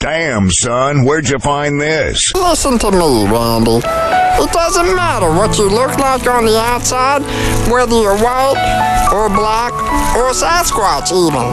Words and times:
Damn, 0.00 0.50
son, 0.50 1.04
where'd 1.04 1.28
you 1.28 1.38
find 1.38 1.78
this? 1.78 2.32
Listen 2.34 2.78
to 2.78 2.90
me, 2.90 3.28
Randy. 3.28 3.84
It 3.84 4.50
doesn't 4.50 4.96
matter 4.96 5.28
what 5.28 5.58
you 5.58 5.68
look 5.68 5.98
like 5.98 6.26
on 6.26 6.46
the 6.46 6.58
outside, 6.58 7.20
whether 7.70 8.00
you're 8.00 8.16
white 8.16 8.56
or 9.12 9.28
black 9.28 9.74
or 10.16 10.32
Sasquatch 10.32 11.12
even. 11.12 11.44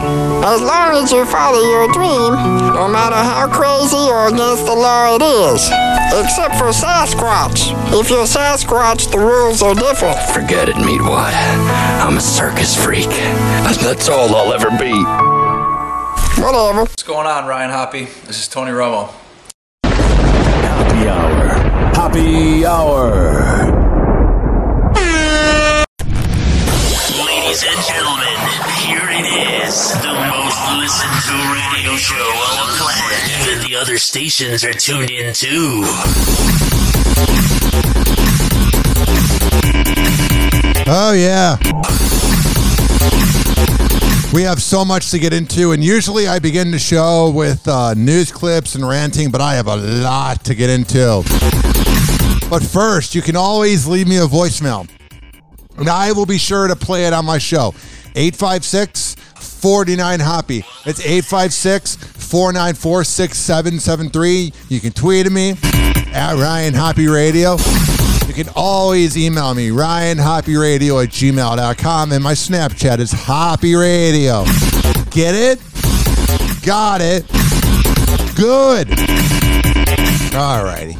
As 0.42 0.62
long 0.62 0.96
as 0.96 1.12
you 1.12 1.26
follow 1.26 1.60
your 1.60 1.92
dream, 1.92 2.32
no 2.72 2.88
matter 2.88 3.16
how 3.16 3.52
crazy 3.52 4.08
or 4.08 4.28
against 4.28 4.64
the 4.64 4.74
law 4.74 5.14
it 5.14 5.20
is. 5.20 5.68
Except 6.16 6.56
for 6.56 6.72
Sasquatch. 6.72 7.76
If 8.00 8.08
you're 8.08 8.24
Sasquatch, 8.24 9.12
the 9.12 9.18
rules 9.18 9.60
are 9.60 9.74
different. 9.74 10.18
Forget 10.32 10.70
it, 10.70 10.76
Meatwad. 10.76 11.34
I'm 12.00 12.16
a 12.16 12.20
circus 12.22 12.74
freak. 12.74 13.12
And 13.12 13.76
that's 13.76 14.08
all 14.08 14.34
I'll 14.34 14.54
ever 14.54 14.70
be. 14.78 15.47
Whatever. 16.40 16.82
What's 16.82 17.02
going 17.02 17.26
on, 17.26 17.46
Ryan 17.46 17.70
Hoppy? 17.70 18.04
This 18.26 18.38
is 18.40 18.48
Tony 18.48 18.70
Romo. 18.70 19.10
Happy 19.84 21.08
hour. 21.08 21.48
Happy 21.94 22.64
hour. 22.64 23.10
Ladies 27.26 27.64
and 27.64 27.80
gentlemen, 27.86 28.38
here 28.86 29.08
it 29.10 29.26
is. 29.66 29.92
The 30.00 30.14
most 30.30 30.60
listened 30.78 31.18
to 31.26 31.34
radio 31.52 31.96
show 31.96 32.14
on 32.14 32.68
the 32.68 32.76
planet. 32.78 33.22
Even 33.42 33.58
the 33.68 33.76
other 33.76 33.98
stations 33.98 34.64
are 34.64 34.72
tuned 34.72 35.10
in 35.10 35.34
too. 35.34 35.82
Oh, 40.90 41.12
yeah. 41.12 41.58
We 44.32 44.42
have 44.42 44.62
so 44.62 44.84
much 44.84 45.10
to 45.12 45.18
get 45.18 45.32
into, 45.32 45.72
and 45.72 45.82
usually 45.82 46.28
I 46.28 46.38
begin 46.38 46.70
the 46.70 46.78
show 46.78 47.30
with 47.30 47.66
uh, 47.66 47.94
news 47.94 48.30
clips 48.30 48.74
and 48.74 48.86
ranting, 48.86 49.30
but 49.30 49.40
I 49.40 49.54
have 49.54 49.68
a 49.68 49.76
lot 49.76 50.44
to 50.44 50.54
get 50.54 50.68
into. 50.68 51.22
But 52.50 52.62
first, 52.62 53.14
you 53.14 53.22
can 53.22 53.36
always 53.36 53.86
leave 53.86 54.06
me 54.06 54.18
a 54.18 54.26
voicemail, 54.26 54.86
and 55.78 55.88
I 55.88 56.12
will 56.12 56.26
be 56.26 56.36
sure 56.36 56.68
to 56.68 56.76
play 56.76 57.06
it 57.06 57.14
on 57.14 57.24
my 57.24 57.38
show. 57.38 57.74
856 58.14 59.14
49 59.14 60.20
Hoppy. 60.20 60.64
It's 60.84 61.00
856 61.00 61.96
494 61.96 63.04
6773. 63.04 64.52
You 64.68 64.80
can 64.80 64.92
tweet 64.92 65.24
at 65.24 65.32
me 65.32 65.54
at 66.12 66.34
Ryan 66.36 66.74
Hoppy 66.74 67.08
Radio. 67.08 67.56
You 68.28 68.34
can 68.34 68.52
always 68.54 69.16
email 69.16 69.54
me, 69.54 69.70
ryanhoppyradio 69.70 71.02
at 71.02 71.08
gmail.com, 71.08 72.12
and 72.12 72.22
my 72.22 72.34
Snapchat 72.34 72.98
is 72.98 73.10
Hoppy 73.10 73.74
Radio. 73.74 74.44
Get 75.10 75.34
it? 75.34 75.58
Got 76.62 77.00
it. 77.00 77.26
Good. 78.36 78.90
All 80.36 80.62
righty. 80.62 80.94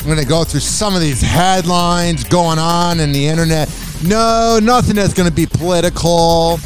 I'm 0.00 0.06
going 0.06 0.18
to 0.18 0.26
go 0.26 0.42
through 0.42 0.60
some 0.60 0.96
of 0.96 1.00
these 1.00 1.22
headlines 1.22 2.24
going 2.24 2.58
on 2.58 2.98
in 2.98 3.12
the 3.12 3.28
internet. 3.28 3.68
No, 4.04 4.58
nothing 4.60 4.96
that's 4.96 5.14
going 5.14 5.28
to 5.28 5.34
be 5.34 5.46
political. 5.46 6.58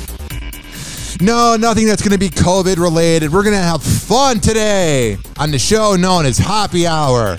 No, 1.20 1.56
nothing 1.56 1.87
that's 1.87 2.00
going 2.00 2.12
to 2.12 2.19
be 2.19 2.31
COVID 2.31 2.78
related. 2.78 3.31
We're 3.31 3.42
going 3.42 3.55
to 3.55 3.62
have 3.62 3.83
fun 3.83 4.41
today 4.41 5.19
on 5.37 5.50
the 5.50 5.59
show 5.59 5.94
known 5.94 6.25
as 6.25 6.39
Happy 6.39 6.87
Hour. 6.87 7.37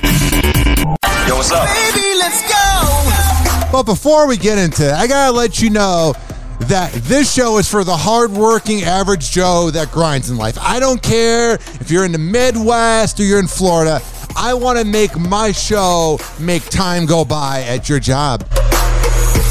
Yo, 1.28 1.36
what's 1.36 1.52
up? 1.52 1.68
But 3.70 3.84
before 3.84 4.28
we 4.28 4.38
get 4.38 4.58
into 4.58 4.88
it, 4.88 4.94
I 4.94 5.08
gotta 5.08 5.36
let 5.36 5.62
you 5.62 5.70
know 5.70 6.14
that 6.62 6.94
this 6.94 7.34
show 7.34 7.58
is 7.58 7.70
for 7.70 7.84
the 7.84 7.98
hardworking 7.98 8.84
average 8.84 9.32
Joe 9.32 9.70
that 9.72 9.92
grinds 9.92 10.30
in 10.30 10.38
life. 10.38 10.58
I 10.58 10.80
don't 10.80 11.02
care 11.02 11.56
if 11.56 11.92
you're 11.92 12.06
in 12.06 12.14
the 12.14 12.18
Midwest 12.18 13.20
or 13.20 13.24
you're 13.24 13.40
in 13.40 13.48
Florida. 13.48 14.02
I 14.38 14.54
want 14.54 14.80
to 14.80 14.86
make 14.86 15.18
my 15.20 15.52
show 15.52 16.18
make 16.40 16.64
time 16.70 17.06
go 17.06 17.26
by 17.26 17.64
at 17.64 17.90
your 17.90 18.00
job. 18.00 18.48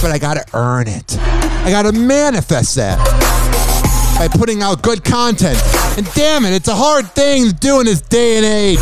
But 0.00 0.12
I 0.12 0.18
gotta 0.18 0.46
earn 0.54 0.88
it. 0.88 1.18
I 1.18 1.70
gotta 1.70 1.92
manifest 1.92 2.74
that 2.76 2.98
by 4.18 4.28
putting 4.28 4.62
out 4.62 4.80
good 4.80 5.04
content. 5.04 5.60
And 5.98 6.10
damn 6.14 6.46
it, 6.46 6.54
it's 6.54 6.68
a 6.68 6.74
hard 6.74 7.06
thing 7.12 7.48
to 7.48 7.54
do 7.54 7.80
in 7.80 7.84
this 7.84 8.00
day 8.00 8.36
and 8.38 8.46
age. 8.46 8.78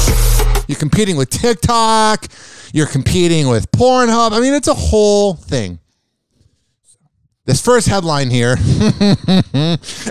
You're 0.68 0.78
competing 0.78 1.16
with 1.16 1.30
TikTok, 1.30 2.28
you're 2.74 2.88
competing 2.88 3.46
with 3.46 3.70
Pornhub. 3.70 4.32
I 4.32 4.40
mean, 4.40 4.52
it's 4.52 4.66
a 4.66 4.74
whole 4.74 5.34
thing. 5.34 5.78
This 7.44 7.64
first 7.64 7.86
headline 7.86 8.30
here. 8.30 8.56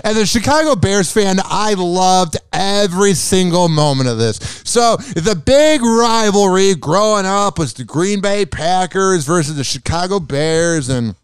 As 0.02 0.16
a 0.16 0.24
Chicago 0.24 0.74
Bears 0.74 1.12
fan, 1.12 1.40
I 1.44 1.74
loved 1.74 2.38
every 2.54 3.12
single 3.12 3.68
moment 3.68 4.08
of 4.08 4.16
this. 4.16 4.36
So, 4.64 4.96
the 4.96 5.34
big 5.34 5.82
rivalry 5.82 6.74
growing 6.74 7.26
up 7.26 7.58
was 7.58 7.74
the 7.74 7.84
Green 7.84 8.22
Bay 8.22 8.46
Packers 8.46 9.26
versus 9.26 9.56
the 9.56 9.64
Chicago 9.64 10.18
Bears. 10.18 10.88
And 10.88 11.16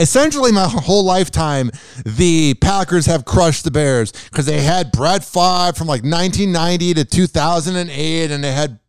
essentially 0.00 0.50
my 0.50 0.66
whole 0.68 1.04
lifetime, 1.04 1.70
the 2.04 2.54
Packers 2.54 3.06
have 3.06 3.24
crushed 3.24 3.62
the 3.62 3.70
Bears 3.70 4.10
because 4.10 4.46
they 4.46 4.62
had 4.62 4.90
Brett 4.90 5.22
Favre 5.22 5.74
from 5.74 5.86
like 5.86 6.02
1990 6.02 6.94
to 6.94 7.04
2008, 7.04 8.30
and 8.32 8.42
they 8.42 8.52
had 8.52 8.80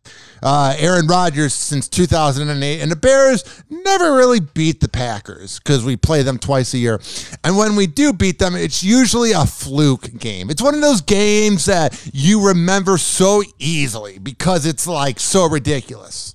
uh, 0.42 0.74
Aaron 0.78 1.06
Rodgers 1.06 1.54
since 1.54 1.88
2008. 1.88 2.80
And 2.80 2.90
the 2.90 2.96
Bears 2.96 3.62
never 3.68 4.14
really 4.14 4.40
beat 4.40 4.80
the 4.80 4.88
Packers 4.88 5.58
because 5.58 5.84
we 5.84 5.96
play 5.96 6.22
them 6.22 6.38
twice 6.38 6.74
a 6.74 6.78
year. 6.78 7.00
And 7.44 7.56
when 7.56 7.76
we 7.76 7.86
do 7.86 8.12
beat 8.12 8.38
them, 8.38 8.54
it's 8.54 8.82
usually 8.82 9.32
a 9.32 9.46
fluke 9.46 10.18
game. 10.18 10.50
It's 10.50 10.62
one 10.62 10.74
of 10.74 10.80
those 10.80 11.00
games 11.00 11.66
that 11.66 12.10
you 12.12 12.48
remember 12.48 12.98
so 12.98 13.42
easily 13.58 14.18
because 14.18 14.66
it's 14.66 14.86
like 14.86 15.20
so 15.20 15.48
ridiculous. 15.48 16.34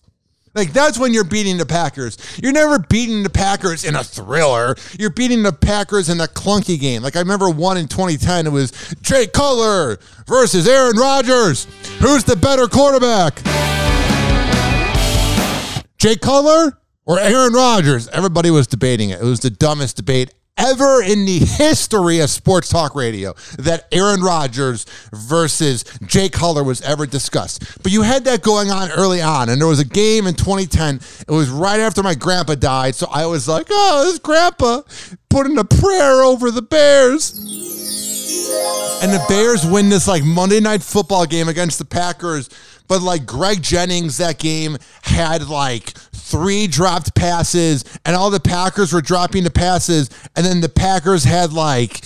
Like 0.56 0.72
that's 0.72 0.98
when 0.98 1.14
you're 1.14 1.26
beating 1.26 1.58
the 1.58 1.66
Packers. 1.66 2.18
You're 2.42 2.54
never 2.54 2.80
beating 2.80 3.24
the 3.24 3.30
Packers 3.30 3.84
in 3.84 3.96
a 3.96 4.04
thriller. 4.04 4.76
You're 4.98 5.10
beating 5.10 5.44
the 5.44 5.52
Packers 5.52 6.08
in 6.08 6.22
a 6.22 6.28
clunky 6.28 6.80
game. 6.80 7.04
Like 7.04 7.18
I 7.18 7.20
remember 7.20 7.50
one 7.50 7.78
in 7.78 7.90
2010. 7.90 8.48
It 8.48 8.52
was 8.52 8.72
Jay 9.02 9.28
Cutler 9.28 10.00
versus 10.26 10.66
Aaron 10.66 10.96
Rodgers. 10.96 11.66
Who's 12.00 12.24
the 12.24 12.38
better 12.38 12.68
quarterback? 12.68 13.42
Jay 16.06 16.16
Cutler 16.16 16.78
or 17.08 17.20
Aaron 17.20 17.54
Rodgers? 17.54 18.08
Everybody 18.10 18.52
was 18.52 18.68
debating 18.68 19.10
it. 19.10 19.20
It 19.20 19.24
was 19.24 19.40
the 19.40 19.50
dumbest 19.50 19.96
debate 19.96 20.36
ever 20.56 21.02
in 21.02 21.26
the 21.26 21.40
history 21.40 22.20
of 22.20 22.30
sports 22.30 22.70
talk 22.70 22.94
radio 22.94 23.34
that 23.58 23.88
Aaron 23.92 24.22
Rodgers 24.22 24.86
versus 25.12 25.84
Jay 26.06 26.30
Cutler 26.30 26.64
was 26.64 26.80
ever 26.84 27.08
discussed. 27.08 27.82
But 27.82 27.92
you 27.92 28.04
had 28.04 28.24
that 28.26 28.44
going 28.44 28.70
on 28.70 28.92
early 28.92 29.20
on, 29.20 29.50
and 29.50 29.60
there 29.60 29.68
was 29.68 29.80
a 29.80 29.84
game 29.84 30.28
in 30.28 30.36
2010. 30.36 31.00
It 31.28 31.32
was 31.32 31.50
right 31.50 31.80
after 31.80 32.04
my 32.04 32.14
grandpa 32.14 32.54
died, 32.54 32.94
so 32.94 33.08
I 33.10 33.26
was 33.26 33.48
like, 33.48 33.66
"Oh, 33.72 34.04
this 34.06 34.20
grandpa 34.20 34.84
putting 35.32 35.58
a 35.58 35.64
prayer 35.64 36.22
over 36.22 36.52
the 36.52 36.62
Bears." 36.62 37.40
And 39.02 39.12
the 39.12 39.26
Bears 39.28 39.66
win 39.66 39.90
this 39.90 40.08
like 40.08 40.24
Monday 40.24 40.60
night 40.60 40.84
football 40.84 41.26
game 41.26 41.50
against 41.50 41.80
the 41.80 41.86
Packers. 41.86 42.50
But 42.88 43.02
like 43.02 43.26
Greg 43.26 43.62
Jennings, 43.62 44.18
that 44.18 44.40
game 44.40 44.78
had 45.04 45.48
like 45.48 45.90
three 45.90 46.68
dropped 46.68 47.16
passes, 47.16 47.84
and 48.06 48.16
all 48.16 48.30
the 48.30 48.40
Packers 48.40 48.94
were 48.94 49.02
dropping 49.02 49.44
the 49.44 49.52
passes. 49.52 50.10
And 50.36 50.46
then 50.46 50.62
the 50.62 50.70
Packers 50.70 51.24
had 51.24 51.54
like, 51.54 52.02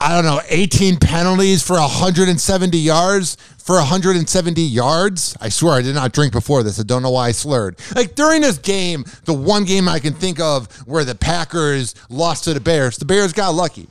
I 0.00 0.14
don't 0.14 0.24
know, 0.24 0.40
18 0.48 0.98
penalties 0.98 1.62
for 1.62 1.74
170 1.74 2.78
yards. 2.78 3.36
For 3.58 3.74
170 3.74 4.62
yards. 4.62 5.36
I 5.42 5.50
swear 5.50 5.74
I 5.74 5.82
did 5.82 5.94
not 5.94 6.12
drink 6.12 6.32
before 6.32 6.62
this. 6.62 6.80
I 6.80 6.84
don't 6.84 7.02
know 7.02 7.10
why 7.10 7.28
I 7.28 7.32
slurred. 7.32 7.78
Like 7.94 8.14
during 8.14 8.40
this 8.40 8.56
game, 8.56 9.04
the 9.26 9.34
one 9.34 9.64
game 9.64 9.90
I 9.90 9.98
can 9.98 10.14
think 10.14 10.40
of 10.40 10.72
where 10.86 11.04
the 11.04 11.14
Packers 11.14 11.94
lost 12.08 12.44
to 12.44 12.54
the 12.54 12.60
Bears, 12.60 12.96
the 12.96 13.04
Bears 13.04 13.34
got 13.34 13.50
lucky. 13.50 13.86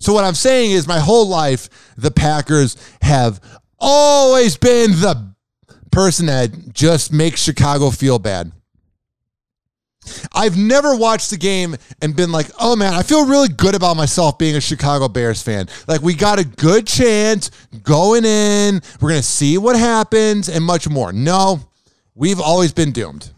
So 0.00 0.14
what 0.14 0.24
I'm 0.24 0.34
saying 0.34 0.70
is 0.70 0.88
my 0.88 0.98
whole 0.98 1.28
life, 1.28 1.68
the 1.98 2.10
Packers 2.10 2.76
have 3.02 3.38
always 3.78 4.56
been 4.56 4.92
the 4.92 5.31
person 5.92 6.26
that 6.26 6.72
just 6.72 7.12
makes 7.12 7.40
Chicago 7.40 7.90
feel 7.90 8.18
bad. 8.18 8.50
I've 10.32 10.56
never 10.56 10.96
watched 10.96 11.30
the 11.30 11.36
game 11.36 11.76
and 12.00 12.16
been 12.16 12.32
like, 12.32 12.50
oh 12.58 12.74
man, 12.74 12.92
I 12.92 13.02
feel 13.02 13.26
really 13.26 13.48
good 13.48 13.74
about 13.74 13.96
myself 13.96 14.36
being 14.36 14.56
a 14.56 14.60
Chicago 14.60 15.08
Bears 15.08 15.42
fan. 15.42 15.68
Like, 15.86 16.02
we 16.02 16.14
got 16.14 16.40
a 16.40 16.44
good 16.44 16.86
chance 16.86 17.50
going 17.84 18.24
in. 18.24 18.80
We're 19.00 19.10
going 19.10 19.20
to 19.20 19.26
see 19.26 19.58
what 19.58 19.76
happens 19.76 20.48
and 20.48 20.64
much 20.64 20.88
more. 20.88 21.12
No, 21.12 21.60
we've 22.14 22.40
always 22.40 22.72
been 22.72 22.90
doomed. 22.90 23.30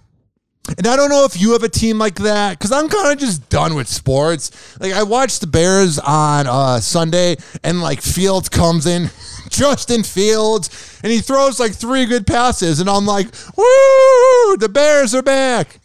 And 0.78 0.86
I 0.86 0.96
don't 0.96 1.10
know 1.10 1.24
if 1.24 1.40
you 1.40 1.52
have 1.52 1.62
a 1.62 1.68
team 1.68 1.98
like 1.98 2.16
that 2.16 2.58
because 2.58 2.72
I'm 2.72 2.88
kind 2.88 3.12
of 3.12 3.18
just 3.18 3.48
done 3.50 3.74
with 3.74 3.86
sports. 3.86 4.78
Like, 4.80 4.92
I 4.92 5.02
watched 5.02 5.40
the 5.42 5.46
Bears 5.46 5.98
on 5.98 6.46
uh, 6.46 6.80
Sunday 6.80 7.36
and 7.62 7.82
like 7.82 8.00
Fields 8.00 8.48
comes 8.48 8.86
in, 8.86 9.10
Justin 9.50 10.02
Fields, 10.02 11.00
and 11.02 11.12
he 11.12 11.20
throws 11.20 11.60
like 11.60 11.72
three 11.72 12.06
good 12.06 12.26
passes. 12.26 12.80
And 12.80 12.88
I'm 12.88 13.04
like, 13.04 13.26
woo, 13.56 14.56
the 14.56 14.70
Bears 14.72 15.14
are 15.14 15.22
back 15.22 15.80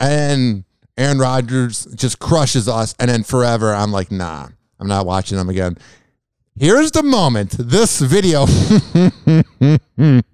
and 0.00 0.64
Aaron 0.96 1.18
Rodgers 1.18 1.86
just 1.94 2.18
crushes 2.18 2.68
us, 2.68 2.94
and 2.98 3.10
then 3.10 3.24
forever, 3.24 3.74
I'm 3.74 3.90
like, 3.90 4.10
nah, 4.10 4.48
I'm 4.78 4.86
not 4.86 5.06
watching 5.06 5.38
them 5.38 5.48
again. 5.48 5.76
Here's 6.58 6.92
the 6.92 7.02
moment. 7.02 7.50
This 7.58 8.00
video. 8.00 8.46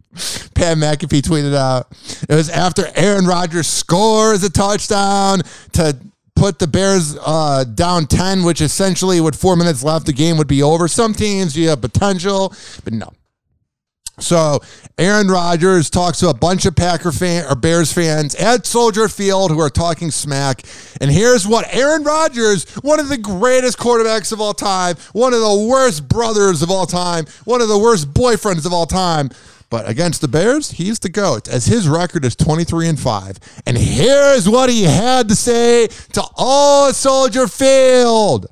Pat 0.55 0.77
McAfee 0.77 1.23
tweeted 1.23 1.55
out. 1.55 1.89
It 2.29 2.35
was 2.35 2.49
after 2.49 2.87
Aaron 2.95 3.27
Rodgers 3.27 3.69
scores 3.69 4.43
a 4.43 4.51
touchdown 4.51 5.43
to 5.73 5.97
put 6.35 6.59
the 6.59 6.67
Bears 6.67 7.17
uh, 7.25 7.65
down 7.65 8.07
10, 8.07 8.45
which 8.45 8.61
essentially, 8.61 9.21
with 9.21 9.37
four 9.37 9.57
minutes 9.57 9.85
left, 9.85 10.07
the 10.07 10.13
game 10.13 10.39
would 10.39 10.49
be 10.49 10.63
over. 10.63 10.89
Some 10.89 11.15
teams, 11.15 11.57
you 11.57 11.69
have 11.69 11.81
potential, 11.81 12.55
but 12.83 12.93
no. 12.93 13.13
So 14.19 14.61
Aaron 14.99 15.29
Rodgers 15.29 15.91
talks 15.91 16.19
to 16.21 16.29
a 16.29 16.35
bunch 16.35 16.67
of 16.67 16.77
Packer 16.77 17.13
fan 17.13 17.47
or 17.51 17.55
Bears 17.55 17.93
fans 17.93 18.35
at 18.35 18.67
Soldier 18.67 19.09
Field 19.09 19.51
who 19.51 19.61
are 19.61 19.71
talking 19.71 20.11
smack. 20.11 20.63
And 21.01 21.11
here's 21.11 21.47
what 21.47 21.67
Aaron 21.75 22.05
Rodgers, 22.05 22.69
one 22.83 23.01
of 23.01 23.09
the 23.09 23.19
greatest 23.19 23.79
quarterbacks 23.79 24.33
of 24.33 24.41
all 24.41 24.55
time, 24.55 24.97
one 25.13 25.33
of 25.33 25.41
the 25.41 25.67
worst 25.69 26.09
brothers 26.09 26.63
of 26.63 26.71
all 26.71 26.87
time, 26.87 27.27
one 27.45 27.61
of 27.61 27.69
the 27.69 27.79
worst 27.79 28.13
boyfriends 28.13 28.67
of 28.67 28.73
all 28.73 28.87
time. 28.87 29.31
But 29.71 29.89
against 29.89 30.21
the 30.21 30.29
Bears, 30.29 30.73
he's 30.73 30.99
the 30.99 31.09
GOAT, 31.09 31.49
as 31.49 31.67
his 31.67 31.89
record 31.89 32.25
is 32.25 32.35
23 32.35 32.89
and 32.89 32.99
5. 32.99 33.39
And 33.67 33.79
here's 33.79 34.49
what 34.49 34.69
he 34.69 34.83
had 34.83 35.29
to 35.29 35.37
say 35.37 35.87
to 36.13 36.25
all 36.37 36.93
Soldier 36.93 37.47
Field. 37.47 38.47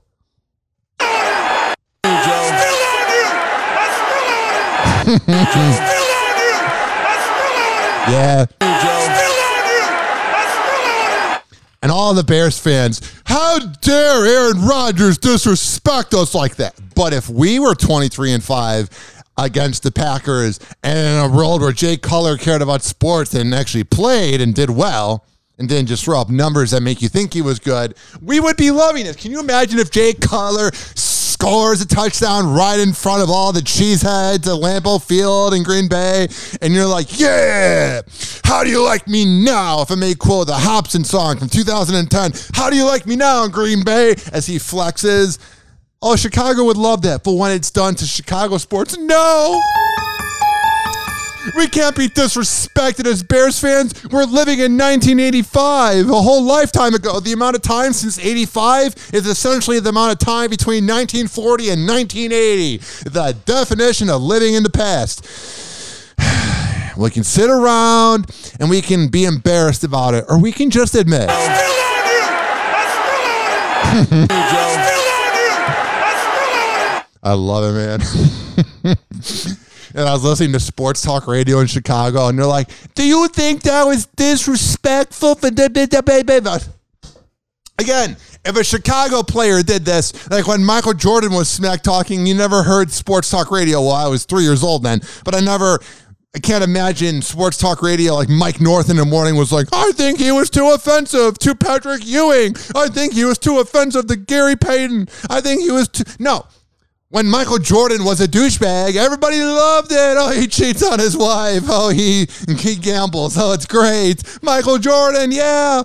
Yeah. 8.08 8.46
And 11.82 11.92
all 11.92 12.14
the 12.14 12.24
Bears 12.24 12.58
fans, 12.58 13.00
how 13.24 13.58
dare 13.58 14.26
Aaron 14.26 14.66
Rodgers 14.66 15.18
disrespect 15.18 16.12
us 16.12 16.34
like 16.34 16.56
that? 16.56 16.74
But 16.94 17.12
if 17.12 17.28
we 17.28 17.58
were 17.58 17.74
23 17.74 18.32
and 18.32 18.42
5 18.42 19.17
against 19.38 19.84
the 19.84 19.92
Packers 19.92 20.58
and 20.82 20.98
in 20.98 21.30
a 21.30 21.34
world 21.34 21.62
where 21.62 21.72
Jay 21.72 21.96
Cutler 21.96 22.36
cared 22.36 22.60
about 22.60 22.82
sports 22.82 23.32
and 23.34 23.54
actually 23.54 23.84
played 23.84 24.40
and 24.40 24.54
did 24.54 24.68
well 24.68 25.24
and 25.58 25.68
didn't 25.68 25.88
just 25.88 26.04
throw 26.04 26.20
up 26.20 26.28
numbers 26.28 26.72
that 26.72 26.82
make 26.82 27.00
you 27.00 27.08
think 27.08 27.32
he 27.32 27.42
was 27.42 27.58
good, 27.58 27.96
we 28.20 28.40
would 28.40 28.56
be 28.56 28.70
loving 28.70 29.06
it. 29.06 29.16
Can 29.16 29.30
you 29.30 29.40
imagine 29.40 29.78
if 29.78 29.90
Jay 29.90 30.12
Cutler 30.12 30.70
scores 30.74 31.80
a 31.80 31.86
touchdown 31.86 32.52
right 32.52 32.80
in 32.80 32.92
front 32.92 33.22
of 33.22 33.30
all 33.30 33.52
the 33.52 33.60
cheeseheads 33.60 34.46
at 34.46 34.60
Lambeau 34.60 35.00
Field 35.00 35.54
in 35.54 35.62
Green 35.62 35.88
Bay, 35.88 36.26
and 36.60 36.74
you're 36.74 36.86
like, 36.86 37.18
yeah, 37.18 38.02
how 38.44 38.64
do 38.64 38.70
you 38.70 38.84
like 38.84 39.06
me 39.06 39.24
now? 39.24 39.82
If 39.82 39.92
I 39.92 39.94
may 39.94 40.14
quote 40.16 40.48
the 40.48 40.54
Hobson 40.54 41.04
song 41.04 41.38
from 41.38 41.48
2010, 41.48 42.32
how 42.54 42.70
do 42.70 42.76
you 42.76 42.84
like 42.84 43.06
me 43.06 43.14
now 43.14 43.44
in 43.44 43.52
Green 43.52 43.84
Bay? 43.84 44.16
As 44.32 44.46
he 44.46 44.56
flexes. 44.56 45.38
Oh, 46.00 46.14
Chicago 46.14 46.64
would 46.64 46.76
love 46.76 47.02
that, 47.02 47.24
but 47.24 47.32
when 47.32 47.50
it's 47.50 47.72
done 47.72 47.96
to 47.96 48.04
Chicago 48.04 48.56
sports, 48.58 48.96
no. 48.96 49.60
We 51.56 51.66
can't 51.66 51.96
be 51.96 52.06
disrespected 52.06 53.06
as 53.06 53.24
Bears 53.24 53.58
fans. 53.58 54.04
We're 54.04 54.24
living 54.24 54.60
in 54.60 54.76
1985, 54.76 56.08
a 56.08 56.12
whole 56.12 56.44
lifetime 56.44 56.94
ago. 56.94 57.18
The 57.18 57.32
amount 57.32 57.56
of 57.56 57.62
time 57.62 57.92
since 57.92 58.16
85 58.16 58.94
is 59.12 59.26
essentially 59.26 59.80
the 59.80 59.88
amount 59.88 60.12
of 60.12 60.18
time 60.20 60.50
between 60.50 60.84
1940 60.84 61.70
and 61.70 61.88
1980. 61.88 62.76
The 63.10 63.36
definition 63.44 64.08
of 64.08 64.22
living 64.22 64.54
in 64.54 64.62
the 64.62 64.70
past. 64.70 65.26
We 66.96 67.10
can 67.10 67.22
sit 67.22 67.48
around 67.48 68.28
and 68.58 68.68
we 68.68 68.82
can 68.82 69.06
be 69.06 69.24
embarrassed 69.24 69.84
about 69.84 70.14
it, 70.14 70.24
or 70.28 70.36
we 70.36 70.50
can 70.50 70.68
just 70.68 70.96
admit. 70.96 71.28
I 77.28 77.34
love 77.34 77.76
it, 77.76 78.00
man. 78.82 78.96
and 79.94 80.08
I 80.08 80.12
was 80.14 80.24
listening 80.24 80.52
to 80.52 80.60
sports 80.60 81.02
talk 81.02 81.26
radio 81.26 81.58
in 81.58 81.66
Chicago, 81.66 82.28
and 82.28 82.38
they're 82.38 82.46
like, 82.46 82.70
"Do 82.94 83.04
you 83.04 83.28
think 83.28 83.64
that 83.64 83.84
was 83.84 84.06
disrespectful 84.16 85.34
for 85.34 85.50
Again, 87.78 88.16
if 88.46 88.56
a 88.56 88.64
Chicago 88.64 89.22
player 89.22 89.62
did 89.62 89.84
this, 89.84 90.30
like 90.30 90.46
when 90.46 90.64
Michael 90.64 90.94
Jordan 90.94 91.32
was 91.32 91.50
smack 91.50 91.82
talking, 91.82 92.26
you 92.26 92.34
never 92.34 92.62
heard 92.62 92.90
sports 92.90 93.28
talk 93.28 93.50
radio. 93.50 93.82
Well, 93.82 93.92
I 93.92 94.08
was 94.08 94.24
three 94.24 94.44
years 94.44 94.64
old 94.64 94.82
then, 94.82 95.02
but 95.22 95.34
I 95.34 95.40
never. 95.40 95.80
I 96.34 96.40
can't 96.40 96.64
imagine 96.64 97.20
sports 97.20 97.58
talk 97.58 97.82
radio 97.82 98.14
like 98.14 98.28
Mike 98.28 98.60
North 98.60 98.90
in 98.90 98.96
the 98.96 99.04
morning 99.04 99.36
was 99.36 99.50
like, 99.50 99.66
I 99.72 99.92
think 99.92 100.18
he 100.18 100.30
was 100.30 100.50
too 100.50 100.70
offensive 100.70 101.38
to 101.38 101.54
Patrick 101.54 102.06
Ewing. 102.06 102.54
I 102.74 102.88
think 102.88 103.14
he 103.14 103.24
was 103.24 103.38
too 103.38 103.58
offensive 103.60 104.06
to 104.06 104.16
Gary 104.16 104.54
Payton. 104.54 105.08
I 105.28 105.40
think 105.40 105.62
he 105.62 105.70
was 105.70 105.88
too. 105.88 106.04
No, 106.18 106.46
when 107.10 107.26
Michael 107.26 107.58
Jordan 107.58 108.04
was 108.04 108.20
a 108.20 108.28
douchebag, 108.28 108.96
everybody 108.96 109.40
loved 109.40 109.92
it. 109.92 110.16
Oh, 110.18 110.30
he 110.30 110.46
cheats 110.46 110.82
on 110.82 110.98
his 110.98 111.16
wife. 111.16 111.62
Oh, 111.68 111.88
he 111.88 112.28
he 112.58 112.76
gambles. 112.76 113.36
Oh, 113.38 113.52
it's 113.52 113.66
great. 113.66 114.22
Michael 114.42 114.78
Jordan, 114.78 115.32
yeah. 115.32 115.82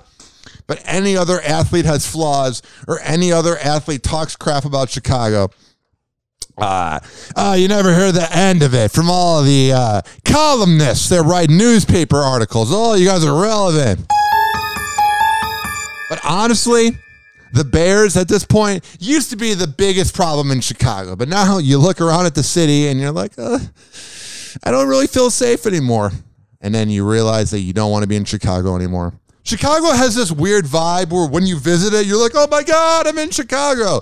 But 0.67 0.81
any 0.85 1.17
other 1.17 1.41
athlete 1.41 1.85
has 1.85 2.07
flaws, 2.09 2.61
or 2.87 2.99
any 3.01 3.31
other 3.31 3.57
athlete 3.57 4.03
talks 4.03 4.35
crap 4.35 4.65
about 4.65 4.89
Chicago. 4.89 5.49
Uh, 6.57 6.99
uh, 7.35 7.55
you 7.57 7.67
never 7.67 7.93
hear 7.93 8.11
the 8.11 8.27
end 8.31 8.61
of 8.61 8.73
it 8.73 8.91
from 8.91 9.09
all 9.09 9.39
of 9.39 9.45
the 9.45 9.73
uh, 9.73 10.01
columnists 10.23 11.09
that 11.09 11.23
write 11.23 11.49
newspaper 11.49 12.17
articles. 12.17 12.69
Oh, 12.71 12.93
you 12.93 13.07
guys 13.07 13.25
are 13.25 13.41
relevant. 13.41 14.05
But 16.09 16.19
honestly, 16.23 16.91
the 17.53 17.63
Bears 17.63 18.17
at 18.17 18.27
this 18.27 18.43
point 18.43 18.83
used 18.99 19.29
to 19.29 19.35
be 19.35 19.53
the 19.53 19.67
biggest 19.67 20.15
problem 20.15 20.49
in 20.49 20.59
Chicago, 20.59 21.15
but 21.15 21.29
now 21.29 21.59
you 21.59 21.77
look 21.77 22.01
around 22.01 22.25
at 22.25 22.33
the 22.33 22.41
city 22.41 22.87
and 22.87 22.99
you're 22.99 23.11
like, 23.11 23.33
uh, 23.37 23.59
I 24.63 24.71
don't 24.71 24.87
really 24.87 25.05
feel 25.05 25.29
safe 25.29 25.67
anymore. 25.67 26.11
And 26.61 26.73
then 26.73 26.89
you 26.89 27.07
realize 27.07 27.51
that 27.51 27.59
you 27.59 27.71
don't 27.71 27.91
want 27.91 28.01
to 28.03 28.07
be 28.07 28.15
in 28.15 28.25
Chicago 28.25 28.75
anymore. 28.75 29.13
Chicago 29.43 29.91
has 29.91 30.15
this 30.15 30.31
weird 30.31 30.65
vibe 30.65 31.11
where 31.11 31.29
when 31.29 31.45
you 31.45 31.59
visit 31.59 31.93
it, 31.93 32.07
you're 32.07 32.21
like, 32.21 32.31
oh 32.33 32.47
my 32.49 32.63
God, 32.63 33.05
I'm 33.05 33.19
in 33.19 33.29
Chicago. 33.29 34.01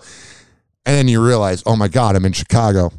And 0.86 0.96
then 0.96 1.08
you 1.10 1.26
realize, 1.26 1.62
oh 1.66 1.76
my 1.76 1.90
God, 1.90 2.16
I'm 2.16 2.26
in 2.26 2.34
Chicago. 2.34 2.92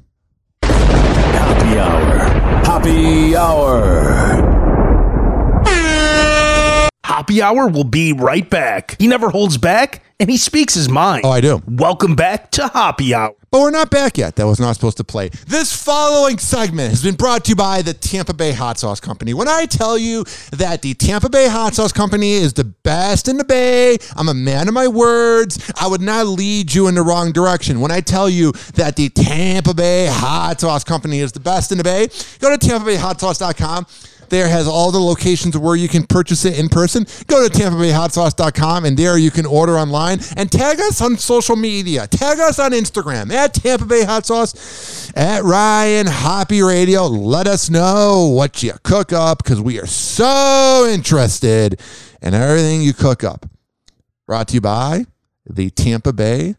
Happy 0.62 1.78
hour. 1.78 2.18
Happy 2.64 3.36
hour. 3.36 4.52
Happy 7.04 7.42
Hour 7.42 7.68
will 7.68 7.84
be 7.84 8.12
right 8.12 8.48
back. 8.48 8.96
He 8.98 9.06
never 9.06 9.28
holds 9.28 9.56
back 9.56 10.01
and 10.20 10.30
he 10.30 10.36
speaks 10.36 10.74
his 10.74 10.88
mind. 10.88 11.22
Oh, 11.24 11.30
I 11.30 11.40
do. 11.40 11.62
Welcome 11.66 12.14
back 12.14 12.50
to 12.52 12.68
Happy 12.68 13.14
Hour. 13.14 13.34
But 13.50 13.60
we're 13.60 13.70
not 13.70 13.90
back 13.90 14.16
yet. 14.16 14.36
That 14.36 14.46
was 14.46 14.58
not 14.58 14.74
supposed 14.74 14.96
to 14.96 15.04
play. 15.04 15.28
This 15.46 15.76
following 15.76 16.38
segment 16.38 16.88
has 16.88 17.02
been 17.02 17.16
brought 17.16 17.44
to 17.44 17.50
you 17.50 17.56
by 17.56 17.82
the 17.82 17.92
Tampa 17.92 18.32
Bay 18.32 18.52
Hot 18.52 18.78
Sauce 18.78 18.98
Company. 18.98 19.34
When 19.34 19.46
I 19.46 19.66
tell 19.66 19.98
you 19.98 20.24
that 20.52 20.80
the 20.80 20.94
Tampa 20.94 21.28
Bay 21.28 21.48
Hot 21.48 21.74
Sauce 21.74 21.92
Company 21.92 22.32
is 22.32 22.54
the 22.54 22.64
best 22.64 23.28
in 23.28 23.36
the 23.36 23.44
Bay, 23.44 23.98
I'm 24.16 24.30
a 24.30 24.34
man 24.34 24.68
of 24.68 24.74
my 24.74 24.88
words. 24.88 25.70
I 25.78 25.86
would 25.86 26.00
not 26.00 26.26
lead 26.28 26.72
you 26.72 26.88
in 26.88 26.94
the 26.94 27.02
wrong 27.02 27.30
direction. 27.30 27.80
When 27.80 27.90
I 27.90 28.00
tell 28.00 28.30
you 28.30 28.52
that 28.74 28.96
the 28.96 29.10
Tampa 29.10 29.74
Bay 29.74 30.06
Hot 30.10 30.58
Sauce 30.58 30.82
Company 30.82 31.18
is 31.18 31.32
the 31.32 31.40
best 31.40 31.72
in 31.72 31.78
the 31.78 31.84
Bay, 31.84 32.08
go 32.38 32.56
to 32.56 32.66
tampabayhotsauce.com. 32.66 33.86
There 34.32 34.48
has 34.48 34.66
all 34.66 34.90
the 34.90 34.98
locations 34.98 35.58
where 35.58 35.76
you 35.76 35.88
can 35.88 36.04
purchase 36.04 36.46
it 36.46 36.58
in 36.58 36.70
person. 36.70 37.04
Go 37.26 37.46
to 37.46 37.52
TampaBayHotSauce.com 37.52 38.86
and 38.86 38.96
there 38.96 39.18
you 39.18 39.30
can 39.30 39.44
order 39.44 39.76
online 39.76 40.20
and 40.38 40.50
tag 40.50 40.80
us 40.80 41.02
on 41.02 41.18
social 41.18 41.54
media. 41.54 42.06
Tag 42.06 42.40
us 42.40 42.58
on 42.58 42.70
Instagram 42.70 43.30
at 43.30 43.52
Tampa 43.52 43.84
Bay 43.84 44.04
Hot 44.04 44.24
Sauce, 44.24 45.12
at 45.14 45.42
Ryan 45.42 46.06
Hoppy 46.06 46.62
Radio. 46.62 47.08
Let 47.08 47.46
us 47.46 47.68
know 47.68 48.32
what 48.34 48.62
you 48.62 48.72
cook 48.82 49.12
up 49.12 49.44
because 49.44 49.60
we 49.60 49.78
are 49.78 49.86
so 49.86 50.88
interested 50.88 51.78
in 52.22 52.32
everything 52.32 52.80
you 52.80 52.94
cook 52.94 53.22
up. 53.22 53.44
Brought 54.26 54.48
to 54.48 54.54
you 54.54 54.60
by 54.62 55.04
the 55.44 55.68
Tampa 55.68 56.14
Bay 56.14 56.56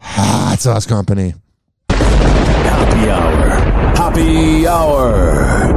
Hot 0.00 0.58
Sauce 0.58 0.84
Company. 0.84 1.32
Happy 1.88 3.08
hour. 3.08 3.48
Happy 3.96 4.66
hour. 4.66 5.75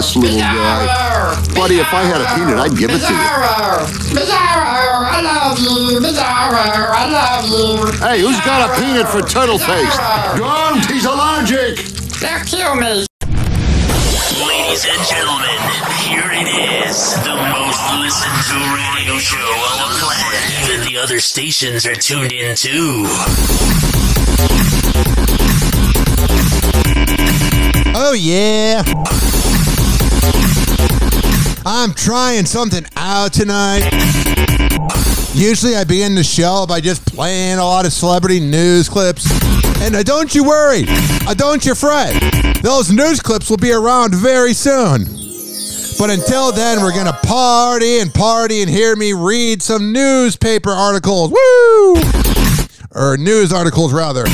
This 0.00 0.16
little 0.16 0.40
guy. 0.40 1.36
Buddy, 1.54 1.76
if 1.76 1.92
I 1.92 2.00
had 2.00 2.24
a 2.24 2.28
peanut, 2.32 2.56
I'd 2.56 2.72
give 2.72 2.88
it 2.88 3.04
to 3.04 3.12
you. 3.12 3.20
Bizarro, 4.16 5.04
I 5.12 5.20
love 5.20 5.60
you. 5.60 6.00
Bizarro, 6.00 6.64
I 6.88 7.04
love 7.12 7.44
you. 7.44 7.84
Hey, 8.00 8.20
who's 8.20 8.40
got 8.40 8.64
a 8.64 8.72
peanut 8.80 9.06
for 9.08 9.20
turtle 9.20 9.58
face? 9.58 9.96
Don't, 10.40 10.80
he's 10.88 11.04
allergic. 11.04 11.84
They'll 12.16 12.40
kill 12.48 12.76
me. 12.76 13.04
Ladies 14.40 14.88
and 14.88 15.02
gentlemen, 15.04 15.60
here 16.08 16.32
it 16.32 16.48
is, 16.48 17.12
the 17.20 17.36
most 17.36 17.84
listened 18.00 18.40
to 18.48 18.56
radio 18.72 19.20
show 19.20 19.36
on 19.36 19.84
the 19.84 20.00
planet. 20.00 20.40
Even 20.64 20.80
the 20.88 20.96
other 20.96 21.20
stations 21.20 21.84
are 21.84 21.94
tuned 21.94 22.32
in 22.32 22.56
too. 22.56 23.04
Oh, 27.92 28.14
yeah. 28.14 28.82
I'm 31.66 31.92
trying 31.92 32.46
something 32.46 32.84
out 32.96 33.32
tonight. 33.34 33.90
Usually 35.34 35.76
I 35.76 35.84
begin 35.84 36.14
the 36.14 36.24
show 36.24 36.64
by 36.66 36.80
just 36.80 37.04
playing 37.06 37.58
a 37.58 37.64
lot 37.64 37.84
of 37.84 37.92
celebrity 37.92 38.40
news 38.40 38.88
clips. 38.88 39.30
And 39.82 39.94
uh, 39.94 40.02
don't 40.02 40.34
you 40.34 40.44
worry, 40.44 40.84
uh, 40.88 41.34
don't 41.34 41.64
you 41.64 41.74
fret. 41.74 42.14
Those 42.62 42.90
news 42.90 43.20
clips 43.20 43.50
will 43.50 43.58
be 43.58 43.72
around 43.72 44.14
very 44.14 44.54
soon. 44.54 45.04
But 45.98 46.08
until 46.08 46.50
then, 46.50 46.80
we're 46.80 46.92
going 46.92 47.06
to 47.06 47.18
party 47.24 48.00
and 48.00 48.12
party 48.12 48.62
and 48.62 48.70
hear 48.70 48.96
me 48.96 49.12
read 49.12 49.62
some 49.62 49.92
newspaper 49.92 50.70
articles. 50.70 51.30
Woo! 51.30 51.96
Or 52.92 53.18
news 53.18 53.52
articles, 53.52 53.92
rather. 53.92 54.24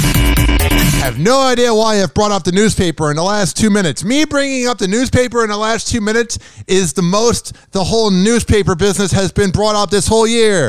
I 1.06 1.10
have 1.10 1.20
no 1.20 1.40
idea 1.40 1.72
why 1.72 2.02
I've 2.02 2.12
brought 2.14 2.32
up 2.32 2.42
the 2.42 2.50
newspaper 2.50 3.10
in 3.10 3.16
the 3.16 3.22
last 3.22 3.56
two 3.56 3.70
minutes. 3.70 4.02
Me 4.02 4.24
bringing 4.24 4.66
up 4.66 4.78
the 4.78 4.88
newspaper 4.88 5.44
in 5.44 5.50
the 5.50 5.56
last 5.56 5.86
two 5.86 6.00
minutes 6.00 6.36
is 6.66 6.94
the 6.94 7.02
most 7.02 7.52
the 7.70 7.84
whole 7.84 8.10
newspaper 8.10 8.74
business 8.74 9.12
has 9.12 9.30
been 9.30 9.52
brought 9.52 9.76
up 9.76 9.88
this 9.88 10.08
whole 10.08 10.26
year. 10.26 10.68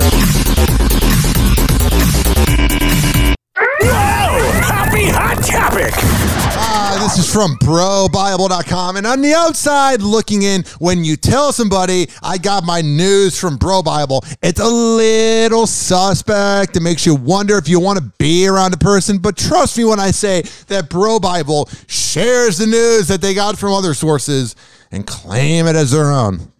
Is 7.17 7.31
from 7.31 7.55
brobible.com. 7.57 8.97
And 8.97 9.07
on 9.07 9.21
the 9.21 9.33
outside 9.33 10.01
looking 10.01 10.43
in, 10.43 10.63
when 10.79 11.03
you 11.03 11.15
tell 11.15 11.51
somebody 11.51 12.09
I 12.21 12.37
got 12.37 12.63
my 12.63 12.81
news 12.81 13.39
from 13.39 13.57
Bro 13.57 13.83
Bible, 13.83 14.23
it's 14.41 14.59
a 14.59 14.67
little 14.67 15.67
suspect. 15.67 16.75
It 16.75 16.81
makes 16.81 17.05
you 17.05 17.15
wonder 17.15 17.57
if 17.57 17.67
you 17.67 17.79
want 17.79 17.99
to 17.99 18.11
be 18.17 18.47
around 18.47 18.73
a 18.73 18.77
person. 18.77 19.17
But 19.17 19.37
trust 19.37 19.77
me 19.77 19.85
when 19.85 19.99
I 19.99 20.11
say 20.11 20.43
that 20.67 20.89
Bro 20.89 21.19
Bible 21.19 21.69
shares 21.87 22.57
the 22.57 22.67
news 22.67 23.07
that 23.07 23.21
they 23.21 23.33
got 23.33 23.57
from 23.57 23.73
other 23.73 23.93
sources 23.93 24.55
and 24.91 25.05
claim 25.05 25.67
it 25.67 25.75
as 25.75 25.91
their 25.91 26.11
own. 26.11 26.51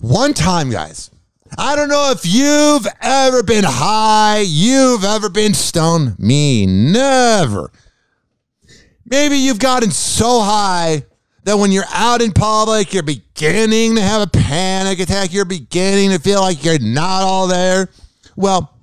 One 0.00 0.34
time, 0.34 0.70
guys, 0.70 1.10
I 1.56 1.76
don't 1.76 1.88
know 1.88 2.12
if 2.14 2.26
you've 2.26 2.86
ever 3.00 3.42
been 3.42 3.64
high, 3.66 4.44
you've 4.46 5.04
ever 5.04 5.28
been 5.28 5.54
stoned. 5.54 6.18
Me, 6.18 6.66
never. 6.66 7.70
Maybe 9.10 9.36
you've 9.36 9.58
gotten 9.58 9.90
so 9.90 10.40
high 10.40 11.04
that 11.44 11.56
when 11.56 11.72
you're 11.72 11.84
out 11.94 12.20
in 12.20 12.32
public, 12.32 12.92
you're 12.92 13.02
beginning 13.02 13.96
to 13.96 14.02
have 14.02 14.22
a 14.22 14.26
panic 14.26 15.00
attack. 15.00 15.32
You're 15.32 15.46
beginning 15.46 16.10
to 16.10 16.18
feel 16.18 16.40
like 16.40 16.62
you're 16.62 16.78
not 16.78 17.22
all 17.22 17.46
there. 17.46 17.88
Well, 18.36 18.74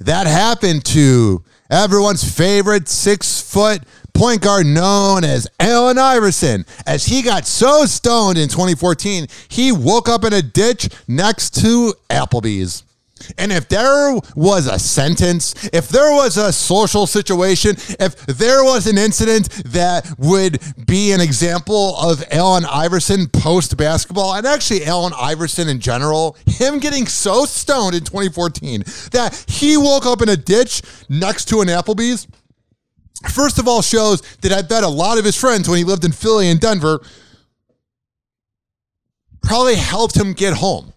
that 0.00 0.26
happened 0.26 0.84
to 0.86 1.44
everyone's 1.70 2.24
favorite 2.24 2.88
six 2.88 3.40
foot 3.40 3.82
point 4.14 4.40
guard 4.40 4.64
known 4.64 5.24
as 5.24 5.46
Allen 5.60 5.98
Iverson. 5.98 6.64
As 6.86 7.04
he 7.04 7.20
got 7.20 7.46
so 7.46 7.84
stoned 7.84 8.38
in 8.38 8.48
2014, 8.48 9.26
he 9.48 9.72
woke 9.72 10.08
up 10.08 10.24
in 10.24 10.32
a 10.32 10.40
ditch 10.40 10.88
next 11.06 11.54
to 11.60 11.92
Applebee's. 12.08 12.82
And 13.38 13.50
if 13.50 13.68
there 13.68 14.14
was 14.34 14.66
a 14.66 14.78
sentence, 14.78 15.54
if 15.72 15.88
there 15.88 16.12
was 16.12 16.36
a 16.36 16.52
social 16.52 17.06
situation, 17.06 17.76
if 17.98 18.26
there 18.26 18.62
was 18.62 18.86
an 18.86 18.98
incident 18.98 19.48
that 19.66 20.14
would 20.18 20.60
be 20.86 21.12
an 21.12 21.20
example 21.20 21.96
of 21.96 22.22
Allen 22.30 22.64
Iverson 22.64 23.28
post 23.28 23.76
basketball, 23.76 24.34
and 24.34 24.46
actually 24.46 24.84
Allen 24.84 25.12
Iverson 25.18 25.68
in 25.68 25.80
general, 25.80 26.36
him 26.46 26.78
getting 26.78 27.06
so 27.06 27.46
stoned 27.46 27.94
in 27.94 28.04
2014 28.04 28.82
that 29.12 29.44
he 29.48 29.76
woke 29.76 30.04
up 30.04 30.20
in 30.20 30.28
a 30.28 30.36
ditch 30.36 30.82
next 31.08 31.46
to 31.46 31.62
an 31.62 31.68
Applebee's, 31.68 32.26
first 33.30 33.58
of 33.58 33.66
all 33.66 33.82
shows 33.82 34.20
that 34.42 34.52
I 34.52 34.62
bet 34.62 34.84
a 34.84 34.88
lot 34.88 35.18
of 35.18 35.24
his 35.24 35.36
friends 35.36 35.68
when 35.68 35.78
he 35.78 35.84
lived 35.84 36.04
in 36.04 36.12
Philly 36.12 36.48
and 36.48 36.60
Denver 36.60 37.00
probably 39.42 39.76
helped 39.76 40.16
him 40.16 40.32
get 40.32 40.54
home. 40.54 40.92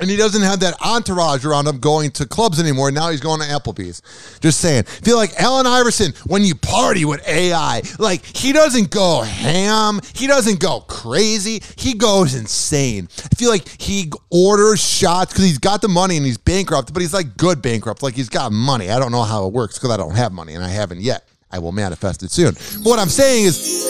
And 0.00 0.08
he 0.08 0.16
doesn't 0.16 0.42
have 0.42 0.60
that 0.60 0.80
entourage 0.80 1.44
around 1.44 1.66
him 1.66 1.78
going 1.78 2.10
to 2.12 2.26
clubs 2.26 2.58
anymore. 2.58 2.90
Now 2.90 3.10
he's 3.10 3.20
going 3.20 3.40
to 3.40 3.46
Applebee's. 3.46 4.00
Just 4.40 4.60
saying. 4.60 4.84
feel 4.84 5.16
like 5.16 5.34
Allen 5.38 5.66
Iverson, 5.66 6.14
when 6.26 6.42
you 6.42 6.54
party 6.54 7.04
with 7.04 7.26
AI, 7.28 7.82
like 7.98 8.24
he 8.24 8.52
doesn't 8.52 8.90
go 8.90 9.20
ham. 9.20 10.00
He 10.14 10.26
doesn't 10.26 10.58
go 10.58 10.80
crazy. 10.80 11.62
He 11.76 11.94
goes 11.94 12.34
insane. 12.34 13.08
I 13.18 13.34
feel 13.34 13.50
like 13.50 13.68
he 13.80 14.10
orders 14.30 14.80
shots 14.80 15.32
because 15.32 15.44
he's 15.44 15.58
got 15.58 15.82
the 15.82 15.88
money 15.88 16.16
and 16.16 16.24
he's 16.24 16.38
bankrupt, 16.38 16.92
but 16.94 17.02
he's 17.02 17.12
like 17.12 17.36
good 17.36 17.60
bankrupt. 17.60 18.02
Like 18.02 18.14
he's 18.14 18.30
got 18.30 18.52
money. 18.52 18.90
I 18.90 18.98
don't 18.98 19.12
know 19.12 19.22
how 19.22 19.46
it 19.46 19.52
works 19.52 19.78
because 19.78 19.90
I 19.90 19.98
don't 19.98 20.16
have 20.16 20.32
money 20.32 20.54
and 20.54 20.64
I 20.64 20.68
haven't 20.68 21.00
yet. 21.02 21.26
I 21.52 21.58
will 21.58 21.72
manifest 21.72 22.22
it 22.22 22.30
soon. 22.30 22.54
But 22.54 22.88
what 22.88 22.98
I'm 22.98 23.08
saying 23.08 23.46
is, 23.46 23.86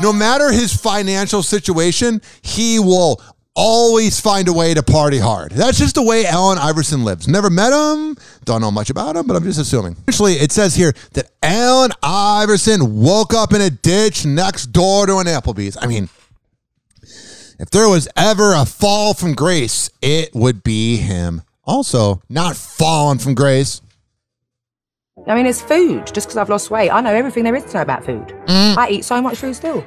no 0.00 0.12
matter 0.12 0.50
his 0.50 0.74
financial 0.74 1.42
situation, 1.42 2.20
he 2.42 2.78
will 2.78 3.22
always 3.54 4.20
find 4.20 4.48
a 4.48 4.52
way 4.52 4.74
to 4.74 4.82
party 4.82 5.18
hard. 5.18 5.52
That's 5.52 5.78
just 5.78 5.94
the 5.94 6.02
way 6.02 6.26
Allen 6.26 6.58
Iverson 6.58 7.04
lives. 7.04 7.28
Never 7.28 7.50
met 7.50 7.72
him, 7.72 8.16
don't 8.44 8.60
know 8.60 8.70
much 8.70 8.90
about 8.90 9.16
him, 9.16 9.26
but 9.26 9.36
I'm 9.36 9.44
just 9.44 9.60
assuming. 9.60 9.96
Actually, 10.08 10.34
it 10.34 10.52
says 10.52 10.74
here 10.74 10.92
that 11.12 11.30
Allen 11.42 11.90
Iverson 12.02 13.00
woke 13.00 13.34
up 13.34 13.52
in 13.52 13.60
a 13.60 13.70
ditch 13.70 14.24
next 14.24 14.66
door 14.66 15.06
to 15.06 15.18
an 15.18 15.26
Applebee's. 15.26 15.76
I 15.80 15.86
mean, 15.86 16.08
if 17.58 17.70
there 17.70 17.88
was 17.88 18.08
ever 18.16 18.54
a 18.54 18.64
fall 18.64 19.14
from 19.14 19.34
grace, 19.34 19.90
it 20.00 20.34
would 20.34 20.64
be 20.64 20.96
him. 20.96 21.42
Also, 21.64 22.20
not 22.28 22.56
falling 22.56 23.18
from 23.18 23.34
grace. 23.34 23.80
I 25.26 25.34
mean, 25.36 25.46
it's 25.46 25.60
food. 25.60 26.06
Just 26.12 26.26
because 26.26 26.36
I've 26.36 26.48
lost 26.48 26.70
weight, 26.70 26.90
I 26.90 27.00
know 27.00 27.14
everything 27.14 27.44
there 27.44 27.54
is 27.54 27.64
to 27.66 27.74
know 27.74 27.82
about 27.82 28.04
food. 28.04 28.26
Mm. 28.46 28.76
I 28.76 28.88
eat 28.90 29.04
so 29.04 29.20
much 29.22 29.38
food 29.38 29.54
still. 29.54 29.84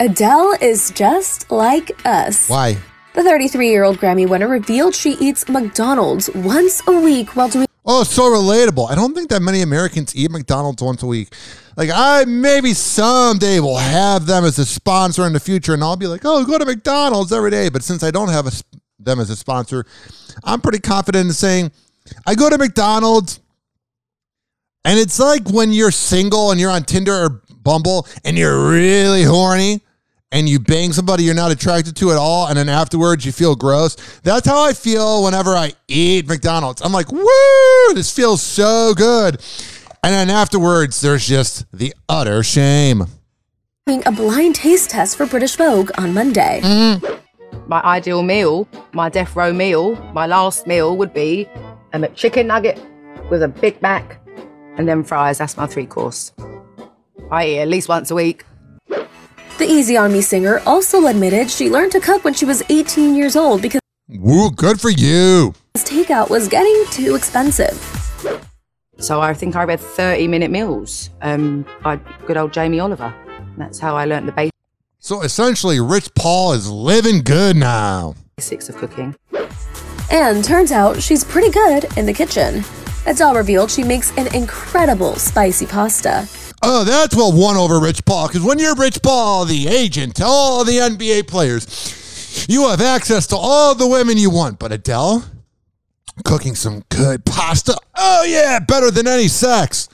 Adele 0.00 0.56
is 0.60 0.90
just 0.90 1.50
like 1.50 1.92
us. 2.04 2.48
Why? 2.48 2.76
The 3.14 3.22
33 3.22 3.68
year 3.68 3.84
old 3.84 3.98
Grammy 3.98 4.28
winner 4.28 4.48
revealed 4.48 4.94
she 4.94 5.12
eats 5.12 5.48
McDonald's 5.48 6.28
once 6.34 6.82
a 6.88 7.00
week 7.00 7.36
while 7.36 7.48
doing 7.48 7.66
Oh, 7.86 8.02
so 8.02 8.22
relatable. 8.22 8.90
I 8.90 8.94
don't 8.94 9.14
think 9.14 9.28
that 9.28 9.42
many 9.42 9.60
Americans 9.60 10.16
eat 10.16 10.30
McDonald's 10.30 10.82
once 10.82 11.02
a 11.02 11.06
week. 11.06 11.34
Like 11.76 11.90
I 11.92 12.24
maybe 12.24 12.72
someday 12.72 13.60
will 13.60 13.76
have 13.76 14.26
them 14.26 14.44
as 14.44 14.58
a 14.58 14.64
sponsor 14.64 15.26
in 15.26 15.32
the 15.34 15.40
future, 15.40 15.74
and 15.74 15.84
I'll 15.84 15.96
be 15.96 16.06
like, 16.06 16.22
oh, 16.24 16.44
go 16.44 16.58
to 16.58 16.64
McDonald's 16.64 17.30
every 17.30 17.50
day. 17.50 17.68
But 17.68 17.84
since 17.84 18.02
I 18.02 18.10
don't 18.10 18.30
have 18.30 18.46
a, 18.46 18.52
them 18.98 19.20
as 19.20 19.28
a 19.28 19.36
sponsor, 19.36 19.84
I'm 20.42 20.60
pretty 20.62 20.78
confident 20.78 21.26
in 21.26 21.32
saying 21.34 21.72
I 22.26 22.34
go 22.34 22.48
to 22.48 22.56
McDonald's, 22.56 23.40
and 24.84 24.98
it's 24.98 25.18
like 25.18 25.48
when 25.50 25.72
you're 25.72 25.90
single 25.90 26.50
and 26.50 26.60
you're 26.60 26.70
on 26.70 26.84
Tinder 26.84 27.12
or 27.12 27.42
Bumble 27.62 28.06
and 28.24 28.36
you're 28.36 28.68
really 28.70 29.24
horny. 29.24 29.80
And 30.32 30.48
you 30.48 30.58
bang 30.58 30.92
somebody 30.92 31.22
you're 31.22 31.32
not 31.32 31.52
attracted 31.52 31.94
to 31.94 32.10
at 32.10 32.16
all, 32.16 32.48
and 32.48 32.58
then 32.58 32.68
afterwards 32.68 33.24
you 33.24 33.30
feel 33.30 33.54
gross. 33.54 33.94
That's 34.24 34.44
how 34.44 34.64
I 34.64 34.72
feel 34.72 35.22
whenever 35.22 35.50
I 35.50 35.74
eat 35.86 36.26
McDonald's. 36.26 36.82
I'm 36.82 36.90
like, 36.90 37.12
woo, 37.12 37.94
this 37.94 38.10
feels 38.12 38.42
so 38.42 38.94
good. 38.96 39.40
And 40.02 40.12
then 40.12 40.30
afterwards, 40.30 41.00
there's 41.00 41.26
just 41.28 41.70
the 41.72 41.94
utter 42.08 42.42
shame. 42.42 43.06
a 43.86 44.10
blind 44.10 44.56
taste 44.56 44.90
test 44.90 45.16
for 45.16 45.24
British 45.24 45.54
Vogue 45.54 45.92
on 45.96 46.12
Monday. 46.12 46.60
Mm-hmm. 46.64 47.68
My 47.68 47.80
ideal 47.82 48.22
meal, 48.24 48.66
my 48.92 49.08
death 49.08 49.36
row 49.36 49.52
meal, 49.52 49.94
my 50.12 50.26
last 50.26 50.66
meal 50.66 50.96
would 50.96 51.14
be 51.14 51.48
a 51.92 51.98
McChicken 51.98 52.46
nugget 52.46 52.80
with 53.30 53.42
a 53.44 53.48
Big 53.48 53.80
Mac 53.80 54.20
and 54.76 54.88
then 54.88 55.04
fries. 55.04 55.38
That's 55.38 55.56
my 55.56 55.66
three 55.66 55.86
course. 55.86 56.32
I 57.30 57.46
eat 57.46 57.58
at 57.60 57.68
least 57.68 57.88
once 57.88 58.10
a 58.10 58.14
week. 58.14 58.44
The 59.58 59.66
Easy 59.66 59.96
On 59.96 60.12
Me 60.12 60.20
singer 60.20 60.60
also 60.66 61.06
admitted 61.06 61.50
she 61.50 61.70
learned 61.70 61.92
to 61.92 62.00
cook 62.00 62.24
when 62.24 62.34
she 62.34 62.44
was 62.44 62.62
18 62.68 63.14
years 63.14 63.36
old 63.36 63.62
because 63.62 63.80
Woo, 64.08 64.50
good 64.50 64.80
for 64.80 64.90
you. 64.90 65.54
takeout 65.76 66.28
was 66.28 66.48
getting 66.48 66.84
too 66.90 67.14
expensive. 67.14 67.72
So 68.98 69.20
I 69.20 69.32
think 69.34 69.56
I 69.56 69.64
read 69.64 69.80
30 69.80 70.28
minute 70.28 70.50
meals 70.50 71.10
um, 71.22 71.64
by 71.82 71.96
good 72.26 72.36
old 72.36 72.52
Jamie 72.52 72.80
Oliver. 72.80 73.14
And 73.38 73.58
that's 73.58 73.78
how 73.78 73.96
I 73.96 74.04
learned 74.04 74.28
the 74.28 74.32
basics. 74.32 74.50
So 74.98 75.22
essentially, 75.22 75.80
Rich 75.80 76.14
Paul 76.14 76.52
is 76.52 76.70
living 76.70 77.22
good 77.22 77.56
now. 77.56 78.14
basics 78.36 78.68
of 78.68 78.76
cooking. 78.76 79.14
And 80.10 80.44
turns 80.44 80.72
out 80.72 81.00
she's 81.02 81.24
pretty 81.24 81.50
good 81.50 81.86
in 81.96 82.06
the 82.06 82.12
kitchen. 82.12 82.64
Adele 83.06 83.34
revealed 83.34 83.70
she 83.70 83.82
makes 83.82 84.16
an 84.16 84.34
incredible 84.34 85.16
spicy 85.16 85.66
pasta. 85.66 86.28
Oh, 86.62 86.84
that's 86.84 87.14
what 87.14 87.34
won 87.34 87.56
over 87.56 87.78
Rich 87.78 88.04
Paul. 88.04 88.28
Because 88.28 88.42
when 88.42 88.58
you're 88.58 88.74
Rich 88.74 89.02
Paul, 89.02 89.44
the 89.44 89.68
agent 89.68 90.20
all 90.22 90.64
the 90.64 90.78
NBA 90.78 91.28
players, 91.28 92.46
you 92.48 92.68
have 92.68 92.80
access 92.80 93.26
to 93.28 93.36
all 93.36 93.74
the 93.74 93.86
women 93.86 94.16
you 94.16 94.30
want. 94.30 94.58
But 94.58 94.72
Adele, 94.72 95.24
cooking 96.24 96.54
some 96.54 96.82
good 96.88 97.24
pasta. 97.26 97.76
Oh, 97.96 98.24
yeah, 98.24 98.58
better 98.60 98.90
than 98.90 99.06
any 99.06 99.28
sex. 99.28 99.88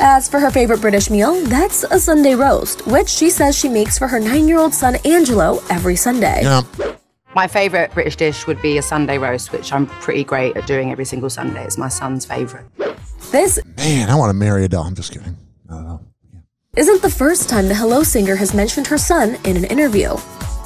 As 0.00 0.28
for 0.28 0.40
her 0.40 0.50
favorite 0.50 0.80
British 0.80 1.10
meal, 1.10 1.44
that's 1.44 1.84
a 1.84 2.00
Sunday 2.00 2.34
roast, 2.34 2.86
which 2.86 3.08
she 3.08 3.28
says 3.28 3.56
she 3.56 3.68
makes 3.68 3.98
for 3.98 4.08
her 4.08 4.18
nine 4.18 4.48
year 4.48 4.58
old 4.58 4.72
son 4.72 4.96
Angelo 5.04 5.62
every 5.68 5.96
Sunday. 5.96 6.40
Yeah. 6.42 6.62
My 7.34 7.48
favourite 7.48 7.92
British 7.92 8.14
dish 8.14 8.46
would 8.46 8.62
be 8.62 8.78
a 8.78 8.82
Sunday 8.82 9.18
roast, 9.18 9.50
which 9.50 9.72
I'm 9.72 9.86
pretty 9.86 10.22
great 10.22 10.56
at 10.56 10.68
doing 10.68 10.92
every 10.92 11.04
single 11.04 11.28
Sunday. 11.28 11.64
It's 11.64 11.76
my 11.76 11.88
son's 11.88 12.24
favourite. 12.24 12.66
This 13.32 13.58
Man, 13.76 14.08
I 14.08 14.14
want 14.14 14.30
to 14.30 14.34
marry 14.34 14.64
Adele. 14.64 14.82
I'm 14.82 14.94
just 14.94 15.10
kidding. 15.10 15.36
I 15.68 15.74
don't 15.74 15.84
know. 15.84 16.00
isn't 16.76 17.02
the 17.02 17.10
first 17.10 17.48
time 17.48 17.66
the 17.66 17.74
Hello 17.74 18.04
singer 18.04 18.36
has 18.36 18.54
mentioned 18.54 18.86
her 18.86 18.98
son 18.98 19.36
in 19.44 19.56
an 19.56 19.64
interview. 19.64 20.16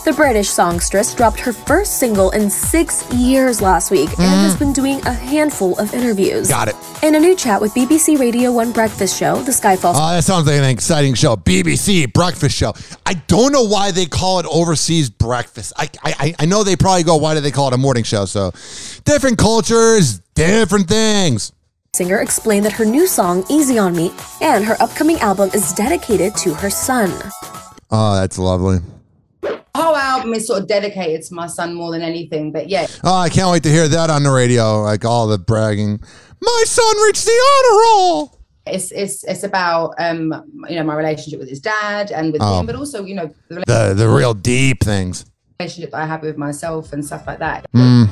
The 0.08 0.14
British 0.14 0.48
songstress 0.48 1.14
dropped 1.14 1.38
her 1.40 1.52
first 1.52 1.98
single 1.98 2.30
in 2.30 2.48
six 2.48 3.06
years 3.12 3.60
last 3.60 3.90
week 3.90 4.08
and 4.08 4.22
has 4.22 4.56
mm. 4.56 4.58
been 4.58 4.72
doing 4.72 5.04
a 5.04 5.12
handful 5.12 5.78
of 5.78 5.92
interviews. 5.92 6.48
Got 6.48 6.68
it. 6.68 6.76
In 7.02 7.14
a 7.14 7.20
new 7.20 7.36
chat 7.36 7.60
with 7.60 7.74
BBC 7.74 8.18
Radio 8.18 8.50
1 8.50 8.72
Breakfast 8.72 9.18
Show, 9.18 9.36
The 9.42 9.52
Skyfall 9.52 9.92
Oh, 9.94 10.02
uh, 10.02 10.14
that 10.14 10.24
sounds 10.24 10.46
like 10.46 10.56
an 10.56 10.64
exciting 10.64 11.12
show. 11.12 11.36
BBC 11.36 12.10
Breakfast 12.10 12.56
Show. 12.56 12.72
I 13.04 13.14
don't 13.26 13.52
know 13.52 13.64
why 13.64 13.90
they 13.90 14.06
call 14.06 14.38
it 14.38 14.46
overseas 14.46 15.10
breakfast. 15.10 15.74
I, 15.76 15.90
I 16.02 16.34
I 16.38 16.46
know 16.46 16.64
they 16.64 16.74
probably 16.74 17.02
go, 17.02 17.16
why 17.16 17.34
do 17.34 17.42
they 17.42 17.50
call 17.50 17.68
it 17.68 17.74
a 17.74 17.76
morning 17.76 18.04
show? 18.04 18.24
So 18.24 18.52
different 19.04 19.36
cultures, 19.36 20.20
different 20.34 20.88
things. 20.88 21.52
singer 21.94 22.20
explained 22.20 22.64
that 22.64 22.72
her 22.72 22.86
new 22.86 23.06
song, 23.06 23.44
Easy 23.50 23.78
on 23.78 23.94
Me, 23.94 24.10
and 24.40 24.64
her 24.64 24.80
upcoming 24.80 25.18
album 25.18 25.50
is 25.52 25.74
dedicated 25.74 26.34
to 26.36 26.54
her 26.54 26.70
son. 26.70 27.10
Oh, 27.90 28.14
that's 28.14 28.38
lovely. 28.38 28.78
Whole 29.82 29.96
album 29.96 30.34
is 30.34 30.46
sort 30.46 30.60
of 30.62 30.68
dedicated 30.68 31.22
to 31.26 31.34
my 31.34 31.46
son 31.46 31.74
more 31.74 31.90
than 31.92 32.02
anything. 32.02 32.52
But 32.52 32.68
yeah, 32.68 32.86
Oh, 33.04 33.16
I 33.16 33.28
can't 33.28 33.50
wait 33.50 33.62
to 33.64 33.70
hear 33.70 33.88
that 33.88 34.10
on 34.10 34.22
the 34.22 34.30
radio. 34.30 34.82
Like 34.82 35.04
all 35.04 35.26
the 35.26 35.38
bragging. 35.38 36.00
My 36.40 36.62
son 36.66 36.96
reached 37.06 37.24
the 37.24 37.32
honor 37.52 37.78
roll. 37.80 38.38
it's 38.66 38.90
it's 38.92 39.24
it's 39.24 39.44
about 39.44 39.94
um 39.98 40.22
you 40.68 40.76
know 40.76 40.84
my 40.84 40.94
relationship 40.94 41.40
with 41.40 41.48
his 41.48 41.60
dad 41.60 42.10
and 42.10 42.32
with 42.32 42.42
Oh. 42.42 42.60
him, 42.60 42.66
but 42.66 42.74
also 42.76 43.04
you 43.04 43.14
know 43.14 43.30
the 43.48 43.62
The 43.66 43.94
the 43.96 44.08
real 44.08 44.34
deep 44.34 44.82
things. 44.84 45.24
Relationship 45.60 45.90
that 45.90 46.00
I 46.02 46.06
have 46.06 46.22
with 46.22 46.36
myself 46.36 46.92
and 46.92 47.04
stuff 47.04 47.26
like 47.26 47.40
that. 47.40 47.66
Mm. 47.72 48.08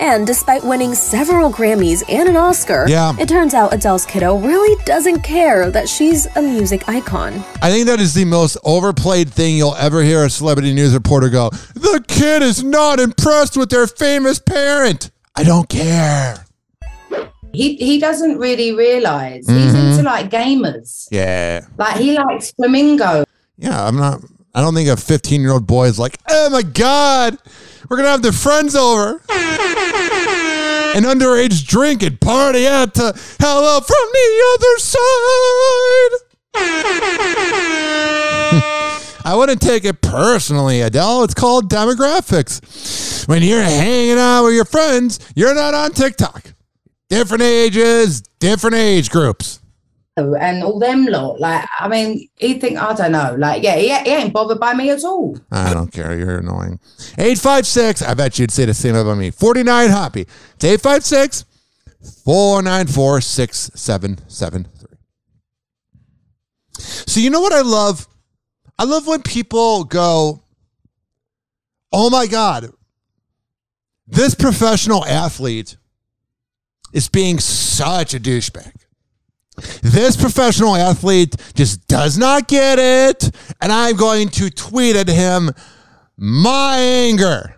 And 0.00 0.26
despite 0.26 0.64
winning 0.64 0.96
several 0.96 1.48
Grammys 1.48 2.02
and 2.08 2.28
an 2.28 2.36
Oscar, 2.36 2.86
Yeah. 2.88 3.14
it 3.20 3.28
turns 3.28 3.54
out 3.54 3.72
Adele's 3.72 4.04
kiddo 4.04 4.36
really 4.36 4.74
doesn't 4.84 5.20
care 5.22 5.70
that 5.70 5.88
she's 5.88 6.26
a 6.34 6.42
music 6.42 6.88
icon. 6.88 7.34
I 7.62 7.70
think 7.70 7.86
that 7.86 8.00
is 8.00 8.14
the 8.14 8.24
most 8.24 8.56
overplayed 8.64 9.32
thing 9.32 9.56
you'll 9.56 9.76
ever 9.76 10.02
hear 10.02 10.24
a 10.24 10.28
celebrity 10.30 10.74
news 10.74 10.92
reporter 10.92 11.28
go. 11.28 11.50
The 11.74 12.02
kid 12.08 12.42
is 12.42 12.64
not 12.64 12.98
impressed 12.98 13.56
with 13.56 13.70
their 13.70 13.86
famous 13.86 14.40
parent. 14.40 15.12
I 15.36 15.44
don't 15.44 15.68
care. 15.68 16.46
He 17.52 17.76
he 17.76 18.00
doesn't 18.00 18.38
really 18.38 18.72
realize 18.74 19.46
he's 19.48 19.72
Mhm. 19.72 19.90
into 19.92 20.02
like 20.02 20.30
gamers. 20.30 21.06
Yeah. 21.12 21.60
Like 21.78 21.96
he 21.98 22.18
likes 22.18 22.50
flamingo. 22.50 23.22
Yeah, 23.56 23.86
I'm 23.86 23.96
not. 23.96 24.20
I 24.54 24.60
don't 24.60 24.74
think 24.74 24.88
a 24.88 24.96
15 24.96 25.40
year 25.40 25.52
old 25.52 25.66
boy 25.66 25.86
is 25.86 25.98
like, 25.98 26.18
oh 26.28 26.50
my 26.50 26.62
God, 26.62 27.38
we're 27.88 27.96
going 27.96 28.06
to 28.06 28.10
have 28.10 28.22
the 28.22 28.32
friends 28.32 28.74
over. 28.74 29.22
An 30.96 31.04
underage 31.04 31.66
drink 31.66 32.02
and 32.02 32.20
party 32.20 32.66
out 32.66 32.94
to 32.94 33.12
hello 33.38 33.80
from 33.80 34.08
the 34.12 34.42
other 34.54 34.78
side. 34.78 36.10
I 39.24 39.34
wouldn't 39.36 39.60
take 39.60 39.84
it 39.84 40.00
personally, 40.00 40.80
Adele. 40.80 41.24
It's 41.24 41.34
called 41.34 41.70
demographics. 41.70 43.28
When 43.28 43.42
you're 43.42 43.62
hanging 43.62 44.18
out 44.18 44.44
with 44.44 44.54
your 44.54 44.64
friends, 44.64 45.20
you're 45.36 45.54
not 45.54 45.74
on 45.74 45.90
TikTok. 45.92 46.54
Different 47.10 47.42
ages, 47.42 48.22
different 48.40 48.76
age 48.76 49.10
groups. 49.10 49.60
And 50.18 50.62
all 50.62 50.78
them 50.78 51.06
lot, 51.06 51.40
like 51.40 51.66
I 51.78 51.88
mean, 51.88 52.28
he 52.36 52.54
think 52.54 52.78
I 52.78 52.92
don't 52.94 53.12
know, 53.12 53.34
like 53.38 53.62
yeah, 53.62 53.76
he, 53.76 53.88
he 53.88 54.16
ain't 54.16 54.32
bothered 54.32 54.60
by 54.60 54.74
me 54.74 54.90
at 54.90 55.04
all. 55.04 55.38
I 55.50 55.72
don't 55.72 55.92
care. 55.92 56.18
You're 56.18 56.38
annoying. 56.38 56.80
856. 57.18 58.02
I 58.02 58.14
bet 58.14 58.38
you'd 58.38 58.50
say 58.50 58.64
the 58.64 58.74
same 58.74 58.94
about 58.94 59.18
me. 59.18 59.30
49 59.30 59.90
Hoppy. 59.90 60.22
It's 60.22 60.64
856 60.64 61.44
494 62.24 63.20
6773. 63.20 64.88
So, 67.06 67.20
you 67.20 67.30
know 67.30 67.40
what 67.40 67.52
I 67.52 67.62
love? 67.62 68.06
I 68.78 68.84
love 68.84 69.06
when 69.06 69.22
people 69.22 69.84
go, 69.84 70.42
oh 71.92 72.10
my 72.10 72.26
God, 72.26 72.72
this 74.06 74.34
professional 74.34 75.04
athlete 75.04 75.76
is 76.92 77.08
being 77.08 77.38
such 77.38 78.14
a 78.14 78.20
douchebag. 78.20 78.72
This 79.82 80.16
professional 80.16 80.74
athlete 80.76 81.36
just 81.54 81.86
does 81.88 82.18
not 82.18 82.48
get 82.48 82.78
it. 82.78 83.30
And 83.60 83.72
I'm 83.72 83.96
going 83.96 84.28
to 84.30 84.50
tweet 84.50 84.96
at 84.96 85.08
him 85.08 85.50
my 86.16 86.76
anger. 86.78 87.54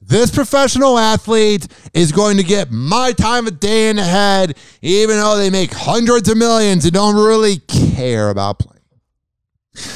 This 0.00 0.30
professional 0.30 0.98
athlete 0.98 1.66
is 1.92 2.12
going 2.12 2.36
to 2.36 2.44
get 2.44 2.70
my 2.70 3.10
time 3.12 3.48
of 3.48 3.58
day 3.58 3.90
in 3.90 3.96
the 3.96 4.04
head, 4.04 4.56
even 4.80 5.16
though 5.16 5.36
they 5.36 5.50
make 5.50 5.72
hundreds 5.72 6.28
of 6.28 6.36
millions 6.36 6.84
and 6.84 6.94
don't 6.94 7.16
really 7.16 7.56
care 7.56 8.30
about 8.30 8.60
playing. 8.60 8.76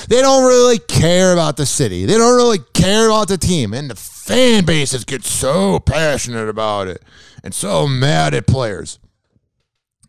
They 0.09 0.21
don't 0.21 0.45
really 0.45 0.79
care 0.79 1.33
about 1.33 1.57
the 1.57 1.65
city. 1.65 2.07
They 2.07 2.19
don't 2.19 2.37
really 2.37 2.59
care 2.75 3.07
about 3.07 3.29
the 3.29 3.39
team. 3.39 3.73
And 3.73 3.89
the 3.89 3.95
fan 3.95 4.65
bases 4.65 5.05
get 5.05 5.25
so 5.25 5.79
passionate 5.79 6.49
about 6.49 6.89
it 6.89 7.03
and 7.45 7.55
so 7.55 7.87
mad 7.87 8.35
at 8.35 8.47
players. 8.47 8.99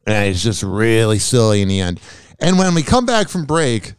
And 0.06 0.30
it's 0.30 0.44
just 0.44 0.64
really 0.64 1.20
silly 1.20 1.62
in 1.62 1.68
the 1.68 1.80
end. 1.80 2.00
And 2.40 2.58
when 2.58 2.74
we 2.74 2.82
come 2.84 3.06
back 3.06 3.30
from 3.30 3.46
break, 3.46 3.94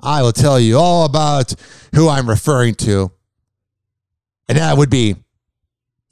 I 0.00 0.22
will 0.22 0.32
tell 0.32 0.58
you 0.58 0.78
all 0.78 1.04
about 1.04 1.54
who 1.94 2.08
I'm 2.08 2.28
referring 2.28 2.74
to. 2.76 3.10
And 4.48 4.56
that 4.58 4.78
would 4.78 4.90
be 4.90 5.16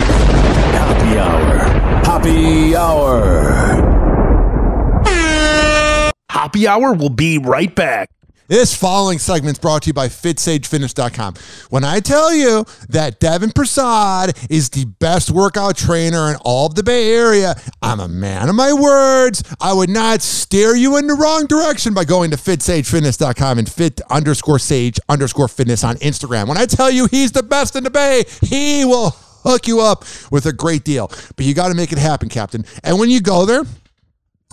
Happy 0.00 1.18
hour. 1.18 1.56
Happy 2.04 2.76
hour. 2.76 3.22
Happy 6.28 6.68
hour 6.68 6.92
will 6.92 7.10
be 7.10 7.38
right 7.38 7.74
back. 7.74 8.10
This 8.48 8.76
following 8.76 9.18
segment 9.18 9.56
is 9.56 9.60
brought 9.60 9.82
to 9.82 9.88
you 9.88 9.92
by 9.92 10.06
FitSageFitness.com. 10.06 11.34
When 11.70 11.82
I 11.82 11.98
tell 11.98 12.32
you 12.32 12.64
that 12.88 13.18
Devin 13.18 13.50
Prasad 13.50 14.38
is 14.48 14.70
the 14.70 14.84
best 14.84 15.32
workout 15.32 15.76
trainer 15.76 16.30
in 16.30 16.36
all 16.44 16.66
of 16.66 16.76
the 16.76 16.84
Bay 16.84 17.12
Area, 17.12 17.56
I'm 17.82 17.98
a 17.98 18.06
man 18.06 18.48
of 18.48 18.54
my 18.54 18.72
words. 18.72 19.42
I 19.60 19.72
would 19.72 19.90
not 19.90 20.22
steer 20.22 20.76
you 20.76 20.96
in 20.96 21.08
the 21.08 21.14
wrong 21.14 21.46
direction 21.46 21.92
by 21.92 22.04
going 22.04 22.30
to 22.30 22.36
FitSageFitness.com 22.36 23.58
and 23.58 23.68
fit 23.68 24.00
underscore 24.10 24.60
sage 24.60 25.00
underscore 25.08 25.48
fitness 25.48 25.82
on 25.82 25.96
Instagram. 25.96 26.46
When 26.46 26.56
I 26.56 26.66
tell 26.66 26.90
you 26.90 27.06
he's 27.06 27.32
the 27.32 27.42
best 27.42 27.74
in 27.74 27.82
the 27.82 27.90
Bay, 27.90 28.24
he 28.42 28.84
will 28.84 29.10
hook 29.42 29.66
you 29.66 29.80
up 29.80 30.04
with 30.30 30.46
a 30.46 30.52
great 30.52 30.84
deal. 30.84 31.08
But 31.34 31.46
you 31.46 31.54
got 31.54 31.68
to 31.68 31.74
make 31.74 31.90
it 31.90 31.98
happen, 31.98 32.28
Captain. 32.28 32.64
And 32.84 33.00
when 33.00 33.10
you 33.10 33.20
go 33.20 33.44
there, 33.44 33.64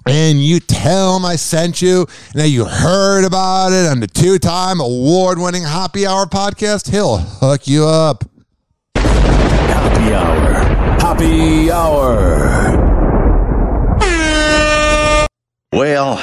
and 0.06 0.44
you 0.44 0.60
tell 0.60 1.18
him 1.18 1.26
I 1.26 1.36
sent 1.36 1.82
you 1.82 2.06
and 2.32 2.42
that 2.42 2.50
you 2.50 2.66
heard 2.66 3.26
about 3.26 3.72
it 3.72 3.88
on 3.90 4.00
the 4.00 4.08
two 4.08 4.38
time 4.40 4.80
award 4.80 5.40
winning 5.40 5.64
Happy 5.64 6.06
Hour 6.06 6.26
podcast, 6.26 6.90
he'll 6.90 7.18
hook 7.18 7.68
you 7.68 7.86
up. 7.86 8.24
Happy 8.96 10.14
hour. 10.14 10.54
Happy 11.00 11.72
hour. 11.72 12.94
Well, 15.74 16.20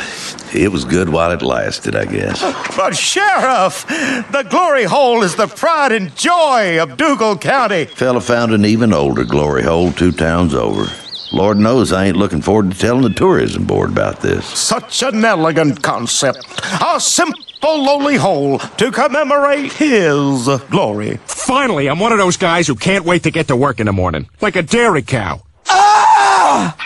it 0.55 0.71
was 0.71 0.85
good 0.85 1.09
while 1.09 1.33
it 1.33 1.43
lasted, 1.43 1.97
I 1.97 2.05
guess. 2.05 2.41
But 2.77 2.97
Sheriff, 2.97 3.85
the 4.31 4.47
glory 4.49 4.85
hole 4.85 5.23
is 5.23 5.35
the 5.35 5.49
pride 5.49 5.93
and 5.93 6.15
joy 6.17 6.81
of 6.81 6.97
Dougal 6.97 7.37
County. 7.37 7.85
Fella 7.85 8.21
found 8.21 8.53
an 8.53 8.65
even 8.65 8.95
older 8.95 9.25
glory 9.25 9.65
hole 9.65 9.93
two 9.93 10.13
towns 10.13 10.55
over. 10.55 10.87
Lord 11.33 11.59
knows 11.59 11.93
I 11.93 12.07
ain't 12.07 12.17
looking 12.17 12.41
forward 12.43 12.71
to 12.73 12.79
telling 12.79 13.03
the 13.03 13.11
tourism 13.11 13.65
board 13.65 13.91
about 13.91 14.21
this. 14.21 14.45
Such 14.47 15.03
an 15.03 15.25
elegant 15.25 15.83
concept. 15.83 16.45
A 16.85 16.99
simple, 17.01 17.45
lowly 17.63 18.17
hole 18.17 18.59
to 18.59 18.91
commemorate 18.91 19.73
his 19.73 20.49
glory. 20.71 21.19
Finally, 21.27 21.89
I'm 21.89 21.99
one 22.01 22.13
of 22.13 22.19
those 22.19 22.37
guys 22.37 22.67
who 22.67 22.75
can't 22.75 23.05
wait 23.05 23.23
to 23.25 23.31
get 23.31 23.49
to 23.49 23.57
work 23.57 23.81
in 23.81 23.87
the 23.87 23.93
morning. 23.93 24.29
Like 24.41 24.57
a 24.57 24.63
dairy 24.63 25.03
cow. 25.03 25.43
Ah! 25.67 26.77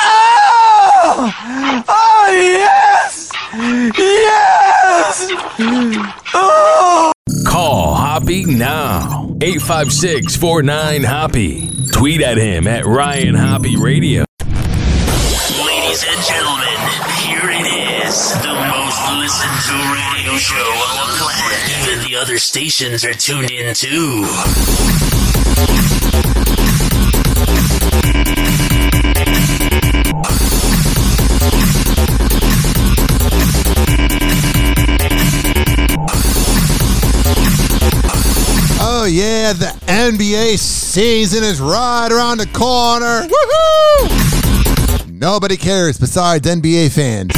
Ah! 0.00 1.84
Oh, 1.88 2.30
yes! 2.30 3.30
Yes! 3.96 5.28
Oh! 6.34 7.12
Call 7.46 7.94
Hoppy 8.18 8.44
now. 8.46 9.36
856 9.40 10.34
49 10.34 11.04
Hoppy. 11.04 11.70
Tweet 11.92 12.20
at 12.20 12.36
him 12.36 12.66
at 12.66 12.84
Ryan 12.84 13.36
Hoppy 13.36 13.76
Radio. 13.76 14.24
Ladies 14.44 16.02
and 16.02 16.26
gentlemen, 16.26 16.78
here 17.22 17.48
it 17.48 17.62
is. 18.02 18.32
The 18.42 18.54
most 18.74 18.98
listened 19.20 19.60
to 19.68 19.74
radio 19.94 20.36
show 20.36 20.56
on 20.56 21.06
the 21.06 21.14
planet. 21.16 21.86
Even 21.86 22.10
the 22.10 22.16
other 22.16 22.38
stations 22.38 23.04
are 23.04 23.14
tuned 23.14 23.52
in 23.52 23.72
too. 23.72 24.26
The 39.48 39.74
NBA 39.86 40.58
season 40.58 41.42
is 41.42 41.58
right 41.58 42.08
around 42.12 42.36
the 42.36 42.46
corner. 42.48 43.26
Woohoo! 43.26 45.10
Nobody 45.10 45.56
cares 45.56 45.98
besides 45.98 46.46
NBA 46.46 46.92
fans. 46.92 47.32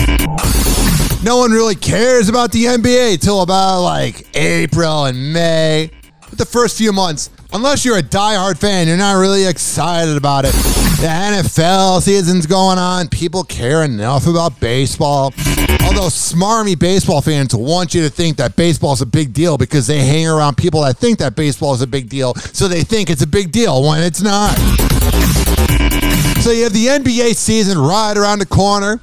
no 1.23 1.37
one 1.37 1.53
really 1.53 1.77
cares 1.77 2.29
about 2.29 2.51
the 2.51 2.65
NBA 2.65 3.21
till 3.21 3.43
about 3.43 3.83
like 3.83 4.27
April 4.37 5.05
and 5.05 5.33
May. 5.33 5.93
But 6.29 6.37
the 6.37 6.47
first 6.47 6.77
few 6.77 6.93
months, 6.93 7.31
unless 7.53 7.85
you're 7.85 7.99
a 7.99 8.03
diehard 8.03 8.59
fan, 8.59 8.89
you're 8.89 8.97
not 8.97 9.13
really 9.21 9.47
excited 9.47 10.17
about 10.17 10.45
it. 10.45 10.55
The 11.01 11.07
NFL 11.07 12.03
season's 12.03 12.45
going 12.45 12.77
on. 12.77 13.09
People 13.09 13.43
care 13.43 13.85
enough 13.85 14.27
about 14.27 14.61
baseball. 14.61 15.33
Although 15.83 16.11
smarmy 16.11 16.79
baseball 16.79 17.23
fans 17.23 17.55
want 17.55 17.95
you 17.95 18.03
to 18.03 18.11
think 18.11 18.37
that 18.37 18.55
baseball 18.55 18.93
is 18.93 19.01
a 19.01 19.07
big 19.07 19.33
deal 19.33 19.57
because 19.57 19.87
they 19.87 20.01
hang 20.01 20.29
around 20.29 20.59
people 20.59 20.83
that 20.83 20.99
think 20.99 21.19
that 21.21 21.35
baseball 21.37 21.73
is 21.73 21.81
a 21.81 21.87
big 21.87 22.11
deal, 22.11 22.35
so 22.35 22.69
they 22.69 22.83
think 22.83 23.09
it's 23.09 23.23
a 23.23 23.27
big 23.27 23.51
deal 23.51 23.83
when 23.83 24.03
it's 24.03 24.21
not. 24.21 24.55
So 26.43 26.51
you 26.51 26.65
have 26.65 26.75
the 26.75 26.89
NBA 26.91 27.35
season 27.35 27.79
right 27.79 28.15
around 28.15 28.41
the 28.41 28.47
corner. 28.47 29.01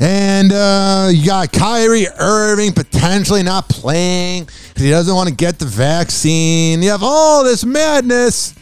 And 0.00 0.52
uh, 0.52 1.08
you 1.12 1.24
got 1.24 1.52
Kyrie 1.52 2.08
Irving 2.18 2.72
potentially 2.72 3.44
not 3.44 3.68
playing 3.68 4.46
because 4.46 4.82
he 4.82 4.90
doesn't 4.90 5.14
want 5.14 5.28
to 5.28 5.34
get 5.36 5.60
the 5.60 5.66
vaccine. 5.66 6.82
You 6.82 6.90
have 6.90 7.04
all 7.04 7.44
this 7.44 7.64
madness. 7.64 8.54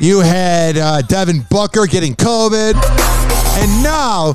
You 0.00 0.20
had 0.20 0.78
uh, 0.78 1.02
Devin 1.02 1.44
Booker 1.50 1.86
getting 1.86 2.14
COVID. 2.14 2.74
And 3.58 3.82
now 3.82 4.34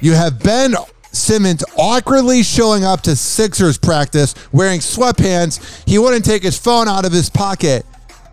you 0.00 0.14
have 0.14 0.42
Ben 0.42 0.74
Simmons 1.12 1.62
awkwardly 1.78 2.42
showing 2.42 2.82
up 2.82 3.00
to 3.02 3.14
Sixers 3.14 3.78
practice 3.78 4.34
wearing 4.52 4.80
sweatpants. 4.80 5.88
He 5.88 5.98
wouldn't 5.98 6.24
take 6.24 6.42
his 6.42 6.58
phone 6.58 6.88
out 6.88 7.04
of 7.04 7.12
his 7.12 7.30
pocket 7.30 7.86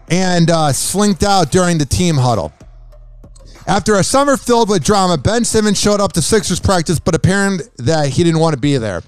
and 0.10 0.50
uh, 0.50 0.74
slinked 0.74 1.22
out 1.22 1.52
during 1.52 1.78
the 1.78 1.86
team 1.86 2.16
huddle. 2.16 2.52
After 3.68 3.96
a 3.96 4.04
summer 4.04 4.36
filled 4.36 4.70
with 4.70 4.84
drama, 4.84 5.18
Ben 5.20 5.46
Simmons 5.46 5.80
showed 5.80 6.02
up 6.02 6.14
to 6.14 6.24
Sixers 6.24 6.60
practice, 6.60 7.00
but 7.00 7.14
apparent 7.14 7.70
that 7.78 8.10
he 8.10 8.24
didn't 8.24 8.40
want 8.40 8.56
to 8.56 8.60
be 8.60 8.78
there. 8.78 9.04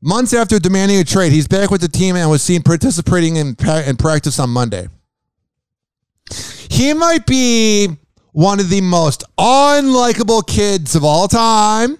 Months 0.00 0.32
after 0.32 0.58
demanding 0.58 0.98
a 0.98 1.04
trade, 1.04 1.32
he's 1.32 1.46
back 1.46 1.70
with 1.70 1.82
the 1.82 1.88
team 1.88 2.16
and 2.16 2.30
was 2.30 2.42
seen 2.42 2.62
participating 2.62 3.36
in, 3.36 3.56
in 3.86 3.96
practice 3.96 4.38
on 4.38 4.48
Monday. 4.48 4.88
He 6.72 6.94
might 6.94 7.26
be 7.26 7.86
one 8.32 8.58
of 8.58 8.70
the 8.70 8.80
most 8.80 9.24
unlikable 9.38 10.46
kids 10.46 10.96
of 10.96 11.04
all 11.04 11.28
time. 11.28 11.98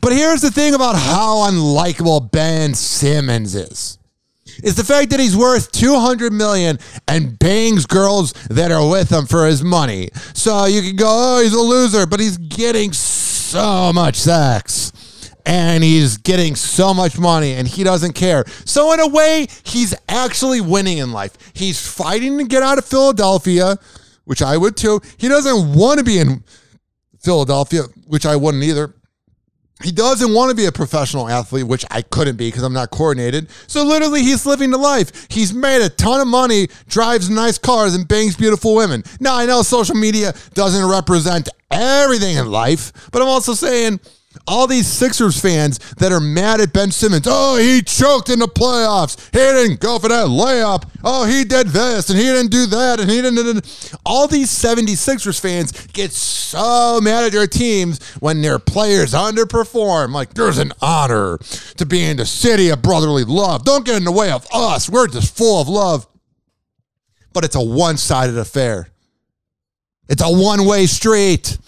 But 0.00 0.10
here's 0.10 0.40
the 0.40 0.50
thing 0.50 0.74
about 0.74 0.96
how 0.96 1.48
unlikable 1.48 2.32
Ben 2.32 2.74
Simmons 2.74 3.54
is. 3.54 3.98
Is 4.64 4.74
the 4.74 4.82
fact 4.82 5.10
that 5.10 5.20
he's 5.20 5.36
worth 5.36 5.70
200 5.70 6.32
million 6.32 6.80
and 7.06 7.38
bangs 7.38 7.86
girls 7.86 8.32
that 8.50 8.72
are 8.72 8.88
with 8.88 9.12
him 9.12 9.26
for 9.26 9.46
his 9.46 9.62
money. 9.62 10.08
So 10.34 10.64
you 10.64 10.82
can 10.82 10.96
go, 10.96 11.06
oh, 11.08 11.42
he's 11.44 11.54
a 11.54 11.60
loser, 11.60 12.06
but 12.06 12.18
he's 12.18 12.38
getting 12.38 12.92
so 12.92 13.92
much 13.92 14.16
sex 14.16 14.85
and 15.46 15.84
he's 15.84 16.16
getting 16.18 16.56
so 16.56 16.92
much 16.92 17.18
money 17.18 17.52
and 17.52 17.66
he 17.68 17.84
doesn't 17.84 18.14
care. 18.14 18.44
So 18.64 18.92
in 18.92 19.00
a 19.00 19.06
way, 19.06 19.46
he's 19.62 19.94
actually 20.08 20.60
winning 20.60 20.98
in 20.98 21.12
life. 21.12 21.38
He's 21.54 21.86
fighting 21.86 22.36
to 22.38 22.44
get 22.44 22.64
out 22.64 22.78
of 22.78 22.84
Philadelphia, 22.84 23.78
which 24.24 24.42
I 24.42 24.56
would 24.56 24.76
too. 24.76 25.00
He 25.16 25.28
doesn't 25.28 25.74
want 25.74 25.98
to 25.98 26.04
be 26.04 26.18
in 26.18 26.42
Philadelphia, 27.22 27.84
which 28.08 28.26
I 28.26 28.34
wouldn't 28.34 28.64
either. 28.64 28.92
He 29.84 29.92
doesn't 29.92 30.32
want 30.32 30.50
to 30.50 30.56
be 30.56 30.64
a 30.64 30.72
professional 30.72 31.28
athlete, 31.28 31.66
which 31.66 31.84
I 31.90 32.00
couldn't 32.00 32.36
be 32.36 32.48
because 32.48 32.62
I'm 32.62 32.72
not 32.72 32.90
coordinated. 32.90 33.50
So 33.66 33.84
literally, 33.84 34.22
he's 34.22 34.46
living 34.46 34.70
the 34.70 34.78
life. 34.78 35.26
He's 35.28 35.52
made 35.52 35.82
a 35.82 35.90
ton 35.90 36.20
of 36.20 36.26
money, 36.26 36.68
drives 36.88 37.28
nice 37.28 37.58
cars, 37.58 37.94
and 37.94 38.08
bangs 38.08 38.36
beautiful 38.36 38.74
women. 38.74 39.04
Now, 39.20 39.36
I 39.36 39.44
know 39.44 39.62
social 39.62 39.94
media 39.94 40.34
doesn't 40.54 40.88
represent 40.88 41.50
everything 41.70 42.36
in 42.36 42.50
life, 42.50 43.10
but 43.12 43.20
I'm 43.20 43.28
also 43.28 43.52
saying 43.52 44.00
all 44.46 44.66
these 44.66 44.86
Sixers 44.86 45.40
fans 45.40 45.78
that 45.94 46.12
are 46.12 46.20
mad 46.20 46.60
at 46.60 46.72
Ben 46.72 46.90
Simmons. 46.90 47.26
Oh, 47.28 47.56
he 47.56 47.82
choked 47.82 48.28
in 48.28 48.38
the 48.38 48.46
playoffs. 48.46 49.18
He 49.32 49.38
didn't 49.38 49.80
go 49.80 49.98
for 49.98 50.08
that 50.08 50.26
layup. 50.26 50.88
Oh, 51.04 51.24
he 51.24 51.44
did 51.44 51.68
this 51.68 52.10
and 52.10 52.18
he 52.18 52.24
didn't 52.24 52.50
do 52.50 52.66
that 52.66 53.00
and 53.00 53.10
he 53.10 53.22
didn't. 53.22 53.94
All 54.04 54.28
these 54.28 54.50
76ers 54.50 55.40
fans 55.40 55.86
get 55.88 56.12
so 56.12 57.00
mad 57.02 57.24
at 57.24 57.32
their 57.32 57.46
teams 57.46 58.02
when 58.20 58.42
their 58.42 58.58
players 58.58 59.12
underperform. 59.12 60.12
Like, 60.12 60.34
there's 60.34 60.58
an 60.58 60.72
honor 60.80 61.38
to 61.76 61.86
be 61.86 62.04
in 62.04 62.16
the 62.16 62.26
city 62.26 62.70
of 62.70 62.82
brotherly 62.82 63.24
love. 63.24 63.64
Don't 63.64 63.84
get 63.84 63.96
in 63.96 64.04
the 64.04 64.12
way 64.12 64.30
of 64.30 64.46
us. 64.52 64.88
We're 64.88 65.08
just 65.08 65.36
full 65.36 65.60
of 65.60 65.68
love. 65.68 66.06
But 67.32 67.44
it's 67.44 67.56
a 67.56 67.62
one 67.62 67.98
sided 67.98 68.38
affair, 68.38 68.88
it's 70.08 70.22
a 70.22 70.30
one 70.30 70.66
way 70.66 70.86
street. 70.86 71.58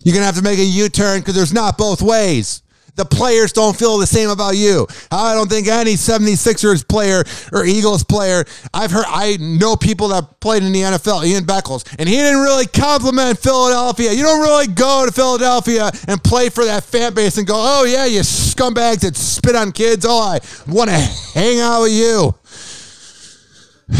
You're 0.00 0.14
going 0.14 0.22
to 0.22 0.26
have 0.26 0.36
to 0.36 0.42
make 0.42 0.58
a 0.58 0.64
U 0.64 0.88
turn 0.88 1.20
because 1.20 1.34
there's 1.34 1.52
not 1.52 1.76
both 1.76 2.02
ways. 2.02 2.62
The 2.98 3.04
players 3.04 3.52
don't 3.52 3.78
feel 3.78 3.96
the 3.98 4.08
same 4.08 4.28
about 4.28 4.56
you. 4.56 4.88
I 5.12 5.32
don't 5.32 5.48
think 5.48 5.68
any 5.68 5.92
76ers 5.92 6.86
player 6.86 7.22
or 7.52 7.64
Eagles 7.64 8.02
player, 8.02 8.44
I've 8.74 8.90
heard, 8.90 9.04
I 9.06 9.36
know 9.38 9.76
people 9.76 10.08
that 10.08 10.40
played 10.40 10.64
in 10.64 10.72
the 10.72 10.80
NFL, 10.80 11.24
Ian 11.24 11.44
Beckles, 11.44 11.86
and 11.96 12.08
he 12.08 12.16
didn't 12.16 12.40
really 12.40 12.66
compliment 12.66 13.38
Philadelphia. 13.38 14.12
You 14.12 14.24
don't 14.24 14.40
really 14.40 14.66
go 14.66 15.06
to 15.06 15.12
Philadelphia 15.12 15.92
and 16.08 16.22
play 16.24 16.48
for 16.48 16.64
that 16.64 16.82
fan 16.82 17.14
base 17.14 17.38
and 17.38 17.46
go, 17.46 17.54
oh, 17.56 17.84
yeah, 17.84 18.04
you 18.04 18.20
scumbags 18.22 19.02
that 19.02 19.14
spit 19.14 19.54
on 19.54 19.70
kids. 19.70 20.04
Oh, 20.04 20.20
I 20.20 20.40
want 20.68 20.90
to 20.90 20.96
hang 20.96 21.60
out 21.60 21.82
with 21.82 21.92
you. 21.92 22.34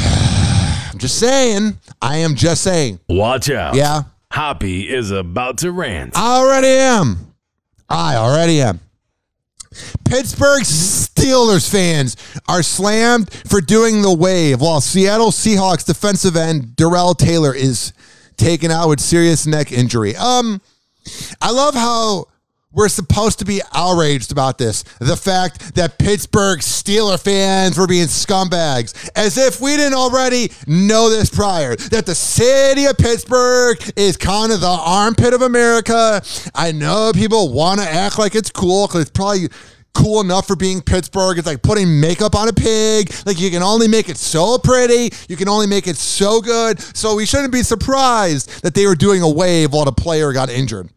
I'm 0.90 0.98
just 0.98 1.20
saying. 1.20 1.78
I 2.02 2.16
am 2.16 2.34
just 2.34 2.64
saying. 2.64 2.98
Watch 3.08 3.48
out. 3.48 3.76
Yeah. 3.76 4.02
Hoppy 4.32 4.88
is 4.88 5.10
about 5.10 5.58
to 5.58 5.72
rant. 5.72 6.16
I 6.16 6.36
already 6.36 6.68
am. 6.68 7.34
I 7.88 8.16
already 8.16 8.60
am. 8.60 8.80
Pittsburgh 10.04 10.62
Steelers 10.62 11.70
fans 11.70 12.16
are 12.48 12.62
slammed 12.62 13.32
for 13.32 13.60
doing 13.60 14.02
the 14.02 14.12
wave, 14.12 14.60
while 14.60 14.80
Seattle 14.80 15.30
Seahawks 15.30 15.84
defensive 15.84 16.36
end 16.36 16.76
Darrell 16.76 17.14
Taylor 17.14 17.54
is 17.54 17.92
taken 18.36 18.70
out 18.70 18.88
with 18.88 19.00
serious 19.00 19.46
neck 19.46 19.72
injury. 19.72 20.16
Um, 20.16 20.60
I 21.40 21.50
love 21.50 21.74
how 21.74 22.26
we're 22.72 22.88
supposed 22.88 23.38
to 23.38 23.44
be 23.44 23.60
outraged 23.74 24.30
about 24.30 24.58
this. 24.58 24.82
The 25.00 25.16
fact 25.16 25.74
that 25.74 25.98
Pittsburgh 25.98 26.60
Steeler 26.60 27.22
fans 27.22 27.78
were 27.78 27.86
being 27.86 28.06
scumbags, 28.06 29.10
as 29.16 29.38
if 29.38 29.60
we 29.60 29.76
didn't 29.76 29.94
already 29.94 30.52
know 30.66 31.08
this 31.08 31.30
prior. 31.30 31.76
That 31.76 32.04
the 32.04 32.14
city 32.14 32.84
of 32.84 32.98
Pittsburgh 32.98 33.78
is 33.96 34.16
kind 34.16 34.52
of 34.52 34.60
the 34.60 34.66
armpit 34.66 35.32
of 35.32 35.42
America. 35.42 36.22
I 36.54 36.72
know 36.72 37.12
people 37.14 37.52
want 37.52 37.80
to 37.80 37.88
act 37.88 38.18
like 38.18 38.34
it's 38.34 38.50
cool 38.50 38.86
because 38.86 39.02
it's 39.02 39.10
probably 39.10 39.48
cool 39.94 40.20
enough 40.20 40.46
for 40.46 40.54
being 40.54 40.82
Pittsburgh. 40.82 41.38
It's 41.38 41.46
like 41.46 41.62
putting 41.62 42.00
makeup 42.00 42.34
on 42.34 42.48
a 42.48 42.52
pig. 42.52 43.12
Like 43.24 43.40
you 43.40 43.50
can 43.50 43.62
only 43.62 43.88
make 43.88 44.10
it 44.10 44.18
so 44.18 44.58
pretty. 44.58 45.10
You 45.28 45.36
can 45.36 45.48
only 45.48 45.66
make 45.66 45.86
it 45.88 45.96
so 45.96 46.40
good. 46.40 46.80
So 46.94 47.16
we 47.16 47.24
shouldn't 47.24 47.52
be 47.52 47.62
surprised 47.62 48.62
that 48.62 48.74
they 48.74 48.86
were 48.86 48.94
doing 48.94 49.22
a 49.22 49.28
wave 49.28 49.72
while 49.72 49.86
the 49.86 49.92
player 49.92 50.32
got 50.32 50.50
injured. 50.50 50.90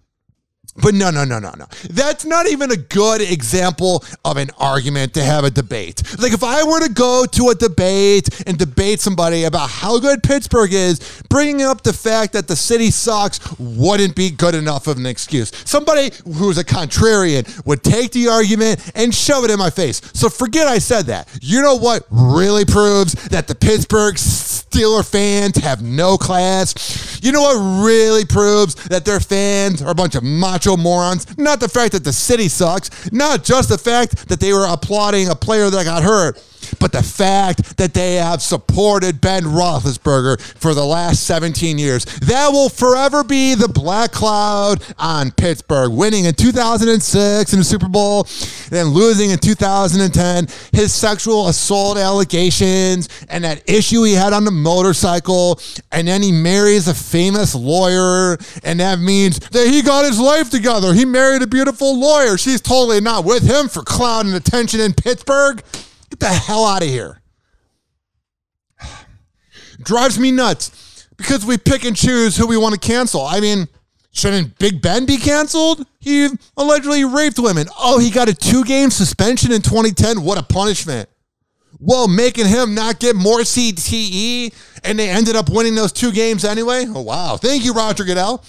But 0.78 0.94
no, 0.94 1.10
no, 1.12 1.26
no, 1.26 1.38
no, 1.38 1.52
no. 1.58 1.66
That's 1.90 2.24
not 2.24 2.48
even 2.48 2.72
a 2.72 2.78
good 2.78 3.22
example 3.22 4.06
of 4.24 4.38
an 4.38 4.52
argument 4.58 5.14
to 5.16 5.24
have 5.24 5.44
a 5.44 5.50
debate. 5.50 6.02
Like, 6.18 6.32
if 6.32 6.44
I 6.44 6.64
were 6.64 6.80
to 6.80 6.94
go 6.94 7.26
to 7.26 7.50
a 7.50 7.56
debate 7.56 8.30
and 8.48 8.58
debate 8.58 9.02
somebody 9.02 9.44
about 9.44 9.70
how 9.70 10.00
good 10.00 10.24
Pittsburgh 10.24 10.72
is, 10.72 11.22
bringing 11.30 11.62
up 11.62 11.84
the 11.84 11.92
fact 11.92 12.32
that 12.34 12.48
the 12.48 12.56
city 12.56 12.90
sucks 12.90 13.40
wouldn't 13.60 14.16
be 14.16 14.32
good 14.32 14.56
enough 14.56 14.88
of 14.88 14.98
an 14.98 15.06
excuse. 15.06 15.52
Somebody 15.66 16.12
who's 16.24 16.58
a 16.58 16.64
contrarian 16.64 17.66
would 17.66 17.84
take 17.84 18.12
the 18.12 18.30
argument 18.30 18.92
and 18.96 19.14
shove 19.14 19.44
it 19.44 19.52
in 19.52 19.60
my 19.60 19.70
face. 19.70 20.02
So 20.14 20.30
forget 20.30 20.68
I 20.68 20.78
said 20.78 21.08
that. 21.08 21.28
You 21.42 21.62
know 21.62 21.76
what 21.76 22.06
really 22.10 22.64
proves 22.64 23.14
that 23.30 23.48
the 23.48 23.56
Pittsburgh 23.56 24.18
Steeler 24.72 25.06
fans 25.06 25.58
have 25.58 25.82
no 25.82 26.18
class? 26.18 27.20
You 27.22 27.34
know 27.34 27.42
what 27.42 27.84
really 27.86 28.24
proves 28.24 28.76
that 28.86 29.04
their 29.04 29.20
fans 29.20 29.82
are 29.82 29.92
a 29.92 29.96
bunch 29.96 30.16
of 30.16 30.24
macho 30.24 30.78
morons? 30.78 31.38
Not 31.38 31.60
the 31.60 31.68
fact 31.68 31.92
that 31.92 32.06
the 32.06 32.14
city 32.14 32.48
sucks, 32.48 33.12
not 33.12 33.44
just 33.44 33.68
the 33.68 33.78
fact 33.78 34.30
that 34.30 34.40
they 34.40 34.54
were 34.54 34.66
applauding 34.66 35.28
a 35.28 35.36
player 35.36 35.70
that 35.70 35.84
got 35.84 36.04
hurt, 36.04 36.42
but 36.80 36.92
the 36.92 37.04
fact 37.04 37.78
that 37.78 37.94
they 37.94 38.16
have 38.16 38.42
supported 38.42 39.22
Ben 39.22 39.44
Roethlisberger 39.44 40.42
for 40.58 40.74
the 40.74 40.86
last 40.86 41.24
17 41.24 41.78
years. 41.78 42.06
That 42.22 42.50
will 42.52 42.70
forever 42.70 43.24
be 43.24 43.56
the 43.56 43.68
black 43.68 44.12
cloud 44.12 44.84
on 44.98 45.32
Pittsburgh, 45.32 45.92
winning 45.92 46.26
in 46.26 46.34
2006 46.34 47.54
in 47.54 47.60
the 47.60 47.66
Super 47.66 47.88
Bowl, 47.88 48.28
then 48.70 48.88
losing 48.88 49.32
in 49.32 49.40
2010. 49.40 50.48
His 50.72 50.94
sexual 50.94 51.48
assault 51.48 51.98
allegations 51.98 53.10
and 53.30 53.44
that 53.44 53.70
issue 53.70 54.04
he 54.04 54.14
had 54.14 54.34
on 54.34 54.46
the 54.46 54.52
motorcycle, 54.52 55.60
and 55.92 56.08
then 56.08 56.22
he 56.22 56.32
marries 56.32 56.88
a 56.88 56.94
famous 56.94 57.56
lawyer, 57.56 58.38
and 58.64 58.80
that 58.80 59.00
means 59.00 59.40
that 59.40 59.68
he 59.68 59.82
got 59.82 60.06
his 60.06 60.20
life 60.20 60.50
together. 60.50 60.94
He 60.94 61.06
married 61.06 61.42
a 61.42 61.48
beautiful 61.48 62.00
lawyer. 62.00 62.38
She's 62.38 62.62
totally 62.62 63.02
not 63.02 63.26
with 63.26 63.44
him 63.44 63.68
for 63.68 63.84
clout 63.84 64.26
and 64.26 64.36
attention 64.36 64.80
in 64.80 64.94
Pittsburgh. 64.94 65.64
Get 66.12 66.20
the 66.20 66.28
hell 66.28 66.66
out 66.66 66.84
of 66.84 66.90
here. 66.90 67.22
Drives 69.82 70.20
me 70.20 70.32
nuts 70.32 71.08
because 71.18 71.46
we 71.46 71.58
pick 71.58 71.84
and 71.84 71.96
choose 71.96 72.38
who 72.38 72.46
we 72.46 72.58
want 72.58 72.80
to 72.80 72.80
cancel. 72.80 73.26
I 73.26 73.40
mean, 73.40 73.68
Shouldn't 74.14 74.60
Big 74.60 74.82
Ben 74.82 75.06
be 75.06 75.18
canceled? 75.18 75.86
He 76.00 76.28
allegedly 76.58 77.06
raped 77.06 77.40
women. 77.40 77.68
Oh, 77.80 77.98
he 77.98 78.10
got 78.10 78.28
a 78.28 78.34
two 78.34 78.64
game 78.66 78.90
suspension 78.90 79.52
in 79.54 79.62
2010. 79.62 80.22
What 80.24 80.38
a 80.38 80.44
punishment. 80.44 81.08
Well, 81.80 82.08
making 82.08 82.48
him 82.48 82.76
not 82.76 83.00
get 83.00 83.16
more 83.16 83.40
CTE, 83.40 84.54
and 84.84 85.00
they 85.00 85.10
ended 85.10 85.36
up 85.36 85.50
winning 85.50 85.76
those 85.76 85.92
two 85.92 86.12
games 86.12 86.44
anyway. 86.44 86.86
Oh, 86.88 87.02
wow. 87.02 87.38
Thank 87.38 87.64
you, 87.64 87.74
Roger 87.74 88.04
Goodell. 88.04 88.44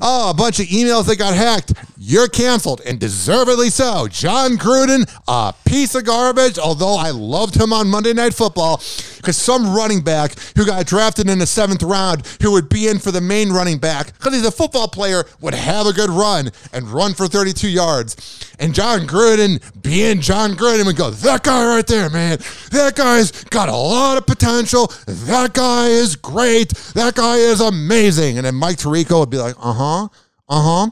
Oh, 0.00 0.30
a 0.30 0.34
bunch 0.34 0.60
of 0.60 0.66
emails 0.66 1.06
that 1.06 1.16
got 1.16 1.34
hacked. 1.34 1.72
You're 1.98 2.28
canceled, 2.28 2.80
and 2.86 3.00
deservedly 3.00 3.70
so. 3.70 4.06
Jon 4.08 4.56
Gruden, 4.56 5.08
a 5.26 5.52
piece 5.64 5.94
of 5.94 6.04
garbage, 6.04 6.58
although 6.58 6.96
I 6.96 7.10
loved 7.10 7.54
him 7.54 7.72
on 7.72 7.88
Monday 7.88 8.12
Night 8.12 8.34
Football 8.34 8.80
because 9.16 9.36
some 9.36 9.74
running 9.74 10.00
back 10.00 10.32
who 10.56 10.64
got 10.64 10.86
drafted 10.86 11.28
in 11.28 11.38
the 11.40 11.46
seventh 11.46 11.82
round 11.82 12.24
who 12.40 12.52
would 12.52 12.68
be 12.68 12.86
in 12.88 12.98
for 12.98 13.10
the 13.10 13.20
main 13.20 13.50
running 13.50 13.78
back 13.78 14.12
because 14.16 14.32
he's 14.34 14.46
a 14.46 14.50
football 14.50 14.88
player 14.88 15.24
would 15.40 15.54
have 15.54 15.86
a 15.86 15.92
good 15.92 16.08
run 16.08 16.50
and 16.72 16.88
run 16.88 17.14
for 17.14 17.26
32 17.26 17.68
yards. 17.68 18.46
And 18.60 18.74
Jon 18.74 19.00
Gruden, 19.00 19.60
being 19.82 20.20
Jon 20.20 20.52
Gruden, 20.52 20.86
would 20.86 20.96
go, 20.96 21.10
That 21.10 21.42
guy 21.42 21.66
right 21.66 21.86
there, 21.86 22.08
man, 22.10 22.38
that 22.70 22.94
guy's 22.94 23.32
got 23.44 23.68
a 23.68 23.76
lot 23.76 24.18
of 24.18 24.26
potential. 24.26 24.86
That 25.06 25.52
guy 25.52 25.88
is 25.88 26.16
great. 26.16 26.70
That 26.94 27.14
guy 27.14 27.36
is 27.36 27.60
amazing. 27.60 28.38
And 28.38 28.46
then 28.46 28.54
Mike 28.54 28.76
Tirico 28.78 29.20
would 29.20 29.30
be 29.30 29.38
like, 29.38 29.56
Uh 29.58 29.72
huh, 29.72 29.87
uh 29.88 30.08
huh. 30.48 30.90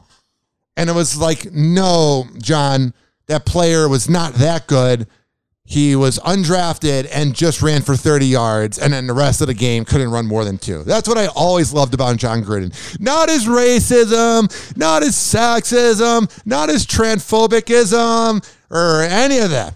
And 0.75 0.89
it 0.89 0.93
was 0.93 1.17
like, 1.17 1.51
No, 1.51 2.25
John, 2.41 2.93
that 3.27 3.45
player 3.45 3.87
was 3.89 4.09
not 4.09 4.33
that 4.35 4.67
good. 4.67 5.07
He 5.69 5.97
was 5.97 6.17
undrafted 6.19 7.09
and 7.11 7.35
just 7.35 7.61
ran 7.61 7.81
for 7.81 7.97
30 7.97 8.25
yards, 8.25 8.79
and 8.79 8.93
then 8.93 9.05
the 9.05 9.13
rest 9.13 9.41
of 9.41 9.47
the 9.47 9.53
game 9.53 9.83
couldn't 9.83 10.09
run 10.09 10.25
more 10.25 10.45
than 10.45 10.57
two. 10.57 10.83
That's 10.83 11.09
what 11.09 11.17
I 11.17 11.27
always 11.27 11.73
loved 11.73 11.93
about 11.93 12.15
Jon 12.15 12.41
Gruden. 12.41 12.73
Not 13.01 13.27
his 13.27 13.47
racism, 13.47 14.77
not 14.77 15.03
his 15.03 15.15
sexism, 15.15 16.31
not 16.45 16.69
his 16.69 16.85
transphobicism, 16.85 18.49
or 18.69 19.01
any 19.01 19.39
of 19.39 19.49
that. 19.49 19.73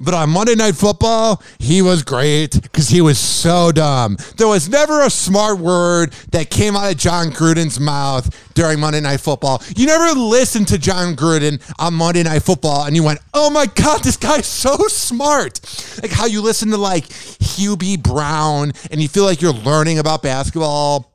But 0.00 0.14
on 0.14 0.30
Monday 0.30 0.54
Night 0.54 0.76
Football, 0.76 1.42
he 1.58 1.82
was 1.82 2.04
great 2.04 2.52
because 2.62 2.88
he 2.88 3.00
was 3.00 3.18
so 3.18 3.72
dumb. 3.72 4.16
There 4.36 4.46
was 4.46 4.68
never 4.68 5.02
a 5.02 5.10
smart 5.10 5.58
word 5.58 6.12
that 6.30 6.50
came 6.50 6.76
out 6.76 6.92
of 6.92 6.98
Jon 6.98 7.30
Gruden's 7.30 7.80
mouth 7.80 8.54
during 8.54 8.78
Monday 8.78 9.00
Night 9.00 9.20
Football. 9.20 9.60
You 9.76 9.86
never 9.86 10.18
listened 10.18 10.68
to 10.68 10.78
Jon 10.78 11.16
Gruden 11.16 11.60
on 11.80 11.94
Monday 11.94 12.22
Night 12.22 12.44
Football 12.44 12.84
and 12.84 12.94
you 12.94 13.02
went, 13.02 13.18
oh 13.34 13.50
my 13.50 13.66
God, 13.66 14.04
this 14.04 14.16
guy's 14.16 14.46
so 14.46 14.76
smart. 14.86 15.60
Like 16.00 16.12
how 16.12 16.26
you 16.26 16.42
listen 16.42 16.70
to 16.70 16.76
like 16.76 17.04
Hubie 17.04 18.00
Brown 18.00 18.72
and 18.92 19.02
you 19.02 19.08
feel 19.08 19.24
like 19.24 19.42
you're 19.42 19.52
learning 19.52 19.98
about 19.98 20.22
basketball 20.22 21.07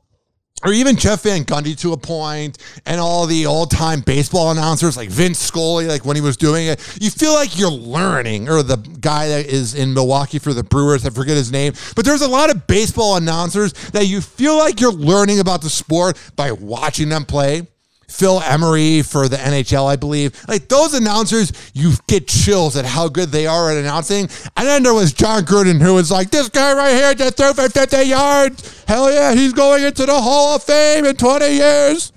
or 0.64 0.72
even 0.72 0.96
Jeff 0.96 1.22
Van 1.22 1.44
Gundy 1.44 1.78
to 1.78 1.92
a 1.92 1.96
point, 1.96 2.58
and 2.86 3.00
all 3.00 3.26
the 3.26 3.46
old 3.46 3.70
time 3.70 4.00
baseball 4.00 4.50
announcers 4.50 4.96
like 4.96 5.10
Vince 5.10 5.38
Scully, 5.38 5.86
like 5.86 6.04
when 6.04 6.16
he 6.16 6.22
was 6.22 6.36
doing 6.36 6.66
it, 6.66 6.80
you 7.00 7.10
feel 7.10 7.34
like 7.34 7.58
you're 7.58 7.70
learning. 7.70 8.48
Or 8.48 8.62
the 8.62 8.76
guy 8.76 9.28
that 9.28 9.46
is 9.46 9.74
in 9.74 9.94
Milwaukee 9.94 10.38
for 10.38 10.52
the 10.52 10.64
Brewers, 10.64 11.06
I 11.06 11.10
forget 11.10 11.36
his 11.36 11.52
name, 11.52 11.74
but 11.94 12.04
there's 12.04 12.22
a 12.22 12.28
lot 12.28 12.50
of 12.50 12.66
baseball 12.66 13.16
announcers 13.16 13.72
that 13.90 14.06
you 14.06 14.20
feel 14.20 14.56
like 14.56 14.80
you're 14.80 14.92
learning 14.92 15.40
about 15.40 15.62
the 15.62 15.70
sport 15.70 16.18
by 16.36 16.52
watching 16.52 17.08
them 17.08 17.24
play. 17.24 17.66
Phil 18.14 18.40
Emery 18.42 19.02
for 19.02 19.28
the 19.28 19.36
NHL, 19.36 19.86
I 19.86 19.96
believe. 19.96 20.40
Like 20.46 20.68
those 20.68 20.94
announcers, 20.94 21.52
you 21.74 21.92
get 22.06 22.28
chills 22.28 22.76
at 22.76 22.84
how 22.84 23.08
good 23.08 23.30
they 23.30 23.46
are 23.46 23.72
at 23.72 23.76
announcing. 23.76 24.28
And 24.56 24.68
then 24.68 24.82
there 24.84 24.94
was 24.94 25.12
Jon 25.12 25.42
Gruden 25.42 25.80
who 25.80 25.94
was 25.94 26.10
like, 26.10 26.30
this 26.30 26.48
guy 26.48 26.74
right 26.74 26.94
here 26.94 27.14
just 27.14 27.36
threw 27.36 27.52
for 27.52 27.68
50 27.68 28.04
yards. 28.04 28.84
Hell 28.86 29.12
yeah, 29.12 29.34
he's 29.34 29.52
going 29.52 29.82
into 29.82 30.06
the 30.06 30.20
Hall 30.20 30.54
of 30.54 30.62
Fame 30.62 31.04
in 31.04 31.16
20 31.16 31.48
years. 31.48 32.12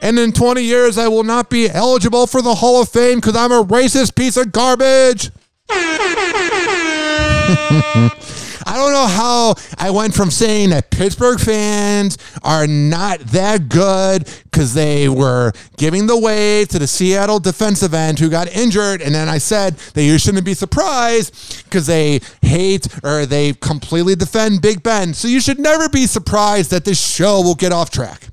And 0.00 0.18
in 0.18 0.32
20 0.32 0.62
years, 0.62 0.98
I 0.98 1.08
will 1.08 1.24
not 1.24 1.50
be 1.50 1.68
eligible 1.68 2.26
for 2.26 2.42
the 2.42 2.56
Hall 2.56 2.82
of 2.82 2.88
Fame 2.88 3.18
because 3.18 3.36
I'm 3.36 3.52
a 3.52 3.64
racist 3.64 4.16
piece 4.16 4.36
of 4.36 4.52
garbage. 4.52 5.30
I 8.68 8.76
don't 8.76 8.92
know 8.92 9.06
how 9.06 9.54
I 9.78 9.90
went 9.90 10.14
from 10.14 10.30
saying 10.30 10.70
that 10.70 10.90
Pittsburgh 10.90 11.40
fans 11.40 12.18
are 12.42 12.66
not 12.66 13.18
that 13.20 13.70
good 13.70 14.28
because 14.44 14.74
they 14.74 15.08
were 15.08 15.52
giving 15.78 16.06
the 16.06 16.18
way 16.18 16.66
to 16.66 16.78
the 16.78 16.86
Seattle 16.86 17.40
defensive 17.40 17.94
end 17.94 18.18
who 18.18 18.28
got 18.28 18.54
injured. 18.54 19.00
And 19.00 19.14
then 19.14 19.26
I 19.26 19.38
said 19.38 19.78
that 19.94 20.02
you 20.02 20.18
shouldn't 20.18 20.44
be 20.44 20.52
surprised 20.52 21.64
because 21.64 21.86
they 21.86 22.20
hate 22.42 22.86
or 23.02 23.24
they 23.24 23.54
completely 23.54 24.14
defend 24.14 24.60
Big 24.60 24.82
Ben. 24.82 25.14
So 25.14 25.28
you 25.28 25.40
should 25.40 25.58
never 25.58 25.88
be 25.88 26.06
surprised 26.06 26.70
that 26.70 26.84
this 26.84 27.02
show 27.02 27.40
will 27.40 27.54
get 27.54 27.72
off 27.72 27.88
track. 27.88 28.28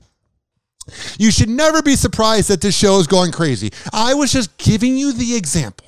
You 1.18 1.32
should 1.32 1.50
never 1.50 1.82
be 1.82 1.96
surprised 1.96 2.50
that 2.50 2.60
this 2.60 2.78
show 2.78 3.00
is 3.00 3.08
going 3.08 3.32
crazy. 3.32 3.72
I 3.94 4.14
was 4.14 4.34
just 4.34 4.58
giving 4.58 4.98
you 4.98 5.14
the 5.14 5.38
example 5.38 5.85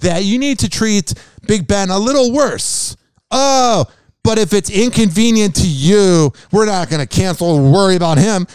that 0.00 0.24
you 0.24 0.38
need 0.38 0.58
to 0.60 0.68
treat 0.68 1.14
Big 1.46 1.66
Ben 1.66 1.90
a 1.90 1.98
little 1.98 2.32
worse. 2.32 2.96
Oh, 3.30 3.86
but 4.22 4.38
if 4.38 4.52
it's 4.52 4.70
inconvenient 4.70 5.54
to 5.56 5.66
you, 5.66 6.32
we're 6.52 6.66
not 6.66 6.90
going 6.90 7.00
to 7.00 7.06
cancel 7.06 7.48
or 7.48 7.72
worry 7.72 7.96
about 7.96 8.18
him. 8.18 8.46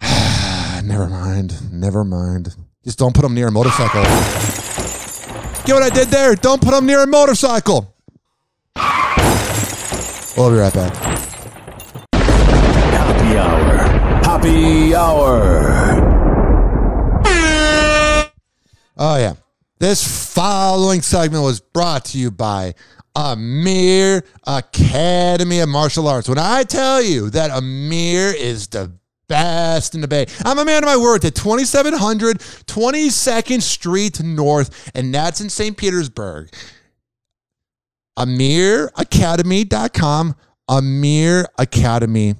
never 0.84 1.06
mind. 1.08 1.72
Never 1.72 2.04
mind. 2.04 2.54
Just 2.84 2.98
don't 2.98 3.14
put 3.14 3.24
him 3.24 3.34
near 3.34 3.48
a 3.48 3.52
motorcycle. 3.52 4.02
Get 5.64 5.74
what 5.74 5.82
I 5.82 5.90
did 5.90 6.08
there? 6.08 6.34
Don't 6.34 6.62
put 6.62 6.72
him 6.72 6.86
near 6.86 7.02
a 7.02 7.06
motorcycle. 7.06 7.94
We'll 10.36 10.50
be 10.50 10.56
right 10.56 10.72
back. 10.72 10.94
Happy 12.14 13.36
hour. 13.36 13.76
Happy 14.24 14.94
hour. 14.94 16.06
Oh, 18.96 19.16
yeah. 19.16 19.34
This 19.80 20.32
following 20.34 21.00
segment 21.00 21.42
was 21.42 21.60
brought 21.60 22.04
to 22.06 22.18
you 22.18 22.30
by 22.30 22.74
Amir 23.16 24.22
Academy 24.46 25.60
of 25.60 25.70
Martial 25.70 26.06
Arts. 26.06 26.28
When 26.28 26.36
I 26.36 26.64
tell 26.64 27.02
you 27.02 27.30
that 27.30 27.50
Amir 27.50 28.34
is 28.36 28.66
the 28.66 28.92
best 29.26 29.94
in 29.94 30.02
the 30.02 30.08
Bay, 30.08 30.26
I'm 30.44 30.58
a 30.58 30.66
man 30.66 30.84
of 30.84 30.86
my 30.86 30.98
word. 30.98 31.24
At 31.24 31.34
2700 31.34 32.40
22nd 32.40 33.62
Street 33.62 34.22
North, 34.22 34.90
and 34.94 35.14
that's 35.14 35.40
in 35.40 35.48
St. 35.48 35.74
Petersburg. 35.74 36.50
AmirAcademy.com. 38.18 40.36
Amir 40.68 41.46
Academy 41.56 42.34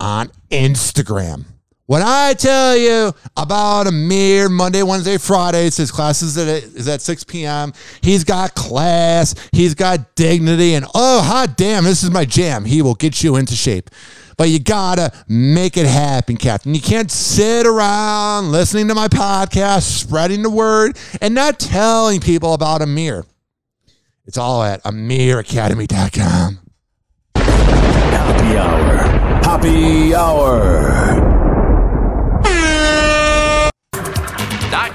on 0.00 0.32
Instagram. 0.50 1.44
When 1.88 2.02
I 2.02 2.34
tell 2.34 2.76
you 2.76 3.14
about 3.34 3.86
Amir 3.86 4.50
Monday, 4.50 4.82
Wednesday, 4.82 5.16
Fridays, 5.16 5.78
his 5.78 5.90
classes 5.90 6.36
is 6.36 6.86
at 6.86 7.00
6 7.00 7.24
p.m. 7.24 7.72
He's 8.02 8.24
got 8.24 8.54
class, 8.54 9.34
he's 9.52 9.74
got 9.74 10.14
dignity, 10.14 10.74
and 10.74 10.84
oh, 10.94 11.22
hot 11.22 11.56
damn, 11.56 11.84
this 11.84 12.02
is 12.02 12.10
my 12.10 12.26
jam. 12.26 12.66
He 12.66 12.82
will 12.82 12.94
get 12.94 13.22
you 13.22 13.36
into 13.36 13.54
shape. 13.54 13.88
But 14.36 14.50
you 14.50 14.58
gotta 14.58 15.14
make 15.28 15.78
it 15.78 15.86
happen, 15.86 16.36
Captain. 16.36 16.74
You 16.74 16.82
can't 16.82 17.10
sit 17.10 17.66
around 17.66 18.52
listening 18.52 18.88
to 18.88 18.94
my 18.94 19.08
podcast, 19.08 19.84
spreading 19.84 20.42
the 20.42 20.50
word, 20.50 20.98
and 21.22 21.34
not 21.34 21.58
telling 21.58 22.20
people 22.20 22.52
about 22.52 22.82
Amir. 22.82 23.24
It's 24.26 24.36
all 24.36 24.62
at 24.62 24.82
AmirAcademy.com. 24.84 26.58
Happy 27.34 28.58
hour. 28.58 28.96
Happy 29.42 30.14
hour. 30.14 31.37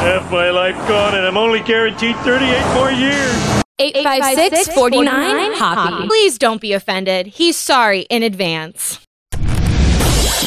Half 0.01 0.33
my 0.33 0.51
life 0.51 0.75
gone, 0.89 1.15
and 1.15 1.25
I'm 1.25 1.37
only 1.37 1.61
guaranteed 1.61 2.17
38 2.17 2.75
more 2.75 2.91
years. 2.91 3.63
856 3.79 4.75
49 4.75 5.53
Hoppy. 5.55 6.09
Please 6.09 6.39
don't 6.39 6.61
be 6.61 6.73
offended. 6.73 7.29
He's 7.29 7.57
sorry 7.57 8.01
in 8.11 8.25
advance. 8.25 9.04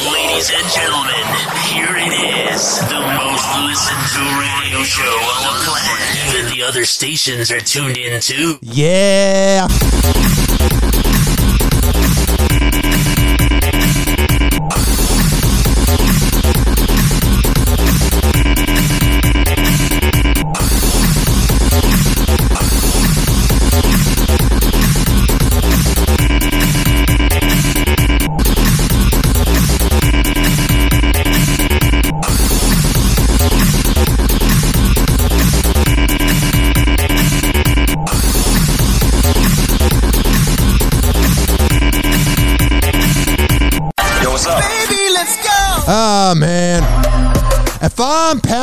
Ladies 0.06 0.50
and 0.54 0.64
gentlemen, 0.70 1.26
here 1.66 1.96
it 1.96 2.52
is. 2.54 2.78
The 2.86 3.00
most 3.18 3.48
listened 3.66 4.06
to 4.14 4.20
radio 4.38 4.84
show 4.84 5.02
on 5.02 5.42
the 5.42 5.64
planet. 5.64 6.28
Even 6.28 6.52
the 6.56 6.62
other 6.62 6.84
stations 6.84 7.50
are 7.50 7.58
tuned 7.58 7.96
in 7.96 8.20
too. 8.20 8.58
Yeah. 8.62 9.66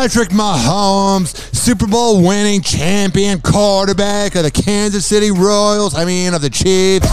Patrick 0.06 0.30
Mahomes, 0.30 1.36
Super 1.56 1.88
Bowl 1.88 2.24
winning 2.24 2.62
champion 2.62 3.42
quarterback 3.42 4.36
of 4.36 4.44
the 4.44 4.52
Kansas 4.52 5.04
City 5.04 5.32
Royals, 5.32 5.96
I 5.96 6.06
mean, 6.06 6.36
of 6.36 6.44
the 6.44 6.50
Chiefs, 6.52 7.08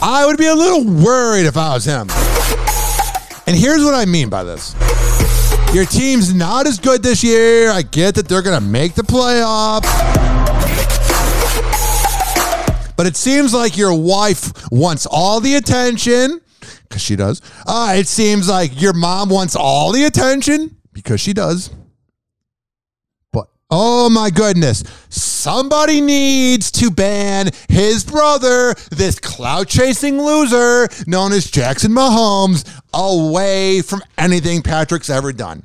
I 0.00 0.22
would 0.24 0.38
be 0.38 0.46
a 0.46 0.54
little 0.54 0.84
worried 0.84 1.46
if 1.46 1.56
I 1.56 1.74
was 1.74 1.84
him. 1.84 2.08
And 3.48 3.56
here's 3.56 3.82
what 3.82 3.92
I 3.92 4.04
mean 4.04 4.28
by 4.28 4.44
this. 4.44 4.72
Your 5.74 5.84
team's 5.84 6.32
not 6.32 6.68
as 6.68 6.78
good 6.78 7.02
this 7.02 7.24
year. 7.24 7.72
I 7.72 7.82
get 7.82 8.14
that 8.14 8.28
they're 8.28 8.42
going 8.42 8.60
to 8.60 8.64
make 8.64 8.94
the 8.94 9.02
playoffs. 9.02 9.82
But 12.96 13.06
it 13.08 13.16
seems 13.16 13.52
like 13.52 13.76
your 13.76 13.94
wife 13.94 14.52
wants 14.70 15.06
all 15.10 15.40
the 15.40 15.56
attention 15.56 16.40
because 16.88 17.02
she 17.02 17.16
does. 17.16 17.42
Uh, 17.66 17.94
it 17.96 18.06
seems 18.06 18.48
like 18.48 18.80
your 18.80 18.92
mom 18.92 19.28
wants 19.28 19.56
all 19.56 19.90
the 19.90 20.04
attention 20.04 20.77
because 21.02 21.20
she 21.20 21.32
does. 21.32 21.70
But 23.32 23.48
oh 23.70 24.10
my 24.10 24.30
goodness, 24.30 24.82
somebody 25.08 26.00
needs 26.00 26.72
to 26.72 26.90
ban 26.90 27.50
his 27.68 28.04
brother, 28.04 28.74
this 28.90 29.20
cloud 29.20 29.68
chasing 29.68 30.20
loser 30.20 30.88
known 31.06 31.32
as 31.32 31.48
Jackson 31.48 31.92
Mahomes, 31.92 32.68
away 32.92 33.80
from 33.82 34.02
anything 34.16 34.60
Patrick's 34.62 35.08
ever 35.08 35.32
done. 35.32 35.62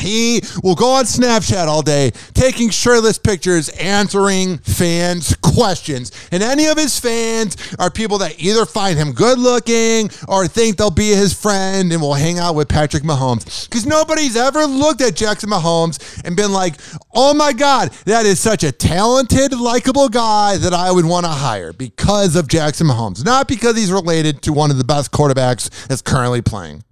He 0.00 0.42
will 0.62 0.74
go 0.74 0.90
on 0.92 1.04
Snapchat 1.04 1.66
all 1.66 1.82
day, 1.82 2.12
taking 2.34 2.70
shirtless 2.70 3.18
pictures, 3.18 3.68
answering 3.70 4.58
fans' 4.58 5.34
questions. 5.36 6.10
And 6.32 6.42
any 6.42 6.66
of 6.66 6.76
his 6.76 6.98
fans 6.98 7.56
are 7.78 7.90
people 7.90 8.18
that 8.18 8.40
either 8.40 8.66
find 8.66 8.98
him 8.98 9.12
good 9.12 9.38
looking 9.38 10.10
or 10.28 10.46
think 10.46 10.76
they'll 10.76 10.90
be 10.90 11.10
his 11.10 11.32
friend 11.32 11.92
and 11.92 12.02
will 12.02 12.14
hang 12.14 12.38
out 12.38 12.54
with 12.54 12.68
Patrick 12.68 13.02
Mahomes. 13.02 13.68
Because 13.68 13.86
nobody's 13.86 14.36
ever 14.36 14.64
looked 14.64 15.00
at 15.00 15.14
Jackson 15.14 15.50
Mahomes 15.50 16.22
and 16.24 16.36
been 16.36 16.52
like, 16.52 16.74
oh 17.14 17.34
my 17.34 17.52
God, 17.52 17.90
that 18.04 18.26
is 18.26 18.40
such 18.40 18.64
a 18.64 18.72
talented, 18.72 19.52
likable 19.52 20.08
guy 20.08 20.56
that 20.56 20.72
I 20.74 20.90
would 20.90 21.04
want 21.04 21.24
to 21.26 21.30
hire 21.30 21.72
because 21.72 22.36
of 22.36 22.48
Jackson 22.48 22.86
Mahomes, 22.86 23.24
not 23.24 23.48
because 23.48 23.76
he's 23.76 23.92
related 23.92 24.42
to 24.42 24.52
one 24.52 24.70
of 24.70 24.78
the 24.78 24.84
best 24.84 25.12
quarterbacks 25.12 25.70
that's 25.86 26.02
currently 26.02 26.42
playing. 26.42 26.82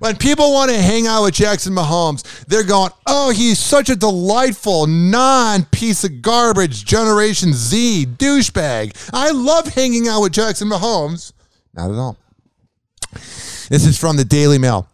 When 0.00 0.16
people 0.16 0.52
want 0.52 0.70
to 0.70 0.80
hang 0.80 1.06
out 1.06 1.24
with 1.24 1.34
Jackson 1.34 1.74
Mahomes, 1.74 2.44
they're 2.46 2.64
going, 2.64 2.90
oh, 3.06 3.30
he's 3.30 3.58
such 3.58 3.90
a 3.90 3.96
delightful, 3.96 4.86
non 4.86 5.64
piece 5.66 6.04
of 6.04 6.22
garbage 6.22 6.84
Generation 6.84 7.52
Z 7.52 8.06
douchebag. 8.16 9.10
I 9.12 9.30
love 9.30 9.66
hanging 9.68 10.08
out 10.08 10.22
with 10.22 10.32
Jackson 10.32 10.68
Mahomes. 10.68 11.32
Not 11.74 11.90
at 11.90 11.96
all. 11.96 12.16
This 13.68 13.86
is 13.86 13.98
from 13.98 14.16
the 14.16 14.24
Daily 14.24 14.58
Mail. 14.58 14.88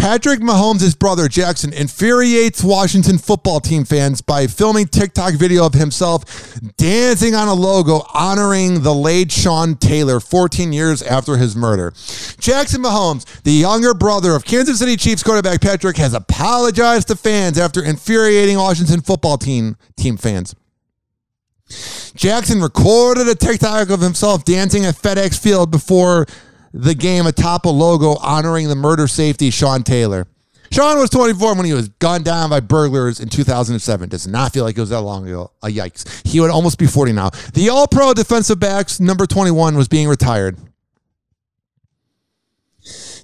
Patrick 0.00 0.40
Mahomes' 0.40 0.98
brother 0.98 1.28
Jackson 1.28 1.74
infuriates 1.74 2.64
Washington 2.64 3.18
football 3.18 3.60
team 3.60 3.84
fans 3.84 4.22
by 4.22 4.46
filming 4.46 4.86
TikTok 4.86 5.34
video 5.34 5.66
of 5.66 5.74
himself 5.74 6.58
dancing 6.78 7.34
on 7.34 7.48
a 7.48 7.52
logo 7.52 8.06
honoring 8.14 8.82
the 8.82 8.94
late 8.94 9.30
Sean 9.30 9.76
Taylor 9.76 10.18
14 10.18 10.72
years 10.72 11.02
after 11.02 11.36
his 11.36 11.54
murder. 11.54 11.92
Jackson 12.38 12.82
Mahomes, 12.82 13.42
the 13.42 13.52
younger 13.52 13.92
brother 13.92 14.34
of 14.34 14.46
Kansas 14.46 14.78
City 14.78 14.96
Chiefs 14.96 15.22
quarterback 15.22 15.60
Patrick, 15.60 15.98
has 15.98 16.14
apologized 16.14 17.08
to 17.08 17.14
fans 17.14 17.58
after 17.58 17.84
infuriating 17.84 18.56
Washington 18.56 19.02
football 19.02 19.36
team 19.36 19.76
team 19.98 20.16
fans. 20.16 20.54
Jackson 22.14 22.62
recorded 22.62 23.28
a 23.28 23.34
TikTok 23.34 23.90
of 23.90 24.00
himself 24.00 24.46
dancing 24.46 24.86
at 24.86 24.94
FedEx 24.94 25.38
Field 25.38 25.70
before 25.70 26.26
the 26.72 26.94
game 26.94 27.26
atop 27.26 27.64
a 27.64 27.68
logo 27.68 28.16
honoring 28.16 28.68
the 28.68 28.74
murder 28.74 29.06
safety 29.08 29.50
Sean 29.50 29.82
Taylor. 29.82 30.26
Sean 30.72 30.98
was 30.98 31.10
24 31.10 31.56
when 31.56 31.66
he 31.66 31.72
was 31.72 31.88
gunned 31.88 32.24
down 32.24 32.48
by 32.48 32.60
burglars 32.60 33.18
in 33.18 33.28
2007. 33.28 34.08
Does 34.08 34.28
not 34.28 34.52
feel 34.52 34.64
like 34.64 34.76
it 34.76 34.80
was 34.80 34.90
that 34.90 35.00
long 35.00 35.26
ago. 35.26 35.50
A 35.62 35.66
yikes. 35.66 36.24
He 36.26 36.38
would 36.38 36.50
almost 36.50 36.78
be 36.78 36.86
40 36.86 37.12
now. 37.12 37.30
The 37.54 37.70
All 37.70 37.88
Pro 37.88 38.14
defensive 38.14 38.60
backs, 38.60 39.00
number 39.00 39.26
21, 39.26 39.76
was 39.76 39.88
being 39.88 40.06
retired. 40.06 40.56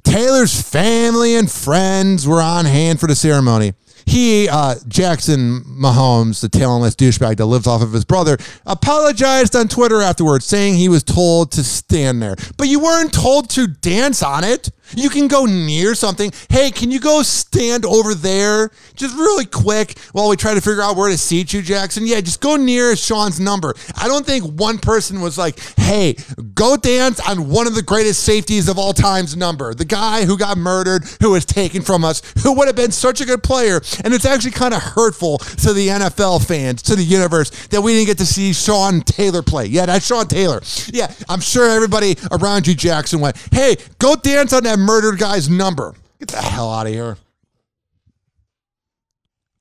Taylor's 0.02 0.60
family 0.60 1.36
and 1.36 1.50
friends 1.50 2.26
were 2.26 2.40
on 2.40 2.64
hand 2.64 2.98
for 2.98 3.06
the 3.06 3.14
ceremony. 3.14 3.74
He, 4.06 4.48
uh, 4.48 4.76
Jackson 4.86 5.62
Mahomes, 5.64 6.40
the 6.40 6.48
talentless 6.48 6.94
douchebag 6.94 7.36
that 7.38 7.46
lives 7.46 7.66
off 7.66 7.82
of 7.82 7.92
his 7.92 8.04
brother, 8.04 8.38
apologized 8.64 9.56
on 9.56 9.66
Twitter 9.66 10.00
afterwards, 10.00 10.44
saying 10.44 10.76
he 10.76 10.88
was 10.88 11.02
told 11.02 11.50
to 11.52 11.64
stand 11.64 12.22
there. 12.22 12.36
But 12.56 12.68
you 12.68 12.78
weren't 12.78 13.12
told 13.12 13.50
to 13.50 13.66
dance 13.66 14.22
on 14.22 14.44
it. 14.44 14.70
You 14.94 15.08
can 15.08 15.28
go 15.28 15.44
near 15.44 15.94
something. 15.94 16.32
Hey, 16.48 16.70
can 16.70 16.90
you 16.90 17.00
go 17.00 17.22
stand 17.22 17.84
over 17.84 18.14
there? 18.14 18.70
Just 18.94 19.16
really 19.16 19.46
quick 19.46 19.98
while 20.12 20.28
we 20.28 20.36
try 20.36 20.54
to 20.54 20.60
figure 20.60 20.82
out 20.82 20.96
where 20.96 21.10
to 21.10 21.18
seat 21.18 21.52
you, 21.52 21.62
Jackson. 21.62 22.06
Yeah, 22.06 22.20
just 22.20 22.40
go 22.40 22.56
near 22.56 22.96
Sean's 22.96 23.40
number. 23.40 23.74
I 23.96 24.08
don't 24.08 24.24
think 24.24 24.44
one 24.44 24.78
person 24.78 25.20
was 25.20 25.36
like, 25.36 25.58
hey, 25.76 26.16
go 26.54 26.76
dance 26.76 27.20
on 27.20 27.48
one 27.48 27.66
of 27.66 27.74
the 27.74 27.82
greatest 27.82 28.22
safeties 28.22 28.68
of 28.68 28.78
all 28.78 28.92
time's 28.92 29.36
number. 29.36 29.74
The 29.74 29.84
guy 29.84 30.24
who 30.24 30.38
got 30.38 30.58
murdered, 30.58 31.04
who 31.20 31.32
was 31.32 31.44
taken 31.44 31.82
from 31.82 32.04
us, 32.04 32.22
who 32.42 32.52
would 32.54 32.66
have 32.66 32.76
been 32.76 32.92
such 32.92 33.20
a 33.20 33.24
good 33.24 33.42
player. 33.42 33.80
And 34.04 34.14
it's 34.14 34.24
actually 34.24 34.52
kind 34.52 34.74
of 34.74 34.82
hurtful 34.82 35.38
to 35.38 35.72
the 35.72 35.88
NFL 35.88 36.46
fans, 36.46 36.82
to 36.82 36.96
the 36.96 37.04
universe, 37.04 37.50
that 37.68 37.80
we 37.80 37.92
didn't 37.92 38.06
get 38.06 38.18
to 38.18 38.26
see 38.26 38.52
Sean 38.52 39.00
Taylor 39.00 39.42
play. 39.42 39.66
Yeah, 39.66 39.86
that's 39.86 40.06
Sean 40.06 40.26
Taylor. 40.26 40.60
Yeah, 40.92 41.12
I'm 41.28 41.40
sure 41.40 41.68
everybody 41.68 42.16
around 42.30 42.66
you, 42.66 42.74
Jackson, 42.74 43.20
went, 43.20 43.36
hey, 43.52 43.76
go 43.98 44.16
dance 44.16 44.52
on 44.52 44.64
that 44.64 44.75
murdered 44.76 45.18
guy's 45.18 45.48
number. 45.48 45.94
Get 46.18 46.28
the 46.28 46.38
hell 46.38 46.72
out 46.72 46.86
of 46.86 46.92
here. 46.92 47.16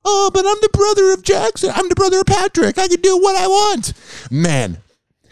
Oh, 0.04 0.30
but 0.32 0.46
I'm 0.46 0.58
the 0.62 0.70
brother 0.72 1.12
of 1.12 1.22
Jackson. 1.22 1.70
I'm 1.74 1.88
the 1.88 1.96
brother 1.96 2.20
of 2.20 2.26
Patrick. 2.26 2.78
I 2.78 2.86
can 2.86 3.00
do 3.00 3.18
what 3.18 3.36
I 3.36 3.48
want. 3.48 3.92
Man, 4.30 4.78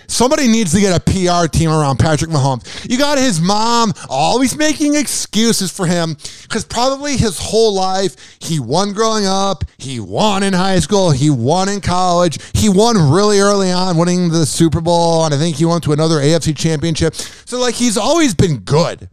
Somebody 0.06 0.48
needs 0.48 0.72
to 0.72 0.80
get 0.80 0.96
a 0.96 1.00
PR 1.00 1.46
team 1.46 1.70
around 1.70 1.98
Patrick 1.98 2.30
Mahomes. 2.30 2.88
You 2.88 2.98
got 2.98 3.18
his 3.18 3.40
mom 3.40 3.92
always 4.08 4.56
making 4.56 4.94
excuses 4.94 5.70
for 5.70 5.86
him 5.86 6.16
because 6.42 6.64
probably 6.64 7.16
his 7.16 7.38
whole 7.38 7.74
life 7.74 8.38
he 8.40 8.60
won 8.60 8.92
growing 8.92 9.26
up, 9.26 9.64
he 9.78 10.00
won 10.00 10.42
in 10.42 10.52
high 10.52 10.80
school, 10.80 11.10
he 11.10 11.30
won 11.30 11.68
in 11.68 11.80
college, 11.80 12.38
he 12.52 12.68
won 12.68 13.10
really 13.12 13.40
early 13.40 13.70
on, 13.70 13.96
winning 13.96 14.28
the 14.28 14.46
Super 14.46 14.80
Bowl, 14.80 15.24
and 15.24 15.34
I 15.34 15.38
think 15.38 15.56
he 15.56 15.64
went 15.64 15.84
to 15.84 15.92
another 15.92 16.16
AFC 16.16 16.56
championship. 16.56 17.14
So, 17.14 17.58
like, 17.58 17.74
he's 17.74 17.96
always 17.96 18.34
been 18.34 18.58
good. 18.58 19.08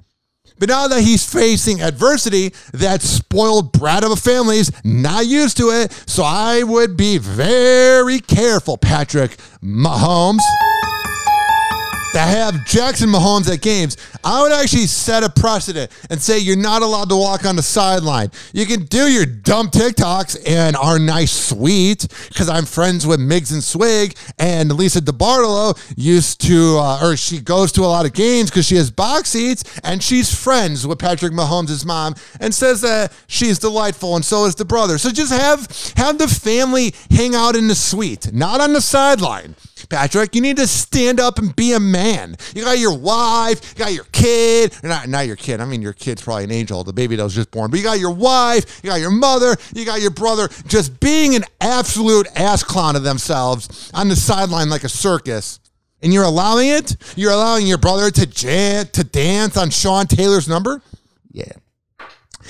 But 0.62 0.70
now 0.70 0.88
that 0.90 1.02
he's 1.02 1.26
facing 1.26 1.82
adversity, 1.82 2.54
that 2.72 3.02
spoiled 3.02 3.72
brat 3.72 4.04
of 4.04 4.12
a 4.12 4.16
family's 4.16 4.72
not 4.84 5.26
used 5.26 5.58
to 5.58 5.72
it. 5.72 5.92
So 6.06 6.22
I 6.24 6.62
would 6.62 6.96
be 6.96 7.18
very 7.18 8.20
careful, 8.20 8.78
Patrick 8.78 9.38
Mahomes 9.64 10.44
to 12.12 12.20
have 12.20 12.66
Jackson 12.66 13.10
Mahomes 13.10 13.52
at 13.52 13.62
games, 13.62 13.98
I 14.24 14.42
would 14.42 14.52
actually 14.52 14.88
set 14.88 15.24
a 15.24 15.30
precedent 15.30 15.92
and 16.10 16.22
say 16.22 16.40
you're 16.40 16.58
not 16.58 16.82
allowed 16.82 17.10
to 17.10 17.16
walk 17.16 17.46
on 17.46 17.56
the 17.56 17.64
sideline. 17.64 18.32
You 18.54 18.66
can 18.66 18.86
do 18.86 19.10
your 19.10 19.26
dumb 19.26 19.70
TikToks 19.70 20.44
and 20.46 20.76
our 20.76 21.00
nice 21.00 21.32
suite 21.32 22.08
because 22.28 22.50
I'm 22.50 22.66
friends 22.66 23.08
with 23.08 23.20
Miggs 23.20 23.52
and 23.52 23.64
Swig 23.64 24.16
and 24.38 24.72
Lisa 24.74 25.02
DeBartolo 25.02 25.80
used 25.98 26.42
to, 26.42 26.78
uh, 26.80 27.00
or 27.02 27.16
she 27.16 27.40
goes 27.40 27.72
to 27.74 27.82
a 27.82 27.88
lot 27.88 28.06
of 28.06 28.14
games 28.14 28.50
because 28.50 28.66
she 28.66 28.76
has 28.76 28.92
box 28.92 29.30
seats 29.30 29.64
and 29.84 30.04
she's 30.04 30.34
friends 30.34 30.86
with 30.86 31.00
Patrick 31.00 31.32
Mahomes' 31.34 31.86
mom 31.86 32.16
and 32.40 32.54
says 32.54 32.82
that 32.82 33.14
she's 33.28 33.58
delightful 33.58 34.16
and 34.16 34.26
so 34.26 34.46
is 34.46 34.56
the 34.56 34.66
brother. 34.66 34.98
So 34.98 35.12
just 35.12 35.32
have 35.32 35.62
have 35.96 36.18
the 36.18 36.28
family 36.28 36.94
hang 37.10 37.36
out 37.36 37.56
in 37.56 37.68
the 37.68 37.76
suite, 37.76 38.34
not 38.34 38.60
on 38.60 38.74
the 38.74 38.82
sideline. 38.82 39.56
Patrick. 39.92 40.34
You 40.36 40.42
need 40.42 40.56
to 40.56 40.68
stand 40.68 41.20
up 41.20 41.38
and 41.38 41.54
be 41.54 41.74
a 41.74 41.80
man. 41.80 42.38
You 42.56 42.64
got 42.64 42.80
your 42.80 42.98
wife, 42.98 43.74
you 43.74 43.84
got 43.84 43.94
your 43.94 44.06
kid, 44.14 44.74
not, 44.84 45.10
not 45.10 45.28
your 45.28 45.36
kid. 45.36 45.60
I 45.60 45.66
mean, 45.66 45.82
your 45.82 45.92
kid's 45.92 46.22
probably 46.22 46.46
an 46.46 46.52
angel, 46.52 46.82
the 46.86 46.94
baby 46.94 47.18
that 47.18 47.24
was 47.24 47.36
just 47.36 47.52
born, 47.52 47.70
but 47.70 47.78
you 47.78 47.84
got 47.84 48.00
your 48.00 48.14
wife, 48.14 48.80
you 48.84 48.90
got 48.90 49.02
your 49.02 49.12
mother, 49.12 49.58
you 49.76 49.86
got 49.86 50.02
your 50.02 50.12
brother, 50.12 50.48
just 50.66 50.98
being 51.02 51.36
an 51.36 51.44
absolute 51.60 52.26
ass 52.38 52.64
clown 52.64 52.96
of 52.96 53.04
themselves 53.04 53.92
on 53.94 54.08
the 54.08 54.16
sideline 54.16 54.70
like 54.70 54.86
a 54.86 54.90
circus. 54.90 55.60
And 56.02 56.14
you're 56.14 56.24
allowing 56.24 56.70
it? 56.70 56.96
You're 57.18 57.34
allowing 57.34 57.68
your 57.68 57.78
brother 57.78 58.10
to 58.12 58.26
jan- 58.26 58.88
to 58.94 59.04
dance 59.04 59.58
on 59.58 59.72
Sean 59.72 60.08
Taylor's 60.08 60.48
number? 60.48 60.82
Yeah. 61.34 61.52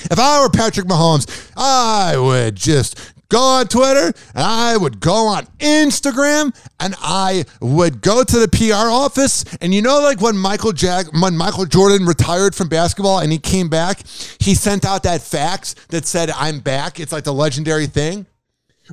If 0.05 0.19
I 0.19 0.41
were 0.41 0.49
Patrick 0.49 0.85
Mahomes, 0.85 1.51
I 1.57 2.17
would 2.17 2.55
just 2.55 2.97
go 3.31 3.41
on 3.41 3.67
Twitter 3.67 4.07
and 4.35 4.43
I 4.43 4.77
would 4.77 4.99
go 4.99 5.27
on 5.27 5.47
Instagram 5.59 6.53
and 6.79 6.93
I 6.99 7.45
would 7.61 8.01
go 8.01 8.23
to 8.23 8.39
the 8.39 8.47
PR 8.47 8.89
office. 8.91 9.45
And 9.61 9.73
you 9.73 9.81
know, 9.81 9.99
like 10.01 10.21
when 10.21 10.37
Michael 10.37 10.73
Jack, 10.73 11.07
when 11.19 11.35
Michael 11.35 11.65
Jordan 11.65 12.05
retired 12.05 12.53
from 12.53 12.67
basketball 12.67 13.19
and 13.19 13.31
he 13.31 13.39
came 13.39 13.69
back, 13.69 14.05
he 14.39 14.53
sent 14.53 14.85
out 14.85 15.03
that 15.03 15.21
fax 15.21 15.73
that 15.89 16.05
said, 16.05 16.29
I'm 16.29 16.59
back. 16.59 16.99
It's 16.99 17.11
like 17.11 17.23
the 17.23 17.33
legendary 17.33 17.87
thing. 17.87 18.25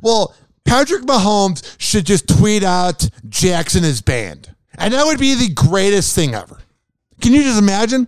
Well, 0.01 0.35
Patrick 0.65 1.03
Mahomes 1.03 1.77
should 1.79 2.07
just 2.07 2.29
tweet 2.29 2.63
out 2.63 3.09
Jackson 3.29 3.85
is 3.85 4.01
banned. 4.01 4.55
And 4.77 4.95
that 4.95 5.05
would 5.05 5.19
be 5.19 5.35
the 5.35 5.53
greatest 5.53 6.15
thing 6.15 6.35
ever. 6.35 6.59
Can 7.21 7.33
you 7.33 7.43
just 7.43 7.59
imagine? 7.59 8.07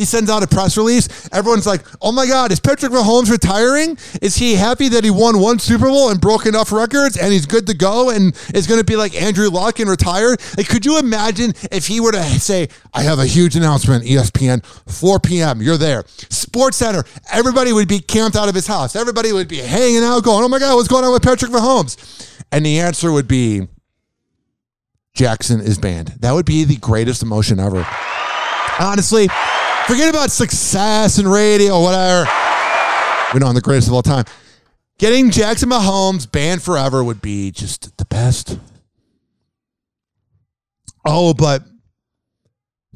He 0.00 0.06
sends 0.06 0.30
out 0.30 0.42
a 0.42 0.46
press 0.46 0.78
release. 0.78 1.28
Everyone's 1.30 1.66
like, 1.66 1.82
"Oh 2.00 2.10
my 2.10 2.26
God, 2.26 2.50
is 2.52 2.58
Patrick 2.58 2.90
Mahomes 2.90 3.30
retiring? 3.30 3.98
Is 4.22 4.34
he 4.34 4.54
happy 4.54 4.88
that 4.88 5.04
he 5.04 5.10
won 5.10 5.40
one 5.40 5.58
Super 5.58 5.88
Bowl 5.88 6.08
and 6.08 6.18
broke 6.18 6.46
enough 6.46 6.72
records 6.72 7.18
and 7.18 7.34
he's 7.34 7.44
good 7.44 7.66
to 7.66 7.74
go 7.74 8.08
and 8.08 8.34
is 8.54 8.66
going 8.66 8.80
to 8.80 8.84
be 8.84 8.96
like 8.96 9.14
Andrew 9.14 9.50
Luck 9.50 9.78
and 9.78 9.90
retire?" 9.90 10.38
Like, 10.56 10.68
could 10.68 10.86
you 10.86 10.98
imagine 10.98 11.52
if 11.70 11.86
he 11.86 12.00
were 12.00 12.12
to 12.12 12.24
say, 12.40 12.70
"I 12.94 13.02
have 13.02 13.18
a 13.18 13.26
huge 13.26 13.56
announcement, 13.56 14.06
ESPN, 14.06 14.64
4 14.86 15.20
p.m. 15.20 15.60
You're 15.60 15.76
there, 15.76 16.04
SportsCenter." 16.30 17.06
Everybody 17.30 17.74
would 17.74 17.86
be 17.86 18.00
camped 18.00 18.38
out 18.38 18.48
of 18.48 18.54
his 18.54 18.66
house. 18.66 18.96
Everybody 18.96 19.34
would 19.34 19.48
be 19.48 19.58
hanging 19.58 20.02
out, 20.02 20.24
going, 20.24 20.42
"Oh 20.42 20.48
my 20.48 20.58
God, 20.58 20.76
what's 20.76 20.88
going 20.88 21.04
on 21.04 21.12
with 21.12 21.22
Patrick 21.22 21.50
Mahomes?" 21.50 21.98
And 22.50 22.64
the 22.64 22.80
answer 22.80 23.12
would 23.12 23.28
be, 23.28 23.68
Jackson 25.12 25.60
is 25.60 25.76
banned. 25.76 26.14
That 26.20 26.32
would 26.32 26.46
be 26.46 26.64
the 26.64 26.76
greatest 26.76 27.22
emotion 27.22 27.60
ever. 27.60 27.86
Honestly, 28.78 29.28
forget 29.90 30.08
about 30.08 30.30
success 30.30 31.18
and 31.18 31.30
radio, 31.30 31.80
whatever. 31.80 32.30
We 33.34 33.40
know 33.40 33.48
I'm 33.48 33.56
the 33.56 33.60
greatest 33.60 33.88
of 33.88 33.94
all 33.94 34.02
time. 34.02 34.24
Getting 34.98 35.32
Jackson 35.32 35.68
Mahomes 35.68 36.30
banned 36.30 36.62
forever 36.62 37.02
would 37.02 37.20
be 37.20 37.50
just 37.50 37.96
the 37.98 38.04
best. 38.04 38.56
Oh, 41.04 41.34
but 41.34 41.64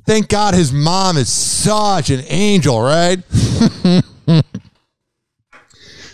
thank 0.07 0.29
God 0.29 0.55
his 0.55 0.73
mom 0.73 1.17
is 1.17 1.29
such 1.29 2.11
an 2.11 2.23
angel, 2.29 2.81
right? 2.81 3.19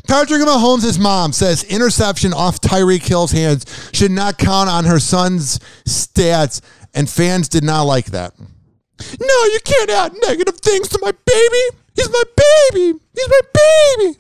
Patrick 0.09 0.41
Mahomes' 0.41 0.99
mom 0.99 1.35
says 1.35 1.63
interception 1.65 2.33
off 2.33 2.59
Tyreek 2.59 3.07
Hill's 3.07 3.33
hands 3.33 3.91
should 3.93 4.13
not 4.13 4.39
count 4.39 4.71
on 4.71 4.87
her 4.87 4.99
son's 4.99 5.59
stats, 5.87 6.63
and 6.95 7.09
fans 7.09 7.51
did 7.51 7.65
not 7.65 7.83
like 7.83 8.07
that. 8.07 8.33
No, 9.21 9.45
you 9.45 9.59
can't 9.65 9.91
add 9.91 10.15
negative 10.23 10.57
things 10.61 10.89
to 10.89 10.99
my 11.01 11.13
baby. 11.13 11.77
He's 11.95 12.11
my 12.11 12.23
baby. 12.37 12.99
He's 13.15 13.29
my 13.29 13.41
baby. 13.55 14.17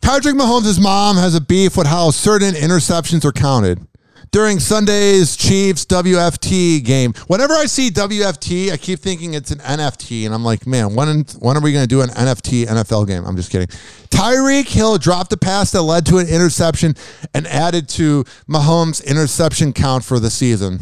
Patrick 0.00 0.34
Mahomes' 0.34 0.80
mom 0.80 1.16
has 1.16 1.34
a 1.34 1.40
beef 1.40 1.76
with 1.76 1.86
how 1.86 2.10
certain 2.10 2.54
interceptions 2.54 3.24
are 3.24 3.32
counted. 3.32 3.86
During 4.32 4.60
Sunday's 4.60 5.36
Chiefs 5.36 5.84
WFT 5.86 6.84
game, 6.84 7.12
whenever 7.26 7.52
I 7.52 7.66
see 7.66 7.90
WFT, 7.90 8.70
I 8.70 8.76
keep 8.76 9.00
thinking 9.00 9.34
it's 9.34 9.50
an 9.50 9.58
NFT, 9.58 10.24
and 10.24 10.32
I'm 10.32 10.44
like, 10.44 10.68
man, 10.68 10.94
when 10.94 11.24
when 11.40 11.56
are 11.56 11.60
we 11.60 11.72
going 11.72 11.82
to 11.82 11.88
do 11.88 12.00
an 12.00 12.10
NFT 12.10 12.66
NFL 12.66 13.08
game? 13.08 13.24
I'm 13.24 13.34
just 13.34 13.50
kidding. 13.50 13.66
Tyreek 14.10 14.68
Hill 14.68 14.98
dropped 14.98 15.32
a 15.32 15.36
pass 15.36 15.72
that 15.72 15.82
led 15.82 16.06
to 16.06 16.18
an 16.18 16.28
interception 16.28 16.94
and 17.34 17.44
added 17.48 17.88
to 17.90 18.22
Mahomes' 18.48 19.04
interception 19.04 19.72
count 19.72 20.04
for 20.04 20.20
the 20.20 20.30
season. 20.30 20.78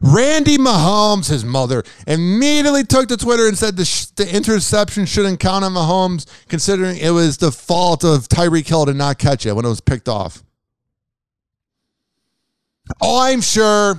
Randi 0.00 0.56
Mahomes, 0.56 1.28
his 1.28 1.44
mother, 1.44 1.84
immediately 2.06 2.84
took 2.84 3.08
to 3.08 3.16
Twitter 3.16 3.46
and 3.48 3.56
said 3.56 3.76
the, 3.76 3.84
sh- 3.84 4.06
the 4.06 4.34
interception 4.34 5.04
shouldn't 5.06 5.40
count 5.40 5.64
on 5.64 5.72
Mahomes, 5.72 6.26
considering 6.48 6.96
it 6.96 7.10
was 7.10 7.36
the 7.36 7.52
fault 7.52 8.02
of 8.04 8.28
Tyreek 8.28 8.66
Hill 8.66 8.86
to 8.86 8.94
not 8.94 9.18
catch 9.18 9.44
it 9.44 9.54
when 9.54 9.64
it 9.64 9.68
was 9.68 9.80
picked 9.80 10.08
off. 10.08 10.42
Oh, 13.00 13.20
I'm 13.22 13.40
sure 13.40 13.98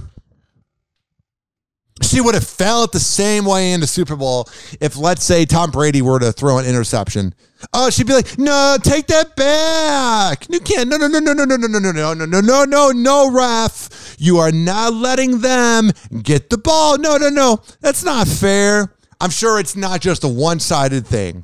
she 2.01 2.21
would 2.21 2.33
have 2.35 2.47
felt 2.47 2.91
the 2.91 2.99
same 2.99 3.45
way 3.45 3.73
in 3.73 3.79
the 3.79 3.87
Super 3.87 4.15
Bowl 4.15 4.47
if, 4.79 4.97
let's 4.97 5.23
say, 5.23 5.45
Tom 5.45 5.71
Brady 5.71 6.01
were 6.01 6.19
to 6.19 6.31
throw 6.31 6.57
an 6.57 6.65
interception. 6.65 7.33
Oh, 7.73 7.89
she'd 7.89 8.07
be 8.07 8.13
like, 8.13 8.39
"No, 8.39 8.77
take 8.81 9.07
that 9.07 9.35
back. 9.35 10.47
You 10.49 10.59
can't. 10.59 10.89
No, 10.89 10.97
no, 10.97 11.07
no, 11.07 11.19
no, 11.19 11.33
no, 11.33 11.45
no, 11.45 11.55
no, 11.55 11.67
no, 11.67 11.79
no, 11.79 11.91
no, 11.91 12.13
no, 12.13 12.25
no, 12.25 12.41
no, 12.41 12.65
no, 12.65 12.89
no, 12.91 13.31
ref. 13.31 14.15
You 14.17 14.39
are 14.39 14.51
not 14.51 14.93
letting 14.93 15.41
them 15.41 15.91
get 16.23 16.49
the 16.49 16.57
ball. 16.57 16.97
No, 16.97 17.17
no, 17.17 17.29
no. 17.29 17.61
That's 17.81 18.03
not 18.03 18.27
fair. 18.27 18.93
I'm 19.19 19.29
sure 19.29 19.59
it's 19.59 19.75
not 19.75 20.01
just 20.01 20.23
a 20.23 20.27
one-sided 20.27 21.05
thing. 21.05 21.43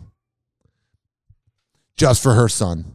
Just 1.97 2.23
for 2.23 2.33
her 2.33 2.49
son. 2.49 2.85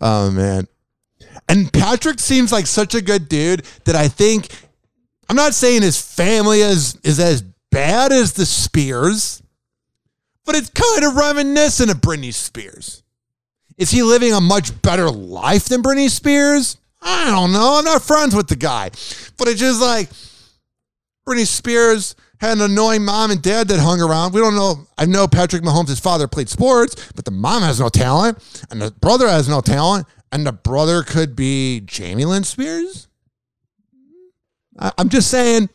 oh 0.00 0.30
man. 0.30 0.66
And 1.50 1.72
Patrick 1.72 2.20
seems 2.20 2.52
like 2.52 2.68
such 2.68 2.94
a 2.94 3.02
good 3.02 3.28
dude 3.28 3.64
that 3.84 3.96
I 3.96 4.06
think 4.06 4.48
I'm 5.28 5.34
not 5.34 5.52
saying 5.52 5.82
his 5.82 6.00
family 6.00 6.60
is 6.60 6.96
is 7.02 7.18
as 7.18 7.42
bad 7.72 8.12
as 8.12 8.34
the 8.34 8.46
Spears, 8.46 9.42
but 10.46 10.54
it's 10.54 10.70
kind 10.70 11.04
of 11.04 11.16
reminiscent 11.16 11.90
of 11.90 11.96
Britney 11.96 12.32
Spears. 12.32 13.02
Is 13.76 13.90
he 13.90 14.02
living 14.02 14.32
a 14.32 14.40
much 14.40 14.80
better 14.80 15.10
life 15.10 15.64
than 15.64 15.82
Britney 15.82 16.08
Spears? 16.08 16.76
I 17.02 17.30
don't 17.32 17.52
know. 17.52 17.78
I'm 17.78 17.84
not 17.84 18.02
friends 18.02 18.34
with 18.34 18.46
the 18.46 18.56
guy. 18.56 18.90
But 19.36 19.48
it's 19.48 19.58
just 19.58 19.80
like 19.80 20.08
Britney 21.26 21.46
Spears 21.46 22.14
had 22.40 22.58
an 22.58 22.62
annoying 22.62 23.04
mom 23.04 23.32
and 23.32 23.42
dad 23.42 23.68
that 23.68 23.80
hung 23.80 24.00
around. 24.00 24.34
We 24.34 24.40
don't 24.40 24.54
know. 24.54 24.86
I 24.96 25.06
know 25.06 25.26
Patrick 25.26 25.62
Mahomes' 25.62 26.00
father 26.00 26.28
played 26.28 26.48
sports, 26.48 27.10
but 27.16 27.24
the 27.24 27.32
mom 27.32 27.62
has 27.62 27.80
no 27.80 27.88
talent, 27.88 28.38
and 28.70 28.80
the 28.80 28.92
brother 28.92 29.28
has 29.28 29.48
no 29.48 29.60
talent, 29.60 30.06
and 30.32 30.46
the 30.46 30.52
brother 30.52 31.02
could 31.02 31.36
be 31.36 31.80
Jamie 31.80 32.24
Lynn 32.24 32.44
Spears. 32.44 33.08
I- 34.78 34.92
I'm 34.98 35.08
just 35.08 35.30
saying. 35.30 35.68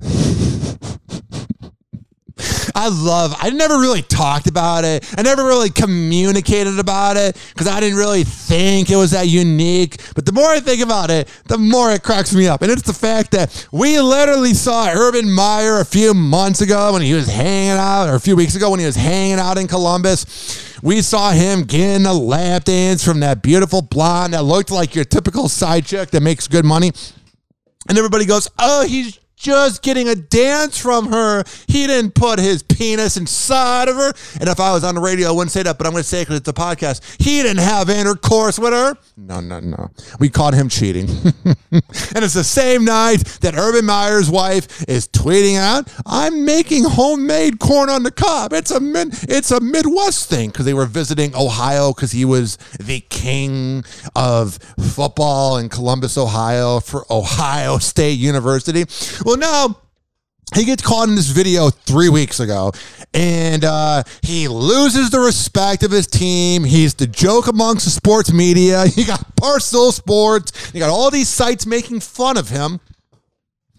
I 2.80 2.88
love. 2.88 3.34
I 3.38 3.50
never 3.50 3.78
really 3.78 4.00
talked 4.00 4.46
about 4.46 4.86
it. 4.86 5.04
I 5.18 5.20
never 5.20 5.44
really 5.44 5.68
communicated 5.68 6.78
about 6.78 7.18
it 7.18 7.36
because 7.52 7.68
I 7.68 7.78
didn't 7.78 7.98
really 7.98 8.24
think 8.24 8.88
it 8.88 8.96
was 8.96 9.10
that 9.10 9.28
unique. 9.28 10.00
But 10.14 10.24
the 10.24 10.32
more 10.32 10.46
I 10.46 10.60
think 10.60 10.82
about 10.82 11.10
it, 11.10 11.28
the 11.44 11.58
more 11.58 11.92
it 11.92 12.02
cracks 12.02 12.34
me 12.34 12.48
up. 12.48 12.62
And 12.62 12.72
it's 12.72 12.80
the 12.80 12.94
fact 12.94 13.32
that 13.32 13.68
we 13.70 14.00
literally 14.00 14.54
saw 14.54 14.88
Urban 14.90 15.30
Meyer 15.30 15.80
a 15.80 15.84
few 15.84 16.14
months 16.14 16.62
ago 16.62 16.94
when 16.94 17.02
he 17.02 17.12
was 17.12 17.26
hanging 17.28 17.72
out, 17.72 18.08
or 18.08 18.14
a 18.14 18.20
few 18.20 18.34
weeks 18.34 18.54
ago 18.54 18.70
when 18.70 18.80
he 18.80 18.86
was 18.86 18.96
hanging 18.96 19.38
out 19.38 19.58
in 19.58 19.68
Columbus. 19.68 20.80
We 20.82 21.02
saw 21.02 21.32
him 21.32 21.64
getting 21.64 22.06
a 22.06 22.14
lap 22.14 22.64
dance 22.64 23.04
from 23.04 23.20
that 23.20 23.42
beautiful 23.42 23.82
blonde 23.82 24.32
that 24.32 24.44
looked 24.44 24.70
like 24.70 24.94
your 24.94 25.04
typical 25.04 25.50
side 25.50 25.84
chick 25.84 26.12
that 26.12 26.22
makes 26.22 26.48
good 26.48 26.64
money. 26.64 26.92
And 27.90 27.98
everybody 27.98 28.24
goes, 28.24 28.48
"Oh, 28.58 28.86
he's 28.86 29.19
just 29.40 29.82
getting 29.82 30.06
a 30.08 30.14
dance 30.14 30.76
from 30.76 31.10
her. 31.10 31.42
He 31.66 31.86
didn't 31.86 32.14
put 32.14 32.38
his 32.38 32.62
penis 32.62 33.16
inside 33.16 33.88
of 33.88 33.96
her. 33.96 34.12
And 34.38 34.48
if 34.48 34.60
I 34.60 34.72
was 34.72 34.84
on 34.84 34.94
the 34.94 35.00
radio, 35.00 35.28
I 35.28 35.32
wouldn't 35.32 35.50
say 35.50 35.62
that, 35.62 35.78
but 35.78 35.86
I'm 35.86 35.92
going 35.92 36.02
to 36.02 36.08
say 36.08 36.20
it 36.20 36.24
because 36.24 36.40
it's 36.40 36.48
a 36.48 36.52
podcast. 36.52 37.20
He 37.22 37.42
didn't 37.42 37.62
have 37.62 37.88
intercourse 37.88 38.58
with 38.58 38.72
her. 38.72 38.96
No, 39.16 39.40
no, 39.40 39.60
no. 39.60 39.90
We 40.18 40.28
caught 40.28 40.54
him 40.54 40.68
cheating. 40.68 41.08
and 41.72 42.24
it's 42.24 42.34
the 42.34 42.44
same 42.44 42.84
night 42.84 43.24
that 43.40 43.54
Urban 43.54 43.86
Meyer's 43.86 44.30
wife 44.30 44.82
is 44.88 45.08
tweeting 45.08 45.56
out, 45.56 45.88
"I'm 46.06 46.44
making 46.44 46.84
homemade 46.84 47.58
corn 47.58 47.88
on 47.88 48.02
the 48.02 48.10
cob." 48.10 48.52
It's 48.52 48.70
a 48.70 48.80
mid, 48.80 49.08
it's 49.22 49.50
a 49.50 49.60
Midwest 49.60 50.28
thing 50.28 50.50
because 50.50 50.66
they 50.66 50.74
were 50.74 50.86
visiting 50.86 51.34
Ohio 51.34 51.92
because 51.92 52.12
he 52.12 52.24
was 52.24 52.56
the 52.78 53.00
king 53.00 53.84
of 54.14 54.58
football 54.78 55.58
in 55.58 55.68
Columbus, 55.68 56.18
Ohio 56.18 56.80
for 56.80 57.04
Ohio 57.10 57.78
State 57.78 58.18
University. 58.18 58.84
Now 59.34 59.76
he 60.54 60.64
gets 60.64 60.82
caught 60.82 61.08
in 61.08 61.14
this 61.14 61.28
video 61.28 61.70
three 61.70 62.08
weeks 62.08 62.40
ago 62.40 62.72
and 63.14 63.64
uh, 63.64 64.02
he 64.22 64.48
loses 64.48 65.10
the 65.10 65.20
respect 65.20 65.82
of 65.82 65.90
his 65.90 66.06
team 66.06 66.64
he's 66.64 66.94
the 66.94 67.06
joke 67.06 67.46
amongst 67.46 67.84
the 67.84 67.90
sports 67.90 68.32
media 68.32 68.84
you 68.96 69.06
got 69.06 69.20
Barstool 69.36 69.92
Sports 69.92 70.72
you 70.74 70.80
got 70.80 70.90
all 70.90 71.10
these 71.10 71.28
sites 71.28 71.66
making 71.66 72.00
fun 72.00 72.36
of 72.36 72.48
him 72.48 72.80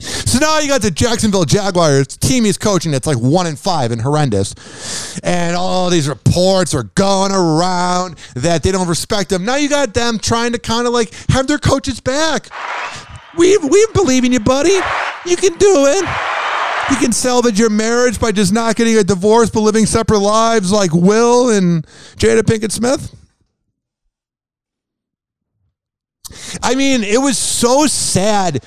so 0.01 0.39
now 0.39 0.59
you 0.59 0.67
got 0.67 0.81
the 0.81 0.89
Jacksonville 0.89 1.45
Jaguars 1.45 2.07
team 2.07 2.45
he's 2.45 2.57
coaching 2.57 2.91
that's 2.91 3.05
like 3.05 3.17
one 3.17 3.45
in 3.45 3.55
five 3.55 3.91
and 3.91 4.01
horrendous. 4.01 5.19
And 5.19 5.55
all 5.55 5.89
these 5.89 6.09
reports 6.09 6.73
are 6.73 6.83
going 6.83 7.31
around 7.31 8.17
that 8.35 8.63
they 8.63 8.71
don't 8.71 8.87
respect 8.87 9.31
him. 9.31 9.45
Now 9.45 9.57
you 9.57 9.69
got 9.69 9.93
them 9.93 10.17
trying 10.17 10.53
to 10.53 10.59
kind 10.59 10.87
of 10.87 10.93
like 10.93 11.13
have 11.29 11.47
their 11.47 11.59
coaches 11.59 11.99
back. 11.99 12.47
We 13.37 13.57
we 13.57 13.87
believe 13.93 14.23
in 14.23 14.31
you, 14.31 14.39
buddy. 14.39 14.77
You 15.25 15.37
can 15.37 15.53
do 15.57 15.85
it. 15.87 16.05
You 16.89 16.97
can 16.97 17.11
salvage 17.13 17.57
your 17.57 17.69
marriage 17.69 18.19
by 18.19 18.31
just 18.31 18.51
not 18.51 18.75
getting 18.75 18.97
a 18.97 19.03
divorce 19.03 19.49
but 19.49 19.61
living 19.61 19.85
separate 19.85 20.19
lives 20.19 20.71
like 20.71 20.93
Will 20.93 21.49
and 21.49 21.85
Jada 22.17 22.41
Pinkett 22.41 22.71
Smith. 22.71 23.15
I 26.61 26.75
mean, 26.75 27.03
it 27.03 27.19
was 27.19 27.37
so 27.37 27.87
sad 27.87 28.65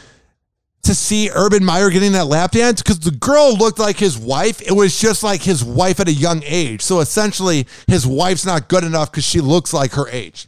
to 0.84 0.94
see 0.94 1.30
Urban 1.34 1.64
Meyer 1.64 1.90
getting 1.90 2.12
that 2.12 2.26
lap 2.26 2.52
dance 2.52 2.82
because 2.82 3.00
the 3.00 3.10
girl 3.10 3.56
looked 3.56 3.78
like 3.78 3.98
his 3.98 4.18
wife. 4.18 4.60
It 4.62 4.72
was 4.72 4.98
just 4.98 5.22
like 5.22 5.42
his 5.42 5.64
wife 5.64 5.98
at 6.00 6.08
a 6.08 6.12
young 6.12 6.42
age. 6.44 6.82
So 6.82 7.00
essentially, 7.00 7.66
his 7.86 8.06
wife's 8.06 8.44
not 8.44 8.68
good 8.68 8.84
enough 8.84 9.10
because 9.10 9.24
she 9.24 9.40
looks 9.40 9.72
like 9.72 9.92
her 9.92 10.08
age. 10.08 10.46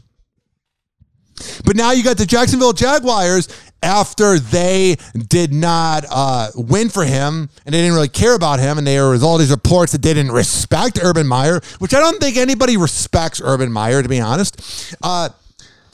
But 1.64 1.76
now 1.76 1.92
you 1.92 2.02
got 2.02 2.16
the 2.16 2.26
Jacksonville 2.26 2.72
Jaguars 2.72 3.48
after 3.82 4.38
they 4.38 4.96
did 5.28 5.52
not 5.52 6.04
uh, 6.10 6.50
win 6.54 6.88
for 6.88 7.04
him 7.04 7.48
and 7.64 7.74
they 7.74 7.80
didn't 7.80 7.94
really 7.94 8.08
care 8.08 8.34
about 8.34 8.58
him. 8.58 8.78
And 8.78 8.86
there 8.86 9.08
was 9.10 9.22
all 9.22 9.38
these 9.38 9.50
reports 9.50 9.92
that 9.92 10.02
they 10.02 10.14
didn't 10.14 10.32
respect 10.32 10.98
Urban 11.02 11.26
Meyer, 11.26 11.60
which 11.78 11.94
I 11.94 12.00
don't 12.00 12.20
think 12.20 12.36
anybody 12.36 12.76
respects 12.76 13.40
Urban 13.42 13.72
Meyer, 13.72 14.02
to 14.02 14.08
be 14.08 14.20
honest. 14.20 14.96
Uh, 15.02 15.28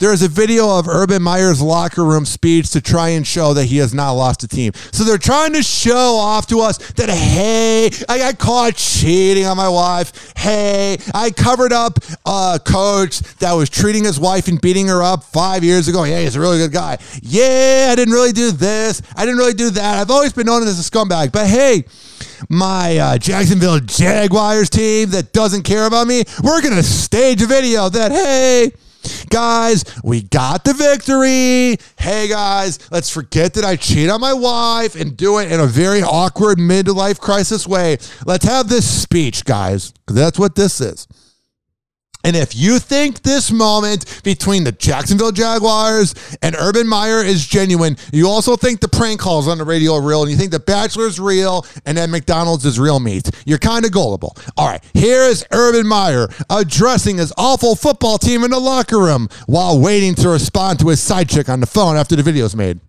there 0.03 0.11
is 0.11 0.21
a 0.21 0.27
video 0.27 0.77
of 0.77 0.89
Urban 0.89 1.23
Meyer's 1.23 1.61
locker 1.61 2.03
room 2.03 2.25
speech 2.25 2.71
to 2.71 2.81
try 2.81 3.09
and 3.09 3.25
show 3.25 3.53
that 3.53 3.63
he 3.63 3.77
has 3.77 3.93
not 3.93 4.11
lost 4.11 4.43
a 4.43 4.49
team. 4.49 4.73
So 4.91 5.05
they're 5.05 5.17
trying 5.17 5.53
to 5.53 5.63
show 5.63 6.17
off 6.17 6.45
to 6.47 6.59
us 6.59 6.77
that, 6.95 7.09
hey, 7.09 7.89
I 8.09 8.17
got 8.17 8.37
caught 8.37 8.75
cheating 8.75 9.45
on 9.45 9.55
my 9.55 9.69
wife. 9.69 10.33
Hey, 10.35 10.97
I 11.13 11.31
covered 11.31 11.71
up 11.71 11.99
a 12.25 12.59
coach 12.61 13.19
that 13.39 13.53
was 13.53 13.69
treating 13.69 14.03
his 14.03 14.19
wife 14.19 14.49
and 14.49 14.59
beating 14.59 14.89
her 14.89 15.01
up 15.01 15.23
five 15.23 15.63
years 15.63 15.87
ago. 15.87 16.03
Yeah, 16.03 16.19
he's 16.19 16.35
a 16.35 16.41
really 16.41 16.57
good 16.57 16.73
guy. 16.73 16.97
Yeah, 17.21 17.87
I 17.89 17.95
didn't 17.95 18.13
really 18.13 18.33
do 18.33 18.51
this. 18.51 19.01
I 19.15 19.23
didn't 19.23 19.37
really 19.37 19.53
do 19.53 19.69
that. 19.69 20.01
I've 20.01 20.11
always 20.11 20.33
been 20.33 20.47
known 20.47 20.63
as 20.63 20.85
a 20.85 20.91
scumbag. 20.91 21.31
But 21.31 21.47
hey, 21.47 21.85
my 22.49 22.97
uh, 22.97 23.17
Jacksonville 23.17 23.79
Jaguars 23.79 24.69
team 24.69 25.11
that 25.11 25.31
doesn't 25.31 25.63
care 25.63 25.85
about 25.85 26.07
me, 26.07 26.23
we're 26.43 26.61
going 26.61 26.75
to 26.75 26.83
stage 26.83 27.41
a 27.41 27.45
video 27.45 27.87
that, 27.87 28.11
hey, 28.11 28.73
guys, 29.29 29.83
we 30.03 30.21
got 30.21 30.63
the 30.63 30.73
victory. 30.73 31.77
Hey, 31.97 32.27
guys, 32.27 32.79
let's 32.91 33.09
forget 33.09 33.53
that 33.55 33.65
I 33.65 33.75
cheat 33.75 34.09
on 34.09 34.21
my 34.21 34.33
wife 34.33 34.95
and 34.95 35.15
do 35.17 35.39
it 35.39 35.51
in 35.51 35.59
a 35.59 35.67
very 35.67 36.01
awkward 36.01 36.57
midlife 36.57 37.19
crisis 37.19 37.67
way. 37.67 37.97
Let's 38.25 38.45
have 38.45 38.69
this 38.69 38.89
speech, 39.01 39.45
guys, 39.45 39.93
that's 40.07 40.39
what 40.39 40.55
this 40.55 40.81
is. 40.81 41.07
And 42.23 42.35
if 42.35 42.55
you 42.55 42.79
think 42.79 43.21
this 43.21 43.51
moment 43.51 44.21
between 44.23 44.63
the 44.63 44.71
Jacksonville 44.71 45.31
Jaguars 45.31 46.15
and 46.41 46.55
Urban 46.55 46.87
Meyer 46.87 47.21
is 47.21 47.45
genuine, 47.45 47.97
you 48.13 48.27
also 48.27 48.55
think 48.55 48.79
the 48.79 48.87
prank 48.87 49.19
calls 49.19 49.47
on 49.47 49.57
the 49.57 49.65
radio 49.65 49.95
are 49.95 50.01
real, 50.01 50.21
and 50.21 50.31
you 50.31 50.37
think 50.37 50.51
the 50.51 50.59
Bachelor's 50.59 51.19
real, 51.19 51.65
and 51.85 51.97
that 51.97 52.09
McDonald's 52.09 52.65
is 52.65 52.79
real 52.79 52.99
meat. 52.99 53.29
You're 53.45 53.57
kind 53.57 53.85
of 53.85 53.91
gullible. 53.91 54.35
All 54.57 54.67
right, 54.67 54.83
here 54.93 55.23
is 55.23 55.45
Urban 55.51 55.85
Meyer 55.85 56.27
addressing 56.49 57.17
his 57.17 57.33
awful 57.37 57.75
football 57.75 58.17
team 58.17 58.43
in 58.43 58.51
the 58.51 58.59
locker 58.59 58.99
room 58.99 59.27
while 59.45 59.79
waiting 59.79 60.15
to 60.15 60.29
respond 60.29 60.79
to 60.79 60.89
his 60.89 61.01
side 61.01 61.29
chick 61.29 61.49
on 61.49 61.59
the 61.59 61.67
phone 61.67 61.97
after 61.97 62.15
the 62.15 62.23
video's 62.23 62.55
made. 62.55 62.79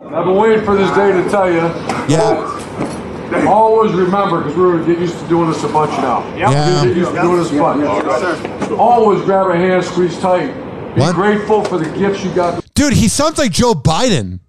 I've 0.00 0.24
been 0.24 0.36
waiting 0.36 0.64
for 0.64 0.76
this 0.76 0.90
day 0.94 1.12
to 1.12 1.28
tell 1.30 1.50
you. 1.50 1.60
Yeah. 2.08 3.03
Always 3.46 3.92
remember, 3.92 4.38
because 4.42 4.56
we're 4.56 4.72
gonna 4.78 4.86
get 4.86 4.98
used 5.00 5.18
to 5.18 5.28
doing 5.28 5.50
this 5.50 5.62
a 5.64 5.68
bunch 5.68 5.90
now. 5.92 6.24
Yeah. 6.36 6.82
We're 6.82 6.88
get 6.88 6.96
used 6.96 7.10
to 7.14 7.20
doing 7.20 7.36
this 7.38 7.52
a 7.52 7.58
bunch. 7.58 8.70
Always 8.72 9.22
grab 9.24 9.48
a 9.50 9.56
hand, 9.56 9.84
squeeze 9.84 10.18
tight. 10.18 10.52
Be 10.94 11.00
What? 11.00 11.14
grateful 11.14 11.64
for 11.64 11.78
the 11.78 11.88
gifts 11.98 12.22
you 12.24 12.30
got. 12.32 12.64
Dude, 12.74 12.92
he 12.92 13.08
sounds 13.08 13.38
like 13.38 13.50
Joe 13.52 13.74
Biden. 13.74 14.40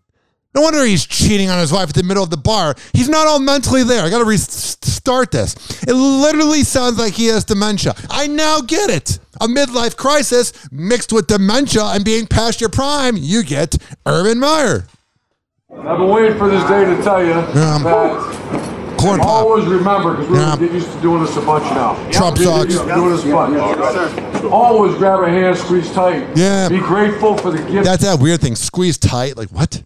No 0.53 0.61
wonder 0.61 0.85
he's 0.85 1.05
cheating 1.05 1.49
on 1.49 1.59
his 1.59 1.71
wife 1.71 1.89
at 1.89 1.95
the 1.95 2.03
middle 2.03 2.23
of 2.23 2.29
the 2.29 2.37
bar. 2.37 2.75
He's 2.93 3.09
not 3.09 3.27
all 3.27 3.39
mentally 3.39 3.83
there. 3.83 4.03
I 4.05 4.09
got 4.09 4.19
to 4.19 4.25
restart 4.25 5.31
this. 5.31 5.53
It 5.83 5.93
literally 5.93 6.63
sounds 6.63 6.97
like 6.97 7.13
he 7.13 7.25
has 7.27 7.43
dementia. 7.43 7.93
I 8.09 8.27
now 8.27 8.61
get 8.61 8.89
it. 8.89 9.19
A 9.41 9.47
midlife 9.47 9.97
crisis 9.97 10.53
mixed 10.71 11.11
with 11.11 11.27
dementia 11.27 11.83
and 11.87 12.05
being 12.05 12.25
past 12.25 12.61
your 12.61 12.69
prime, 12.69 13.17
you 13.17 13.43
get 13.43 13.75
Urban 14.05 14.39
Meyer. 14.39 14.85
I've 15.77 15.97
been 15.97 16.07
waiting 16.07 16.37
for 16.37 16.47
this 16.49 16.63
day 16.69 16.85
to 16.85 17.03
tell 17.03 17.21
you 17.21 17.31
Yeah. 17.31 17.79
that. 17.83 18.64
Corn 18.97 19.19
pop. 19.19 19.27
Always 19.45 19.65
remember, 19.65 20.11
because 20.15 20.29
we're 20.29 20.39
Yeah. 20.39 20.55
get 20.57 20.71
used 20.71 20.91
to 20.91 21.01
doing 21.01 21.23
this 21.23 21.35
a 21.37 21.41
bunch 21.41 21.63
now. 21.71 21.95
Trump 22.11 22.37
We're 22.37 22.45
sucks. 22.45 22.75
get 22.75 22.95
doing 22.95 23.11
this 23.11 23.25
a 23.25 23.31
bunch. 23.31 24.43
Always 24.51 24.95
grab 24.95 25.21
a 25.21 25.29
hand, 25.29 25.57
squeeze 25.57 25.91
tight. 25.91 26.25
Yeah. 26.35 26.69
Be 26.69 26.79
grateful 26.79 27.37
for 27.37 27.51
the 27.51 27.59
gift. 27.59 27.85
That's 27.85 28.03
that 28.03 28.19
weird 28.19 28.41
thing. 28.41 28.55
Squeeze 28.55 28.97
tight. 28.97 29.37
Like, 29.37 29.49
what? 29.49 29.81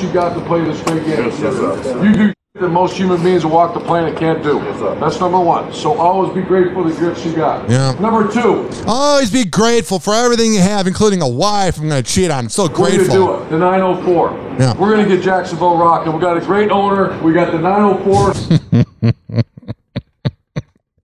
you 0.00 0.10
got 0.12 0.34
to 0.34 0.40
play 0.46 0.64
this 0.64 0.80
great 0.82 1.04
game. 1.06 2.04
You 2.04 2.12
do 2.14 2.32
that 2.54 2.68
most 2.68 2.98
human 2.98 3.22
beings 3.22 3.44
who 3.44 3.48
walk 3.48 3.72
the 3.72 3.80
planet 3.80 4.14
can't 4.14 4.42
do. 4.42 4.58
That's 5.00 5.18
number 5.18 5.40
one. 5.40 5.72
So 5.72 5.98
always 5.98 6.34
be 6.34 6.42
grateful 6.42 6.82
for 6.82 6.90
the 6.90 7.00
gifts 7.00 7.24
you 7.24 7.34
got. 7.34 7.66
Yeah. 7.70 7.98
Number 7.98 8.30
two, 8.30 8.68
Always 8.86 9.30
be 9.30 9.46
grateful 9.46 9.98
for 9.98 10.12
everything 10.12 10.52
you 10.52 10.60
have, 10.60 10.86
including 10.86 11.22
a 11.22 11.28
wife 11.28 11.78
I'm 11.78 11.88
going 11.88 12.04
to 12.04 12.06
cheat 12.10 12.30
on. 12.30 12.40
I'm 12.44 12.48
so 12.50 12.64
we're 12.64 12.68
going 12.74 12.90
to 12.90 12.96
grateful. 12.98 13.38
do 13.38 13.42
it. 13.42 13.48
The 13.48 13.58
904. 13.58 14.30
Yeah. 14.60 14.78
We're 14.78 14.94
going 14.94 15.08
to 15.08 15.16
get 15.16 15.24
Jacksonville 15.24 15.78
rocking. 15.78 16.12
We 16.12 16.20
got 16.20 16.36
a 16.36 16.40
great 16.40 16.70
owner. 16.70 17.18
We 17.22 17.32
got 17.32 17.52
the 17.52 17.58
904. 17.58 19.42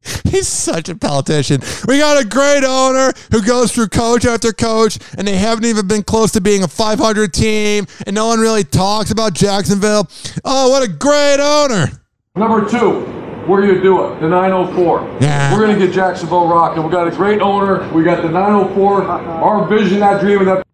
He's 0.30 0.48
such 0.48 0.88
a 0.88 0.96
politician. 0.96 1.60
We 1.86 1.98
got 1.98 2.22
a 2.22 2.26
great 2.26 2.64
owner 2.64 3.12
who 3.30 3.42
goes 3.42 3.72
through 3.72 3.88
coach 3.88 4.24
after 4.24 4.52
coach, 4.52 4.98
and 5.16 5.26
they 5.26 5.36
haven't 5.36 5.64
even 5.64 5.86
been 5.86 6.02
close 6.02 6.32
to 6.32 6.40
being 6.40 6.62
a 6.62 6.68
500 6.68 7.32
team, 7.32 7.86
and 8.06 8.14
no 8.14 8.28
one 8.28 8.40
really 8.40 8.64
talks 8.64 9.10
about 9.10 9.34
Jacksonville. 9.34 10.08
Oh, 10.44 10.70
what 10.70 10.82
a 10.82 10.88
great 10.88 11.40
owner. 11.40 11.90
Number 12.36 12.68
two, 12.68 13.00
we're 13.48 13.62
going 13.62 13.74
to 13.74 13.82
do 13.82 14.04
it. 14.04 14.20
The 14.20 14.28
904. 14.28 15.18
Yeah. 15.20 15.52
We're 15.52 15.66
going 15.66 15.78
to 15.78 15.86
get 15.86 15.94
Jacksonville 15.94 16.46
rocking. 16.46 16.82
We 16.84 16.90
got 16.90 17.08
a 17.08 17.10
great 17.10 17.40
owner. 17.40 17.90
We 17.92 18.04
got 18.04 18.22
the 18.22 18.28
904. 18.28 19.04
Our 19.04 19.66
vision, 19.66 20.00
that 20.00 20.20
dream, 20.20 20.40
and 20.40 20.48
that. 20.48 20.67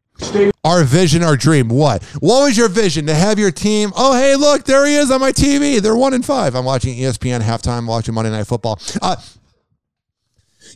Our 0.64 0.84
vision, 0.84 1.22
our 1.22 1.36
dream. 1.36 1.68
What? 1.68 2.02
What 2.20 2.44
was 2.44 2.56
your 2.56 2.68
vision? 2.68 3.06
To 3.06 3.14
have 3.14 3.38
your 3.38 3.50
team? 3.50 3.92
Oh, 3.96 4.14
hey, 4.14 4.34
look, 4.36 4.64
there 4.64 4.86
he 4.86 4.94
is 4.94 5.10
on 5.10 5.20
my 5.20 5.32
TV. 5.32 5.80
They're 5.80 5.96
one 5.96 6.14
in 6.14 6.22
five. 6.22 6.54
I'm 6.54 6.64
watching 6.64 6.96
ESPN 6.96 7.40
halftime, 7.42 7.86
watching 7.86 8.14
Monday 8.14 8.30
Night 8.30 8.46
Football. 8.46 8.80
Uh, 9.02 9.16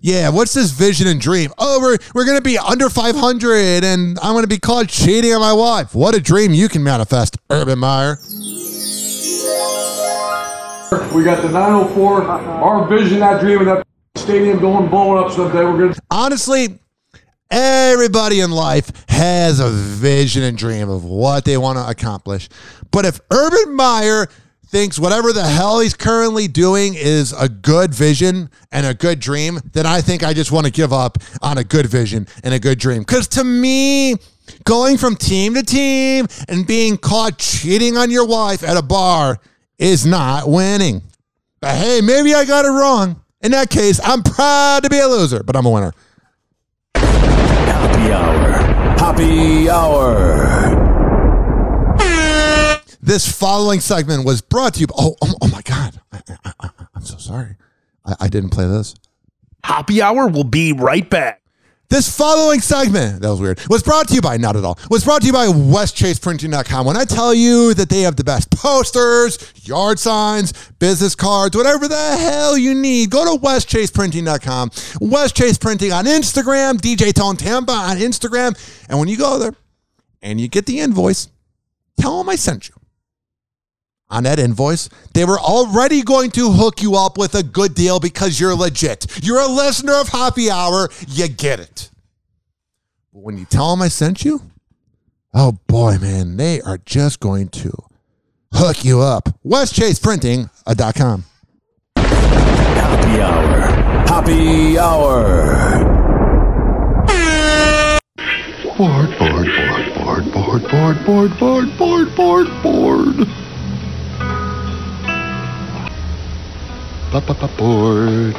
yeah, 0.00 0.28
what's 0.28 0.54
this 0.54 0.70
vision 0.70 1.06
and 1.06 1.20
dream? 1.20 1.52
Oh, 1.58 1.80
we're, 1.80 1.96
we're 2.14 2.24
going 2.24 2.38
to 2.38 2.42
be 2.42 2.58
under 2.58 2.88
500 2.88 3.82
and 3.84 4.18
I'm 4.20 4.32
going 4.32 4.44
to 4.44 4.48
be 4.48 4.58
caught 4.58 4.88
cheating 4.88 5.32
on 5.32 5.40
my 5.40 5.52
wife. 5.52 5.94
What 5.94 6.14
a 6.14 6.20
dream 6.20 6.52
you 6.52 6.68
can 6.68 6.82
manifest, 6.82 7.36
Urban 7.50 7.78
Meyer. 7.78 8.18
We 11.14 11.24
got 11.24 11.42
the 11.42 11.50
904. 11.50 12.22
Our 12.22 12.86
vision, 12.88 13.20
that 13.20 13.40
dream, 13.40 13.58
and 13.60 13.68
that 13.68 13.86
stadium 14.16 14.58
going 14.58 14.88
blowing 14.88 15.24
up 15.24 15.32
someday. 15.32 15.64
We're 15.64 15.78
going 15.78 15.94
to. 15.94 16.00
honestly, 16.10 16.78
everybody 17.50 18.40
in 18.40 18.50
life 18.50 18.90
has 19.08 19.60
a 19.60 19.68
vision 19.68 20.42
and 20.42 20.56
dream 20.56 20.88
of 20.88 21.04
what 21.04 21.44
they 21.44 21.56
want 21.56 21.78
to 21.78 21.88
accomplish. 21.88 22.48
But 22.90 23.04
if 23.04 23.20
Urban 23.30 23.74
Meyer 23.74 24.28
thinks 24.68 24.98
whatever 24.98 25.32
the 25.32 25.46
hell 25.46 25.80
he's 25.80 25.94
currently 25.94 26.46
doing 26.46 26.94
is 26.94 27.32
a 27.32 27.48
good 27.48 27.94
vision 27.94 28.50
and 28.70 28.86
a 28.86 28.94
good 28.94 29.18
dream, 29.18 29.58
then 29.72 29.86
I 29.86 30.00
think 30.00 30.22
I 30.22 30.34
just 30.34 30.52
want 30.52 30.66
to 30.66 30.72
give 30.72 30.92
up 30.92 31.18
on 31.40 31.58
a 31.58 31.64
good 31.64 31.86
vision 31.86 32.26
and 32.44 32.52
a 32.52 32.58
good 32.58 32.78
dream. 32.78 33.00
Because 33.00 33.28
to 33.28 33.44
me, 33.44 34.16
going 34.64 34.98
from 34.98 35.16
team 35.16 35.54
to 35.54 35.62
team 35.62 36.26
and 36.48 36.66
being 36.66 36.98
caught 36.98 37.38
cheating 37.38 37.96
on 37.96 38.10
your 38.10 38.26
wife 38.26 38.62
at 38.62 38.76
a 38.76 38.82
bar 38.82 39.38
is 39.78 40.04
not 40.04 40.48
winning. 40.48 41.02
But 41.60 41.76
hey, 41.76 42.00
maybe 42.02 42.34
I 42.34 42.44
got 42.44 42.64
it 42.64 42.68
wrong. 42.68 43.22
In 43.40 43.52
that 43.52 43.70
case, 43.70 44.00
I'm 44.02 44.22
proud 44.22 44.82
to 44.82 44.90
be 44.90 44.98
a 44.98 45.06
loser, 45.06 45.42
but 45.42 45.56
I'm 45.56 45.66
a 45.66 45.70
winner. 45.70 45.92
Happy 47.88 48.12
hour. 48.12 48.52
Happy 48.98 49.70
hour. 49.70 50.38
This 53.00 53.30
following 53.30 53.80
segment 53.80 54.26
was 54.26 54.42
brought 54.42 54.74
to 54.74 54.80
you. 54.80 54.86
Oh, 54.96 55.16
oh, 55.22 55.34
oh 55.40 55.48
my 55.48 55.62
God. 55.62 56.00
I, 56.12 56.20
I, 56.44 56.52
I, 56.60 56.70
I'm 56.94 57.02
so 57.04 57.16
sorry. 57.16 57.56
I, 58.04 58.14
I 58.20 58.28
didn't 58.28 58.50
play 58.50 58.66
this. 58.66 58.94
Happy 59.64 60.02
hour 60.02 60.28
will 60.28 60.44
be 60.44 60.72
right 60.72 61.08
back. 61.08 61.40
This 61.90 62.14
following 62.14 62.60
segment, 62.60 63.22
that 63.22 63.30
was 63.30 63.40
weird, 63.40 63.66
was 63.70 63.82
brought 63.82 64.08
to 64.08 64.14
you 64.14 64.20
by, 64.20 64.36
not 64.36 64.56
at 64.56 64.64
all, 64.64 64.78
was 64.90 65.04
brought 65.04 65.22
to 65.22 65.26
you 65.26 65.32
by 65.32 65.46
westchaseprinting.com. 65.46 66.84
When 66.84 66.98
I 66.98 67.06
tell 67.06 67.32
you 67.32 67.72
that 67.72 67.88
they 67.88 68.02
have 68.02 68.16
the 68.16 68.24
best 68.24 68.50
posters, 68.50 69.38
yard 69.66 69.98
signs, 69.98 70.52
business 70.80 71.14
cards, 71.14 71.56
whatever 71.56 71.88
the 71.88 71.96
hell 72.18 72.58
you 72.58 72.74
need, 72.74 73.10
go 73.10 73.24
to 73.24 73.40
westchaseprinting.com. 73.42 74.70
West 75.00 75.34
Chase 75.34 75.56
Printing 75.56 75.90
on 75.92 76.04
Instagram, 76.04 76.74
DJ 76.74 77.14
Tone 77.14 77.36
Tampa 77.36 77.72
on 77.72 77.96
Instagram. 77.96 78.54
And 78.90 78.98
when 78.98 79.08
you 79.08 79.16
go 79.16 79.38
there 79.38 79.54
and 80.20 80.38
you 80.38 80.46
get 80.48 80.66
the 80.66 80.80
invoice, 80.80 81.28
tell 81.98 82.18
them 82.18 82.28
I 82.28 82.36
sent 82.36 82.68
you. 82.68 82.77
On 84.10 84.22
that 84.22 84.38
invoice, 84.38 84.88
they 85.12 85.24
were 85.24 85.38
already 85.38 86.02
going 86.02 86.30
to 86.30 86.50
hook 86.50 86.80
you 86.80 86.96
up 86.96 87.18
with 87.18 87.34
a 87.34 87.42
good 87.42 87.74
deal 87.74 88.00
because 88.00 88.40
you're 88.40 88.54
legit. 88.54 89.06
You're 89.22 89.40
a 89.40 89.46
listener 89.46 89.94
of 89.94 90.08
Happy 90.08 90.50
Hour. 90.50 90.88
You 91.08 91.28
get 91.28 91.60
it. 91.60 91.90
But 93.12 93.22
when 93.22 93.36
you 93.36 93.44
tell 93.44 93.70
them 93.70 93.82
I 93.82 93.88
sent 93.88 94.24
you, 94.24 94.40
oh 95.34 95.58
boy, 95.66 95.98
man, 95.98 96.38
they 96.38 96.62
are 96.62 96.78
just 96.78 97.20
going 97.20 97.48
to 97.48 97.72
hook 98.52 98.84
you 98.84 99.00
up. 99.00 99.28
WestChasePrinting.com. 99.44 101.24
Happy 101.96 103.20
hour. 103.20 103.60
Happy 104.06 104.78
hour. 104.78 105.84
Board, 108.78 109.18
board, 109.18 109.46
board, 109.46 110.32
board, 110.32 110.62
board, 110.64 111.04
board, 111.04 111.38
board, 111.38 111.78
board, 111.78 112.16
board, 112.16 112.62
board, 112.62 113.16
board. 117.56 118.34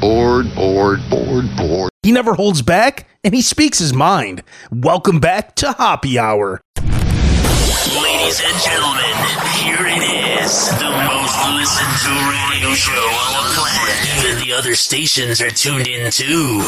Board, 0.00 0.54
board, 0.54 1.00
board, 1.10 1.56
board. 1.56 1.90
He 2.02 2.12
never 2.12 2.34
holds 2.34 2.62
back 2.62 3.08
and 3.22 3.34
he 3.34 3.42
speaks 3.42 3.78
his 3.78 3.92
mind. 3.92 4.42
Welcome 4.72 5.20
back 5.20 5.54
to 5.56 5.72
Happy 5.72 6.18
Hour. 6.18 6.60
Ladies 8.02 8.40
and 8.44 8.56
gentlemen, 8.62 9.14
here 9.58 9.86
it 9.86 10.02
is, 10.42 10.68
the 10.78 10.90
most 10.90 11.36
listened 11.54 11.96
to 12.04 12.10
radio 12.30 12.50
radio 12.60 12.74
show 12.74 12.92
on 12.92 13.48
the 13.48 13.54
planet. 13.54 14.26
Even 14.26 14.48
the 14.48 14.52
other 14.52 14.74
stations 14.74 15.40
are 15.40 15.50
tuned 15.50 15.86
in 15.86 16.10
too. 16.10 16.60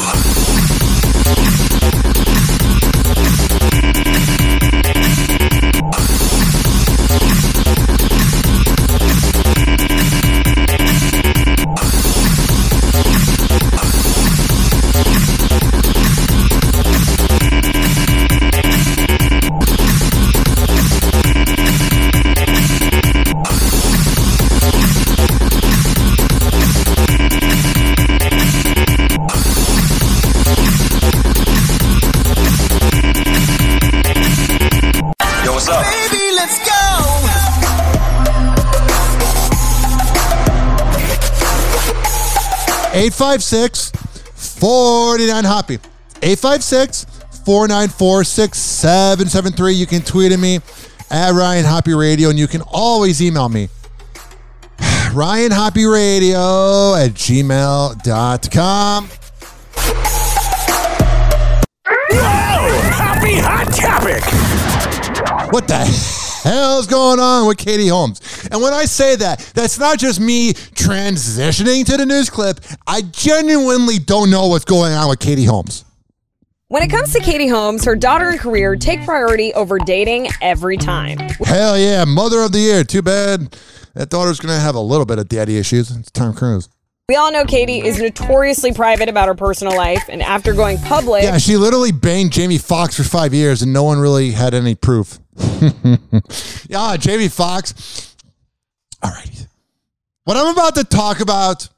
856 43.23 43.93
49 44.61 45.45
Hoppy. 45.45 45.75
856 46.23 47.05
494 47.45 48.25
6773. 48.25 49.73
You 49.73 49.87
can 49.87 50.03
tweet 50.03 50.33
at 50.33 50.41
me 50.41 50.59
at 51.09 51.33
Ryan 51.33 51.65
Hoppy 51.65 51.95
Radio 51.95 52.31
and 52.31 52.39
you 52.39 52.49
can 52.49 52.63
always 52.63 53.23
email 53.23 53.49
me. 53.49 53.69
Ryan 55.13 55.53
Hoppy 55.53 55.85
Radio 55.85 56.95
at 56.97 57.13
gmail.com. 57.15 59.09
Happy 62.91 63.37
Hot 63.37 63.73
Topic! 63.73 65.53
What 65.53 65.69
the 65.69 66.19
hell's 66.43 66.87
going 66.87 67.21
on 67.21 67.47
with 67.47 67.59
Katie 67.59 67.89
Holmes? 67.89 68.21
And 68.51 68.61
when 68.61 68.73
I 68.73 68.85
say 68.85 69.17
that, 69.17 69.41
that's 69.55 69.79
not 69.79 69.99
just 69.99 70.21
me 70.21 70.53
transitioning 70.53 71.85
to 71.87 71.97
the 71.97 72.07
news 72.07 72.31
clip. 72.31 72.61
I 72.87 73.03
genuinely 73.03 73.99
don't 73.99 74.31
know 74.31 74.49
what's 74.49 74.65
going 74.65 74.93
on 74.93 75.09
with 75.09 75.19
Katie 75.21 75.45
Holmes. 75.45 75.85
When 76.69 76.83
it 76.83 76.89
comes 76.89 77.13
to 77.13 77.21
Katie 77.21 77.49
Holmes, 77.49 77.85
her 77.85 77.95
daughter 77.95 78.31
and 78.31 78.41
career 78.41 78.77
take 78.77 79.05
priority 79.05 79.53
over 79.53 79.79
dating 79.79 80.29
every 80.41 80.79
time. 80.79 81.19
Hell 81.45 81.79
yeah, 81.79 82.05
mother 82.07 82.41
of 82.41 82.53
the 82.53 82.61
year. 82.61 82.83
Too 82.83 83.03
bad 83.03 83.55
that 83.95 84.09
daughter's 84.09 84.41
going 84.41 84.55
to 84.55 84.61
have 84.61 84.75
a 84.75 84.81
little 84.81 85.05
bit 85.05 85.19
of 85.19 85.29
daddy 85.29 85.59
issues. 85.59 85.91
It's 85.91 86.11
Tom 86.11 86.33
Cruise. 86.33 86.69
We 87.09 87.17
all 87.17 87.31
know 87.31 87.45
Katie 87.45 87.87
is 87.87 88.01
notoriously 88.01 88.73
private 88.73 89.09
about 89.11 89.29
her 89.29 89.35
personal 89.35 89.77
life, 89.77 90.05
and 90.09 90.23
after 90.23 90.55
going 90.55 90.79
public, 90.79 91.25
Yeah, 91.25 91.37
she 91.37 91.57
literally 91.59 91.93
banged 91.93 92.33
Jamie 92.33 92.59
Foxx 92.59 92.97
for 92.97 93.03
five 93.03 93.35
years 93.35 93.61
and 93.61 93.73
no 93.73 93.83
one 93.83 93.99
really 93.99 94.31
had 94.31 94.55
any 94.55 94.75
proof. 94.75 95.19
yeah, 96.69 96.97
Jamie 96.97 97.29
Foxx. 97.29 98.15
All 99.03 99.11
right. 99.11 99.47
What 100.25 100.37
I'm 100.37 100.53
about 100.53 100.77
to 100.77 100.85
talk 100.85 101.21
about, 101.21 101.69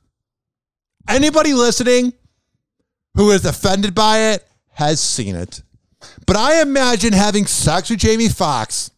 anybody 1.09 1.55
listening 1.55 2.13
who 3.15 3.31
is 3.31 3.45
offended 3.45 3.95
by 3.95 4.33
it 4.33 4.47
has 4.73 5.01
seen 5.01 5.37
it. 5.37 5.63
But 6.27 6.37
I 6.37 6.61
imagine 6.61 7.13
having 7.13 7.47
sex 7.47 7.89
with 7.91 8.01
Jamie 8.01 8.29
Foxx 8.29 8.91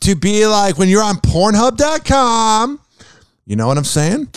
to 0.00 0.14
be 0.14 0.46
like 0.46 0.78
when 0.78 0.88
you're 0.88 1.02
on 1.02 1.16
Pornhub.com. 1.16 2.80
You 3.46 3.56
know 3.56 3.66
what 3.66 3.78
I'm 3.78 3.84
saying? 3.84 4.28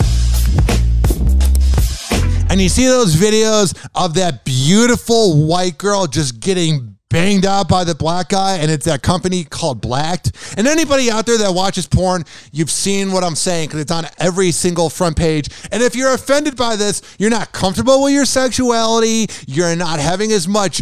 And 2.50 2.62
you 2.62 2.70
see 2.70 2.86
those 2.88 3.16
videos 3.16 3.76
of 3.96 4.14
that 4.16 4.46
beautiful 4.46 5.46
white 5.46 5.78
girl 5.78 6.08
just 6.08 6.40
getting 6.40 6.93
banged 7.14 7.46
out 7.46 7.70
by 7.70 7.84
the 7.84 7.94
black 7.94 8.30
guy, 8.30 8.58
and 8.58 8.72
it's 8.72 8.86
that 8.86 9.04
company 9.04 9.44
called 9.44 9.80
Blacked. 9.80 10.32
And 10.58 10.68
anybody 10.68 11.12
out 11.12 11.28
there 11.28 11.38
that 11.38 11.54
watches 11.54 11.86
porn, 11.86 12.24
you've 12.52 12.72
seen 12.72 13.12
what 13.12 13.24
I'm 13.24 13.36
saying 13.36 13.68
because 13.68 13.82
it's 13.82 13.92
on 13.92 14.06
every 14.18 14.52
single 14.52 14.90
front 14.90 15.16
page. 15.16 15.48
And 15.72 15.84
if 15.84 15.96
you're 15.96 16.12
offended 16.16 16.58
by 16.58 16.76
this, 16.76 17.04
you're 17.20 17.30
not 17.30 17.52
comfortable 17.52 18.04
with 18.04 18.14
your 18.14 18.26
sexuality, 18.26 19.28
you're 19.46 19.76
not 19.76 20.00
having 20.00 20.32
as 20.32 20.48
much 20.48 20.82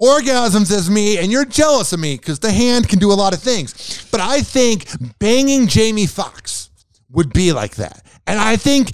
orgasms 0.00 0.70
as 0.70 0.88
me, 0.88 1.18
and 1.18 1.32
you're 1.32 1.44
jealous 1.44 1.92
of 1.92 1.98
me 1.98 2.16
because 2.16 2.38
the 2.38 2.52
hand 2.52 2.88
can 2.88 3.00
do 3.00 3.10
a 3.10 3.14
lot 3.14 3.34
of 3.34 3.42
things. 3.42 4.06
But 4.12 4.20
I 4.20 4.42
think 4.42 4.86
banging 5.18 5.66
Jamie 5.66 6.06
Foxx 6.06 6.70
would 7.10 7.32
be 7.32 7.52
like 7.52 7.74
that. 7.76 8.06
And 8.28 8.38
I 8.38 8.54
think 8.54 8.92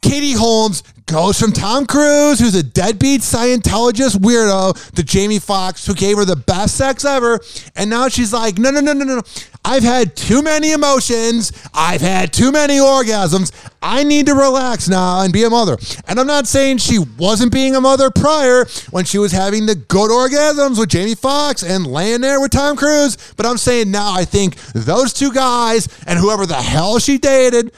Katie 0.00 0.32
Holmes 0.32 0.82
goes 1.10 1.40
from 1.40 1.50
Tom 1.50 1.86
Cruise, 1.86 2.38
who's 2.38 2.54
a 2.54 2.62
deadbeat 2.62 3.20
Scientologist 3.22 4.16
weirdo, 4.16 4.94
to 4.94 5.02
Jamie 5.02 5.40
Foxx, 5.40 5.84
who 5.84 5.92
gave 5.92 6.16
her 6.16 6.24
the 6.24 6.36
best 6.36 6.76
sex 6.76 7.04
ever. 7.04 7.40
And 7.74 7.90
now 7.90 8.08
she's 8.08 8.32
like, 8.32 8.58
no, 8.58 8.70
no, 8.70 8.80
no, 8.80 8.92
no, 8.92 9.04
no. 9.04 9.22
I've 9.64 9.82
had 9.82 10.14
too 10.14 10.40
many 10.40 10.70
emotions. 10.70 11.52
I've 11.74 12.00
had 12.00 12.32
too 12.32 12.52
many 12.52 12.78
orgasms. 12.78 13.50
I 13.82 14.04
need 14.04 14.26
to 14.26 14.34
relax 14.34 14.88
now 14.88 15.22
and 15.22 15.32
be 15.32 15.42
a 15.42 15.50
mother. 15.50 15.78
And 16.06 16.20
I'm 16.20 16.28
not 16.28 16.46
saying 16.46 16.78
she 16.78 17.00
wasn't 17.18 17.52
being 17.52 17.74
a 17.74 17.80
mother 17.80 18.10
prior 18.10 18.66
when 18.90 19.04
she 19.04 19.18
was 19.18 19.32
having 19.32 19.66
the 19.66 19.74
good 19.74 20.10
orgasms 20.10 20.78
with 20.78 20.90
Jamie 20.90 21.16
Foxx 21.16 21.64
and 21.64 21.86
laying 21.86 22.20
there 22.20 22.40
with 22.40 22.52
Tom 22.52 22.76
Cruise. 22.76 23.16
But 23.36 23.46
I'm 23.46 23.58
saying 23.58 23.90
now 23.90 24.12
I 24.14 24.24
think 24.24 24.54
those 24.74 25.12
two 25.12 25.32
guys 25.32 25.88
and 26.06 26.20
whoever 26.20 26.46
the 26.46 26.54
hell 26.54 27.00
she 27.00 27.18
dated 27.18 27.72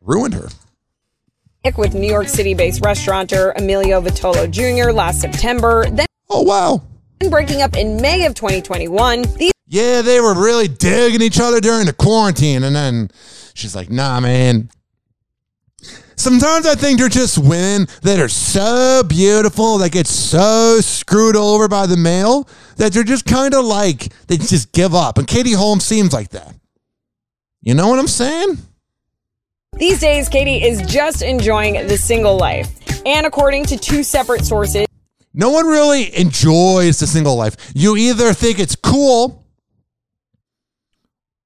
ruined 0.00 0.34
her. 0.34 0.48
With 1.76 1.94
New 1.94 2.08
York 2.08 2.28
City 2.28 2.54
based 2.54 2.84
restaurateur 2.84 3.52
Emilio 3.56 4.00
Vitolo 4.00 4.50
Jr. 4.50 4.90
last 4.92 5.20
September, 5.20 5.84
then 5.90 6.06
Oh, 6.30 6.42
wow. 6.42 6.82
breaking 7.30 7.62
up 7.62 7.76
in 7.76 8.00
May 8.00 8.24
of 8.26 8.34
2021. 8.34 9.22
These 9.36 9.52
Yeah, 9.66 10.02
they 10.02 10.20
were 10.20 10.34
really 10.34 10.68
digging 10.68 11.20
each 11.20 11.40
other 11.40 11.60
during 11.60 11.86
the 11.86 11.92
quarantine. 11.92 12.62
And 12.64 12.74
then 12.74 13.10
she's 13.54 13.74
like, 13.74 13.90
nah, 13.90 14.20
man. 14.20 14.70
Sometimes 16.16 16.66
I 16.66 16.74
think 16.74 16.98
they're 16.98 17.08
just 17.08 17.38
women 17.38 17.86
that 18.02 18.18
are 18.18 18.28
so 18.28 19.02
beautiful, 19.06 19.78
that 19.78 19.92
get 19.92 20.06
so 20.06 20.80
screwed 20.80 21.36
over 21.36 21.68
by 21.68 21.86
the 21.86 21.96
male, 21.96 22.48
that 22.76 22.92
they're 22.92 23.04
just 23.04 23.24
kind 23.24 23.54
of 23.54 23.64
like, 23.64 24.12
they 24.26 24.36
just 24.36 24.72
give 24.72 24.94
up. 24.94 25.18
And 25.18 25.26
Katie 25.28 25.52
Holmes 25.52 25.84
seems 25.84 26.12
like 26.12 26.30
that. 26.30 26.54
You 27.60 27.74
know 27.74 27.88
what 27.88 27.98
I'm 28.00 28.08
saying? 28.08 28.58
These 29.76 30.00
days, 30.00 30.28
Katie 30.28 30.62
is 30.64 30.82
just 30.82 31.22
enjoying 31.22 31.74
the 31.86 31.96
single 31.96 32.36
life. 32.36 32.68
And 33.06 33.26
according 33.26 33.66
to 33.66 33.76
two 33.76 34.02
separate 34.02 34.44
sources, 34.44 34.86
No 35.34 35.50
one 35.50 35.66
really 35.66 36.16
enjoys 36.16 36.98
the 36.98 37.06
single 37.06 37.36
life. 37.36 37.56
You 37.74 37.96
either 37.96 38.32
think 38.32 38.58
it's 38.58 38.74
cool 38.74 39.46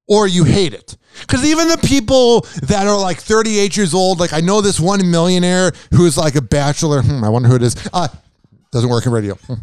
or 0.07 0.27
you 0.27 0.43
hate 0.45 0.73
it. 0.73 0.97
Because 1.21 1.45
even 1.45 1.67
the 1.67 1.77
people 1.77 2.41
that 2.63 2.87
are 2.87 2.99
like 2.99 3.19
38 3.19 3.77
years 3.77 3.93
old, 3.93 4.19
like 4.19 4.33
I 4.33 4.39
know 4.39 4.61
this 4.61 4.79
one 4.79 5.09
millionaire 5.11 5.71
who's 5.93 6.17
like 6.17 6.35
a 6.35 6.41
bachelor. 6.41 7.01
Hmm, 7.03 7.23
I 7.23 7.29
wonder 7.29 7.49
who 7.49 7.55
it 7.55 7.61
is. 7.61 7.75
Uh, 7.93 8.07
doesn't 8.71 8.89
work 8.89 9.05
in 9.05 9.11
radio. 9.11 9.35
Hmm. 9.35 9.53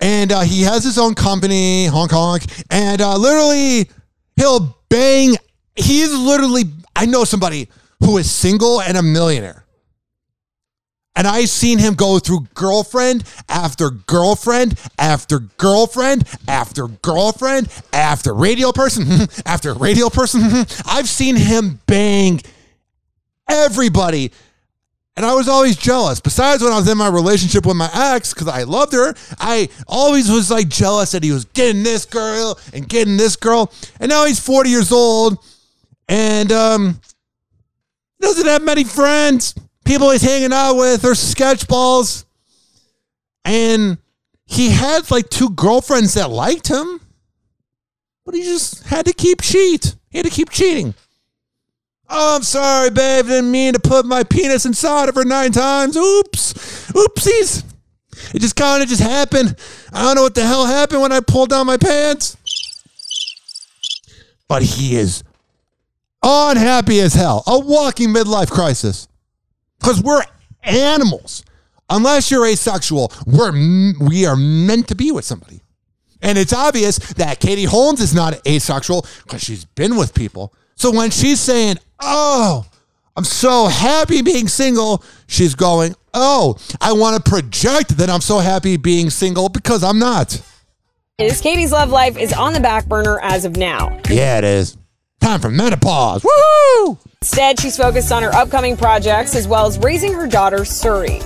And 0.00 0.32
uh, 0.32 0.40
he 0.40 0.62
has 0.62 0.82
his 0.84 0.98
own 0.98 1.14
company, 1.14 1.86
Hong 1.86 2.08
Kong, 2.08 2.40
and 2.70 3.00
uh, 3.00 3.16
literally 3.16 3.88
he'll 4.36 4.76
bang. 4.88 5.36
He's 5.76 6.12
literally, 6.12 6.64
I 6.98 7.06
know 7.06 7.22
somebody 7.22 7.68
who 8.00 8.18
is 8.18 8.28
single 8.28 8.80
and 8.80 8.96
a 8.96 9.02
millionaire. 9.02 9.64
And 11.14 11.28
I've 11.28 11.48
seen 11.48 11.78
him 11.78 11.94
go 11.94 12.18
through 12.18 12.48
girlfriend 12.54 13.22
after 13.48 13.90
girlfriend 13.90 14.76
after 14.98 15.38
girlfriend 15.38 16.26
after 16.48 16.88
girlfriend 16.88 17.68
after 17.92 18.34
radio 18.34 18.72
person 18.72 19.28
after 19.46 19.74
radio 19.74 20.10
person. 20.10 20.40
I've 20.86 21.08
seen 21.08 21.36
him 21.36 21.80
bang 21.86 22.40
everybody. 23.48 24.32
And 25.16 25.24
I 25.24 25.34
was 25.34 25.48
always 25.48 25.76
jealous. 25.76 26.18
Besides, 26.18 26.64
when 26.64 26.72
I 26.72 26.78
was 26.78 26.88
in 26.88 26.98
my 26.98 27.08
relationship 27.08 27.64
with 27.64 27.76
my 27.76 27.90
ex, 27.92 28.34
because 28.34 28.48
I 28.48 28.64
loved 28.64 28.92
her, 28.92 29.14
I 29.38 29.68
always 29.86 30.28
was 30.30 30.50
like 30.50 30.68
jealous 30.68 31.12
that 31.12 31.22
he 31.22 31.30
was 31.30 31.44
getting 31.44 31.84
this 31.84 32.04
girl 32.06 32.58
and 32.72 32.88
getting 32.88 33.16
this 33.16 33.36
girl. 33.36 33.72
And 34.00 34.10
now 34.10 34.24
he's 34.24 34.40
40 34.40 34.70
years 34.70 34.90
old 34.90 35.38
and 36.08 36.50
um, 36.52 37.00
doesn't 38.20 38.46
have 38.46 38.62
many 38.62 38.84
friends 38.84 39.54
people 39.88 40.10
he's 40.10 40.22
hanging 40.22 40.52
out 40.52 40.74
with 40.74 41.04
are 41.04 41.14
sketchballs. 41.14 42.26
And 43.44 43.96
he 44.44 44.70
had 44.70 45.10
like 45.10 45.30
two 45.30 45.50
girlfriends 45.50 46.14
that 46.14 46.30
liked 46.30 46.68
him, 46.68 47.00
but 48.24 48.34
he 48.34 48.42
just 48.42 48.84
had 48.84 49.06
to 49.06 49.14
keep 49.14 49.40
cheat. 49.40 49.96
He 50.10 50.18
had 50.18 50.26
to 50.26 50.30
keep 50.30 50.50
cheating. 50.50 50.94
Oh, 52.10 52.36
I'm 52.36 52.42
sorry, 52.42 52.90
babe. 52.90 53.26
Didn't 53.26 53.50
mean 53.50 53.72
to 53.72 53.80
put 53.80 54.06
my 54.06 54.24
penis 54.24 54.66
inside 54.66 55.08
of 55.08 55.14
her 55.14 55.24
nine 55.24 55.52
times. 55.52 55.96
Oops. 55.96 56.52
Oopsies. 56.92 57.64
It 58.34 58.40
just 58.40 58.56
kind 58.56 58.82
of 58.82 58.88
just 58.88 59.02
happened. 59.02 59.56
I 59.92 60.02
don't 60.02 60.16
know 60.16 60.22
what 60.22 60.34
the 60.34 60.46
hell 60.46 60.66
happened 60.66 61.00
when 61.00 61.12
I 61.12 61.20
pulled 61.20 61.50
down 61.50 61.66
my 61.66 61.76
pants. 61.76 62.36
But 64.48 64.62
he 64.62 64.96
is 64.96 65.22
unhappy 66.22 67.00
as 67.00 67.14
hell, 67.14 67.42
a 67.46 67.58
walking 67.58 68.08
midlife 68.08 68.50
crisis. 68.50 69.08
Because 69.78 70.02
we're 70.02 70.22
animals. 70.62 71.44
Unless 71.90 72.30
you're 72.30 72.46
asexual, 72.46 73.12
we're 73.26 73.52
we 74.00 74.26
are 74.26 74.36
meant 74.36 74.88
to 74.88 74.94
be 74.94 75.10
with 75.10 75.24
somebody. 75.24 75.62
And 76.20 76.36
it's 76.36 76.52
obvious 76.52 76.98
that 77.14 77.40
Katie 77.40 77.64
Holmes 77.64 78.00
is 78.00 78.14
not 78.14 78.46
asexual 78.46 79.06
because 79.22 79.42
she's 79.42 79.64
been 79.64 79.96
with 79.96 80.14
people. 80.14 80.52
So 80.74 80.90
when 80.90 81.10
she's 81.10 81.40
saying, 81.40 81.78
"Oh, 82.00 82.66
I'm 83.16 83.24
so 83.24 83.68
happy 83.68 84.20
being 84.20 84.48
single," 84.48 85.02
she's 85.28 85.54
going, 85.54 85.94
"Oh, 86.12 86.56
I 86.80 86.92
want 86.92 87.24
to 87.24 87.30
project 87.30 87.96
that 87.98 88.10
I'm 88.10 88.20
so 88.20 88.38
happy 88.38 88.76
being 88.76 89.10
single 89.10 89.48
because 89.48 89.82
I'm 89.82 89.98
not." 89.98 90.40
Is 91.18 91.40
Katie's 91.40 91.72
love 91.72 91.90
life 91.90 92.16
is 92.18 92.32
on 92.32 92.52
the 92.52 92.60
back 92.60 92.86
burner 92.86 93.18
as 93.20 93.44
of 93.44 93.56
now. 93.56 93.98
Yeah, 94.10 94.38
it 94.38 94.44
is. 94.44 94.76
Time 95.20 95.40
for 95.40 95.50
menopause. 95.50 96.22
Woohoo! 96.22 96.98
Instead, 97.20 97.60
she's 97.60 97.76
focused 97.76 98.12
on 98.12 98.22
her 98.22 98.32
upcoming 98.34 98.76
projects 98.76 99.34
as 99.34 99.48
well 99.48 99.66
as 99.66 99.78
raising 99.78 100.12
her 100.14 100.26
daughter, 100.26 100.58
Suri. 100.58 101.24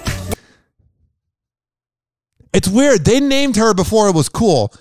It's 2.53 2.69
weird. 2.69 3.05
They 3.05 3.21
named 3.21 3.57
her 3.57 3.75
before 3.75 4.09
it 4.09 4.15
was 4.15 4.29
cool. 4.29 4.73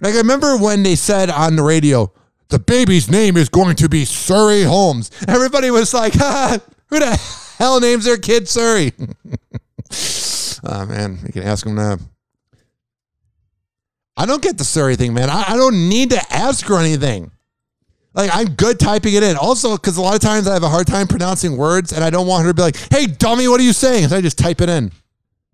Like 0.00 0.14
I 0.14 0.18
remember 0.18 0.56
when 0.56 0.82
they 0.82 0.94
said 0.94 1.30
on 1.30 1.56
the 1.56 1.62
radio, 1.62 2.12
the 2.48 2.58
baby's 2.58 3.10
name 3.10 3.36
is 3.36 3.48
going 3.48 3.76
to 3.76 3.88
be 3.88 4.04
Suri 4.04 4.66
Holmes. 4.66 5.10
Everybody 5.26 5.70
was 5.70 5.92
like, 5.92 6.14
ah, 6.20 6.58
who 6.86 6.98
the 6.98 7.16
hell 7.58 7.80
names 7.80 8.04
their 8.04 8.16
kid 8.16 8.44
Suri? 8.44 8.92
oh 10.64 10.86
man, 10.88 11.18
you 11.26 11.32
can 11.32 11.42
ask 11.42 11.64
them 11.64 11.76
that. 11.76 12.00
I 14.16 14.26
don't 14.26 14.42
get 14.42 14.58
the 14.58 14.64
Suri 14.64 14.96
thing, 14.96 15.14
man. 15.14 15.30
I, 15.30 15.44
I 15.48 15.56
don't 15.56 15.88
need 15.88 16.10
to 16.10 16.20
ask 16.32 16.66
her 16.66 16.78
anything. 16.78 17.30
Like 18.18 18.30
I'm 18.34 18.48
good 18.54 18.80
typing 18.80 19.14
it 19.14 19.22
in. 19.22 19.36
Also, 19.36 19.76
because 19.76 19.96
a 19.96 20.02
lot 20.02 20.14
of 20.14 20.20
times 20.20 20.48
I 20.48 20.52
have 20.52 20.64
a 20.64 20.68
hard 20.68 20.88
time 20.88 21.06
pronouncing 21.06 21.56
words, 21.56 21.92
and 21.92 22.02
I 22.02 22.10
don't 22.10 22.26
want 22.26 22.44
her 22.44 22.50
to 22.50 22.54
be 22.54 22.62
like, 22.62 22.76
"Hey, 22.90 23.06
dummy, 23.06 23.46
what 23.46 23.60
are 23.60 23.64
you 23.64 23.72
saying?" 23.72 24.08
So 24.08 24.16
I 24.16 24.20
just 24.20 24.36
type 24.36 24.60
it 24.60 24.68
in. 24.68 24.90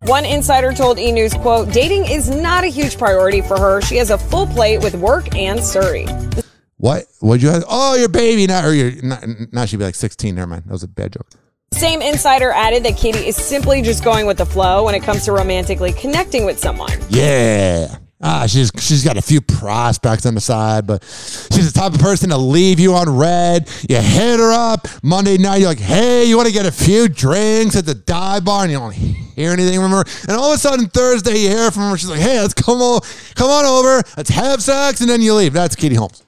One 0.07 0.25
insider 0.25 0.73
told 0.73 0.99
E! 0.99 1.13
News, 1.13 1.33
quote, 1.33 1.73
dating 1.73 2.07
is 2.07 2.29
not 2.29 2.65
a 2.65 2.67
huge 2.67 2.99
priority 2.99 3.41
for 3.41 3.59
her. 3.59 3.81
She 3.81 3.97
has 3.97 4.11
a 4.11 4.19
full 4.19 4.47
plate 4.47 4.83
with 4.83 4.95
work 4.95 5.35
and 5.35 5.61
Suri. 5.61 6.45
What? 6.77 7.05
What'd 7.21 7.43
you 7.43 7.49
have? 7.49 7.65
Oh, 7.69 7.95
your 7.95 8.11
baby. 8.11 8.47
Now, 8.47 8.67
or 8.67 8.73
your 8.73 8.93
not, 9.03 9.25
now 9.53 9.65
she'd 9.65 9.79
be 9.79 9.85
like 9.85 9.95
16. 9.95 10.35
Never 10.35 10.47
mind. 10.47 10.65
That 10.65 10.73
was 10.73 10.83
a 10.83 10.89
bad 10.89 11.13
joke. 11.13 11.27
Same 11.73 12.03
insider 12.03 12.51
added 12.51 12.85
that 12.85 12.97
Katie 12.97 13.27
is 13.27 13.37
simply 13.37 13.83
just 13.83 14.05
going 14.05 14.27
with 14.27 14.37
the 14.37 14.47
flow 14.47 14.85
when 14.85 14.95
it 14.95 15.03
comes 15.03 15.25
to 15.25 15.33
romantically 15.33 15.93
connecting 15.93 16.45
with 16.45 16.59
someone. 16.59 16.93
Yeah. 17.09 17.97
Ah, 18.27 18.47
she's 18.47 18.73
she's 18.79 19.05
got 19.05 19.19
a 19.19 19.23
few 19.23 19.43
prospects 19.43 20.25
on 20.25 20.35
the 20.35 20.41
side, 20.41 20.87
but 20.87 21.03
she's 21.05 21.71
the 21.71 21.79
type 21.79 21.93
of 21.93 22.01
person 22.01 22.31
to 22.31 22.39
leave 22.39 22.81
you 22.81 22.95
on 22.95 23.15
read. 23.15 23.69
You 23.87 23.97
hit 24.01 24.41
her 24.41 24.51
up 24.51 24.89
Monday 25.03 25.37
night. 25.37 25.59
You're 25.59 25.69
like, 25.69 25.79
hey, 25.79 26.25
you 26.25 26.35
want 26.39 26.47
to 26.49 26.55
get 26.55 26.65
a 26.65 26.73
few 26.73 27.07
drinks 27.07 27.77
at 27.77 27.85
the 27.85 27.95
dive 27.95 28.47
bar, 28.47 28.63
and 28.63 28.73
you 28.73 28.79
don't 28.79 28.95
hear 28.95 29.51
anything 29.53 29.79
from 29.79 29.91
her. 29.91 30.05
And 30.27 30.39
all 30.39 30.51
of 30.53 30.55
a 30.55 30.59
sudden 30.59 30.87
Thursday, 30.87 31.37
you 31.37 31.51
hear 31.51 31.71
from 31.71 31.91
her. 31.91 31.99
She's 31.99 32.09
like, 32.09 32.21
hey, 32.21 32.41
let's 32.41 32.55
come 32.55 32.81
on, 32.81 33.03
come 33.35 33.51
on 33.51 33.67
over. 33.67 34.03
Let's 34.17 34.31
have 34.31 34.63
sex, 34.63 35.03
and 35.03 35.11
then 35.11 35.21
you 35.21 35.35
leave. 35.35 35.53
That's 35.53 35.77
Katie 35.77 35.95
Holmes. 35.95 36.23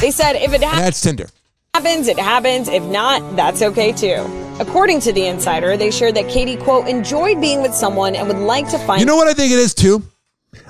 They 0.00 0.12
said 0.12 0.36
if 0.36 0.54
it 0.54 0.62
ha- 0.64 0.80
that's 0.80 1.02
Tinder. 1.02 1.26
happens, 1.74 2.08
it 2.08 2.18
happens. 2.18 2.66
If 2.68 2.82
not, 2.84 3.36
that's 3.36 3.60
okay 3.60 3.92
too. 3.92 4.24
According 4.58 5.00
to 5.00 5.12
the 5.12 5.26
insider, 5.26 5.76
they 5.76 5.90
shared 5.90 6.16
that 6.16 6.30
Katie, 6.30 6.56
quote, 6.56 6.88
enjoyed 6.88 7.42
being 7.42 7.60
with 7.60 7.74
someone 7.74 8.14
and 8.14 8.26
would 8.26 8.38
like 8.38 8.70
to 8.70 8.78
find 8.78 9.00
You 9.00 9.06
know 9.06 9.16
what 9.16 9.28
I 9.28 9.34
think 9.34 9.52
it 9.52 9.58
is 9.58 9.74
too? 9.74 10.02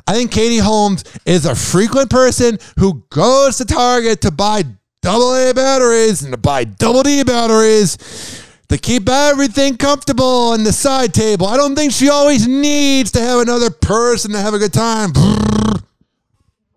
I 0.06 0.14
think 0.14 0.32
Katie 0.32 0.58
Holmes 0.58 1.04
is 1.24 1.46
a 1.46 1.54
frequent 1.54 2.10
person 2.10 2.58
who 2.78 3.04
goes 3.10 3.58
to 3.58 3.64
Target 3.64 4.20
to 4.22 4.30
buy 4.30 4.64
double 5.02 5.34
A 5.34 5.54
batteries 5.54 6.22
and 6.22 6.32
to 6.32 6.38
buy 6.38 6.64
double 6.64 7.02
D 7.02 7.22
batteries 7.22 7.96
to 8.68 8.78
keep 8.78 9.08
everything 9.08 9.76
comfortable 9.76 10.52
on 10.52 10.64
the 10.64 10.72
side 10.72 11.12
table. 11.12 11.46
I 11.46 11.56
don't 11.56 11.74
think 11.74 11.92
she 11.92 12.08
always 12.08 12.46
needs 12.46 13.10
to 13.12 13.20
have 13.20 13.40
another 13.40 13.70
person 13.70 14.32
to 14.32 14.38
have 14.38 14.54
a 14.54 14.58
good 14.58 14.72
time. 14.72 15.12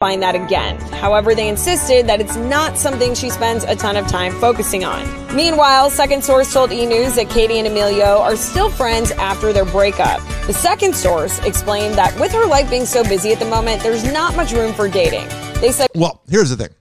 Find 0.03 0.21
that 0.21 0.35
again. 0.35 0.77
However, 0.91 1.33
they 1.33 1.47
insisted 1.47 2.07
that 2.07 2.19
it's 2.19 2.35
not 2.35 2.77
something 2.77 3.15
she 3.15 3.29
spends 3.29 3.63
a 3.63 3.73
ton 3.73 3.95
of 3.95 4.05
time 4.05 4.33
focusing 4.33 4.83
on. 4.83 5.01
Meanwhile, 5.33 5.89
second 5.91 6.21
source 6.21 6.51
told 6.51 6.73
E! 6.73 6.85
News 6.85 7.15
that 7.15 7.29
Katie 7.29 7.57
and 7.57 7.65
Emilio 7.65 8.19
are 8.19 8.35
still 8.35 8.69
friends 8.69 9.11
after 9.11 9.53
their 9.53 9.63
breakup. 9.63 10.19
The 10.45 10.51
second 10.51 10.93
source 10.93 11.39
explained 11.45 11.95
that 11.95 12.19
with 12.19 12.33
her 12.33 12.45
life 12.45 12.69
being 12.69 12.85
so 12.85 13.01
busy 13.01 13.31
at 13.31 13.39
the 13.39 13.45
moment, 13.45 13.81
there's 13.81 14.03
not 14.03 14.35
much 14.35 14.51
room 14.51 14.73
for 14.73 14.89
dating. 14.89 15.25
They 15.61 15.71
said, 15.71 15.87
Well, 15.95 16.21
here's 16.27 16.49
the 16.49 16.57
thing. 16.57 16.75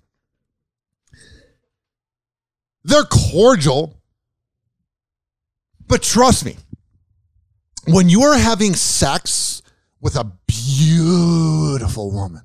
They're 2.82 3.04
cordial, 3.04 4.02
but 5.86 6.02
trust 6.02 6.44
me, 6.44 6.56
when 7.86 8.08
you 8.08 8.22
are 8.22 8.36
having 8.36 8.74
sex 8.74 9.62
with 10.00 10.16
a 10.16 10.24
beautiful 10.48 12.10
woman 12.10 12.42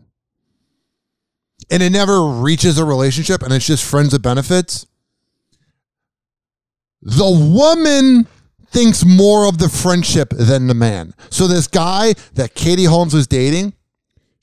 and 1.70 1.84
it 1.84 1.92
never 1.92 2.26
reaches 2.26 2.78
a 2.78 2.86
relationship 2.86 3.42
and 3.44 3.54
it's 3.54 3.66
just 3.66 3.84
friends 3.84 4.14
with 4.14 4.22
benefits, 4.22 4.86
the 7.02 7.30
woman 7.30 8.28
thinks 8.70 9.06
more 9.06 9.48
of 9.48 9.58
the 9.58 9.70
friendship 9.70 10.30
than 10.30 10.68
the 10.68 10.74
man. 10.74 11.14
So 11.30 11.48
this 11.48 11.68
guy 11.68 12.14
that 12.34 12.54
Katie 12.56 12.86
Holmes 12.86 13.14
was 13.14 13.28
dating, 13.28 13.74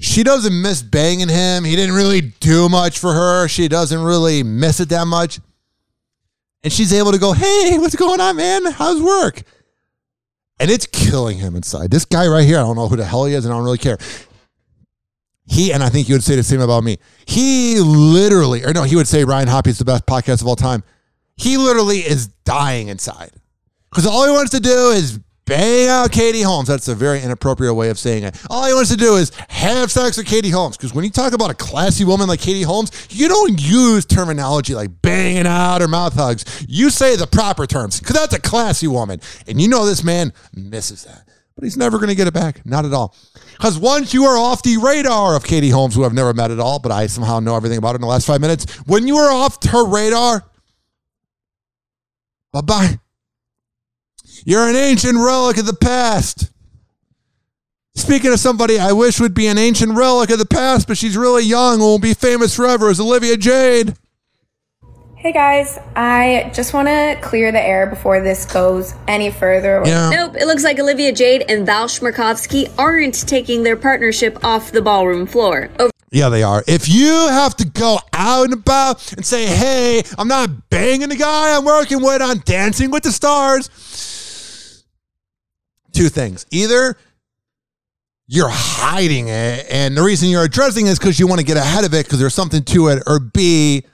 she 0.01 0.22
doesn't 0.22 0.61
miss 0.61 0.83
banging 0.83 1.29
him. 1.29 1.64
He 1.64 1.77
didn't 1.77 1.95
really 1.95 2.20
do 2.20 2.68
much 2.68 2.99
for 2.99 3.12
her. 3.12 3.49
She 3.49 3.68
doesn't 3.68 4.03
really 4.03 4.43
miss 4.43 4.81
it 4.81 4.89
that 4.91 5.07
much. 5.07 5.41
And 6.62 6.72
she's 6.72 6.93
able 6.93 7.12
to 7.12 7.18
go, 7.18 7.33
hey, 7.33 7.79
what's 7.79 7.95
going 7.95 8.20
on, 8.20 8.37
man? 8.37 8.64
How's 8.72 9.01
work? 9.01 9.43
And 10.59 10.70
it's 10.70 10.87
killing 10.87 11.39
him 11.39 11.57
inside. 11.57 11.91
This 11.91 12.05
guy 12.05 12.27
right 12.27 12.45
here, 12.45 12.59
I 12.59 12.62
don't 12.62 12.77
know 12.77 12.89
who 12.89 12.97
the 12.97 13.05
hell 13.05 13.25
he 13.27 13.35
is, 13.35 13.45
and 13.45 13.53
I 13.53 13.57
don't 13.57 13.64
really 13.64 13.79
care. 13.79 13.99
He, 15.47 15.73
and 15.73 15.83
I 15.83 15.89
think 15.91 16.09
you 16.09 16.15
would 16.15 16.25
say 16.25 16.37
the 16.37 16.43
same 16.43 16.61
about 16.61 16.85
me. 16.85 16.99
He 17.27 17.79
literally, 17.79 18.65
or 18.65 18.73
no, 18.73 18.83
he 18.83 18.97
would 18.97 19.09
say 19.09 19.25
Ryan 19.25 19.49
Hoppy 19.49 19.71
is 19.71 19.79
the 19.79 19.85
best 19.85 20.07
podcast 20.07 20.41
of 20.41 20.49
all 20.49 20.57
time. 20.57 20.83
He 21.37 21.57
literally 21.57 21.99
is 21.99 22.29
dying 22.45 22.89
inside. 22.89 23.33
Because 23.91 24.07
all 24.07 24.25
he 24.25 24.33
wants 24.33 24.51
to 24.53 24.61
do 24.61 24.91
is 24.91 25.21
bang 25.45 25.89
out 25.89 26.11
Katie 26.11 26.43
Holmes. 26.43 26.69
That's 26.69 26.89
a 26.89 26.95
very 26.95 27.23
inappropriate 27.23 27.75
way 27.75 27.91
of 27.91 27.99
saying 27.99 28.25
it. 28.25 28.37
All 28.51 28.67
he 28.67 28.73
wants 28.73 28.91
to 28.91 28.97
do 28.97 29.17
is 29.17 29.31
have 29.49 29.91
sex 29.91 30.17
with 30.17 30.27
Katie 30.27 30.51
Holmes. 30.51 30.77
Because 30.77 30.95
when 30.95 31.05
you 31.05 31.11
talk 31.11 31.33
about 31.33 31.51
a 31.51 31.55
classy 31.55 32.05
woman 32.05 32.29
like 32.29 32.41
Katie 32.41 32.63
Holmes, 32.63 32.91
you 33.11 33.29
don't 33.29 33.61
use 33.61 34.05
terminology 34.05 34.75
like 34.75 35.03
banging 35.03 35.47
out 35.47 35.83
or 35.83 35.89
mouth 35.89 36.15
hugs. 36.15 36.67
You 36.69 36.91
say 36.91 37.17
the 37.17 37.27
proper 37.27 37.67
terms 37.67 38.01
because 38.01 38.17
that's 38.17 38.35
a 38.35 38.41
classy 38.41 38.87
woman. 38.87 39.21
And 39.47 39.61
you 39.61 39.69
know 39.69 39.85
this 39.85 40.03
man 40.03 40.33
misses 40.55 41.05
that. 41.05 41.29
But 41.57 41.65
he's 41.65 41.77
never 41.77 41.99
going 41.99 42.09
to 42.09 42.17
get 42.17 42.27
it 42.27 42.35
back. 42.35 42.67
Not 42.67 42.85
at 42.85 42.93
all. 42.93 43.15
Because 43.53 43.79
once 43.79 44.13
you 44.13 44.25
are 44.25 44.37
off 44.37 44.63
the 44.63 44.77
radar 44.77 45.37
of 45.37 45.45
Katie 45.45 45.71
Holmes, 45.71 45.95
who 45.95 46.05
I've 46.05 46.13
never 46.13 46.35
met 46.35 46.51
at 46.51 46.59
all, 46.59 46.81
but 46.81 46.91
I 46.91 47.07
somehow 47.07 47.39
know 47.39 47.57
everything 47.57 47.79
about 47.79 47.91
her 47.91 47.97
in 47.97 48.01
the 48.01 48.09
last 48.09 48.27
five 48.27 48.41
minutes, 48.41 48.73
when 48.87 49.07
you 49.07 49.17
are 49.19 49.33
off 49.33 49.65
her 49.67 49.87
radar, 49.87 50.45
bye 52.53 52.61
bye. 52.61 52.99
You're 54.45 54.69
an 54.69 54.77
ancient 54.77 55.17
relic 55.17 55.57
of 55.59 55.67
the 55.67 55.75
past. 55.75 56.51
Speaking 57.95 58.33
of 58.33 58.41
somebody 58.41 58.81
I 58.81 58.91
wish 58.91 59.21
would 59.21 59.35
be 59.35 59.47
an 59.47 59.57
ancient 59.57 59.93
relic 59.93 60.31
of 60.31 60.41
the 60.41 60.47
past, 60.47 60.89
but 60.89 60.99
she's 60.99 61.17
really 61.17 61.45
young 61.45 61.75
and 61.75 61.83
will 61.83 62.01
be 62.01 62.15
famous 62.15 62.55
forever, 62.55 62.91
is 62.91 62.99
Olivia 62.99 63.37
Jade. 63.37 63.95
Hey 65.25 65.33
guys, 65.33 65.79
I 65.97 66.51
just 66.55 66.75
want 66.75 66.87
to 66.87 67.18
clear 67.22 67.51
the 67.51 67.59
air 67.59 67.87
before 67.87 68.20
this 68.20 68.45
goes 68.45 68.93
any 69.09 69.31
further. 69.31 69.81
Nope, 69.87 70.37
it 70.39 70.45
looks 70.45 70.64
like 70.64 70.79
Olivia 70.79 71.12
Jade 71.12 71.47
and 71.49 71.64
Val 71.64 71.87
Chmerkovskiy 71.87 72.70
aren't 72.79 73.27
taking 73.27 73.62
their 73.62 73.75
partnership 73.75 74.45
off 74.45 74.70
the 74.70 74.83
ballroom 74.83 75.25
floor. 75.25 75.70
Over- 75.79 75.91
Yeah, 76.11 76.29
they 76.29 76.43
are. 76.43 76.62
If 76.66 76.91
you 76.91 77.09
have 77.09 77.57
to 77.57 77.64
go 77.66 78.01
out 78.12 78.45
and 78.45 78.53
about 78.53 79.14
and 79.14 79.25
say, 79.25 79.47
hey, 79.47 80.03
I'm 80.18 80.29
not 80.29 80.68
banging 80.68 81.09
the 81.09 81.16
guy 81.16 81.57
I'm 81.57 81.64
working 81.64 82.03
with 82.03 82.20
on 82.20 82.43
Dancing 82.45 82.91
with 82.91 83.05
the 83.05 83.11
Stars, 83.11 84.85
two 85.93 86.11
things. 86.11 86.45
Either 86.51 86.99
you're 88.27 88.51
hiding 88.53 89.29
it, 89.29 89.66
and 89.70 89.97
the 89.97 90.03
reason 90.03 90.29
you're 90.29 90.45
addressing 90.45 90.87
it 90.87 90.91
is 90.91 90.99
because 90.99 91.18
you 91.18 91.27
want 91.27 91.41
to 91.41 91.47
get 91.47 91.57
ahead 91.57 91.87
of 91.87 91.95
it 91.95 92.05
because 92.05 92.18
there's 92.18 92.35
something 92.35 92.62
to 92.64 92.89
it, 92.89 93.03
or 93.07 93.20
B, 93.20 93.85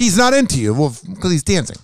he's 0.00 0.16
not 0.18 0.34
into 0.34 0.60
you 0.60 0.74
well, 0.74 0.96
because 1.08 1.30
he's 1.30 1.44
dancing. 1.44 1.76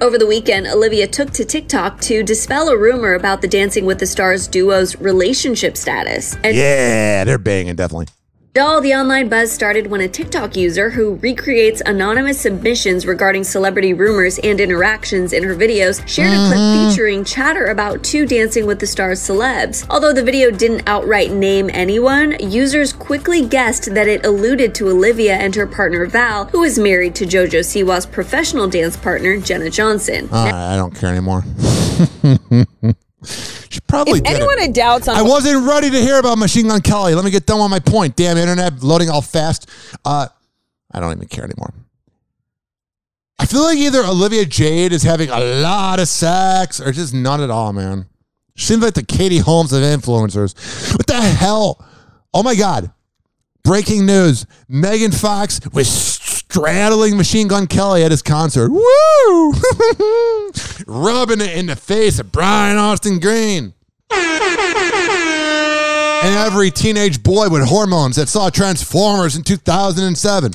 Over 0.00 0.18
the 0.18 0.26
weekend, 0.26 0.66
Olivia 0.66 1.06
took 1.06 1.30
to 1.30 1.44
TikTok 1.44 2.00
to 2.02 2.22
dispel 2.22 2.68
a 2.68 2.76
rumor 2.76 3.14
about 3.14 3.40
the 3.40 3.48
Dancing 3.48 3.86
with 3.86 3.98
the 3.98 4.06
Stars 4.06 4.46
duo's 4.46 5.00
relationship 5.00 5.76
status. 5.76 6.34
And 6.44 6.54
Yeah, 6.54 7.24
they're 7.24 7.38
banging, 7.38 7.76
definitely. 7.76 8.08
All 8.58 8.80
the 8.80 8.94
online 8.94 9.28
buzz 9.28 9.52
started 9.52 9.88
when 9.88 10.00
a 10.00 10.08
TikTok 10.08 10.56
user 10.56 10.88
who 10.88 11.16
recreates 11.16 11.82
anonymous 11.84 12.40
submissions 12.40 13.04
regarding 13.06 13.44
celebrity 13.44 13.92
rumors 13.92 14.38
and 14.38 14.60
interactions 14.60 15.34
in 15.34 15.42
her 15.42 15.54
videos 15.54 16.06
shared 16.08 16.32
a 16.32 16.36
clip 16.46 16.58
mm-hmm. 16.58 16.88
featuring 16.88 17.24
chatter 17.24 17.66
about 17.66 18.02
two 18.02 18.24
Dancing 18.24 18.64
with 18.64 18.78
the 18.78 18.86
Stars 18.86 19.20
celebs. 19.20 19.86
Although 19.90 20.14
the 20.14 20.22
video 20.22 20.50
didn't 20.50 20.88
outright 20.88 21.32
name 21.32 21.68
anyone, 21.74 22.36
users 22.40 22.94
quickly 22.94 23.46
guessed 23.46 23.92
that 23.94 24.08
it 24.08 24.24
alluded 24.24 24.74
to 24.76 24.88
Olivia 24.88 25.34
and 25.34 25.54
her 25.54 25.66
partner 25.66 26.06
Val, 26.06 26.46
who 26.46 26.62
is 26.62 26.78
married 26.78 27.14
to 27.16 27.26
JoJo 27.26 27.62
Siwa's 27.62 28.06
professional 28.06 28.68
dance 28.68 28.96
partner 28.96 29.38
Jenna 29.38 29.68
Johnson. 29.68 30.28
Right, 30.28 30.54
I 30.54 30.76
don't 30.76 30.94
care 30.94 31.10
anymore. 31.10 31.44
she 33.70 33.80
probably 33.86 34.18
If 34.18 34.24
did 34.24 34.32
it. 34.32 34.36
anyone 34.36 34.58
had 34.58 34.72
doubts 34.72 35.08
on 35.08 35.16
I 35.16 35.22
wasn't 35.22 35.66
ready 35.66 35.90
to 35.90 36.00
hear 36.00 36.18
about 36.18 36.38
Machine 36.38 36.68
Gun 36.68 36.80
Kelly. 36.80 37.14
Let 37.14 37.24
me 37.24 37.30
get 37.30 37.46
done 37.46 37.60
with 37.60 37.70
my 37.70 37.78
point. 37.80 38.16
Damn 38.16 38.36
internet 38.36 38.82
loading 38.82 39.10
all 39.10 39.22
fast. 39.22 39.68
Uh, 40.04 40.28
I 40.92 41.00
don't 41.00 41.12
even 41.16 41.28
care 41.28 41.44
anymore. 41.44 41.72
I 43.38 43.46
feel 43.46 43.62
like 43.62 43.76
either 43.78 44.02
Olivia 44.04 44.44
Jade 44.46 44.92
is 44.92 45.02
having 45.02 45.28
a 45.28 45.38
lot 45.38 46.00
of 46.00 46.08
sex 46.08 46.80
or 46.80 46.90
just 46.92 47.12
none 47.12 47.40
at 47.42 47.50
all, 47.50 47.72
man. 47.72 48.06
She 48.54 48.66
seems 48.66 48.82
like 48.82 48.94
the 48.94 49.02
Katie 49.04 49.38
Holmes 49.38 49.72
of 49.72 49.82
influencers. 49.82 50.92
What 50.96 51.06
the 51.06 51.20
hell? 51.20 51.84
Oh 52.32 52.42
my 52.42 52.54
God. 52.54 52.90
Breaking 53.62 54.06
news 54.06 54.46
Megan 54.68 55.10
Fox 55.12 55.60
was 55.72 56.15
straddling 56.56 57.16
Machine 57.18 57.48
Gun 57.48 57.66
Kelly 57.66 58.02
at 58.02 58.10
his 58.10 58.22
concert. 58.22 58.70
Woo! 58.70 59.52
Rubbing 60.86 61.42
it 61.42 61.54
in 61.54 61.66
the 61.66 61.76
face 61.76 62.18
of 62.18 62.32
Brian 62.32 62.78
Austin 62.78 63.20
Green. 63.20 63.74
And 66.22 66.34
every 66.34 66.70
teenage 66.70 67.22
boy 67.22 67.50
with 67.50 67.68
hormones 67.68 68.16
that 68.16 68.28
saw 68.28 68.48
Transformers 68.48 69.36
in 69.36 69.42
2007. 69.42 70.52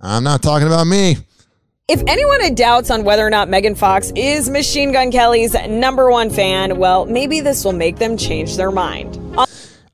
I'm 0.00 0.24
not 0.24 0.42
talking 0.42 0.66
about 0.66 0.84
me. 0.88 1.18
If 1.86 2.02
anyone 2.08 2.40
had 2.40 2.56
doubts 2.56 2.90
on 2.90 3.04
whether 3.04 3.24
or 3.24 3.30
not 3.30 3.48
Megan 3.48 3.76
Fox 3.76 4.12
is 4.16 4.50
Machine 4.50 4.90
Gun 4.90 5.12
Kelly's 5.12 5.54
number 5.68 6.10
one 6.10 6.28
fan, 6.28 6.76
well, 6.76 7.06
maybe 7.06 7.40
this 7.40 7.64
will 7.64 7.72
make 7.72 7.96
them 7.98 8.16
change 8.16 8.56
their 8.56 8.72
mind. 8.72 9.16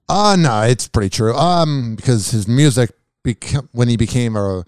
Uh 0.08 0.36
no, 0.38 0.62
it's 0.62 0.88
pretty 0.88 1.10
true. 1.10 1.34
Um, 1.34 1.94
because 1.94 2.30
his 2.30 2.48
music 2.48 2.90
became 3.22 3.68
when 3.72 3.88
he 3.88 3.96
became 3.96 4.34
a 4.36 4.64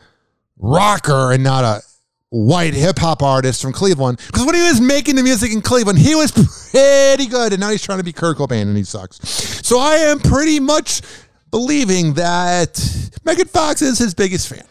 rocker 0.58 1.32
and 1.32 1.42
not 1.42 1.64
a 1.64 1.82
white 2.30 2.74
hip 2.74 2.98
hop 2.98 3.22
artist 3.22 3.62
from 3.62 3.72
Cleveland. 3.72 4.20
Because 4.26 4.44
when 4.44 4.54
he 4.54 4.62
was 4.62 4.80
making 4.80 5.16
the 5.16 5.22
music 5.22 5.52
in 5.52 5.60
Cleveland, 5.60 5.98
he 5.98 6.14
was 6.14 6.32
pretty 6.32 7.26
good, 7.26 7.52
and 7.52 7.60
now 7.60 7.70
he's 7.70 7.82
trying 7.82 7.98
to 7.98 8.04
be 8.04 8.12
Kurt 8.12 8.36
Cobain 8.36 8.62
and 8.62 8.76
he 8.76 8.84
sucks. 8.84 9.18
So 9.66 9.78
I 9.78 9.96
am 9.96 10.18
pretty 10.18 10.60
much 10.60 11.02
believing 11.50 12.14
that 12.14 12.78
Megan 13.24 13.46
Fox 13.46 13.82
is 13.82 13.98
his 13.98 14.14
biggest 14.14 14.48
fan. 14.48 14.64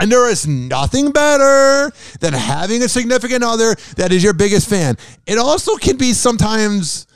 And 0.00 0.10
there 0.10 0.28
is 0.28 0.48
nothing 0.48 1.12
better 1.12 1.92
than 2.18 2.32
having 2.32 2.82
a 2.82 2.88
significant 2.88 3.44
other 3.44 3.76
that 3.96 4.10
is 4.12 4.24
your 4.24 4.32
biggest 4.32 4.68
fan. 4.68 4.96
It 5.26 5.38
also 5.38 5.76
can 5.76 5.96
be 5.96 6.12
sometimes 6.12 7.06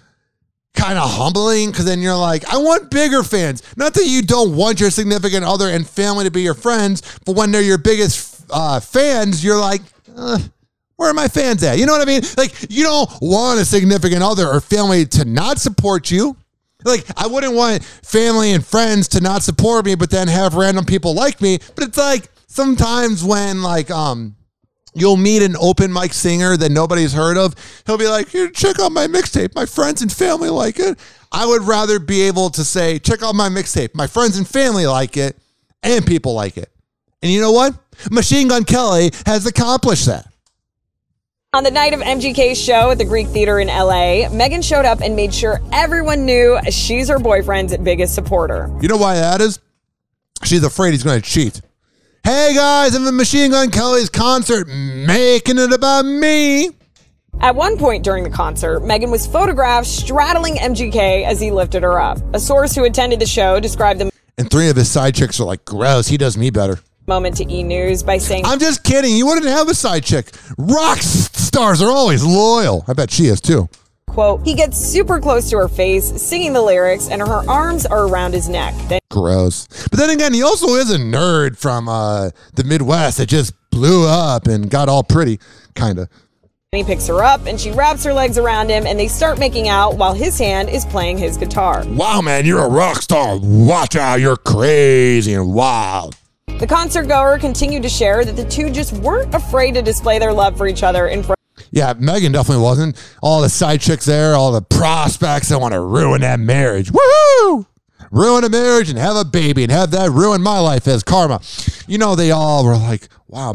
kind 0.77 0.99
of 0.99 1.11
humbling 1.11 1.70
because 1.70 1.85
then 1.85 2.01
you're 2.01 2.16
like, 2.16 2.47
I 2.53 2.59
want 2.59 2.91
bigger 2.91 3.22
fans. 3.22 3.62
Not 3.77 3.95
that 3.95 4.07
you 4.07 4.22
don't 4.22 4.55
want 4.55 4.79
your 4.79 4.91
significant 4.91 5.45
other 5.45 5.68
and 5.68 5.87
family 5.87 6.24
to 6.24 6.31
be 6.31 6.43
your 6.43 6.55
friends, 6.55 7.03
but 7.24 7.35
when 7.35 7.51
they're 7.51 7.62
your 7.62 7.79
biggest 7.79 8.45
uh, 8.51 8.79
fans, 8.79 9.43
you're 9.43 9.59
like, 9.59 9.83
uh, 10.16 10.39
where 10.97 11.11
are 11.11 11.14
my 11.14 11.29
fans 11.29 11.62
at? 11.62 11.79
You 11.79 11.87
know 11.87 11.93
what 11.93 12.03
I 12.03 12.05
mean? 12.05 12.22
Like, 12.37 12.70
you 12.70 12.85
don't 12.85 13.11
want 13.20 13.61
a 13.61 13.64
significant 13.64 14.22
other 14.22 14.49
or 14.49 14.61
family 14.61 15.05
to 15.07 15.24
not 15.24 15.59
support 15.59 16.11
you. 16.11 16.37
Like, 16.85 17.05
I 17.16 17.27
wouldn't 17.27 17.55
want 17.55 17.83
family 17.83 18.53
and 18.53 18.64
friends 18.64 19.09
to 19.09 19.20
not 19.20 19.43
support 19.43 19.85
me, 19.85 19.95
but 19.95 20.11
then 20.11 20.29
have 20.29 20.55
random 20.55 20.85
people 20.85 21.14
like 21.14 21.41
me. 21.41 21.59
But 21.74 21.85
it's 21.85 21.99
like 21.99 22.29
sometimes 22.47 23.24
when, 23.24 23.62
like, 23.62 23.91
um, 23.91 24.37
you'll 24.97 25.16
meet 25.16 25.42
an 25.42 25.57
open 25.61 25.92
mic 25.92 26.12
singer 26.12 26.57
that 26.57 26.72
nobody's 26.72 27.12
heard 27.12 27.36
of. 27.36 27.55
He'll 27.86 27.99
be 27.99 28.09
like, 28.09 28.28
Here, 28.28 28.49
check 28.49 28.80
out 28.80 28.92
my 28.92 29.07
mixtape. 29.07 29.55
My 29.55 29.66
friends 29.66 30.03
and 30.03 30.11
family 30.11 30.49
like 30.49 30.78
it. 30.78 30.99
I 31.30 31.44
would 31.44 31.62
rather 31.62 31.99
be 31.99 32.22
able 32.22 32.51
to 32.51 32.64
say, 32.64 32.99
check 32.99 33.22
out 33.22 33.34
my 33.34 33.49
mixtape. 33.49 33.94
My 33.94 34.07
friends 34.07 34.38
and 34.38 34.49
family 34.49 34.86
like 34.86 35.16
it, 35.16 35.36
and 35.82 36.07
people 36.07 36.34
like 36.34 36.57
it. 36.57 36.70
And 37.22 37.30
you 37.30 37.40
know 37.40 37.53
what? 37.53 37.74
Machine 38.11 38.49
Gun 38.49 38.64
Kelly 38.64 39.11
has 39.26 39.47
accomplished 39.47 40.07
that. 40.07 40.26
On 41.53 41.64
the 41.64 41.70
night 41.70 41.94
of 41.94 42.01
MGK's 42.01 42.59
show 42.61 42.90
at 42.90 42.99
the 42.99 43.05
Greek 43.05 43.28
Theater 43.28 43.59
in 43.61 43.68
LA, 43.68 44.28
Megan 44.30 44.62
showed 44.62 44.84
up 44.84 45.01
and 45.01 45.16
made 45.16 45.32
sure 45.32 45.61
everyone 45.72 46.26
knew 46.26 46.59
she's 46.70 47.09
her 47.09 47.18
boyfriend's 47.18 47.76
biggest 47.78 48.14
supporter. 48.14 48.70
You 48.80 48.88
know 48.88 48.99
why 48.99 49.14
that 49.14 49.40
is? 49.40 49.59
She's 50.44 50.62
afraid 50.62 50.92
he's 50.92 51.03
going 51.03 51.20
to 51.20 51.26
cheat. 51.26 51.62
Hey 52.27 52.55
guys, 52.57 52.93
I'm 52.97 53.07
at 53.07 53.14
Machine 53.14 53.53
Gun 53.53 53.70
Kelly's 53.70 54.11
concert, 54.11 54.66
making 54.66 55.59
it 55.59 55.72
about 55.72 56.05
me. 56.05 56.70
At 57.41 57.55
one 57.55 57.79
point 57.79 58.03
during 58.03 58.24
the 58.24 58.31
concert, 58.31 58.81
Megan 58.81 59.12
was 59.12 59.29
photographed 59.29 59.87
straddling 59.87 60.57
MGK 60.57 61.24
as 61.24 61.41
he 61.41 61.53
lifted 61.53 61.85
her 61.85 62.01
up. 62.01 62.18
A 62.35 62.41
source 62.41 62.74
who 62.74 62.83
attended 62.83 63.20
the 63.20 63.27
show 63.27 63.61
described 63.61 64.01
the 64.01 64.11
And 64.39 64.51
three 64.51 64.68
of 64.68 64.74
his 64.74 64.91
side 64.91 65.14
chicks 65.14 65.39
are 65.39 65.45
like, 65.45 65.64
gross, 65.64 66.09
he 66.09 66.16
does 66.16 66.37
me 66.37 66.51
better. 66.51 66.81
moment 67.07 67.37
to 67.37 67.49
E! 67.49 67.62
News 67.62 68.03
by 68.03 68.18
saying, 68.18 68.45
I'm 68.45 68.59
just 68.59 68.83
kidding. 68.83 69.16
You 69.16 69.27
wouldn't 69.27 69.47
have 69.47 69.68
a 69.68 69.74
side 69.74 70.03
chick. 70.03 70.33
Rock 70.59 70.99
s- 70.99 71.31
stars 71.33 71.81
are 71.81 71.91
always 71.93 72.24
loyal. 72.24 72.85
I 72.89 72.95
bet 72.95 73.12
she 73.12 73.27
is 73.27 73.41
too. 73.41 73.68
Quote, 74.09 74.42
he 74.44 74.54
gets 74.54 74.78
super 74.78 75.20
close 75.20 75.50
to 75.50 75.57
her 75.59 75.68
face, 75.68 76.07
singing 76.20 76.52
the 76.52 76.62
lyrics, 76.62 77.09
and 77.09 77.20
her 77.20 77.48
arms 77.48 77.84
are 77.86 78.07
around 78.07 78.32
his 78.32 78.48
neck. 78.48 78.74
Then 78.88 79.00
Gross. 79.11 79.66
But 79.90 79.98
then 79.98 80.11
again, 80.11 80.34
he 80.34 80.42
also 80.42 80.68
is 80.74 80.90
a 80.90 80.98
nerd 80.98 81.57
from 81.59 81.88
uh, 81.88 82.30
the 82.54 82.64
Midwest 82.64 83.18
that 83.18 83.28
just 83.28 83.52
blew 83.70 84.07
up 84.07 84.46
and 84.46 84.70
got 84.70 84.88
all 84.88 85.02
pretty, 85.02 85.38
kind 85.74 85.98
of. 85.98 86.09
he 86.72 86.82
picks 86.84 87.07
her 87.07 87.22
up 87.22 87.46
and 87.46 87.61
she 87.61 87.70
wraps 87.70 88.04
her 88.04 88.12
legs 88.12 88.36
around 88.38 88.68
him 88.70 88.86
and 88.86 88.98
they 88.98 89.09
start 89.09 89.38
making 89.38 89.68
out 89.68 89.96
while 89.96 90.12
his 90.14 90.38
hand 90.38 90.68
is 90.68 90.84
playing 90.86 91.18
his 91.18 91.36
guitar. 91.36 91.84
Wow, 91.86 92.20
man, 92.20 92.44
you're 92.46 92.64
a 92.64 92.68
rock 92.68 93.02
star. 93.02 93.38
Watch 93.40 93.96
out, 93.96 94.20
you're 94.20 94.36
crazy 94.36 95.34
and 95.34 95.52
wild. 95.54 96.16
The 96.59 96.66
concert 96.66 97.07
goer 97.07 97.38
continued 97.38 97.82
to 97.82 97.88
share 97.88 98.24
that 98.24 98.34
the 98.36 98.44
two 98.44 98.70
just 98.70 98.92
weren't 98.94 99.34
afraid 99.34 99.74
to 99.74 99.82
display 99.82 100.18
their 100.18 100.32
love 100.32 100.57
for 100.57 100.66
each 100.66 100.82
other 100.82 101.09
in 101.09 101.22
front 101.22 101.36
Yeah, 101.70 101.94
Megan 101.98 102.32
definitely 102.32 102.62
wasn't. 102.62 102.96
All 103.22 103.40
the 103.42 103.48
side 103.48 103.80
chicks 103.80 104.04
there, 104.04 104.34
all 104.34 104.52
the 104.52 104.62
prospects 104.62 105.48
that 105.48 105.61
want 105.61 105.72
to 105.74 105.80
ruin 105.80 106.20
that 106.20 106.38
marriage. 106.40 106.90
Woo! 106.92 107.66
Ruin 108.11 108.44
a 108.44 108.48
marriage 108.48 108.88
and 108.88 108.98
have 108.98 109.16
a 109.16 109.24
baby 109.24 109.62
and 109.64 109.72
have 109.72 109.90
that 109.90 110.11
ruin 110.11 110.42
my 110.42 110.59
life 110.61 110.86
as 110.86 111.02
karma. 111.02 111.40
You 111.86 111.98
know, 111.98 112.14
they 112.14 112.30
all 112.30 112.64
were 112.64 112.76
like, 112.76 113.09
wow, 113.26 113.54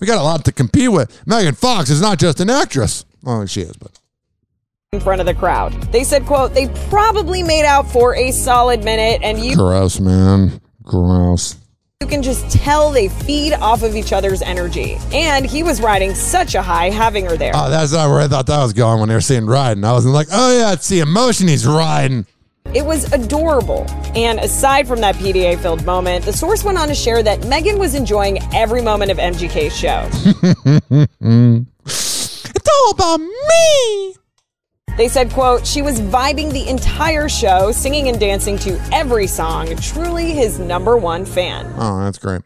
we 0.00 0.06
got 0.06 0.18
a 0.18 0.22
lot 0.22 0.44
to 0.44 0.52
compete 0.52 0.92
with. 0.92 1.26
Megan 1.26 1.54
Fox 1.54 1.90
is 1.90 2.00
not 2.00 2.18
just 2.18 2.40
an 2.40 2.48
actress. 2.50 3.04
Well, 3.22 3.44
she 3.46 3.62
is, 3.62 3.76
but. 3.76 3.90
in 4.92 5.00
front 5.00 5.20
of 5.20 5.26
the 5.26 5.34
crowd. 5.34 5.72
They 5.92 6.04
said, 6.04 6.26
quote, 6.26 6.54
they 6.54 6.68
probably 6.88 7.42
made 7.42 7.64
out 7.64 7.90
for 7.90 8.14
a 8.14 8.30
solid 8.30 8.84
minute 8.84 9.20
and 9.22 9.38
you 9.38 9.56
Gross, 9.56 9.98
man. 9.98 10.60
Gross. 10.84 11.56
You 12.00 12.06
can 12.06 12.22
just 12.22 12.48
tell 12.52 12.92
they 12.92 13.08
feed 13.08 13.54
off 13.54 13.82
of 13.82 13.96
each 13.96 14.12
other's 14.12 14.40
energy. 14.40 14.98
And 15.12 15.44
he 15.44 15.64
was 15.64 15.80
riding 15.82 16.14
such 16.14 16.54
a 16.54 16.62
high 16.62 16.90
having 16.90 17.24
her 17.24 17.36
there. 17.36 17.50
Oh, 17.52 17.68
that's 17.68 17.92
not 17.92 18.08
where 18.08 18.20
I 18.20 18.28
thought 18.28 18.46
that 18.46 18.62
was 18.62 18.72
going 18.72 19.00
when 19.00 19.08
they 19.08 19.16
were 19.16 19.20
saying 19.20 19.46
riding. 19.46 19.82
I 19.82 19.90
was 19.90 20.06
like, 20.06 20.28
oh, 20.30 20.56
yeah, 20.56 20.72
it's 20.72 20.88
the 20.88 21.00
emotion 21.00 21.48
he's 21.48 21.66
riding. 21.66 22.24
It 22.72 22.86
was 22.86 23.12
adorable. 23.12 23.84
And 24.14 24.38
aside 24.38 24.86
from 24.86 25.00
that 25.00 25.16
PDA 25.16 25.58
filled 25.60 25.84
moment, 25.84 26.24
the 26.24 26.32
source 26.32 26.62
went 26.62 26.78
on 26.78 26.86
to 26.86 26.94
share 26.94 27.20
that 27.24 27.44
Megan 27.48 27.80
was 27.80 27.96
enjoying 27.96 28.38
every 28.54 28.80
moment 28.80 29.10
of 29.10 29.16
MGK's 29.16 29.76
show. 29.76 30.08
it's 31.84 32.68
all 32.84 32.90
about 32.92 33.18
me. 33.18 34.14
They 34.98 35.06
said, 35.06 35.30
quote, 35.30 35.64
she 35.64 35.80
was 35.80 36.00
vibing 36.00 36.52
the 36.52 36.68
entire 36.68 37.28
show, 37.28 37.70
singing 37.70 38.08
and 38.08 38.18
dancing 38.18 38.58
to 38.58 38.80
every 38.92 39.28
song, 39.28 39.76
truly 39.76 40.32
his 40.32 40.58
number 40.58 40.96
one 40.96 41.24
fan. 41.24 41.72
Oh, 41.78 42.00
that's 42.00 42.18
great. 42.18 42.42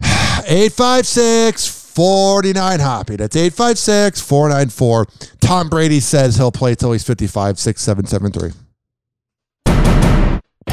856 0.00 1.66
49 1.66 2.78
Hoppy. 2.80 3.16
That's 3.16 3.34
856 3.34 4.20
494. 4.20 5.06
Tom 5.40 5.68
Brady 5.68 5.98
says 5.98 6.36
he'll 6.36 6.52
play 6.52 6.76
till 6.76 6.92
he's 6.92 7.02
55, 7.02 7.58
6773. 7.58 8.65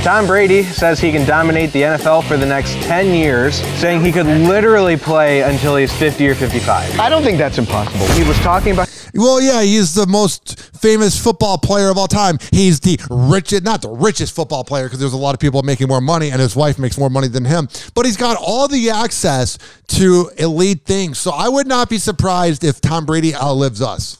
Tom 0.03 0.27
Brady 0.27 0.63
says 0.63 0.99
he 0.99 1.13
can 1.13 1.25
dominate 1.25 1.71
the 1.71 1.83
NFL 1.83 2.27
for 2.27 2.35
the 2.35 2.45
next 2.45 2.73
10 2.83 3.13
years, 3.13 3.55
saying 3.79 4.01
he 4.01 4.11
could 4.11 4.25
literally 4.25 4.97
play 4.97 5.43
until 5.43 5.77
he's 5.77 5.93
50 5.93 6.27
or 6.27 6.35
55. 6.35 6.99
I 6.99 7.07
don't 7.07 7.23
think 7.23 7.37
that's 7.37 7.57
impossible. 7.57 8.05
He 8.07 8.27
was 8.27 8.37
talking 8.39 8.73
about. 8.73 8.89
Well, 9.13 9.41
yeah, 9.41 9.61
he's 9.61 9.95
the 9.95 10.05
most 10.05 10.59
famous 10.75 11.17
football 11.17 11.57
player 11.57 11.89
of 11.89 11.97
all 11.97 12.09
time. 12.09 12.37
He's 12.51 12.81
the 12.81 12.99
richest, 13.09 13.63
not 13.63 13.81
the 13.81 13.91
richest 13.91 14.35
football 14.35 14.65
player, 14.65 14.87
because 14.87 14.99
there's 14.99 15.13
a 15.13 15.17
lot 15.17 15.35
of 15.35 15.39
people 15.39 15.63
making 15.63 15.87
more 15.87 16.01
money, 16.01 16.31
and 16.31 16.41
his 16.41 16.53
wife 16.53 16.77
makes 16.77 16.97
more 16.97 17.09
money 17.09 17.29
than 17.29 17.45
him. 17.45 17.69
But 17.95 18.05
he's 18.05 18.17
got 18.17 18.35
all 18.37 18.67
the 18.67 18.89
access 18.89 19.57
to 19.87 20.31
elite 20.37 20.83
things. 20.83 21.17
So 21.17 21.31
I 21.31 21.47
would 21.47 21.65
not 21.65 21.89
be 21.89 21.97
surprised 21.97 22.65
if 22.65 22.81
Tom 22.81 23.05
Brady 23.05 23.33
outlives 23.33 23.81
us. 23.81 24.17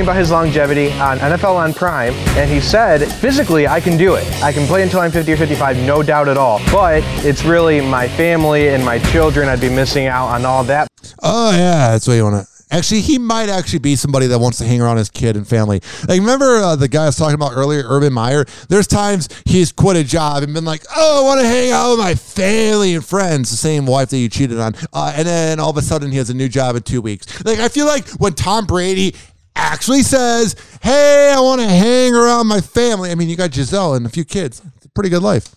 About 0.00 0.16
his 0.16 0.30
longevity 0.30 0.90
on 0.92 1.18
NFL 1.18 1.54
on 1.54 1.74
Prime, 1.74 2.14
and 2.34 2.50
he 2.50 2.62
said, 2.62 3.06
physically, 3.16 3.68
I 3.68 3.78
can 3.78 3.98
do 3.98 4.14
it. 4.14 4.26
I 4.42 4.50
can 4.50 4.66
play 4.66 4.82
until 4.82 5.00
I'm 5.00 5.10
50 5.10 5.30
or 5.30 5.36
55, 5.36 5.76
no 5.84 6.02
doubt 6.02 6.28
at 6.28 6.38
all. 6.38 6.62
But 6.72 7.02
it's 7.26 7.44
really 7.44 7.82
my 7.82 8.08
family 8.08 8.70
and 8.70 8.82
my 8.82 9.00
children. 9.10 9.50
I'd 9.50 9.60
be 9.60 9.68
missing 9.68 10.06
out 10.06 10.28
on 10.28 10.46
all 10.46 10.64
that. 10.64 10.88
Oh 11.22 11.50
yeah, 11.50 11.90
that's 11.90 12.08
what 12.08 12.14
you 12.14 12.24
want 12.24 12.46
to. 12.46 12.52
Actually, 12.74 13.02
he 13.02 13.18
might 13.18 13.50
actually 13.50 13.80
be 13.80 13.94
somebody 13.94 14.26
that 14.28 14.38
wants 14.38 14.56
to 14.56 14.64
hang 14.64 14.80
around 14.80 14.96
his 14.96 15.10
kid 15.10 15.36
and 15.36 15.46
family. 15.46 15.82
Like, 16.08 16.20
remember 16.20 16.56
uh, 16.56 16.74
the 16.74 16.88
guy 16.88 17.02
I 17.02 17.06
was 17.06 17.16
talking 17.18 17.34
about 17.34 17.52
earlier, 17.54 17.82
Urban 17.86 18.14
Meyer? 18.14 18.46
There's 18.70 18.86
times 18.86 19.28
he's 19.44 19.72
quit 19.72 19.98
a 19.98 20.04
job 20.04 20.42
and 20.42 20.54
been 20.54 20.64
like, 20.64 20.84
"Oh, 20.96 21.22
I 21.22 21.26
want 21.26 21.42
to 21.42 21.46
hang 21.46 21.70
out 21.70 21.90
with 21.90 21.98
my 21.98 22.14
family 22.14 22.94
and 22.94 23.04
friends," 23.04 23.50
the 23.50 23.58
same 23.58 23.84
wife 23.84 24.08
that 24.08 24.16
you 24.16 24.30
cheated 24.30 24.58
on, 24.58 24.74
uh, 24.94 25.12
and 25.14 25.28
then 25.28 25.60
all 25.60 25.68
of 25.68 25.76
a 25.76 25.82
sudden 25.82 26.10
he 26.10 26.16
has 26.16 26.30
a 26.30 26.34
new 26.34 26.48
job 26.48 26.76
in 26.76 26.82
two 26.82 27.02
weeks. 27.02 27.44
Like, 27.44 27.58
I 27.58 27.68
feel 27.68 27.84
like 27.84 28.08
when 28.12 28.32
Tom 28.32 28.64
Brady 28.64 29.14
actually 29.56 30.02
says, 30.02 30.56
"Hey, 30.82 31.32
I 31.36 31.40
want 31.40 31.60
to 31.60 31.66
hang 31.68 32.14
around 32.14 32.46
my 32.46 32.60
family," 32.60 33.10
I 33.10 33.14
mean, 33.14 33.28
you 33.28 33.36
got 33.36 33.50
Gisele 33.50 33.94
and 33.94 34.06
a 34.06 34.08
few 34.08 34.24
kids. 34.24 34.62
It's 34.76 34.86
a 34.86 34.88
pretty 34.90 35.10
good 35.10 35.22
life. 35.22 35.54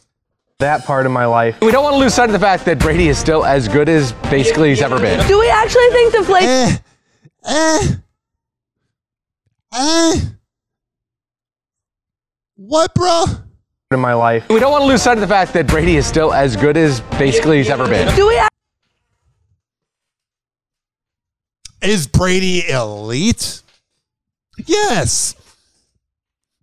That 0.59 0.85
part 0.85 1.05
of 1.05 1.11
my 1.11 1.25
life. 1.25 1.59
We 1.61 1.71
don't 1.71 1.83
want 1.83 1.95
to 1.95 1.99
lose 1.99 2.13
sight 2.13 2.29
of 2.29 2.33
the 2.33 2.39
fact 2.39 2.63
that 2.65 2.79
Brady 2.79 3.09
is 3.09 3.17
still 3.17 3.43
as 3.45 3.67
good 3.67 3.89
as 3.89 4.13
basically 4.31 4.69
he's 4.69 4.81
ever 4.81 4.97
been. 4.99 5.25
Do 5.27 5.37
we 5.39 5.49
actually 5.49 5.89
think 5.89 6.13
the 6.13 6.23
flake? 6.23 6.43
Eh, 6.45 6.77
eh, 7.45 7.87
eh. 9.73 10.19
What, 12.55 12.93
bro? 12.95 13.25
In 13.91 13.99
my 13.99 14.13
life. 14.13 14.47
We 14.49 14.59
don't 14.59 14.71
want 14.71 14.83
to 14.83 14.87
lose 14.87 15.01
sight 15.01 15.17
of 15.17 15.21
the 15.21 15.27
fact 15.27 15.51
that 15.53 15.67
Brady 15.67 15.97
is 15.97 16.05
still 16.07 16.33
as 16.33 16.55
good 16.55 16.77
as 16.77 17.01
basically 17.19 17.57
he's 17.57 17.69
ever 17.69 17.85
been. 17.87 18.15
Do 18.15 18.25
we? 18.27 18.37
ac- 18.39 18.47
Is 21.81 22.07
Brady 22.07 22.67
elite? 22.69 23.61
Yes. 24.65 25.35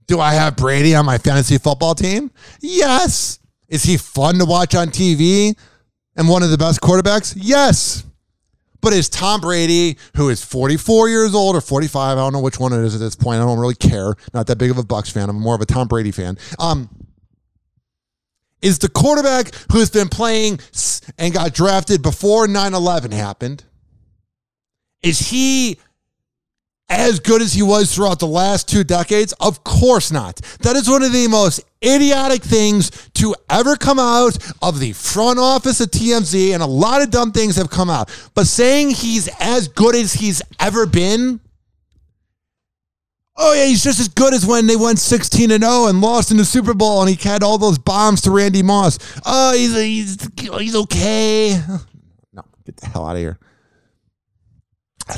Do 0.07 0.21
I 0.21 0.35
have 0.35 0.57
Brady 0.57 0.95
on 0.95 1.07
my 1.07 1.19
fantasy 1.19 1.59
football 1.59 1.95
team? 1.95 2.31
Yes. 2.61 3.39
Is 3.69 3.83
he 3.83 3.97
fun 3.97 4.39
to 4.39 4.45
watch 4.45 4.75
on 4.75 4.89
TV 4.89 5.57
and 6.17 6.29
one 6.29 6.43
of 6.43 6.51
the 6.51 6.59
best 6.59 6.81
quarterbacks? 6.81 7.35
Yes. 7.37 8.05
But 8.83 8.93
is 8.93 9.09
Tom 9.09 9.41
Brady, 9.41 9.97
who 10.17 10.29
is 10.29 10.45
44 10.45 11.09
years 11.09 11.35
old 11.35 11.55
or 11.55 11.61
45, 11.61 12.19
I 12.19 12.21
don't 12.21 12.33
know 12.33 12.41
which 12.41 12.59
one 12.59 12.73
it 12.73 12.85
is 12.85 12.95
at 12.95 13.01
this 13.01 13.15
point. 13.15 13.41
I 13.41 13.45
don't 13.45 13.61
really 13.61 13.77
care. 13.77 14.15
Not 14.35 14.49
that 14.49 14.59
big 14.59 14.71
of 14.71 14.79
a 14.79 14.83
Bucs 14.83 15.11
fan. 15.11 15.31
I'm 15.31 15.41
more 15.41 15.55
of 15.55 15.61
a 15.61 15.67
Tom 15.67 15.87
Brady 15.87 16.11
fan. 16.11 16.37
Um, 16.59 16.91
is 18.61 18.79
the 18.81 18.89
quarterback 18.89 19.53
who's 19.71 19.91
been 19.91 20.09
playing 20.09 20.59
and 21.17 21.33
got 21.33 21.55
drafted 21.55 22.03
before 22.03 22.49
9 22.49 22.75
11 22.75 23.13
happened? 23.13 23.65
Is 25.03 25.31
he 25.31 25.79
as 26.93 27.21
good 27.21 27.41
as 27.41 27.55
he 27.55 27.63
was 27.63 27.95
throughout 27.95 28.19
the 28.19 28.27
last 28.27 28.69
two 28.69 28.85
decades? 28.85 29.33
Of 29.41 29.65
course 29.65 30.13
not. 30.13 30.37
That 30.61 30.77
is 30.77 30.89
one 30.89 31.03
of 31.03 31.13
the 31.13 31.27
most 31.27 31.65
idiotic 31.83 32.43
things 32.43 32.91
to 33.15 33.35
ever 33.49 33.77
come 33.77 33.99
out 33.99 34.37
of 34.61 34.79
the 34.79 34.93
front 34.93 35.39
office 35.39 35.81
of 35.81 35.91
TMZ, 35.91 36.53
and 36.53 36.63
a 36.63 36.67
lot 36.67 37.03
of 37.03 37.11
dumb 37.11 37.33
things 37.33 37.57
have 37.57 37.71
come 37.71 37.89
out. 37.89 38.11
But 38.35 38.47
saying 38.47 38.91
he's 38.91 39.29
as 39.41 39.69
good 39.69 39.95
as 39.95 40.13
he's 40.13 40.43
ever 40.61 40.85
been. 40.87 41.41
Oh 43.37 43.55
yeah, 43.55 43.65
he's 43.65 43.83
just 43.83 43.99
as 43.99 44.09
good 44.09 44.35
as 44.35 44.45
when 44.45 44.67
they 44.67 44.77
went 44.77 44.99
16 44.99 45.51
and 45.51 45.65
0 45.65 45.87
and 45.87 46.03
lost 46.03 46.31
in 46.31 46.37
the 46.37 46.45
Super 46.45 46.75
Bowl 46.75 47.01
and 47.01 47.09
he 47.09 47.17
had 47.29 47.43
all 47.43 47.57
those 47.57 47.79
bombs 47.79 48.21
to 48.23 48.31
Randy 48.31 48.63
Moss. 48.63 48.99
Oh, 49.25 49.55
he's 49.55 49.75
he's 49.75 50.29
he's 50.39 50.77
okay. 50.77 51.61
No, 52.35 52.43
get 52.65 52.77
the 52.77 52.87
hell 52.87 53.07
out 53.07 53.17
of 53.17 53.21
here. 53.21 53.39
I 55.09 55.17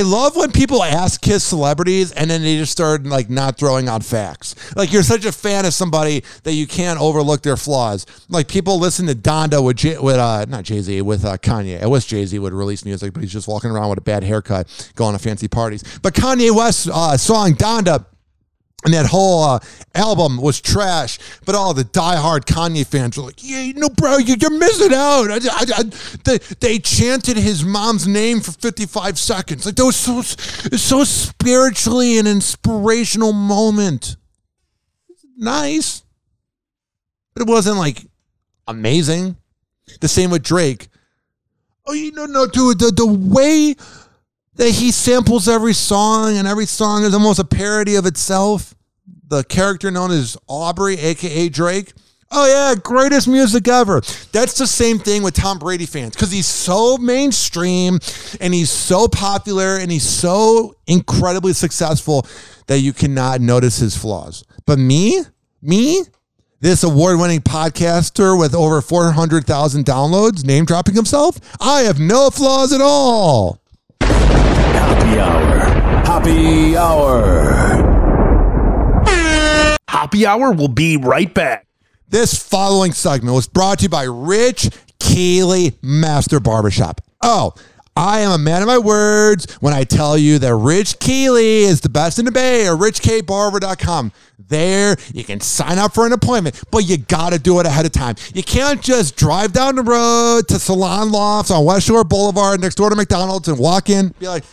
love 0.00 0.34
when 0.34 0.50
people 0.50 0.82
ask 0.82 1.20
kiss 1.20 1.44
celebrities 1.44 2.10
and 2.12 2.30
then 2.30 2.40
they 2.40 2.56
just 2.56 2.72
start 2.72 3.04
like 3.04 3.28
not 3.28 3.58
throwing 3.58 3.86
out 3.86 4.02
facts. 4.02 4.54
Like 4.74 4.90
you're 4.90 5.02
such 5.02 5.26
a 5.26 5.32
fan 5.32 5.66
of 5.66 5.74
somebody 5.74 6.24
that 6.44 6.54
you 6.54 6.66
can't 6.66 6.98
overlook 6.98 7.42
their 7.42 7.58
flaws. 7.58 8.06
Like 8.30 8.48
people 8.48 8.78
listen 8.78 9.06
to 9.08 9.14
Donda 9.14 9.62
with 9.62 9.76
J- 9.76 9.98
with 9.98 10.16
uh 10.16 10.46
not 10.48 10.64
Jay 10.64 10.80
Z 10.80 11.02
with 11.02 11.24
uh, 11.26 11.36
Kanye. 11.36 11.82
I 11.82 11.86
wish 11.86 12.06
Jay 12.06 12.24
Z 12.24 12.38
would 12.38 12.54
release 12.54 12.86
music, 12.86 13.12
but 13.12 13.22
he's 13.22 13.32
just 13.32 13.46
walking 13.46 13.70
around 13.70 13.90
with 13.90 13.98
a 13.98 14.02
bad 14.02 14.24
haircut, 14.24 14.92
going 14.94 15.14
to 15.14 15.22
fancy 15.22 15.48
parties. 15.48 15.84
But 16.00 16.14
Kanye 16.14 16.50
West's 16.54 16.88
uh, 16.88 17.18
song 17.18 17.52
Donda. 17.52 18.06
And 18.84 18.92
that 18.92 19.06
whole 19.06 19.42
uh, 19.42 19.60
album 19.94 20.36
was 20.36 20.60
trash, 20.60 21.18
but 21.46 21.54
all 21.54 21.72
the 21.72 21.84
diehard 21.84 22.44
Kanye 22.44 22.86
fans 22.86 23.16
were 23.16 23.24
like, 23.24 23.42
"Yeah, 23.42 23.72
know, 23.72 23.88
bro, 23.88 24.18
you, 24.18 24.36
you're 24.38 24.50
missing 24.50 24.92
out." 24.92 25.30
I, 25.30 25.36
I, 25.36 25.64
I, 25.76 25.82
they, 26.24 26.38
they 26.60 26.78
chanted 26.78 27.38
his 27.38 27.64
mom's 27.64 28.06
name 28.06 28.40
for 28.40 28.52
55 28.52 29.18
seconds. 29.18 29.64
Like 29.64 29.76
that 29.76 29.86
was 29.86 29.96
so, 29.96 30.20
so 30.20 31.02
spiritually 31.04 32.18
an 32.18 32.26
inspirational 32.26 33.32
moment. 33.32 34.16
Nice, 35.34 36.02
but 37.32 37.42
it 37.42 37.48
wasn't 37.48 37.78
like 37.78 38.04
amazing. 38.68 39.36
The 40.00 40.08
same 40.08 40.30
with 40.30 40.42
Drake. 40.42 40.88
Oh, 41.86 41.94
you 41.94 42.12
know, 42.12 42.26
no, 42.26 42.46
dude, 42.46 42.78
the 42.78 42.92
the 42.94 43.06
way 43.06 43.74
that 44.56 44.70
he 44.70 44.90
samples 44.92 45.48
every 45.48 45.74
song 45.74 46.36
and 46.36 46.46
every 46.46 46.66
song 46.66 47.04
is 47.04 47.14
almost 47.14 47.38
a 47.38 47.44
parody 47.44 47.96
of 47.96 48.06
itself. 48.06 48.74
The 49.28 49.42
character 49.44 49.90
known 49.90 50.10
as 50.10 50.36
Aubrey, 50.46 50.98
aka 50.98 51.48
Drake. 51.48 51.92
Oh 52.30 52.46
yeah, 52.46 52.74
greatest 52.80 53.28
music 53.28 53.68
ever. 53.68 54.00
That's 54.32 54.58
the 54.58 54.66
same 54.66 54.98
thing 54.98 55.22
with 55.22 55.34
Tom 55.34 55.58
Brady 55.58 55.86
fans 55.86 56.14
because 56.14 56.32
he's 56.32 56.46
so 56.46 56.96
mainstream 56.96 58.00
and 58.40 58.52
he's 58.52 58.70
so 58.70 59.06
popular 59.06 59.76
and 59.76 59.90
he's 59.90 60.08
so 60.08 60.74
incredibly 60.86 61.52
successful 61.52 62.26
that 62.66 62.80
you 62.80 62.92
cannot 62.92 63.40
notice 63.40 63.78
his 63.78 63.96
flaws. 63.96 64.44
But 64.66 64.78
me, 64.78 65.20
me, 65.62 66.02
this 66.60 66.82
award-winning 66.82 67.42
podcaster 67.42 68.38
with 68.38 68.54
over 68.54 68.80
400,000 68.80 69.84
downloads, 69.84 70.44
name 70.44 70.64
dropping 70.64 70.94
himself, 70.94 71.38
I 71.60 71.82
have 71.82 72.00
no 72.00 72.30
flaws 72.30 72.72
at 72.72 72.80
all. 72.80 73.60
Happy 74.94 75.18
hour. 75.18 75.58
Happy 76.04 76.76
hour. 76.76 77.34
Happy 79.88 80.26
hour 80.26 80.52
will 80.52 80.68
be 80.68 80.96
right 80.96 81.32
back. 81.32 81.66
This 82.08 82.40
following 82.40 82.92
segment 82.92 83.34
was 83.34 83.48
brought 83.48 83.80
to 83.80 83.84
you 83.84 83.88
by 83.88 84.04
Rich 84.04 84.70
Keeley 85.00 85.76
Master 85.82 86.38
Barbershop. 86.38 87.00
Oh, 87.22 87.54
I 87.96 88.20
am 88.20 88.32
a 88.32 88.38
man 88.38 88.60
of 88.60 88.66
my 88.66 88.78
words 88.78 89.52
when 89.60 89.72
I 89.72 89.84
tell 89.84 90.18
you 90.18 90.40
that 90.40 90.54
Rich 90.54 90.98
Keeley 90.98 91.62
is 91.62 91.80
the 91.80 91.88
best 91.88 92.18
in 92.18 92.24
the 92.24 92.32
Bay 92.32 92.66
or 92.66 92.76
richkbarber.com. 92.76 94.10
There, 94.48 94.96
you 95.12 95.22
can 95.22 95.40
sign 95.40 95.78
up 95.78 95.94
for 95.94 96.04
an 96.04 96.12
appointment, 96.12 96.60
but 96.72 96.88
you 96.88 96.98
got 96.98 97.32
to 97.32 97.38
do 97.38 97.60
it 97.60 97.66
ahead 97.66 97.86
of 97.86 97.92
time. 97.92 98.16
You 98.34 98.42
can't 98.42 98.82
just 98.82 99.16
drive 99.16 99.52
down 99.52 99.76
the 99.76 99.82
road 99.82 100.48
to 100.48 100.58
Salon 100.58 101.12
Lofts 101.12 101.52
on 101.52 101.64
West 101.64 101.86
Shore 101.86 102.02
Boulevard 102.02 102.60
next 102.60 102.74
door 102.74 102.90
to 102.90 102.96
McDonald's 102.96 103.46
and 103.46 103.58
walk 103.60 103.88
in, 103.88 104.08
be 104.18 104.26
like, 104.26 104.44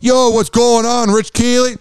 yo, 0.00 0.30
what's 0.30 0.50
going 0.50 0.86
on, 0.86 1.10
Rich 1.10 1.32
Keeley? 1.32 1.76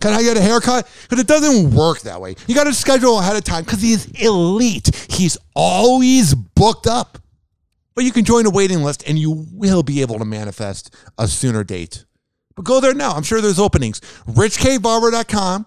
Can 0.00 0.12
I 0.12 0.22
get 0.22 0.36
a 0.36 0.40
haircut? 0.40 0.88
Because 1.02 1.18
it 1.18 1.26
doesn't 1.26 1.74
work 1.74 2.00
that 2.00 2.20
way. 2.20 2.34
You 2.46 2.54
got 2.54 2.64
to 2.64 2.72
schedule 2.72 3.18
ahead 3.18 3.36
of 3.36 3.44
time 3.44 3.64
because 3.64 3.82
he's 3.82 4.06
elite. 4.22 4.90
He's 5.10 5.36
always 5.54 6.34
booked 6.34 6.86
up. 6.86 7.18
But 7.98 8.04
you 8.04 8.12
can 8.12 8.24
join 8.24 8.46
a 8.46 8.50
waiting 8.50 8.84
list 8.84 9.02
and 9.08 9.18
you 9.18 9.44
will 9.50 9.82
be 9.82 10.02
able 10.02 10.20
to 10.20 10.24
manifest 10.24 10.94
a 11.18 11.26
sooner 11.26 11.64
date. 11.64 12.04
But 12.54 12.64
go 12.64 12.78
there 12.78 12.94
now. 12.94 13.10
I'm 13.10 13.24
sure 13.24 13.40
there's 13.40 13.58
openings. 13.58 14.00
RichKbarber.com. 14.28 15.66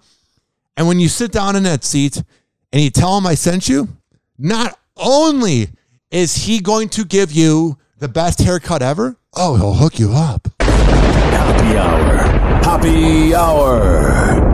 And 0.78 0.88
when 0.88 1.02
you 1.02 1.10
sit 1.10 1.34
down 1.34 1.58
in 1.58 1.64
that 1.64 1.84
seat 1.84 2.24
and 2.72 2.82
you 2.82 2.90
tell 2.90 3.18
him 3.18 3.28
I 3.28 3.36
sent 3.36 3.68
you, 3.68 3.90
not 4.38 4.80
only 4.96 5.72
is 6.10 6.46
he 6.46 6.62
going 6.62 6.88
to 6.92 7.04
give 7.04 7.34
you 7.34 7.78
the 7.98 8.08
best 8.08 8.40
haircut 8.40 8.82
ever, 8.82 9.18
oh, 9.36 9.58
he'll 9.58 9.74
hook 9.74 10.00
you 10.00 10.14
up. 10.14 10.48
Happy 10.62 11.78
hour. 11.78 12.16
Happy 12.64 13.36
hour. 13.36 14.51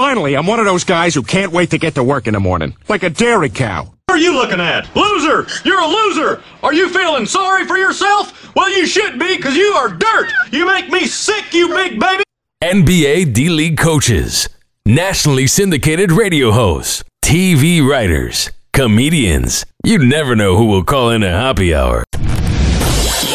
Finally, 0.00 0.34
I'm 0.34 0.46
one 0.46 0.58
of 0.58 0.64
those 0.64 0.82
guys 0.82 1.14
who 1.14 1.22
can't 1.22 1.52
wait 1.52 1.68
to 1.72 1.78
get 1.78 1.94
to 1.96 2.02
work 2.02 2.26
in 2.26 2.32
the 2.32 2.40
morning. 2.40 2.74
Like 2.88 3.02
a 3.02 3.10
dairy 3.10 3.50
cow. 3.50 3.84
What 4.06 4.14
are 4.14 4.18
you 4.18 4.32
looking 4.32 4.58
at? 4.58 4.88
Loser! 4.96 5.46
You're 5.62 5.78
a 5.78 5.86
loser! 5.86 6.42
Are 6.62 6.72
you 6.72 6.88
feeling 6.88 7.26
sorry 7.26 7.66
for 7.66 7.76
yourself? 7.76 8.50
Well, 8.56 8.70
you 8.70 8.86
should 8.86 9.18
be, 9.18 9.36
because 9.36 9.54
you 9.58 9.66
are 9.72 9.90
dirt! 9.90 10.32
You 10.52 10.64
make 10.64 10.88
me 10.88 11.04
sick, 11.04 11.52
you 11.52 11.68
big 11.68 12.00
baby! 12.00 12.22
NBA 12.64 13.34
D 13.34 13.50
League 13.50 13.76
coaches, 13.76 14.48
nationally 14.86 15.46
syndicated 15.46 16.12
radio 16.12 16.50
hosts, 16.50 17.04
TV 17.22 17.86
writers, 17.86 18.50
comedians. 18.72 19.66
You 19.84 19.98
never 19.98 20.34
know 20.34 20.56
who 20.56 20.64
will 20.64 20.82
call 20.82 21.10
in 21.10 21.22
a 21.22 21.30
happy 21.30 21.74
hour. 21.74 22.04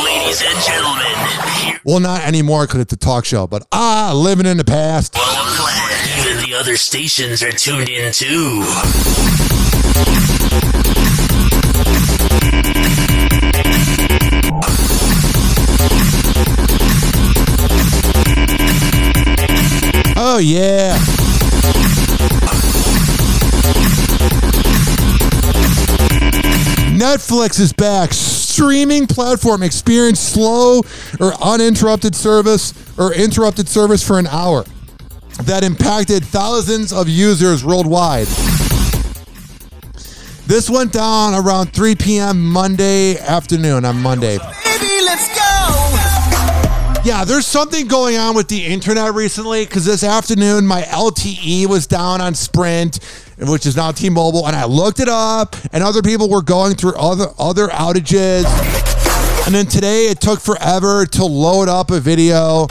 Ladies 0.03 0.41
and 0.41 0.59
gentlemen, 0.65 1.79
Well, 1.85 1.99
not 1.99 2.21
anymore 2.21 2.65
because 2.65 2.81
it's 2.81 2.93
a 2.93 2.97
talk 2.97 3.23
show, 3.25 3.45
but 3.45 3.67
ah, 3.71 4.13
living 4.15 4.47
in 4.47 4.57
the 4.57 4.65
past 4.65 5.15
other 6.55 6.77
stations 6.77 7.43
are 7.43 7.51
tuned 7.51 7.89
in 7.89 8.11
too. 8.13 8.63
Oh, 20.17 20.39
yeah. 20.41 20.97
Netflix 26.95 27.59
is 27.59 27.73
back. 27.73 28.13
Streaming 28.13 29.05
platform 29.07 29.61
experience 29.61 30.21
slow 30.21 30.81
or 31.19 31.33
uninterrupted 31.43 32.15
service 32.15 32.73
or 32.97 33.13
interrupted 33.13 33.67
service 33.67 34.05
for 34.05 34.17
an 34.17 34.27
hour 34.27 34.63
that 35.43 35.63
impacted 35.63 36.23
thousands 36.23 36.93
of 36.93 37.09
users 37.09 37.63
worldwide. 37.63 38.27
This 40.47 40.69
went 40.69 40.93
down 40.93 41.33
around 41.33 41.73
3 41.73 41.95
p.m. 41.95 42.49
Monday 42.49 43.17
afternoon 43.17 43.83
on 43.83 44.01
Monday. 44.01 44.37
Baby, 44.37 45.01
let's 45.03 45.27
go. 45.35 45.41
Yeah, 47.03 47.23
there's 47.23 47.45
something 47.45 47.87
going 47.87 48.17
on 48.17 48.35
with 48.35 48.47
the 48.47 48.65
internet 48.65 49.13
recently 49.13 49.65
because 49.65 49.85
this 49.85 50.03
afternoon 50.03 50.65
my 50.65 50.81
LTE 50.81 51.67
was 51.67 51.85
down 51.85 52.19
on 52.19 52.33
Sprint, 52.33 52.99
which 53.37 53.67
is 53.67 53.75
now 53.75 53.91
T-Mobile, 53.91 54.47
and 54.47 54.55
I 54.55 54.65
looked 54.65 54.99
it 54.99 55.07
up, 55.07 55.55
and 55.71 55.83
other 55.83 56.01
people 56.01 56.29
were 56.29 56.41
going 56.41 56.73
through 56.73 56.95
other 56.95 57.27
other 57.37 57.67
outages. 57.67 58.45
And 59.45 59.53
then 59.53 59.67
today 59.67 60.07
it 60.07 60.19
took 60.19 60.39
forever 60.39 61.05
to 61.05 61.25
load 61.25 61.69
up 61.69 61.91
a 61.91 61.99
video. 61.99 62.67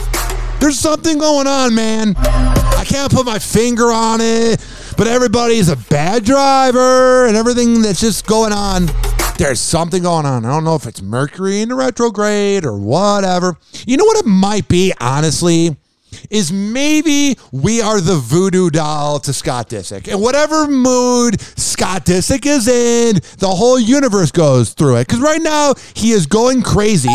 There's 0.65 0.79
something 0.79 1.19
going 1.19 1.47
on, 1.47 1.75
man. 1.75 2.15
I 2.17 2.85
can't 2.87 3.13
put 3.13 3.27
my 3.27 3.39
finger 3.39 3.93
on 3.93 4.23
it, 4.23 4.67
but 4.97 5.07
everybody's 5.07 5.69
a 5.69 5.77
bad 5.77 6.25
driver 6.25 7.27
and 7.27 7.37
everything 7.37 7.83
that's 7.83 8.01
just 8.01 8.27
going 8.27 8.55
on. 8.55 8.87
There's 9.37 9.61
something 9.61 10.03
going 10.03 10.25
on. 10.25 10.47
I 10.47 10.49
don't 10.49 10.65
know 10.65 10.75
if 10.75 10.87
it's 10.87 11.03
Mercury 11.03 11.61
in 11.61 11.69
the 11.69 11.75
retrograde 11.75 12.65
or 12.65 12.79
whatever. 12.79 13.59
You 13.87 13.99
know 13.99 14.07
what 14.07 14.17
it 14.17 14.27
might 14.27 14.67
be, 14.67 14.95
honestly? 15.03 15.77
Is 16.31 16.51
maybe 16.51 17.37
we 17.53 17.83
are 17.83 18.01
the 18.01 18.17
voodoo 18.17 18.71
doll 18.71 19.19
to 19.21 19.35
Scott 19.35 19.69
Disick. 19.69 20.11
And 20.11 20.23
whatever 20.23 20.67
mood 20.67 21.43
Scott 21.43 22.07
Disick 22.07 22.47
is 22.47 22.69
in, 22.69 23.17
the 23.37 23.51
whole 23.51 23.79
universe 23.79 24.31
goes 24.31 24.73
through 24.73 24.97
it. 24.97 25.09
Because 25.09 25.21
right 25.21 25.43
now, 25.43 25.75
he 25.93 26.13
is 26.13 26.25
going 26.25 26.63
crazy 26.63 27.15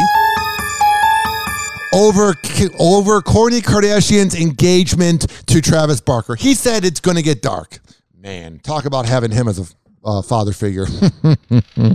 over 1.94 2.36
over 2.80 3.22
Kourtney 3.22 3.62
Kardashian's 3.62 4.36
engagement 4.36 5.28
to 5.48 5.62
Travis 5.62 6.02
Barker. 6.02 6.36
He 6.36 6.54
said 6.54 6.86
it's 6.86 7.00
going 7.00 7.18
to 7.18 7.24
get 7.24 7.42
dark. 7.42 7.80
Man, 8.18 8.60
talk 8.60 8.86
about 8.86 9.06
having 9.06 9.32
him 9.32 9.48
as 9.48 9.60
a 9.60 9.66
uh, 10.04 10.22
father 10.22 10.52
figure. 10.52 10.86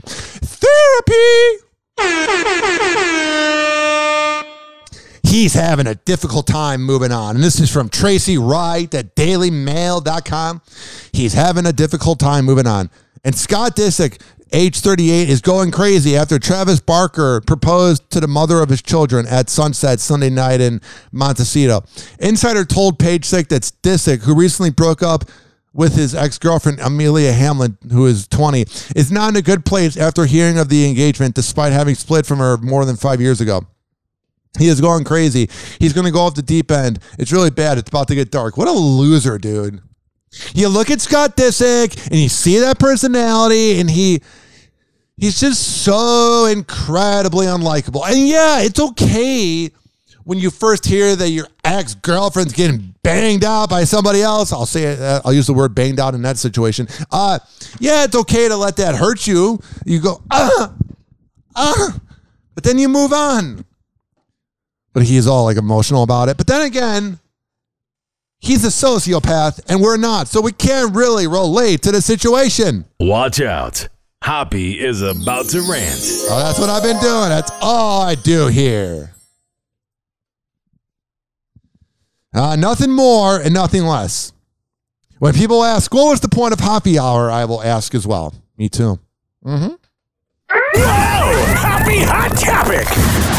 Therapy. 0.05 0.65
He's 5.23 5.55
having 5.55 5.87
a 5.89 5.97
difficult 5.97 6.47
time 6.47 6.83
moving 6.83 7.11
on. 7.11 7.35
And 7.35 7.43
this 7.45 7.59
is 7.59 7.71
from 7.71 7.89
Tracy 7.89 8.39
Wright 8.39 8.95
at 8.95 9.17
dailymail.com. 9.17 10.63
He's 11.13 11.33
having 11.33 11.67
a 11.67 11.73
difficult 11.73 12.21
time 12.21 12.45
moving 12.45 12.69
on. 12.69 12.89
And 13.25 13.35
Scott 13.35 13.75
Disick, 13.75 14.21
age 14.53 14.81
38, 14.81 15.29
is 15.29 15.41
going 15.41 15.71
crazy 15.71 16.17
after 16.17 16.39
Travis 16.39 16.81
Barker 16.81 17.41
proposed 17.41 18.11
to 18.11 18.21
the 18.21 18.29
mother 18.29 18.61
of 18.61 18.69
his 18.69 18.83
children 18.83 19.27
at 19.27 19.49
sunset 19.49 20.01
Sunday 20.01 20.31
night 20.31 20.61
in 20.61 20.81
Montecito. 21.13 21.85
Insider 22.19 22.65
told 22.65 22.99
Page 22.99 23.25
Six 23.25 23.49
that 23.49 23.63
Disick, 23.83 24.23
who 24.23 24.35
recently 24.35 24.71
broke 24.71 25.03
up 25.03 25.25
with 25.73 25.97
his 25.97 26.15
ex-girlfriend 26.15 26.79
Amelia 26.81 27.33
Hamlin, 27.33 27.77
who 27.91 28.07
is 28.07 28.29
20, 28.29 28.63
is 28.95 29.11
not 29.11 29.31
in 29.31 29.37
a 29.37 29.43
good 29.43 29.65
place 29.65 29.97
after 29.97 30.25
hearing 30.25 30.59
of 30.59 30.69
the 30.69 30.89
engagement 30.89 31.35
despite 31.35 31.73
having 31.73 31.97
split 31.97 32.25
from 32.25 32.39
her 32.39 32.57
more 32.59 32.85
than 32.85 32.97
five 32.97 33.21
years 33.21 33.41
ago. 33.41 33.67
He 34.59 34.69
is 34.69 34.81
going 34.81 35.03
crazy. 35.03 35.51
He's 35.81 35.93
going 35.93 36.05
to 36.05 36.13
go 36.13 36.21
off 36.21 36.35
the 36.35 36.43
deep 36.43 36.71
end. 36.71 37.01
It's 37.19 37.33
really 37.33 37.51
bad. 37.51 37.77
It's 37.77 37.89
about 37.89 38.07
to 38.09 38.15
get 38.15 38.31
dark. 38.31 38.57
What 38.57 38.69
a 38.69 38.73
loser, 38.73 39.37
dude. 39.37 39.83
You 40.55 40.69
look 40.69 40.91
at 40.91 41.01
Scott 41.01 41.37
Disick 41.37 42.07
and 42.07 42.19
you 42.19 42.29
see 42.29 42.59
that 42.59 42.79
personality 42.79 43.81
and 43.81 43.91
he 43.91 44.21
he's 45.17 45.39
just 45.41 45.85
so 45.85 46.47
incredibly 46.47 47.47
unlikable. 47.47 48.07
And 48.07 48.29
yeah, 48.29 48.61
it's 48.61 48.81
okay 48.81 49.71
when 50.25 50.39
you 50.39 50.51
first 50.51 50.87
hear 50.87 51.15
that 51.17 51.31
your 51.31 51.47
ex 51.65 51.95
girlfriend's 51.95 52.53
getting 52.53 52.95
banged 53.03 53.45
out 53.45 53.69
by 53.69 53.85
somebody 53.85 54.23
else. 54.23 54.53
I'll 54.53 54.67
say 54.67 54.85
it. 54.85 55.01
uh, 55.01 55.21
I'll 55.25 55.33
use 55.33 55.47
the 55.47 55.55
word 55.55 55.75
banged 55.75 56.01
out 56.01 56.15
in 56.15 56.23
that 56.23 56.39
situation. 56.39 56.89
Uh, 57.11 57.39
yeah, 57.79 58.05
it's 58.05 58.17
okay 58.17 58.49
to 58.49 58.57
let 58.57 58.77
that 58.77 58.95
hurt 58.95 59.27
you. 59.27 59.61
You 59.85 60.01
go 60.01 60.23
ah 60.31 60.75
ah, 61.55 62.01
but 62.55 62.65
then 62.65 62.79
you 62.79 62.89
move 62.89 63.13
on. 63.13 63.65
But 64.93 65.03
he's 65.03 65.27
all 65.27 65.45
like 65.45 65.57
emotional 65.57 66.03
about 66.05 66.29
it. 66.29 66.37
But 66.37 66.47
then 66.47 66.63
again, 66.63 67.19
he's 68.45 68.65
a 68.65 68.69
sociopath 68.69 69.61
and 69.69 69.81
we're 69.81 69.97
not, 69.97 70.29
so 70.29 70.41
we 70.41 70.53
can't 70.53 70.95
really 70.95 71.27
relate 71.27 71.83
to 71.83 71.93
the 71.93 72.03
situation. 72.03 72.85
Watch 73.01 73.41
out. 73.41 73.89
Hoppy 74.23 74.79
is 74.79 75.03
about 75.03 75.49
to 75.51 75.61
rant. 75.61 76.01
Oh, 76.31 76.39
that's 76.43 76.59
what 76.59 76.71
I've 76.71 76.83
been 76.83 77.01
doing. 77.01 77.29
That's 77.29 77.51
all 77.61 78.03
I 78.03 78.15
do 78.15 78.47
here. 78.47 79.15
Uh, 82.35 82.57
nothing 82.57 82.91
more 82.91 83.39
and 83.39 83.55
nothing 83.55 83.85
less. 83.85 84.33
When 85.19 85.35
people 85.35 85.63
ask, 85.63 85.93
what 85.95 86.11
was 86.11 86.21
the 86.21 86.29
point 86.29 86.53
of 86.53 86.61
happy 86.61 86.99
hour? 86.99 87.31
I 87.31 87.45
will 87.45 87.63
ask 87.63 87.95
as 87.95 88.07
well. 88.07 88.35
Me 88.59 88.69
too. 88.69 88.99
Mm-hmm. 89.45 89.75
Happy 90.49 92.01
hot 92.01 92.37
topic. 92.37 93.34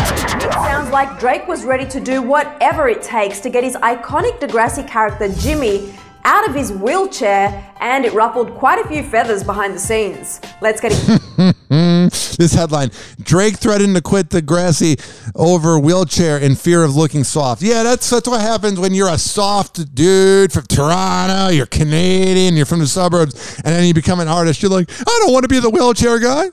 Like 0.95 1.19
Drake 1.19 1.45
was 1.45 1.65
ready 1.65 1.85
to 1.87 1.99
do 1.99 2.21
whatever 2.21 2.87
it 2.87 3.01
takes 3.01 3.41
to 3.41 3.49
get 3.49 3.65
his 3.65 3.75
iconic 3.75 4.39
Degrassi 4.39 4.87
character 4.87 5.27
Jimmy 5.27 5.93
out 6.23 6.47
of 6.47 6.55
his 6.55 6.71
wheelchair, 6.71 7.69
and 7.81 8.05
it 8.05 8.13
ruffled 8.13 8.53
quite 8.53 8.79
a 8.79 8.87
few 8.87 9.03
feathers 9.03 9.43
behind 9.43 9.73
the 9.73 9.79
scenes. 9.79 10.39
Let's 10.61 10.79
get 10.79 10.93
it. 10.95 11.55
this 12.37 12.53
headline 12.53 12.91
Drake 13.21 13.57
threatened 13.57 13.93
to 13.97 14.01
quit 14.01 14.29
Degrassi 14.29 14.97
over 15.35 15.77
wheelchair 15.77 16.37
in 16.37 16.55
fear 16.55 16.85
of 16.85 16.95
looking 16.95 17.25
soft. 17.25 17.61
Yeah, 17.61 17.83
that's 17.83 18.09
that's 18.09 18.29
what 18.29 18.39
happens 18.39 18.79
when 18.79 18.93
you're 18.93 19.09
a 19.09 19.17
soft 19.17 19.93
dude 19.93 20.53
from 20.53 20.63
Toronto, 20.63 21.49
you're 21.49 21.65
Canadian, 21.65 22.55
you're 22.55 22.65
from 22.65 22.79
the 22.79 22.87
suburbs, 22.87 23.57
and 23.65 23.75
then 23.75 23.85
you 23.85 23.93
become 23.93 24.21
an 24.21 24.29
artist. 24.29 24.61
You're 24.61 24.71
like, 24.71 24.89
I 24.89 25.19
don't 25.23 25.33
want 25.33 25.43
to 25.43 25.49
be 25.49 25.59
the 25.59 25.69
wheelchair 25.69 26.19
guy. 26.19 26.51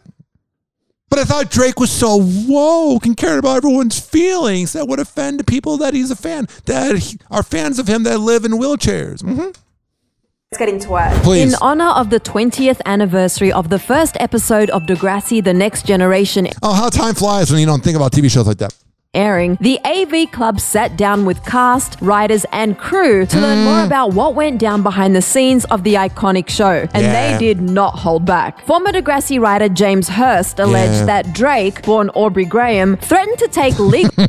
But 1.12 1.18
I 1.18 1.24
thought 1.24 1.50
Drake 1.50 1.78
was 1.78 1.90
so 1.90 2.26
woke 2.48 3.04
and 3.04 3.14
cared 3.14 3.38
about 3.38 3.58
everyone's 3.58 4.00
feelings 4.00 4.72
that 4.72 4.88
would 4.88 4.98
offend 4.98 5.46
people 5.46 5.76
that 5.76 5.92
he's 5.92 6.10
a 6.10 6.16
fan, 6.16 6.48
that 6.64 6.96
he- 6.96 7.18
are 7.30 7.42
fans 7.42 7.78
of 7.78 7.86
him 7.86 8.04
that 8.04 8.16
live 8.16 8.46
in 8.46 8.52
wheelchairs. 8.52 9.22
Mm-hmm. 9.22 9.38
Let's 9.40 10.58
get 10.58 10.70
into 10.70 10.96
it. 10.96 11.22
Please. 11.22 11.52
In 11.52 11.58
honor 11.60 11.90
of 11.90 12.08
the 12.08 12.18
20th 12.18 12.80
anniversary 12.86 13.52
of 13.52 13.68
the 13.68 13.78
first 13.78 14.16
episode 14.20 14.70
of 14.70 14.84
Degrassi 14.84 15.44
The 15.44 15.52
Next 15.52 15.84
Generation 15.84 16.48
Oh, 16.62 16.72
how 16.72 16.88
time 16.88 17.14
flies 17.14 17.50
when 17.50 17.60
you 17.60 17.66
don't 17.66 17.84
think 17.84 17.96
about 17.96 18.12
TV 18.12 18.30
shows 18.30 18.46
like 18.46 18.56
that. 18.58 18.74
Airing, 19.14 19.58
the 19.60 19.78
AV 19.84 20.30
Club 20.32 20.58
sat 20.58 20.96
down 20.96 21.24
with 21.26 21.44
cast, 21.44 21.98
writers, 22.00 22.46
and 22.50 22.78
crew 22.78 23.26
to 23.26 23.40
learn 23.40 23.64
more 23.64 23.80
hmm. 23.80 23.86
about 23.86 24.14
what 24.14 24.34
went 24.34 24.58
down 24.58 24.82
behind 24.82 25.14
the 25.14 25.20
scenes 25.22 25.64
of 25.66 25.84
the 25.84 25.94
iconic 25.94 26.48
show. 26.48 26.88
And 26.94 27.02
Yeah. 27.02 27.12
they 27.12 27.38
did 27.38 27.60
not 27.60 27.98
hold 27.98 28.24
back. 28.24 28.64
Former 28.66 28.90
Degrassi 28.90 29.38
writer 29.40 29.68
James 29.68 30.08
Hurst 30.08 30.58
alleged 30.58 31.00
Yeah. 31.00 31.04
that 31.06 31.32
Drake, 31.34 31.82
born 31.82 32.10
Aubrey 32.14 32.44
Graham, 32.46 32.96
threatened 32.96 33.38
to 33.38 33.48
take 33.48 33.78
legal. 33.78 34.10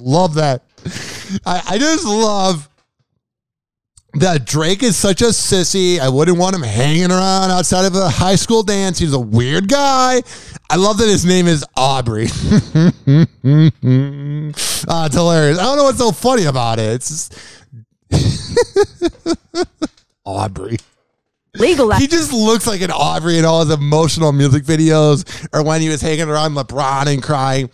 Love 0.00 0.34
that. 0.34 0.62
I, 1.46 1.62
I 1.70 1.78
just 1.78 2.04
love 2.04 2.68
that 4.14 4.44
Drake 4.46 4.82
is 4.82 4.96
such 4.96 5.22
a 5.22 5.26
sissy. 5.26 5.98
I 6.00 6.08
wouldn't 6.08 6.38
want 6.38 6.56
him 6.56 6.62
hanging 6.62 7.10
around 7.10 7.50
outside 7.50 7.84
of 7.84 7.94
a 7.94 8.08
high 8.08 8.36
school 8.36 8.62
dance. 8.62 8.98
He's 8.98 9.12
a 9.12 9.20
weird 9.20 9.68
guy. 9.68 10.22
I 10.68 10.76
love 10.76 10.98
that 10.98 11.08
his 11.08 11.24
name 11.24 11.46
is 11.46 11.64
Aubrey. 11.76 12.28
Ah, 14.88 15.06
it's 15.06 15.14
hilarious. 15.14 15.58
I 15.58 15.62
don't 15.62 15.76
know 15.76 15.84
what's 15.84 15.98
so 15.98 16.10
funny 16.12 16.44
about 16.44 16.78
it. 16.78 16.94
It's 16.94 17.08
just 17.08 17.38
Aubrey. 20.24 20.78
Legal. 21.54 21.90
He 21.92 22.06
just 22.06 22.32
looks 22.32 22.66
like 22.66 22.80
an 22.80 22.90
Aubrey 22.90 23.38
in 23.38 23.44
all 23.44 23.64
his 23.64 23.72
emotional 23.72 24.32
music 24.32 24.64
videos 24.64 25.48
or 25.52 25.62
when 25.62 25.80
he 25.80 25.88
was 25.88 26.00
hanging 26.00 26.28
around 26.28 26.54
LeBron 26.54 27.12
and 27.12 27.22
crying. 27.22 27.70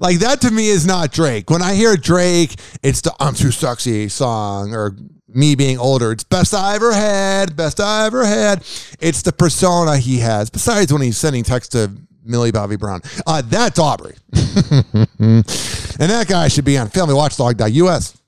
Like 0.00 0.18
that 0.18 0.40
to 0.42 0.50
me 0.50 0.68
is 0.68 0.86
not 0.86 1.12
Drake. 1.12 1.50
When 1.50 1.62
I 1.62 1.74
hear 1.74 1.96
Drake, 1.96 2.54
it's 2.82 3.00
the 3.00 3.14
I'm 3.18 3.34
Too 3.34 3.50
Sexy 3.50 4.08
song 4.08 4.74
or 4.74 4.96
me 5.34 5.54
being 5.54 5.78
older. 5.78 6.12
It's 6.12 6.24
best 6.24 6.54
I 6.54 6.74
ever 6.74 6.92
had, 6.92 7.56
best 7.56 7.80
I 7.80 8.06
ever 8.06 8.24
had. 8.24 8.62
It's 9.00 9.22
the 9.22 9.32
persona 9.32 9.96
he 9.96 10.18
has. 10.18 10.50
Besides 10.50 10.92
when 10.92 11.02
he's 11.02 11.16
sending 11.16 11.44
text 11.44 11.72
to 11.72 11.90
Millie 12.24 12.52
Bobby 12.52 12.76
Brown. 12.76 13.02
Uh, 13.26 13.42
that's 13.44 13.78
Aubrey. 13.78 14.14
and 14.32 15.44
that 15.44 16.26
guy 16.28 16.48
should 16.48 16.64
be 16.64 16.78
on 16.78 16.88
filmywatchdog.us. 16.88 18.19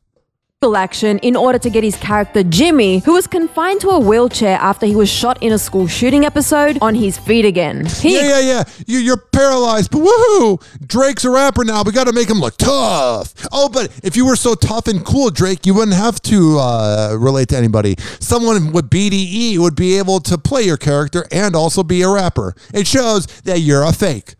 action 0.70 1.18
in 1.18 1.34
order 1.34 1.58
to 1.58 1.68
get 1.68 1.82
his 1.82 1.96
character 1.96 2.44
Jimmy, 2.44 3.00
who 3.00 3.14
was 3.14 3.26
confined 3.26 3.80
to 3.80 3.88
a 3.88 3.98
wheelchair 3.98 4.56
after 4.58 4.86
he 4.86 4.94
was 4.94 5.10
shot 5.10 5.42
in 5.42 5.52
a 5.52 5.58
school 5.58 5.88
shooting 5.88 6.24
episode, 6.24 6.78
on 6.80 6.94
his 6.94 7.18
feet 7.18 7.44
again. 7.44 7.84
He 7.86 8.14
yeah, 8.14 8.28
yeah, 8.28 8.40
yeah. 8.40 8.64
You, 8.86 8.98
you're 8.98 9.16
paralyzed, 9.16 9.90
but 9.90 10.02
woohoo! 10.02 10.62
Drake's 10.86 11.24
a 11.24 11.30
rapper 11.30 11.64
now. 11.64 11.82
We 11.82 11.90
got 11.90 12.06
to 12.06 12.12
make 12.12 12.30
him 12.30 12.38
look 12.38 12.56
tough. 12.56 13.34
Oh, 13.50 13.68
but 13.68 13.90
if 14.04 14.16
you 14.16 14.24
were 14.24 14.36
so 14.36 14.54
tough 14.54 14.86
and 14.86 15.04
cool, 15.04 15.30
Drake, 15.30 15.66
you 15.66 15.74
wouldn't 15.74 15.96
have 15.96 16.22
to 16.22 16.58
uh, 16.58 17.16
relate 17.18 17.48
to 17.48 17.56
anybody. 17.56 17.96
Someone 18.20 18.72
with 18.72 18.88
BDE 18.88 19.58
would 19.58 19.74
be 19.74 19.98
able 19.98 20.20
to 20.20 20.38
play 20.38 20.62
your 20.62 20.76
character 20.76 21.26
and 21.32 21.56
also 21.56 21.82
be 21.82 22.02
a 22.02 22.08
rapper. 22.08 22.54
It 22.72 22.86
shows 22.86 23.26
that 23.42 23.58
you're 23.58 23.82
a 23.82 23.92
fake. 23.92 24.36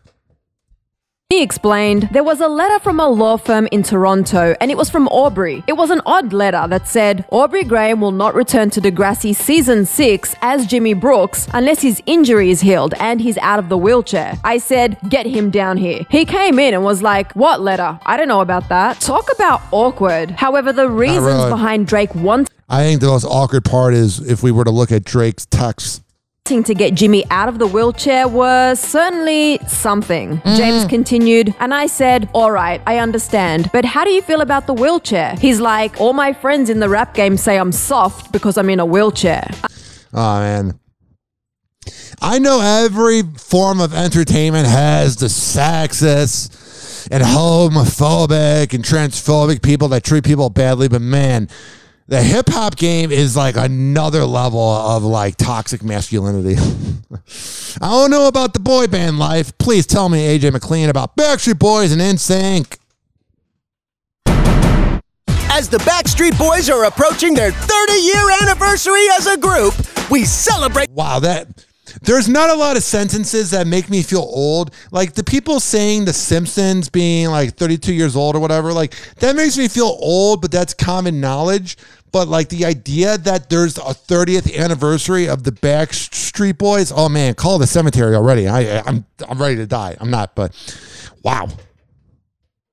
He 1.33 1.41
explained 1.41 2.09
there 2.11 2.23
was 2.23 2.41
a 2.41 2.47
letter 2.47 2.77
from 2.77 2.99
a 2.99 3.07
law 3.09 3.37
firm 3.37 3.67
in 3.71 3.81
Toronto 3.81 4.55
and 4.61 4.69
it 4.69 4.77
was 4.77 4.91
from 4.91 5.07
Aubrey. 5.07 5.63
It 5.65 5.73
was 5.73 5.89
an 5.89 5.99
odd 6.05 6.31
letter 6.31 6.67
that 6.67 6.87
said 6.87 7.25
Aubrey 7.31 7.63
Graham 7.63 8.01
will 8.01 8.11
not 8.11 8.35
return 8.35 8.69
to 8.69 8.79
Degrassi 8.79 9.35
season 9.35 9.87
6 9.87 10.35
as 10.43 10.67
Jimmy 10.67 10.93
Brooks 10.93 11.47
unless 11.51 11.81
his 11.81 12.03
injury 12.05 12.51
is 12.51 12.61
healed 12.61 12.93
and 12.99 13.19
he's 13.19 13.39
out 13.39 13.57
of 13.57 13.69
the 13.69 13.77
wheelchair. 13.79 14.35
I 14.43 14.59
said, 14.59 14.99
get 15.09 15.25
him 15.25 15.49
down 15.49 15.77
here. 15.77 16.05
He 16.11 16.23
came 16.23 16.59
in 16.59 16.75
and 16.75 16.83
was 16.83 17.01
like, 17.01 17.35
what 17.35 17.61
letter? 17.61 17.99
I 18.05 18.15
don't 18.15 18.27
know 18.27 18.41
about 18.41 18.69
that. 18.69 19.01
Talk 19.01 19.27
about 19.33 19.59
awkward. 19.71 20.29
However, 20.29 20.71
the 20.71 20.87
reasons 20.87 21.25
really. 21.25 21.49
behind 21.49 21.87
Drake 21.87 22.13
wanting 22.13 22.53
I 22.69 22.83
think 22.83 23.01
the 23.01 23.07
most 23.07 23.25
awkward 23.25 23.65
part 23.65 23.95
is 23.95 24.19
if 24.19 24.43
we 24.43 24.51
were 24.51 24.65
to 24.65 24.71
look 24.71 24.91
at 24.91 25.03
Drake's 25.03 25.47
text. 25.47 26.02
To 26.45 26.73
get 26.75 26.93
Jimmy 26.93 27.23
out 27.31 27.47
of 27.47 27.57
the 27.57 27.65
wheelchair 27.65 28.27
was 28.27 28.77
certainly 28.77 29.59
something. 29.65 30.39
Mm. 30.39 30.57
James 30.57 30.83
continued, 30.83 31.55
and 31.57 31.73
I 31.73 31.87
said, 31.87 32.27
All 32.33 32.51
right, 32.51 32.81
I 32.85 32.97
understand, 32.97 33.69
but 33.71 33.85
how 33.85 34.03
do 34.03 34.11
you 34.11 34.21
feel 34.21 34.41
about 34.41 34.67
the 34.67 34.73
wheelchair? 34.73 35.37
He's 35.39 35.61
like, 35.61 36.01
All 36.01 36.11
my 36.11 36.33
friends 36.33 36.69
in 36.69 36.81
the 36.81 36.89
rap 36.89 37.13
game 37.13 37.37
say 37.37 37.57
I'm 37.57 37.71
soft 37.71 38.33
because 38.33 38.57
I'm 38.57 38.69
in 38.69 38.81
a 38.81 38.85
wheelchair. 38.85 39.49
Oh 40.13 40.39
man. 40.41 40.77
I 42.21 42.39
know 42.39 42.59
every 42.59 43.21
form 43.23 43.79
of 43.79 43.93
entertainment 43.93 44.67
has 44.67 45.15
the 45.15 45.27
sexist 45.27 47.07
and 47.09 47.23
homophobic 47.23 48.73
and 48.73 48.83
transphobic 48.83 49.61
people 49.61 49.87
that 49.89 50.03
treat 50.03 50.25
people 50.25 50.49
badly, 50.49 50.89
but 50.89 51.01
man, 51.01 51.47
the 52.07 52.21
hip 52.21 52.49
hop 52.49 52.75
game 52.75 53.11
is 53.11 53.35
like 53.35 53.55
another 53.55 54.25
level 54.25 54.59
of 54.61 55.03
like 55.03 55.37
toxic 55.37 55.83
masculinity. 55.83 56.55
I 57.81 57.89
don't 57.89 58.11
know 58.11 58.27
about 58.27 58.53
the 58.53 58.59
boy 58.59 58.87
band 58.87 59.19
life. 59.19 59.57
Please 59.57 59.85
tell 59.85 60.09
me, 60.09 60.37
AJ 60.37 60.51
McLean, 60.51 60.89
about 60.89 61.15
Backstreet 61.15 61.59
Boys 61.59 61.91
and 61.91 62.01
NSYNC. 62.01 62.77
As 65.55 65.69
the 65.69 65.77
Backstreet 65.79 66.37
Boys 66.37 66.69
are 66.69 66.85
approaching 66.85 67.35
their 67.35 67.51
30 67.51 67.93
year 67.93 68.31
anniversary 68.41 69.05
as 69.17 69.27
a 69.27 69.37
group, 69.37 69.73
we 70.09 70.25
celebrate. 70.25 70.89
Wow, 70.89 71.19
that 71.19 71.65
there's 72.01 72.29
not 72.29 72.49
a 72.49 72.55
lot 72.55 72.77
of 72.77 72.83
sentences 72.83 73.51
that 73.51 73.67
make 73.67 73.89
me 73.89 74.01
feel 74.01 74.21
old. 74.21 74.73
Like 74.91 75.13
the 75.13 75.23
people 75.23 75.59
saying 75.59 76.05
The 76.05 76.13
Simpsons 76.13 76.89
being 76.89 77.27
like 77.29 77.55
32 77.55 77.93
years 77.93 78.15
old 78.15 78.35
or 78.35 78.39
whatever, 78.39 78.71
like 78.73 78.95
that 79.17 79.35
makes 79.35 79.57
me 79.57 79.67
feel 79.67 79.97
old, 79.99 80.41
but 80.41 80.51
that's 80.51 80.73
common 80.73 81.19
knowledge. 81.19 81.77
But 82.11 82.27
like 82.27 82.49
the 82.49 82.65
idea 82.65 83.17
that 83.17 83.49
there's 83.49 83.77
a 83.77 83.93
30th 83.93 84.55
anniversary 84.57 85.27
of 85.27 85.43
the 85.43 85.51
Backstreet 85.51 86.57
Boys, 86.57 86.91
oh 86.95 87.09
man, 87.09 87.33
call 87.33 87.57
the 87.57 87.67
cemetery 87.67 88.15
already. 88.15 88.47
I, 88.47 88.81
I'm 88.81 89.05
I'm 89.27 89.41
ready 89.41 89.55
to 89.57 89.65
die. 89.65 89.97
I'm 89.99 90.11
not, 90.11 90.35
but 90.35 90.53
wow. 91.23 91.49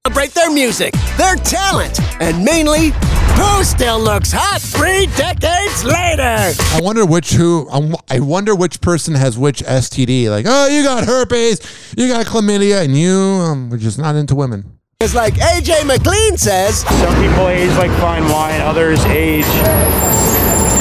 Celebrate 0.06 0.32
their 0.32 0.50
music, 0.50 0.94
their 1.18 1.36
talent, 1.36 2.00
and 2.22 2.42
mainly, 2.42 2.88
who 3.36 3.62
still 3.62 4.00
looks 4.00 4.32
hot 4.32 4.58
three 4.62 5.04
decades 5.14 5.84
later? 5.84 6.54
I 6.74 6.80
wonder 6.82 7.04
which 7.04 7.34
who 7.34 7.68
I'm- 7.70 7.94
wonder 8.26 8.54
which 8.54 8.80
person 8.80 9.14
has 9.14 9.36
which 9.36 9.62
STD. 9.62 10.30
Like, 10.30 10.46
oh, 10.48 10.68
you 10.68 10.82
got 10.84 11.04
herpes, 11.04 11.60
you 11.98 12.08
got 12.08 12.24
chlamydia, 12.24 12.82
and 12.82 12.98
you 12.98 13.14
um, 13.14 13.68
were 13.68 13.76
just 13.76 13.98
not 13.98 14.16
into 14.16 14.34
women. 14.34 14.78
It's 15.00 15.14
like 15.14 15.34
AJ 15.34 15.84
McLean 15.86 16.38
says. 16.38 16.80
Some 16.80 17.14
people 17.16 17.48
age 17.48 17.70
like 17.76 17.90
fine 18.00 18.26
wine, 18.30 18.62
others 18.62 19.04
age 19.04 19.44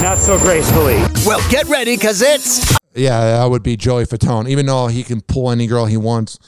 not 0.02 0.18
so 0.18 0.38
gracefully. 0.40 0.96
Well, 1.26 1.42
get 1.52 1.68
ready, 1.68 1.98
because 1.98 2.22
it's. 2.22 2.74
Yeah, 2.96 3.20
that 3.40 3.50
would 3.50 3.64
be 3.64 3.76
Joey 3.76 4.06
Fatone, 4.06 4.48
even 4.48 4.66
though 4.66 4.88
he 4.88 5.04
can 5.04 5.20
pull 5.20 5.52
any 5.52 5.68
girl 5.68 5.86
he 5.88 5.98
wants. 5.98 6.40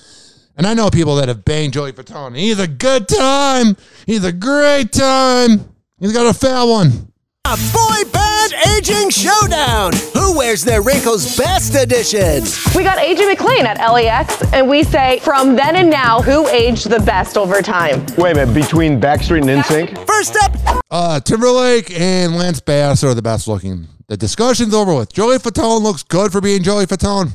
And 0.57 0.67
I 0.67 0.73
know 0.73 0.89
people 0.89 1.15
that 1.15 1.27
have 1.27 1.43
banged 1.45 1.73
Joey 1.73 1.91
Fatone. 1.93 2.35
He's 2.35 2.59
a 2.59 2.67
good 2.67 3.07
time. 3.07 3.75
He's 4.05 4.23
a 4.23 4.31
great 4.33 4.91
time. 4.91 5.73
He's 5.99 6.13
got 6.13 6.27
a 6.27 6.33
fat 6.37 6.63
one. 6.63 7.07
A 7.45 7.57
boy 7.73 8.09
band 8.11 8.53
aging 8.77 9.09
showdown. 9.09 9.93
Who 10.13 10.37
wears 10.37 10.63
their 10.63 10.81
wrinkles 10.81 11.35
best 11.37 11.75
edition? 11.75 12.43
We 12.75 12.83
got 12.83 12.97
AJ 12.99 13.27
McLean 13.29 13.65
at 13.65 13.77
LAX, 13.91 14.41
and 14.53 14.69
we 14.69 14.83
say 14.83 15.19
from 15.19 15.55
then 15.55 15.75
and 15.75 15.89
now, 15.89 16.21
who 16.21 16.47
aged 16.49 16.89
the 16.89 16.99
best 16.99 17.37
over 17.37 17.61
time? 17.61 18.05
Wait 18.17 18.31
a 18.31 18.45
minute, 18.45 18.53
between 18.53 19.01
Backstreet 19.01 19.41
and 19.49 19.63
NSYNC? 19.63 20.05
First 20.07 20.37
up, 20.43 20.83
Uh, 20.91 21.19
Timberlake 21.19 21.91
and 21.99 22.35
Lance 22.37 22.59
Bass 22.61 23.03
are 23.03 23.13
the 23.13 23.21
best 23.21 23.47
looking. 23.47 23.87
The 24.07 24.17
discussion's 24.17 24.73
over 24.73 24.93
with. 24.93 25.11
Joey 25.11 25.37
Fatone 25.37 25.81
looks 25.81 26.03
good 26.03 26.31
for 26.31 26.41
being 26.41 26.63
Joey 26.63 26.85
Fatone. 26.85 27.33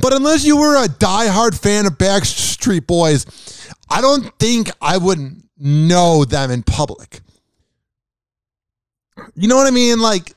But 0.00 0.12
unless 0.12 0.44
you 0.44 0.56
were 0.56 0.82
a 0.82 0.88
diehard 0.88 1.58
fan 1.60 1.86
of 1.86 1.98
Backstreet 1.98 2.86
Boys, 2.86 3.26
I 3.88 4.00
don't 4.00 4.32
think 4.38 4.70
I 4.80 4.96
would 4.96 5.42
know 5.58 6.24
them 6.24 6.50
in 6.50 6.62
public. 6.62 7.20
You 9.34 9.48
know 9.48 9.56
what 9.56 9.66
I 9.66 9.70
mean? 9.70 10.00
Like, 10.00 10.32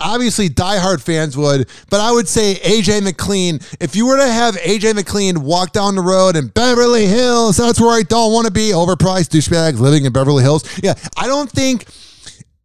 obviously, 0.00 0.48
diehard 0.48 1.02
fans 1.02 1.36
would, 1.36 1.68
but 1.90 2.00
I 2.00 2.10
would 2.10 2.28
say 2.28 2.54
AJ 2.56 3.02
McLean. 3.02 3.60
If 3.80 3.94
you 3.94 4.06
were 4.06 4.16
to 4.16 4.26
have 4.26 4.56
AJ 4.56 4.94
McLean 4.94 5.42
walk 5.42 5.72
down 5.72 5.94
the 5.94 6.02
road 6.02 6.36
in 6.36 6.48
Beverly 6.48 7.06
Hills, 7.06 7.56
that's 7.56 7.80
where 7.80 7.96
I 7.96 8.02
don't 8.02 8.32
want 8.32 8.46
to 8.46 8.52
be. 8.52 8.70
Overpriced 8.70 9.28
douchebags 9.28 9.78
living 9.78 10.04
in 10.04 10.12
Beverly 10.12 10.42
Hills. 10.42 10.64
Yeah, 10.82 10.94
I 11.16 11.26
don't 11.26 11.50
think 11.50 11.86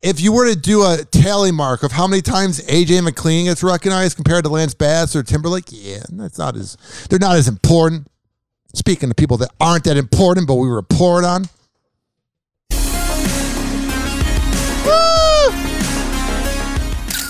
if 0.01 0.19
you 0.19 0.31
were 0.31 0.51
to 0.51 0.59
do 0.59 0.81
a 0.83 1.03
tally 1.11 1.51
mark 1.51 1.83
of 1.83 1.91
how 1.91 2.07
many 2.07 2.21
times 2.21 2.59
AJ 2.61 3.03
McLean 3.03 3.45
gets 3.45 3.61
recognized 3.61 4.15
compared 4.15 4.43
to 4.45 4.49
Lance 4.49 4.73
Bass 4.73 5.15
or 5.15 5.21
Timberlake, 5.21 5.65
yeah, 5.67 6.03
that's 6.09 6.39
not 6.39 6.55
as 6.55 6.77
they're 7.09 7.19
not 7.19 7.35
as 7.35 7.47
important. 7.47 8.07
Speaking 8.73 9.09
to 9.09 9.15
people 9.15 9.37
that 9.37 9.51
aren't 9.59 9.83
that 9.83 9.97
important, 9.97 10.47
but 10.47 10.55
we 10.55 10.67
report 10.67 11.23
on. 11.25 11.45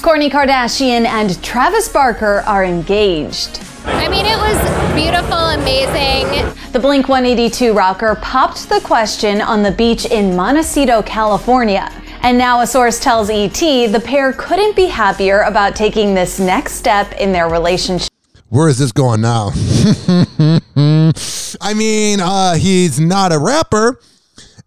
Kourtney 0.01 0.31
Kardashian 0.31 1.05
and 1.05 1.41
Travis 1.43 1.87
Barker 1.87 2.43
are 2.47 2.65
engaged. 2.65 3.61
I 3.85 4.07
mean, 4.07 4.25
it 4.25 4.37
was 4.37 4.95
beautiful, 4.95 5.37
amazing. 5.37 6.71
The 6.71 6.79
Blink 6.79 7.07
182 7.07 7.73
rocker 7.73 8.15
popped 8.15 8.69
the 8.69 8.79
question 8.81 9.41
on 9.41 9.61
the 9.61 9.71
beach 9.71 10.05
in 10.05 10.35
Montecito, 10.35 11.01
California. 11.03 12.00
And 12.23 12.37
now 12.37 12.61
a 12.61 12.67
source 12.67 12.99
tells 12.99 13.31
ET 13.31 13.53
the 13.53 14.01
pair 14.03 14.31
couldn't 14.33 14.75
be 14.75 14.85
happier 14.85 15.41
about 15.41 15.75
taking 15.75 16.13
this 16.13 16.39
next 16.39 16.73
step 16.73 17.11
in 17.13 17.31
their 17.31 17.49
relationship. 17.49 18.09
Where 18.49 18.69
is 18.69 18.77
this 18.77 18.91
going 18.91 19.21
now? 19.21 19.51
I 20.75 21.73
mean, 21.73 22.19
uh, 22.21 22.55
he's 22.55 22.99
not 22.99 23.31
a 23.31 23.39
rapper 23.39 23.99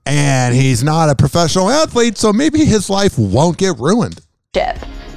and 0.04 0.54
he's 0.54 0.82
not 0.82 1.10
a 1.10 1.14
professional 1.14 1.70
athlete, 1.70 2.18
so 2.18 2.32
maybe 2.32 2.64
his 2.64 2.90
life 2.90 3.18
won't 3.18 3.56
get 3.56 3.78
ruined. 3.78 4.20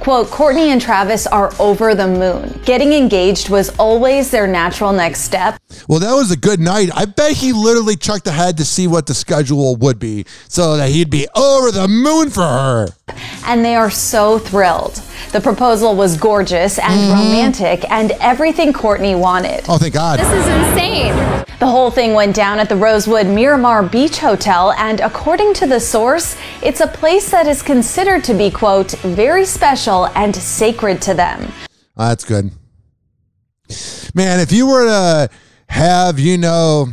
Quote, 0.00 0.28
Kourtney 0.28 0.68
and 0.68 0.80
Travis 0.80 1.26
are 1.26 1.52
over 1.58 1.94
the 1.94 2.06
moon. 2.06 2.60
Getting 2.64 2.92
engaged 2.92 3.50
was 3.50 3.70
always 3.78 4.30
their 4.30 4.46
natural 4.46 4.92
next 4.92 5.22
step. 5.22 5.60
Well, 5.88 6.00
that 6.00 6.14
was 6.14 6.30
a 6.30 6.36
good 6.36 6.60
night. 6.60 6.90
I 6.94 7.04
bet 7.04 7.32
he 7.32 7.52
literally 7.52 7.96
checked 7.96 8.26
ahead 8.26 8.56
to 8.58 8.64
see 8.64 8.86
what 8.86 9.06
the 9.06 9.14
schedule 9.14 9.76
would 9.76 9.98
be 9.98 10.24
so 10.48 10.76
that 10.76 10.90
he'd 10.90 11.10
be 11.10 11.26
over 11.34 11.70
the 11.70 11.88
moon 11.88 12.30
for 12.30 12.42
her. 12.42 12.88
And 13.44 13.64
they 13.64 13.74
are 13.74 13.90
so 13.90 14.38
thrilled. 14.38 15.02
The 15.32 15.40
proposal 15.40 15.94
was 15.94 16.16
gorgeous 16.16 16.78
and 16.78 16.92
mm-hmm. 16.92 17.12
romantic 17.12 17.90
and 17.90 18.12
everything 18.12 18.72
Kourtney 18.72 19.18
wanted. 19.18 19.64
Oh, 19.68 19.78
thank 19.78 19.94
God. 19.94 20.18
This 20.18 20.32
is 20.32 20.46
insane. 20.46 21.44
The 21.58 21.66
whole 21.66 21.90
thing 21.90 22.14
went 22.14 22.36
down 22.36 22.60
at 22.60 22.68
the 22.68 22.76
Rosewood 22.76 23.26
Miramar 23.26 23.82
Beach 23.82 24.18
Hotel, 24.18 24.72
and 24.72 25.00
according 25.00 25.54
to 25.54 25.66
the 25.66 25.80
source, 25.80 26.36
it's 26.62 26.80
a 26.80 26.86
place 26.86 27.30
that 27.32 27.48
is 27.48 27.62
considered 27.62 28.22
to 28.24 28.34
be, 28.34 28.48
quote, 28.48 28.92
very 29.02 29.44
special 29.44 30.06
and 30.14 30.34
sacred 30.36 31.02
to 31.02 31.14
them. 31.14 31.52
Oh, 31.96 32.08
that's 32.08 32.24
good. 32.24 32.52
Man, 34.14 34.38
if 34.38 34.52
you 34.52 34.68
were 34.68 34.86
to 34.86 35.30
have, 35.68 36.20
you 36.20 36.38
know, 36.38 36.88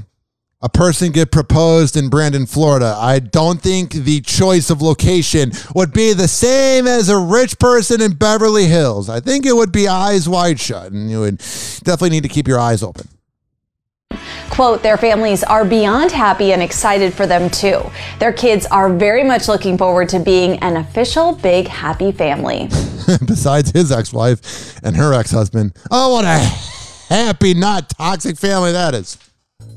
a 0.66 0.70
person 0.70 1.12
get 1.12 1.32
proposed 1.32 1.96
in 1.96 2.10
Brandon, 2.10 2.48
Florida, 2.48 2.96
I 2.98 3.20
don't 3.20 3.62
think 3.62 3.92
the 3.92 4.20
choice 4.22 4.72
of 4.72 4.82
location 4.82 5.52
would 5.76 5.94
be 5.94 6.14
the 6.14 6.28
same 6.28 6.88
as 6.88 7.08
a 7.08 7.20
rich 7.20 7.60
person 7.60 8.02
in 8.02 8.14
Beverly 8.14 8.66
Hills. 8.66 9.08
I 9.08 9.20
think 9.20 9.46
it 9.46 9.56
would 9.56 9.72
be 9.72 9.88
eyes 9.88 10.28
wide 10.28 10.60
shut, 10.60 10.92
and 10.92 11.12
you 11.12 11.20
would 11.20 11.38
definitely 11.84 12.10
need 12.10 12.24
to 12.24 12.30
keep 12.30 12.48
your 12.48 12.60
eyes 12.60 12.82
open. 12.82 13.08
Quote, 14.50 14.82
their 14.82 14.98
families 14.98 15.44
are 15.44 15.64
beyond 15.64 16.12
happy 16.12 16.52
and 16.52 16.64
excited 16.64 17.14
for 17.14 17.28
them 17.28 17.48
too. 17.52 17.80
Their 18.18 18.34
kids 18.34 18.66
are 18.66 18.92
very 18.92 19.24
much 19.24 19.48
looking 19.48 19.78
forward 19.78 20.10
to 20.10 20.20
being 20.20 20.58
an 20.60 20.78
official 20.78 21.36
big 21.36 21.68
happy 21.68 22.12
family. 22.12 22.70
Besides 23.28 23.70
his 23.70 23.92
ex-wife 23.92 24.82
and 24.82 24.96
her 24.96 25.14
ex-husband. 25.14 25.78
Oh, 25.92 26.14
what 26.14 26.26
a 26.26 26.40
happy, 27.14 27.54
not 27.54 27.90
toxic 27.90 28.40
family 28.40 28.72
that 28.72 28.96
is. 28.96 29.20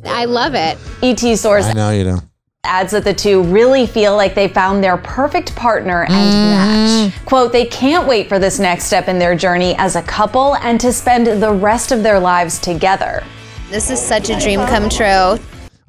I 0.04 0.24
love 0.24 0.54
it. 0.54 0.78
ET 1.02 1.36
source 1.36 1.64
I 1.64 1.72
know 1.72 1.90
you 1.90 2.04
do. 2.04 2.18
adds 2.64 2.92
that 2.92 3.04
the 3.04 3.14
two 3.14 3.42
really 3.44 3.86
feel 3.86 4.16
like 4.16 4.34
they 4.34 4.48
found 4.48 4.82
their 4.82 4.96
perfect 4.98 5.54
partner 5.56 6.04
and 6.04 6.12
mm. 6.12 7.10
match. 7.10 7.24
Quote, 7.24 7.52
they 7.52 7.66
can't 7.66 8.06
wait 8.06 8.28
for 8.28 8.38
this 8.38 8.58
next 8.58 8.84
step 8.84 9.08
in 9.08 9.18
their 9.18 9.34
journey 9.34 9.74
as 9.76 9.96
a 9.96 10.02
couple 10.02 10.56
and 10.56 10.80
to 10.80 10.92
spend 10.92 11.26
the 11.42 11.52
rest 11.52 11.92
of 11.92 12.02
their 12.02 12.18
lives 12.18 12.58
together. 12.58 13.24
This 13.70 13.90
is 13.90 14.00
such 14.00 14.30
a 14.30 14.38
dream 14.38 14.60
come 14.60 14.88
true. 14.88 15.38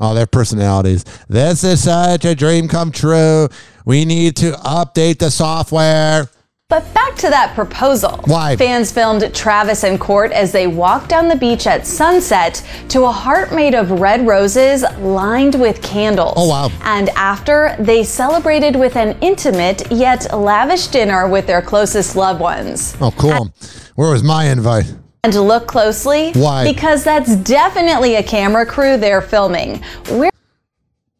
Oh, 0.01 0.13
their 0.13 0.25
personalities. 0.25 1.03
This 1.27 1.63
is 1.63 1.83
such 1.83 2.23
a 2.23 2.33
dream 2.33 2.67
come 2.67 2.91
true. 2.91 3.49
We 3.85 4.05
need 4.05 4.35
to 4.37 4.51
update 4.51 5.19
the 5.19 5.29
software. 5.29 6.29
But 6.69 6.93
back 6.93 7.15
to 7.15 7.31
that 7.31 7.55
proposal. 7.55 8.21
Why? 8.25 8.55
Fans 8.55 8.91
filmed 8.91 9.33
Travis 9.33 9.83
and 9.83 9.99
Court 9.99 10.31
as 10.31 10.51
they 10.51 10.67
walked 10.67 11.09
down 11.09 11.27
the 11.27 11.35
beach 11.35 11.65
at 11.65 11.87
sunset 11.87 12.63
to 12.89 13.05
a 13.05 13.11
heart 13.11 13.51
made 13.51 13.73
of 13.73 13.89
red 13.89 14.27
roses 14.27 14.83
lined 14.99 15.55
with 15.59 15.81
candles. 15.81 16.35
Oh, 16.37 16.47
wow. 16.47 16.69
And 16.83 17.09
after, 17.15 17.75
they 17.79 18.03
celebrated 18.03 18.75
with 18.75 18.97
an 18.97 19.17
intimate 19.19 19.91
yet 19.91 20.31
lavish 20.31 20.89
dinner 20.89 21.27
with 21.27 21.47
their 21.47 21.63
closest 21.63 22.15
loved 22.15 22.39
ones. 22.39 22.95
Oh, 23.01 23.09
cool. 23.17 23.51
Where 23.95 24.11
was 24.11 24.21
my 24.21 24.43
invite? 24.45 24.93
And 25.23 25.33
look 25.33 25.65
closely, 25.65 26.33
Why? 26.33 26.71
Because 26.71 27.03
that's 27.03 27.35
definitely 27.37 28.17
a 28.17 28.23
camera 28.23 28.67
crew 28.67 28.95
they're 28.95 29.23
filming. 29.23 29.83
We're 30.11 30.28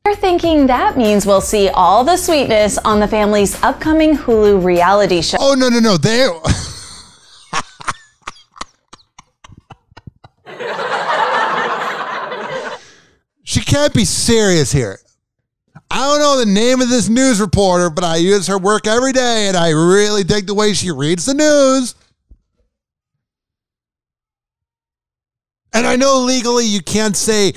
we're 0.10 0.15
thinking 0.15 0.65
that 0.65 0.98
means 0.98 1.27
we'll 1.27 1.40
see 1.40 1.69
all 1.69 2.03
the 2.03 2.18
sweetness 2.18 2.80
on 2.80 2.99
the 2.99 3.07
family's 3.07 3.61
upcoming 3.61 4.18
Hulu 4.18 4.64
reality 4.64 5.22
show. 5.22 5.38
Oh, 5.40 5.53
no, 5.53 5.69
no, 5.69 5.80
no. 5.80 5.98
They. 5.98 6.26
she 13.44 13.61
can't 13.61 13.94
be 13.94 14.03
serious 14.03 14.72
here. 14.72 14.98
I 15.91 15.99
don't 15.99 16.19
know 16.19 16.40
the 16.40 16.48
name 16.48 16.81
of 16.81 16.90
this 16.90 17.07
news 17.07 17.40
reporter, 17.40 17.91
but 17.91 18.03
I 18.03 18.15
use 18.15 18.48
her 18.48 18.57
work 18.57 18.88
every 18.88 19.11
day 19.11 19.48
and 19.48 19.56
I 19.56 19.69
really 19.69 20.23
dig 20.23 20.48
the 20.48 20.56
way 20.56 20.73
she 20.73 20.90
reads 20.90 21.27
the 21.27 21.36
news. 21.36 21.94
And 25.72 25.86
I 25.86 25.98
know 25.98 26.22
legally 26.22 26.65
you 26.65 26.81
can't 26.81 27.15
say, 27.15 27.53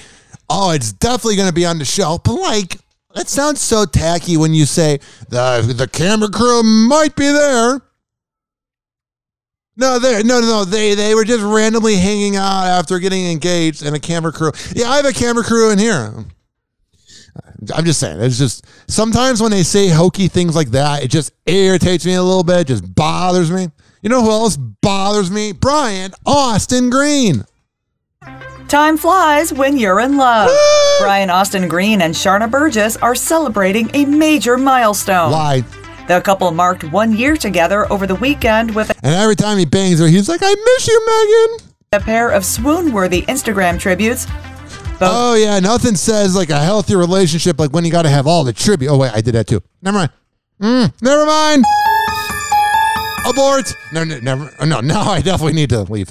oh, 0.52 0.70
it's 0.72 0.92
definitely 0.92 1.36
going 1.36 1.48
to 1.48 1.54
be 1.54 1.66
on 1.66 1.78
the 1.78 1.84
show, 1.84 2.18
but 2.22 2.34
like, 2.34 2.76
that 3.14 3.28
sounds 3.28 3.60
so 3.60 3.84
tacky 3.84 4.36
when 4.36 4.54
you 4.54 4.64
say 4.64 4.98
the 5.28 5.74
the 5.76 5.86
camera 5.86 6.30
crew 6.30 6.62
might 6.62 7.14
be 7.14 7.26
there. 7.26 7.82
No, 9.76 9.98
they 9.98 10.22
no 10.22 10.40
no 10.40 10.46
no 10.46 10.64
they 10.64 10.94
they 10.94 11.14
were 11.14 11.24
just 11.24 11.42
randomly 11.42 11.96
hanging 11.96 12.36
out 12.36 12.66
after 12.66 12.98
getting 12.98 13.26
engaged 13.26 13.84
and 13.84 13.94
a 13.96 14.00
camera 14.00 14.32
crew. 14.32 14.52
Yeah, 14.74 14.90
I 14.90 14.96
have 14.96 15.04
a 15.06 15.12
camera 15.12 15.44
crew 15.44 15.70
in 15.70 15.78
here. 15.78 16.24
I'm 17.74 17.84
just 17.84 18.00
saying, 18.00 18.20
it's 18.20 18.38
just 18.38 18.66
sometimes 18.90 19.40
when 19.40 19.50
they 19.50 19.62
say 19.62 19.88
hokey 19.88 20.28
things 20.28 20.56
like 20.56 20.70
that, 20.72 21.04
it 21.04 21.08
just 21.08 21.32
irritates 21.46 22.04
me 22.04 22.14
a 22.14 22.22
little 22.22 22.42
bit, 22.42 22.60
it 22.60 22.66
just 22.66 22.94
bothers 22.94 23.50
me. 23.50 23.68
You 24.02 24.08
know 24.08 24.22
who 24.22 24.30
else 24.30 24.56
bothers 24.56 25.30
me? 25.30 25.52
Brian 25.52 26.12
Austin 26.26 26.90
Green. 26.90 27.44
Time 28.68 28.96
flies 28.96 29.52
when 29.52 29.76
you're 29.76 30.00
in 30.00 30.16
love. 30.16 30.50
Brian 31.00 31.28
Austin 31.30 31.68
Green 31.68 32.00
and 32.02 32.14
Sharna 32.14 32.50
Burgess 32.50 32.96
are 32.98 33.14
celebrating 33.14 33.90
a 33.94 34.04
major 34.06 34.56
milestone. 34.56 35.30
Why? 35.30 35.62
The 36.08 36.20
couple 36.20 36.50
marked 36.52 36.84
one 36.84 37.14
year 37.14 37.36
together 37.36 37.90
over 37.92 38.06
the 38.06 38.14
weekend 38.14 38.74
with 38.74 38.90
And 39.04 39.14
every 39.14 39.36
time 39.36 39.58
he 39.58 39.64
bangs 39.66 40.00
her, 40.00 40.06
he's 40.06 40.28
like, 40.28 40.40
I 40.42 40.54
miss 40.54 40.88
you, 40.88 41.06
Megan. 41.06 41.68
a 41.92 42.00
pair 42.00 42.30
of 42.30 42.44
swoon 42.44 42.92
worthy 42.92 43.22
Instagram 43.22 43.78
tributes. 43.78 44.26
Oh 45.04 45.34
yeah, 45.34 45.58
nothing 45.58 45.96
says 45.96 46.34
like 46.36 46.50
a 46.50 46.58
healthy 46.60 46.94
relationship 46.94 47.58
like 47.58 47.72
when 47.72 47.84
you 47.84 47.90
got 47.90 48.02
to 48.02 48.08
have 48.08 48.26
all 48.26 48.44
the 48.44 48.52
tribute. 48.52 48.88
Oh 48.90 48.96
wait, 48.98 49.12
I 49.12 49.20
did 49.20 49.34
that 49.34 49.48
too. 49.48 49.60
Never 49.82 49.98
mind. 49.98 50.10
Mm, 50.60 50.92
never 51.02 51.26
mind. 51.26 51.64
Abort. 53.28 53.74
No, 53.92 54.04
no, 54.04 54.18
never. 54.20 54.50
No, 54.64 54.80
now 54.80 55.02
I 55.10 55.20
definitely 55.20 55.54
need 55.54 55.70
to 55.70 55.82
leave. 55.82 56.08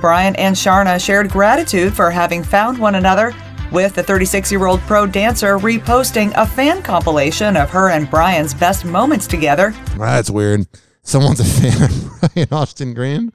Brian 0.00 0.36
and 0.36 0.54
Sharna 0.54 1.04
shared 1.04 1.30
gratitude 1.30 1.94
for 1.94 2.10
having 2.10 2.42
found 2.42 2.78
one 2.78 2.94
another, 2.94 3.34
with 3.72 3.94
the 3.94 4.02
36 4.02 4.50
year 4.50 4.66
old 4.66 4.80
pro 4.80 5.06
dancer 5.06 5.58
reposting 5.58 6.32
a 6.36 6.46
fan 6.46 6.82
compilation 6.82 7.56
of 7.56 7.70
her 7.70 7.90
and 7.90 8.10
Brian's 8.10 8.54
best 8.54 8.84
moments 8.84 9.26
together. 9.26 9.70
That's 9.98 10.30
weird. 10.30 10.66
Someone's 11.02 11.40
a 11.40 11.44
fan 11.44 11.82
of 11.82 12.20
Brian 12.34 12.48
Austin 12.52 12.94
Green. 12.94 13.32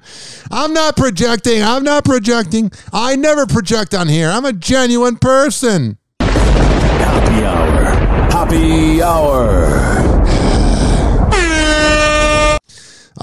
I'm 0.52 0.74
not 0.74 0.96
projecting. 0.96 1.64
I'm 1.64 1.84
not 1.84 2.06
projecting. 2.06 2.72
I 2.92 3.16
never 3.16 3.46
project 3.46 3.94
on 3.94 4.08
here. 4.08 4.30
I'm 4.30 4.46
a 4.46 4.54
genuine 4.54 5.18
person. 5.18 5.98
Happy 6.20 7.44
hour. 7.46 7.84
Happy 8.32 9.02
hour. 9.02 10.13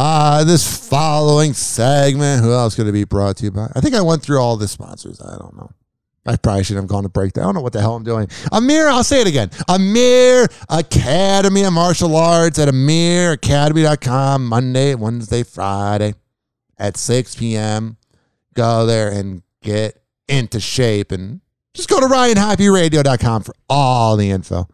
Uh, 0.02 0.44
this 0.44 0.89
following 0.89 1.52
segment, 1.52 2.43
who 2.43 2.55
else 2.55 2.74
could 2.74 2.86
it 2.86 2.93
be 2.93 3.05
brought 3.05 3.36
to 3.36 3.44
you 3.44 3.51
by? 3.51 3.70
I 3.77 3.82
think 3.82 3.94
I 3.94 4.01
went 4.01 4.22
through 4.22 4.40
all 4.40 4.56
the 4.56 4.66
sponsors. 4.66 5.20
I 5.20 5.36
don't 5.36 5.55
know. 5.55 5.70
I 6.24 6.36
probably 6.36 6.64
shouldn't 6.64 6.85
have 6.85 6.89
gone 6.89 7.02
to 7.02 7.10
break. 7.10 7.36
I 7.36 7.43
don't 7.43 7.55
know 7.55 7.60
what 7.60 7.74
the 7.74 7.82
hell 7.82 7.97
I'm 7.97 8.02
doing. 8.02 8.28
Amir, 8.51 8.89
I'll 8.89 9.05
say 9.05 9.20
it 9.20 9.27
again. 9.27 9.51
Amir 9.68 10.48
Academy 10.70 11.64
of 11.64 11.74
Martial 11.74 12.16
Arts 12.16 12.59
at 12.59 12.68
amiracademy.com, 12.68 14.47
Monday, 14.47 14.94
Wednesday, 14.94 15.43
Friday 15.43 16.14
at 16.78 16.97
6 16.97 17.36
p.m. 17.36 17.98
Go 18.55 18.86
there 18.86 19.10
and 19.10 19.43
get 19.60 20.02
into 20.28 20.60
shape 20.60 21.12
and 21.12 21.43
just 21.74 21.90
go 21.90 22.01
to 22.01 22.06
ryanhappyradio.com 22.06 23.43
for 23.43 23.55
all 23.68 24.16
the 24.16 24.31
info. 24.31 24.66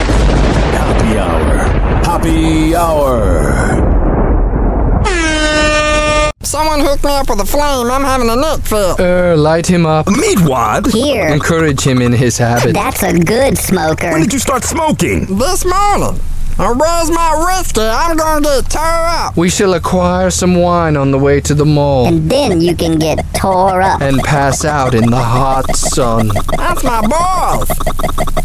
Happy 0.00 1.16
hour. 1.16 1.56
Happy 2.04 2.74
hour. 2.74 3.89
Someone 6.42 6.80
hook 6.80 7.04
me 7.04 7.10
up 7.12 7.28
with 7.28 7.38
a 7.40 7.44
flame. 7.44 7.90
I'm 7.90 8.02
having 8.02 8.30
a 8.30 8.34
neck 8.34 8.60
fit. 8.62 8.98
Er, 8.98 9.36
light 9.36 9.66
him 9.66 9.84
up. 9.84 10.08
Meat 10.08 10.40
what? 10.40 10.86
Here. 10.90 11.28
Encourage 11.28 11.82
him 11.82 12.00
in 12.00 12.12
his 12.12 12.38
habit. 12.38 12.72
That's 12.72 13.02
a 13.02 13.12
good 13.12 13.58
smoker. 13.58 14.10
When 14.10 14.22
did 14.22 14.32
you 14.32 14.38
start 14.38 14.64
smoking? 14.64 15.26
This 15.26 15.66
morning. 15.66 16.18
I 16.58 16.72
where's 16.72 17.10
my 17.10 17.44
whiskey? 17.44 17.82
I'm 17.82 18.16
gonna 18.16 18.40
get 18.40 18.70
tore 18.70 18.82
up. 18.82 19.36
We 19.36 19.50
shall 19.50 19.74
acquire 19.74 20.30
some 20.30 20.54
wine 20.54 20.96
on 20.96 21.10
the 21.10 21.18
way 21.18 21.42
to 21.42 21.54
the 21.54 21.66
mall. 21.66 22.06
And 22.06 22.30
then 22.30 22.62
you 22.62 22.74
can 22.74 22.98
get 22.98 23.22
tore 23.34 23.82
up. 23.82 24.00
And 24.00 24.18
pass 24.20 24.64
out 24.64 24.94
in 24.94 25.10
the 25.10 25.16
hot 25.22 25.76
sun. 25.76 26.30
That's 26.56 26.82
my 26.82 27.06
boss. 27.06 27.70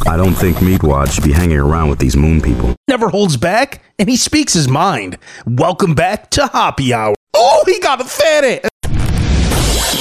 I 0.06 0.18
don't 0.18 0.36
think 0.36 0.58
Meatwad 0.58 1.14
should 1.14 1.24
be 1.24 1.32
hanging 1.32 1.58
around 1.58 1.90
with 1.90 2.00
these 2.00 2.18
moon 2.18 2.42
people. 2.42 2.76
Never 2.90 3.08
holds 3.10 3.38
back, 3.38 3.82
and 3.98 4.10
he 4.10 4.18
speaks 4.18 4.54
his 4.54 4.68
mind. 4.68 5.18
Welcome 5.48 5.96
back 5.96 6.30
to 6.32 6.48
Hoppy 6.48 6.94
Hour. 6.94 7.16
Oh, 7.38 7.64
he 7.66 7.80
got 7.80 8.00
a 8.00 8.06
fatty. 8.06 8.62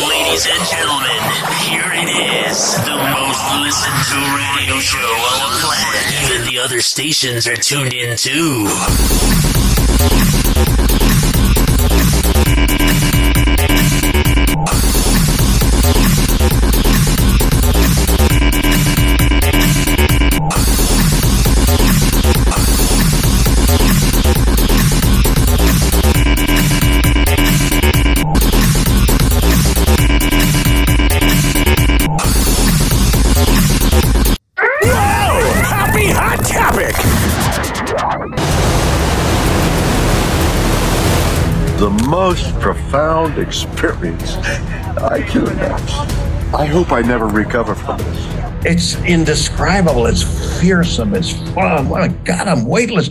Ladies 0.06 0.46
and 0.46 0.68
gentlemen, 0.70 1.20
here 1.66 1.90
it 1.92 2.08
is. 2.46 2.76
The 2.84 2.94
most 2.94 3.42
listened 3.60 4.02
to 4.10 4.18
radio 4.36 4.78
show 4.78 4.98
on 4.98 5.52
the 5.52 5.58
planet. 5.60 6.30
Even 6.30 6.46
the 6.46 6.60
other 6.60 6.80
stations 6.80 7.48
are 7.48 7.56
tuned 7.56 7.92
in 7.92 8.16
too. 8.16 8.68
Most 42.24 42.58
profound 42.58 43.36
experience 43.36 44.36
I 44.96 45.20
can 45.20 45.42
imagine. 45.46 46.54
I 46.54 46.64
hope 46.64 46.90
I 46.90 47.02
never 47.02 47.26
recover 47.26 47.74
from 47.74 47.98
this. 47.98 48.64
It's 48.64 48.94
indescribable. 49.04 50.06
It's 50.06 50.22
fearsome. 50.58 51.12
It's 51.14 51.32
fun. 51.52 51.90
My 51.90 52.08
God, 52.08 52.48
I'm 52.48 52.64
weightless. 52.64 53.10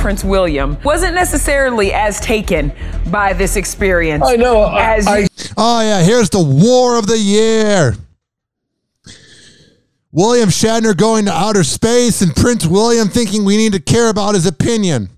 Prince 0.00 0.24
William 0.24 0.76
wasn't 0.82 1.14
necessarily 1.14 1.92
as 1.92 2.18
taken 2.18 2.72
by 3.12 3.34
this 3.34 3.54
experience. 3.54 4.24
I 4.26 4.34
know, 4.34 4.62
I- 4.62 4.96
As 4.96 5.06
I- 5.06 5.18
you- 5.18 5.26
Oh 5.56 5.80
yeah, 5.82 6.02
here's 6.02 6.30
the 6.30 6.42
war 6.42 6.98
of 6.98 7.06
the 7.06 7.18
year. 7.18 7.94
William 10.10 10.48
Shatner 10.48 10.96
going 10.96 11.26
to 11.26 11.32
outer 11.32 11.62
space 11.62 12.20
and 12.20 12.34
Prince 12.34 12.66
William 12.66 13.06
thinking 13.06 13.44
we 13.44 13.56
need 13.56 13.74
to 13.74 13.80
care 13.80 14.08
about 14.08 14.34
his 14.34 14.44
opinion. 14.44 15.08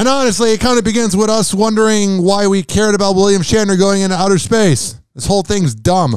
And 0.00 0.08
honestly, 0.08 0.52
it 0.52 0.60
kind 0.60 0.78
of 0.78 0.84
begins 0.86 1.14
with 1.14 1.28
us 1.28 1.52
wondering 1.52 2.22
why 2.22 2.46
we 2.46 2.62
cared 2.62 2.94
about 2.94 3.16
William 3.16 3.42
Shatner 3.42 3.78
going 3.78 4.00
into 4.00 4.16
outer 4.16 4.38
space. 4.38 4.98
This 5.14 5.26
whole 5.26 5.42
thing's 5.42 5.74
dumb. 5.74 6.16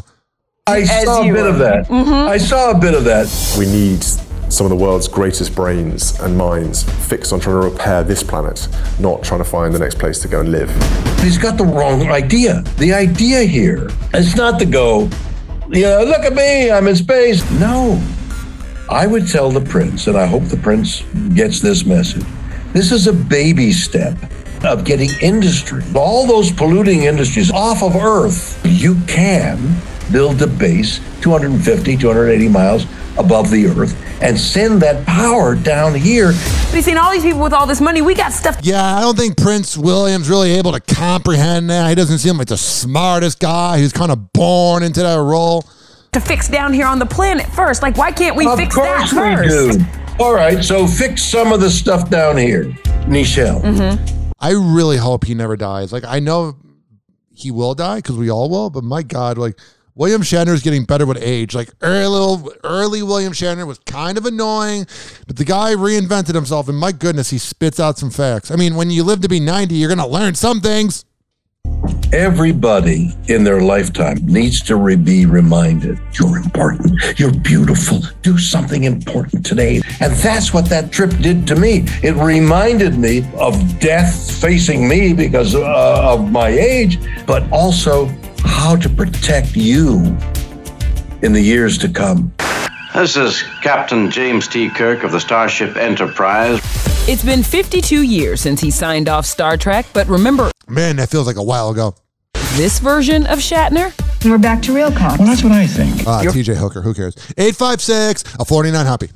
I 0.68 0.84
As 0.84 1.04
saw 1.04 1.22
a 1.22 1.26
you 1.26 1.34
bit 1.34 1.46
of 1.46 1.58
that. 1.58 1.88
Mm-hmm. 1.90 2.30
I 2.30 2.38
saw 2.38 2.72
a 2.72 2.80
bit 2.80 2.94
of 2.94 3.04
that. 3.04 3.28
We 3.60 3.66
need 3.66 4.02
some 4.02 4.66
of 4.66 4.70
the 4.70 4.78
world's 4.78 5.10
greatest 5.10 5.54
brains 5.54 6.18
and 6.22 6.38
minds 6.38 6.84
fixed 7.10 7.34
on 7.34 7.42
trying 7.42 7.62
to 7.62 7.68
repair 7.70 8.06
this 8.06 8.24
planet, 8.24 8.70
not 9.02 9.22
trying 9.22 9.42
to 9.42 9.50
find 9.50 9.76
the 9.76 9.80
next 9.80 10.00
place 10.00 10.20
to 10.20 10.30
go 10.30 10.40
and 10.40 10.50
live. 10.50 10.70
He's 11.20 11.38
got 11.38 11.58
the 11.58 11.66
wrong 11.66 12.04
idea. 12.04 12.62
The 12.78 12.94
idea 12.94 13.44
here 13.44 13.90
is 14.14 14.34
not 14.38 14.60
to 14.60 14.66
go, 14.66 15.10
you 15.68 15.82
know, 15.82 16.06
look 16.06 16.22
at 16.22 16.32
me, 16.32 16.72
I'm 16.72 16.88
in 16.88 16.96
space. 16.96 17.44
No. 17.60 18.02
I 18.90 19.08
would 19.08 19.28
tell 19.28 19.52
the 19.52 19.60
prince, 19.60 20.08
and 20.08 20.16
I 20.16 20.26
hope 20.26 20.44
the 20.44 20.56
prince 20.56 21.02
gets 21.34 21.60
this 21.60 21.86
message. 21.86 22.24
This 22.74 22.92
is 22.92 23.06
a 23.06 23.14
baby 23.14 23.72
step 23.72 24.18
of 24.64 24.84
getting 24.84 25.12
industry, 25.22 25.84
all 25.96 26.26
those 26.26 26.52
polluting 26.52 27.04
industries 27.04 27.52
off 27.52 27.84
of 27.84 27.96
Earth. 27.96 28.60
You 28.66 28.96
can 29.08 29.76
build 30.12 30.42
a 30.42 30.48
base 30.48 31.00
250, 31.22 31.96
280 31.98 32.50
miles 32.50 32.88
above 33.20 33.52
the 33.52 33.68
Earth 33.68 33.96
and 34.24 34.40
send 34.40 34.82
that 34.82 35.06
power 35.06 35.54
down 35.54 35.94
here. 35.94 36.32
But 36.32 36.74
he's 36.74 36.86
seen 36.86 36.98
all 36.98 37.12
these 37.12 37.22
people 37.22 37.42
with 37.42 37.54
all 37.54 37.68
this 37.68 37.80
money. 37.80 38.02
We 38.02 38.16
got 38.16 38.32
stuff 38.34 38.58
Yeah, 38.64 38.98
I 38.98 39.02
don't 39.02 39.18
think 39.18 39.38
Prince 39.38 39.78
William's 39.78 40.28
really 40.28 40.54
able 40.54 40.72
to 40.72 40.80
comprehend 40.80 41.70
that. 41.70 41.90
He 41.90 41.94
doesn't 41.96 42.18
seem 42.18 42.40
like 42.40 42.48
the 42.48 42.58
smartest 42.58 43.40
guy. 43.40 43.78
He's 43.78 43.94
kind 43.94 44.12
of 44.12 44.34
born 44.34 44.82
into 44.82 45.02
that 45.02 45.20
role. 45.20 45.64
to 46.14 46.20
fix 46.20 46.48
down 46.48 46.74
here 46.74 46.88
on 46.88 46.98
the 46.98 47.06
planet 47.06 47.46
first. 47.48 47.84
Like, 47.84 47.98
why 47.98 48.12
can't 48.12 48.36
we 48.36 48.48
of 48.48 48.58
fix 48.58 48.74
course 48.74 49.12
that 49.12 49.40
we 49.40 49.48
first? 49.48 50.03
Do. 50.18 50.24
All 50.24 50.34
right, 50.34 50.64
so 50.64 50.88
fix 50.88 51.24
some 51.24 51.52
of 51.52 51.60
the 51.60 51.70
stuff 51.70 52.10
down 52.10 52.38
here, 52.38 52.66
Nichelle. 53.06 53.62
Mm-hmm. 53.62 54.30
I 54.40 54.52
really 54.52 54.98
hope 54.98 55.26
he 55.26 55.34
never 55.34 55.56
dies. 55.56 55.94
Like 55.94 56.04
I 56.06 56.20
know 56.20 56.58
he 57.34 57.52
will 57.52 57.76
die 57.76 57.98
because 57.98 58.18
we 58.18 58.30
all 58.30 58.50
will, 58.50 58.70
but 58.70 58.84
my 58.84 59.02
God, 59.02 59.38
like 59.38 59.60
William 59.96 60.22
Shatner 60.22 60.54
is 60.54 60.62
getting 60.62 60.86
better 60.86 61.06
with 61.06 61.18
age. 61.22 61.54
Like 61.56 61.70
early, 61.82 62.52
early 62.64 63.04
William 63.04 63.34
Shatner 63.34 63.66
was 63.66 63.80
kind 63.80 64.18
of 64.18 64.26
annoying, 64.26 64.86
but 65.28 65.38
the 65.38 65.46
guy 65.46 65.74
reinvented 65.74 66.36
himself, 66.36 66.68
and 66.68 66.78
my 66.78 66.92
goodness, 66.92 67.30
he 67.30 67.38
spits 67.38 67.80
out 67.80 67.98
some 67.98 68.10
facts. 68.10 68.52
I 68.52 68.56
mean, 68.56 68.76
when 68.76 68.90
you 68.90 69.04
live 69.04 69.22
to 69.22 69.30
be 69.30 69.40
ninety, 69.40 69.76
you're 69.76 69.90
gonna 69.90 70.08
learn 70.08 70.36
some 70.36 70.62
things. 70.62 71.06
Everybody 72.14 73.12
in 73.28 73.44
their 73.44 73.60
lifetime 73.60 74.20
needs 74.24 74.62
to 74.66 74.98
be 74.98 75.26
reminded 75.26 76.00
you're 76.20 76.38
important, 76.38 77.20
you're 77.20 77.34
beautiful, 77.34 78.02
do 78.22 78.38
something 78.38 78.84
important 78.84 79.44
today. 79.44 79.82
And 80.00 80.14
that's 80.14 80.54
what 80.54 80.70
that 80.70 80.92
trip 80.92 81.10
did 81.18 81.48
to 81.48 81.56
me. 81.56 81.86
It 82.04 82.14
reminded 82.14 83.00
me 83.00 83.28
of 83.40 83.80
death 83.80 84.40
facing 84.40 84.88
me 84.88 85.14
because 85.14 85.56
uh, 85.56 86.14
of 86.14 86.32
my 86.32 86.50
age, 86.50 87.00
but 87.26 87.52
also 87.52 88.06
how 88.46 88.76
to 88.76 88.90
protect 88.90 89.56
you 89.56 90.16
in 91.24 91.34
the 91.34 91.42
years 91.42 91.80
to 91.80 91.90
come. 91.90 92.32
This 92.94 93.18
is 93.18 93.42
Captain 93.62 94.12
James 94.12 94.48
T. 94.48 94.70
Kirk 94.70 95.04
of 95.04 95.12
the 95.12 95.20
Starship 95.20 95.78
Enterprise. 95.78 96.60
It's 97.10 97.24
been 97.24 97.42
52 97.42 98.04
years 98.04 98.40
since 98.40 98.62
he 98.62 98.70
signed 98.70 99.10
off 99.10 99.26
Star 99.26 99.58
Trek, 99.58 99.88
but 99.94 100.08
remember 100.08 100.52
Man, 100.68 100.98
that 100.98 101.10
feels 101.10 101.26
like 101.26 101.36
a 101.38 101.44
while 101.44 101.70
ago. 101.72 101.96
this 102.54 102.80
version 102.80 103.26
of 103.26 103.40
Shatner? 103.40 103.92
We're 104.24 104.38
back 104.38 104.62
to 104.64 104.76
real 104.76 104.92
cops. 104.92 105.18
Well, 105.20 105.28
that's 105.28 105.44
what 105.44 105.52
I 105.52 105.66
think. 105.68 106.08
Ah, 106.08 106.22
TJ 106.24 106.56
Hooker, 106.56 106.82
who 106.82 106.94
cares? 106.94 107.16
Eight 107.38 107.56
five 107.56 107.82
six 107.82 108.24
a 108.40 108.46
forty 108.46 108.72
nine 108.72 108.86
happy. 108.86 109.10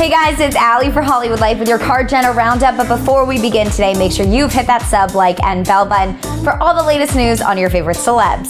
Hey 0.00 0.08
guys, 0.08 0.40
it's 0.40 0.56
Allie 0.56 0.90
for 0.90 1.02
Hollywood 1.02 1.40
Life 1.40 1.58
with 1.58 1.68
your 1.68 1.78
KarJenner 1.78 2.34
Roundup. 2.34 2.78
But 2.78 2.88
before 2.88 3.26
we 3.26 3.38
begin 3.38 3.70
today, 3.70 3.92
make 3.92 4.12
sure 4.12 4.24
you've 4.24 4.50
hit 4.50 4.66
that 4.66 4.80
sub, 4.80 5.14
like, 5.14 5.38
and 5.42 5.66
bell 5.66 5.84
button 5.84 6.16
for 6.42 6.56
all 6.62 6.74
the 6.74 6.82
latest 6.82 7.14
news 7.14 7.42
on 7.42 7.58
your 7.58 7.68
favorite 7.68 7.98
celebs. 7.98 8.48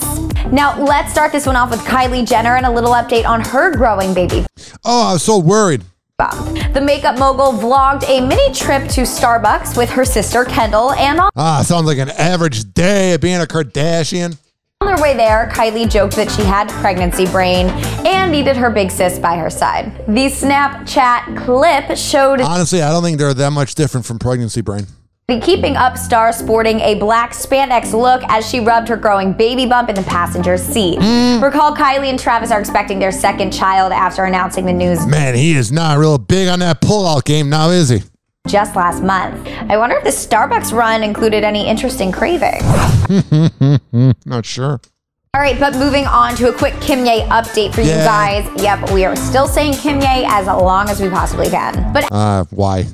Now, 0.52 0.80
let's 0.80 1.10
start 1.10 1.32
this 1.32 1.46
one 1.46 1.56
off 1.56 1.70
with 1.70 1.80
Kylie 1.80 2.24
Jenner 2.24 2.54
and 2.54 2.66
a 2.66 2.70
little 2.70 2.92
update 2.92 3.26
on 3.26 3.40
her 3.40 3.74
growing 3.74 4.14
baby 4.14 4.46
Oh, 4.84 5.08
I 5.08 5.12
was 5.14 5.24
so 5.24 5.40
worried. 5.40 5.82
The 6.18 6.82
makeup 6.84 7.18
mogul 7.18 7.52
vlogged 7.52 8.08
a 8.08 8.24
mini 8.24 8.54
trip 8.54 8.86
to 8.90 9.00
Starbucks 9.00 9.76
with 9.76 9.90
her 9.90 10.04
sister 10.04 10.44
Kendall, 10.44 10.92
and 10.92 11.18
on 11.18 11.30
Ah, 11.34 11.62
sounds 11.62 11.86
like 11.86 11.98
an 11.98 12.10
average 12.10 12.72
day 12.74 13.14
of 13.14 13.20
being 13.20 13.40
a 13.40 13.46
Kardashian. 13.46 14.38
Their 14.90 15.02
way 15.02 15.14
there, 15.14 15.48
Kylie 15.52 15.88
joked 15.88 16.16
that 16.16 16.30
she 16.30 16.42
had 16.42 16.68
pregnancy 16.68 17.26
brain 17.26 17.68
and 18.06 18.32
needed 18.32 18.56
her 18.56 18.70
big 18.70 18.90
sis 18.90 19.18
by 19.18 19.36
her 19.36 19.50
side. 19.50 19.96
The 20.06 20.26
Snapchat 20.26 21.44
clip 21.44 21.96
showed 21.96 22.40
Honestly, 22.40 22.82
I 22.82 22.90
don't 22.90 23.02
think 23.02 23.18
they're 23.18 23.34
that 23.34 23.52
much 23.52 23.74
different 23.74 24.04
from 24.06 24.18
pregnancy 24.18 24.62
brain. 24.62 24.86
The 25.28 25.38
Keeping 25.38 25.76
Up 25.76 25.96
star 25.96 26.32
sporting 26.32 26.80
a 26.80 26.96
black 26.96 27.32
spandex 27.32 27.92
look 27.92 28.22
as 28.28 28.48
she 28.48 28.58
rubbed 28.58 28.88
her 28.88 28.96
growing 28.96 29.32
baby 29.32 29.64
bump 29.64 29.88
in 29.88 29.94
the 29.94 30.02
passenger 30.02 30.56
seat. 30.56 30.98
Mm. 30.98 31.40
Recall 31.40 31.76
Kylie 31.76 32.08
and 32.08 32.18
Travis 32.18 32.50
are 32.50 32.58
expecting 32.58 32.98
their 32.98 33.12
second 33.12 33.52
child 33.52 33.92
after 33.92 34.24
announcing 34.24 34.66
the 34.66 34.72
news 34.72 35.06
Man, 35.06 35.36
he 35.36 35.54
is 35.54 35.70
not 35.70 35.98
real 35.98 36.18
big 36.18 36.48
on 36.48 36.58
that 36.58 36.80
pullout 36.80 37.24
game 37.24 37.48
now, 37.48 37.70
is 37.70 37.90
he? 37.90 38.02
Just 38.48 38.74
last 38.74 39.02
month. 39.02 39.46
I 39.68 39.76
wonder 39.76 39.96
if 39.96 40.04
the 40.04 40.10
Starbucks 40.10 40.72
run 40.72 41.02
included 41.02 41.44
any 41.44 41.68
interesting 41.68 42.10
cravings. 42.10 42.62
not 44.26 44.44
sure. 44.46 44.80
All 45.32 45.40
right, 45.40 45.58
but 45.60 45.74
moving 45.76 46.06
on 46.06 46.34
to 46.36 46.48
a 46.48 46.52
quick 46.52 46.74
Kim 46.80 47.04
Ye 47.04 47.20
update 47.28 47.72
for 47.72 47.82
you 47.82 47.90
guys. 47.90 48.48
Yep, 48.60 48.90
we 48.90 49.04
are 49.04 49.14
still 49.14 49.46
saying 49.46 49.74
Kim 49.74 50.00
Ye 50.00 50.24
as 50.26 50.46
long 50.46 50.88
as 50.88 51.00
we 51.00 51.08
possibly 51.08 51.48
can. 51.48 51.92
But 51.92 52.10
Uh, 52.10 52.44
why? 52.50 52.86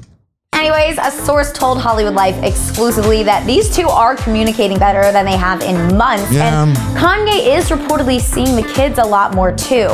Anyways, 0.57 0.99
a 0.99 1.11
source 1.11 1.53
told 1.53 1.79
Hollywood 1.79 2.15
Life 2.15 2.43
exclusively 2.43 3.23
that 3.25 3.47
these 3.47 3.75
two 3.75 3.89
are 3.89 4.17
communicating 4.17 4.79
better 4.79 5.13
than 5.13 5.25
they 5.27 5.37
have 5.37 5.61
in 5.63 5.97
months. 5.97 6.33
Yeah. 6.33 6.65
And 6.65 6.77
Kanye 6.97 7.57
is 7.57 7.69
reportedly 7.69 8.21
seeing 8.21 8.57
the 8.57 8.67
kids 8.73 8.99
a 8.99 9.05
lot 9.05 9.35
more 9.35 9.53
too. 9.55 9.89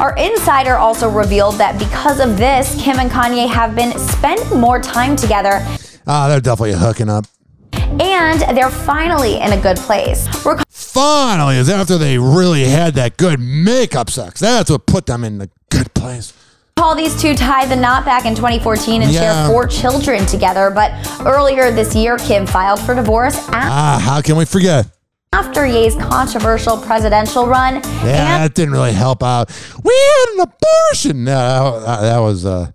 Our 0.00 0.16
insider 0.16 0.74
also 0.76 1.08
revealed 1.08 1.54
that 1.56 1.78
because 1.78 2.18
of 2.20 2.36
this, 2.36 2.74
Kim 2.82 2.98
and 2.98 3.10
Kanye 3.10 3.48
have 3.48 3.76
been 3.76 3.96
spending 3.98 4.58
more 4.60 4.80
time 4.80 5.14
together 5.16 5.64
Ah, 6.06 6.26
they're 6.28 6.40
definitely 6.40 6.72
hooking 6.74 7.08
up. 7.08 7.26
and 7.72 8.40
they're 8.56 8.70
finally 8.70 9.38
in 9.38 9.52
a 9.52 9.60
good 9.60 9.76
place. 9.76 10.26
We're 10.44 10.58
Finally, 10.68 11.56
is 11.58 11.68
after 11.68 11.96
they 11.96 12.18
really 12.18 12.64
had 12.64 12.94
that 12.94 13.16
good 13.18 13.38
makeup 13.38 14.10
sex. 14.10 14.40
That's 14.40 14.68
what 14.70 14.84
put 14.86 15.06
them 15.06 15.22
in 15.22 15.38
the 15.38 15.48
good 15.70 15.92
place. 15.94 16.32
Call 16.78 16.94
these 16.94 17.20
two 17.20 17.34
tied 17.34 17.68
the 17.68 17.74
knot 17.74 18.04
back 18.04 18.24
in 18.24 18.36
2014 18.36 19.02
and 19.02 19.10
Yeah. 19.10 19.20
share 19.20 19.48
four 19.48 19.66
children 19.66 20.24
together. 20.26 20.70
But 20.70 20.92
earlier 21.26 21.72
this 21.72 21.92
year, 21.92 22.16
Kim 22.18 22.46
filed 22.46 22.78
for 22.78 22.94
divorce 22.94 23.36
Ah, 23.52 24.00
how 24.00 24.20
can 24.20 24.36
we 24.36 24.44
forget? 24.44 24.86
after 25.32 25.66
Ye's 25.66 25.96
controversial 25.96 26.76
presidential 26.78 27.48
run. 27.48 27.74
Yeah, 28.04 28.38
that 28.38 28.54
didn't 28.54 28.72
really 28.74 28.92
help 28.92 29.24
out. 29.24 29.50
We 29.82 29.92
had 29.92 30.26
an 30.36 30.40
abortion. 30.52 31.24
No, 31.24 31.80
that, 31.80 32.00
that 32.02 32.18
was. 32.18 32.46
Uh, 32.46 32.70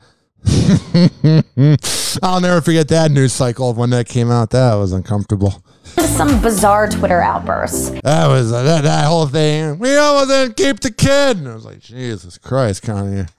I'll 2.21 2.41
never 2.41 2.59
forget 2.59 2.89
that 2.89 3.09
news 3.09 3.31
cycle 3.31 3.69
of 3.69 3.77
when 3.77 3.89
that 3.91 4.07
came 4.09 4.29
out. 4.29 4.49
That 4.49 4.75
was 4.75 4.91
uncomfortable. 4.91 5.63
some 6.17 6.41
bizarre 6.41 6.89
Twitter 6.89 7.21
outbursts. 7.21 7.89
That 8.01 8.27
was 8.27 8.51
uh, 8.51 8.63
that, 8.63 8.83
that 8.83 9.05
whole 9.05 9.27
thing. 9.27 9.79
We 9.79 9.95
almost 9.95 10.29
didn't 10.29 10.57
keep 10.57 10.81
the 10.81 10.91
kid. 10.91 11.37
And 11.37 11.47
I 11.47 11.53
was 11.55 11.63
like, 11.65 11.79
Jesus 11.79 12.37
Christ, 12.37 12.83
Kanye. 12.83 13.29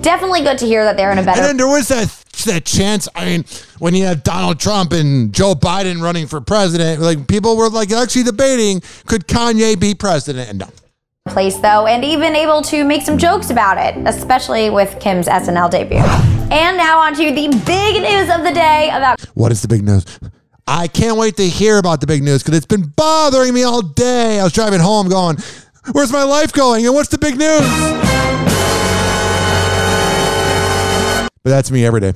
Definitely 0.00 0.42
good 0.42 0.58
to 0.58 0.66
hear 0.66 0.84
that 0.84 0.96
they're 0.96 1.12
in 1.12 1.18
a 1.18 1.22
better. 1.22 1.40
And 1.40 1.48
then 1.48 1.56
there 1.56 1.68
was 1.68 1.88
that 1.88 2.08
that 2.46 2.64
chance. 2.64 3.08
I 3.14 3.24
mean, 3.24 3.44
when 3.78 3.94
you 3.94 4.04
have 4.04 4.22
Donald 4.22 4.58
Trump 4.58 4.92
and 4.92 5.32
Joe 5.32 5.54
Biden 5.54 6.00
running 6.00 6.26
for 6.26 6.40
president, 6.40 7.00
like 7.00 7.28
people 7.28 7.56
were 7.56 7.68
like 7.68 7.92
actually 7.92 8.24
debating, 8.24 8.82
could 9.06 9.26
Kanye 9.26 9.78
be 9.78 9.94
president? 9.94 10.50
And 10.50 10.58
no. 10.60 10.68
place 11.28 11.56
though, 11.58 11.86
and 11.86 12.04
even 12.04 12.34
able 12.34 12.62
to 12.62 12.84
make 12.84 13.02
some 13.02 13.18
jokes 13.18 13.50
about 13.50 13.78
it, 13.78 13.96
especially 14.06 14.70
with 14.70 14.98
Kim's 15.00 15.26
SNL 15.26 15.70
debut. 15.70 15.98
And 15.98 16.76
now 16.76 17.00
on 17.00 17.14
to 17.14 17.32
the 17.32 17.48
big 17.66 18.02
news 18.02 18.30
of 18.30 18.44
the 18.44 18.52
day 18.52 18.90
about 18.92 19.20
What 19.34 19.52
is 19.52 19.62
the 19.62 19.68
big 19.68 19.82
news? 19.82 20.04
I 20.68 20.88
can't 20.88 21.16
wait 21.16 21.36
to 21.36 21.48
hear 21.48 21.78
about 21.78 22.00
the 22.00 22.06
big 22.08 22.22
news 22.22 22.42
because 22.42 22.56
it's 22.56 22.66
been 22.66 22.92
bothering 22.96 23.54
me 23.54 23.62
all 23.62 23.82
day. 23.82 24.40
I 24.40 24.44
was 24.44 24.52
driving 24.52 24.80
home 24.80 25.08
going, 25.08 25.36
Where's 25.92 26.12
my 26.12 26.24
life 26.24 26.52
going? 26.52 26.84
And 26.86 26.94
what's 26.94 27.08
the 27.08 27.18
big 27.18 27.36
news? 27.36 28.35
But 31.46 31.50
that's 31.50 31.70
me 31.70 31.86
every 31.86 32.00
day. 32.00 32.12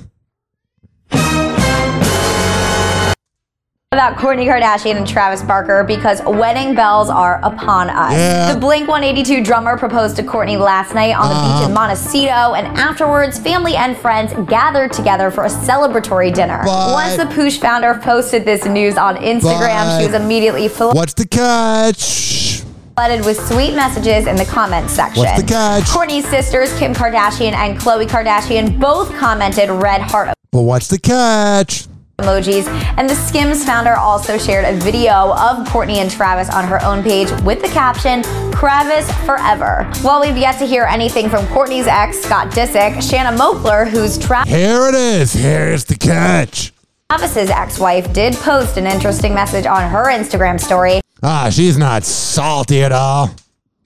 about 3.93 4.17
Kourtney 4.17 4.45
Kardashian 4.45 4.97
and 4.97 5.07
Travis 5.07 5.41
Barker 5.41 5.85
because 5.85 6.21
wedding 6.23 6.75
bells 6.75 7.09
are 7.09 7.39
upon 7.41 7.89
us. 7.89 8.11
Yeah. 8.11 8.53
The 8.53 8.59
Blink 8.59 8.89
182 8.89 9.41
drummer 9.41 9.77
proposed 9.77 10.17
to 10.17 10.23
Kourtney 10.23 10.59
last 10.59 10.93
night 10.93 11.15
on 11.15 11.29
the 11.29 11.35
beach 11.35 11.61
uh-huh. 11.61 11.67
in 11.67 11.73
Montecito, 11.73 12.55
and 12.55 12.77
afterwards, 12.77 13.39
family 13.39 13.77
and 13.77 13.95
friends 13.95 14.33
gathered 14.49 14.91
together 14.91 15.31
for 15.31 15.45
a 15.45 15.49
celebratory 15.49 16.33
dinner. 16.33 16.61
But- 16.65 16.91
Once 16.91 17.15
the 17.15 17.23
Poosh 17.33 17.57
founder 17.57 17.97
posted 18.03 18.43
this 18.43 18.65
news 18.65 18.97
on 18.97 19.15
Instagram, 19.15 19.97
she 19.97 20.07
was 20.07 20.13
immediately 20.13 20.67
full. 20.67 20.91
What's 20.91 21.13
the 21.13 21.25
catch? 21.25 22.63
Flooded 22.95 23.25
with 23.25 23.39
sweet 23.47 23.73
messages 23.73 24.27
in 24.27 24.35
the 24.35 24.45
comments 24.45 24.93
section. 24.93 25.23
What's 25.23 25.41
the 25.41 25.47
catch? 25.47 25.83
Kourtney's 25.85 26.27
sisters, 26.27 26.77
Kim 26.77 26.93
Kardashian 26.93 27.53
and 27.53 27.79
Khloe 27.79 28.05
Kardashian, 28.05 28.79
both 28.79 29.13
commented 29.15 29.69
red 29.69 30.01
heart 30.01 30.29
Well, 30.51 30.65
what's 30.65 30.87
the 30.89 30.99
catch? 30.99 31.85
emojis. 32.19 32.67
And 32.97 33.09
the 33.09 33.15
Skims 33.15 33.65
founder 33.65 33.95
also 33.95 34.37
shared 34.37 34.65
a 34.65 34.77
video 34.79 35.11
of 35.33 35.65
Kourtney 35.69 35.95
and 35.95 36.11
Travis 36.11 36.49
on 36.49 36.67
her 36.67 36.83
own 36.85 37.01
page 37.01 37.31
with 37.41 37.61
the 37.61 37.67
caption, 37.69 38.21
Travis 38.51 39.09
forever. 39.25 39.89
While 40.03 40.21
we've 40.21 40.37
yet 40.37 40.59
to 40.59 40.67
hear 40.67 40.83
anything 40.83 41.29
from 41.29 41.45
Kourtney's 41.47 41.87
ex, 41.87 42.19
Scott 42.21 42.49
Disick, 42.51 43.01
Shanna 43.01 43.35
Moakler, 43.35 43.87
who's 43.89 44.19
Tra- 44.19 44.45
Here 44.47 44.87
it 44.89 44.93
is. 44.95 45.33
Here's 45.33 45.85
the 45.85 45.95
catch. 45.95 46.73
Travis's 47.09 47.49
ex-wife, 47.49 48.13
did 48.13 48.35
post 48.35 48.77
an 48.77 48.85
interesting 48.85 49.33
message 49.33 49.65
on 49.65 49.89
her 49.89 50.05
Instagram 50.05 50.59
story 50.59 51.01
Ah, 51.23 51.49
she's 51.51 51.77
not 51.77 52.03
salty 52.03 52.83
at 52.83 52.91
all. 52.91 53.29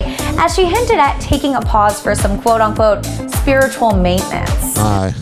as 0.02 0.56
she 0.56 0.66
hinted 0.66 0.98
at 0.98 1.20
taking 1.20 1.56
a 1.56 1.62
pause 1.62 2.02
for 2.02 2.16
some 2.16 2.42
quote-unquote 2.42 3.06
spiritual 3.06 3.96
maintenance. 3.96 4.78
Hi. 4.78 5.14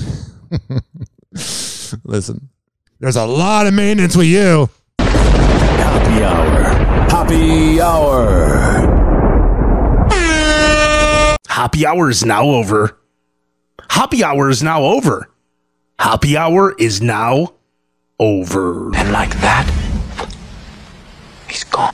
Listen, 2.03 2.49
there's 2.99 3.15
a 3.15 3.25
lot 3.25 3.65
of 3.67 3.73
maintenance 3.73 4.15
with 4.15 4.27
you. 4.27 4.69
Happy 4.99 6.23
hour. 6.23 6.63
Happy 7.09 7.81
hour. 7.81 8.89
Happy 11.47 11.85
hour 11.85 12.09
is 12.09 12.23
now 12.25 12.43
over. 12.45 12.97
Happy 13.89 14.23
hour 14.23 14.49
is 14.49 14.61
now 14.63 14.83
over. 14.83 15.29
Happy 15.99 16.35
hour 16.37 16.73
is 16.77 17.01
now 17.01 17.53
over. 18.19 18.93
And 18.95 19.11
like 19.11 19.29
that, 19.41 19.69
he's 21.47 21.63
gone. 21.63 21.93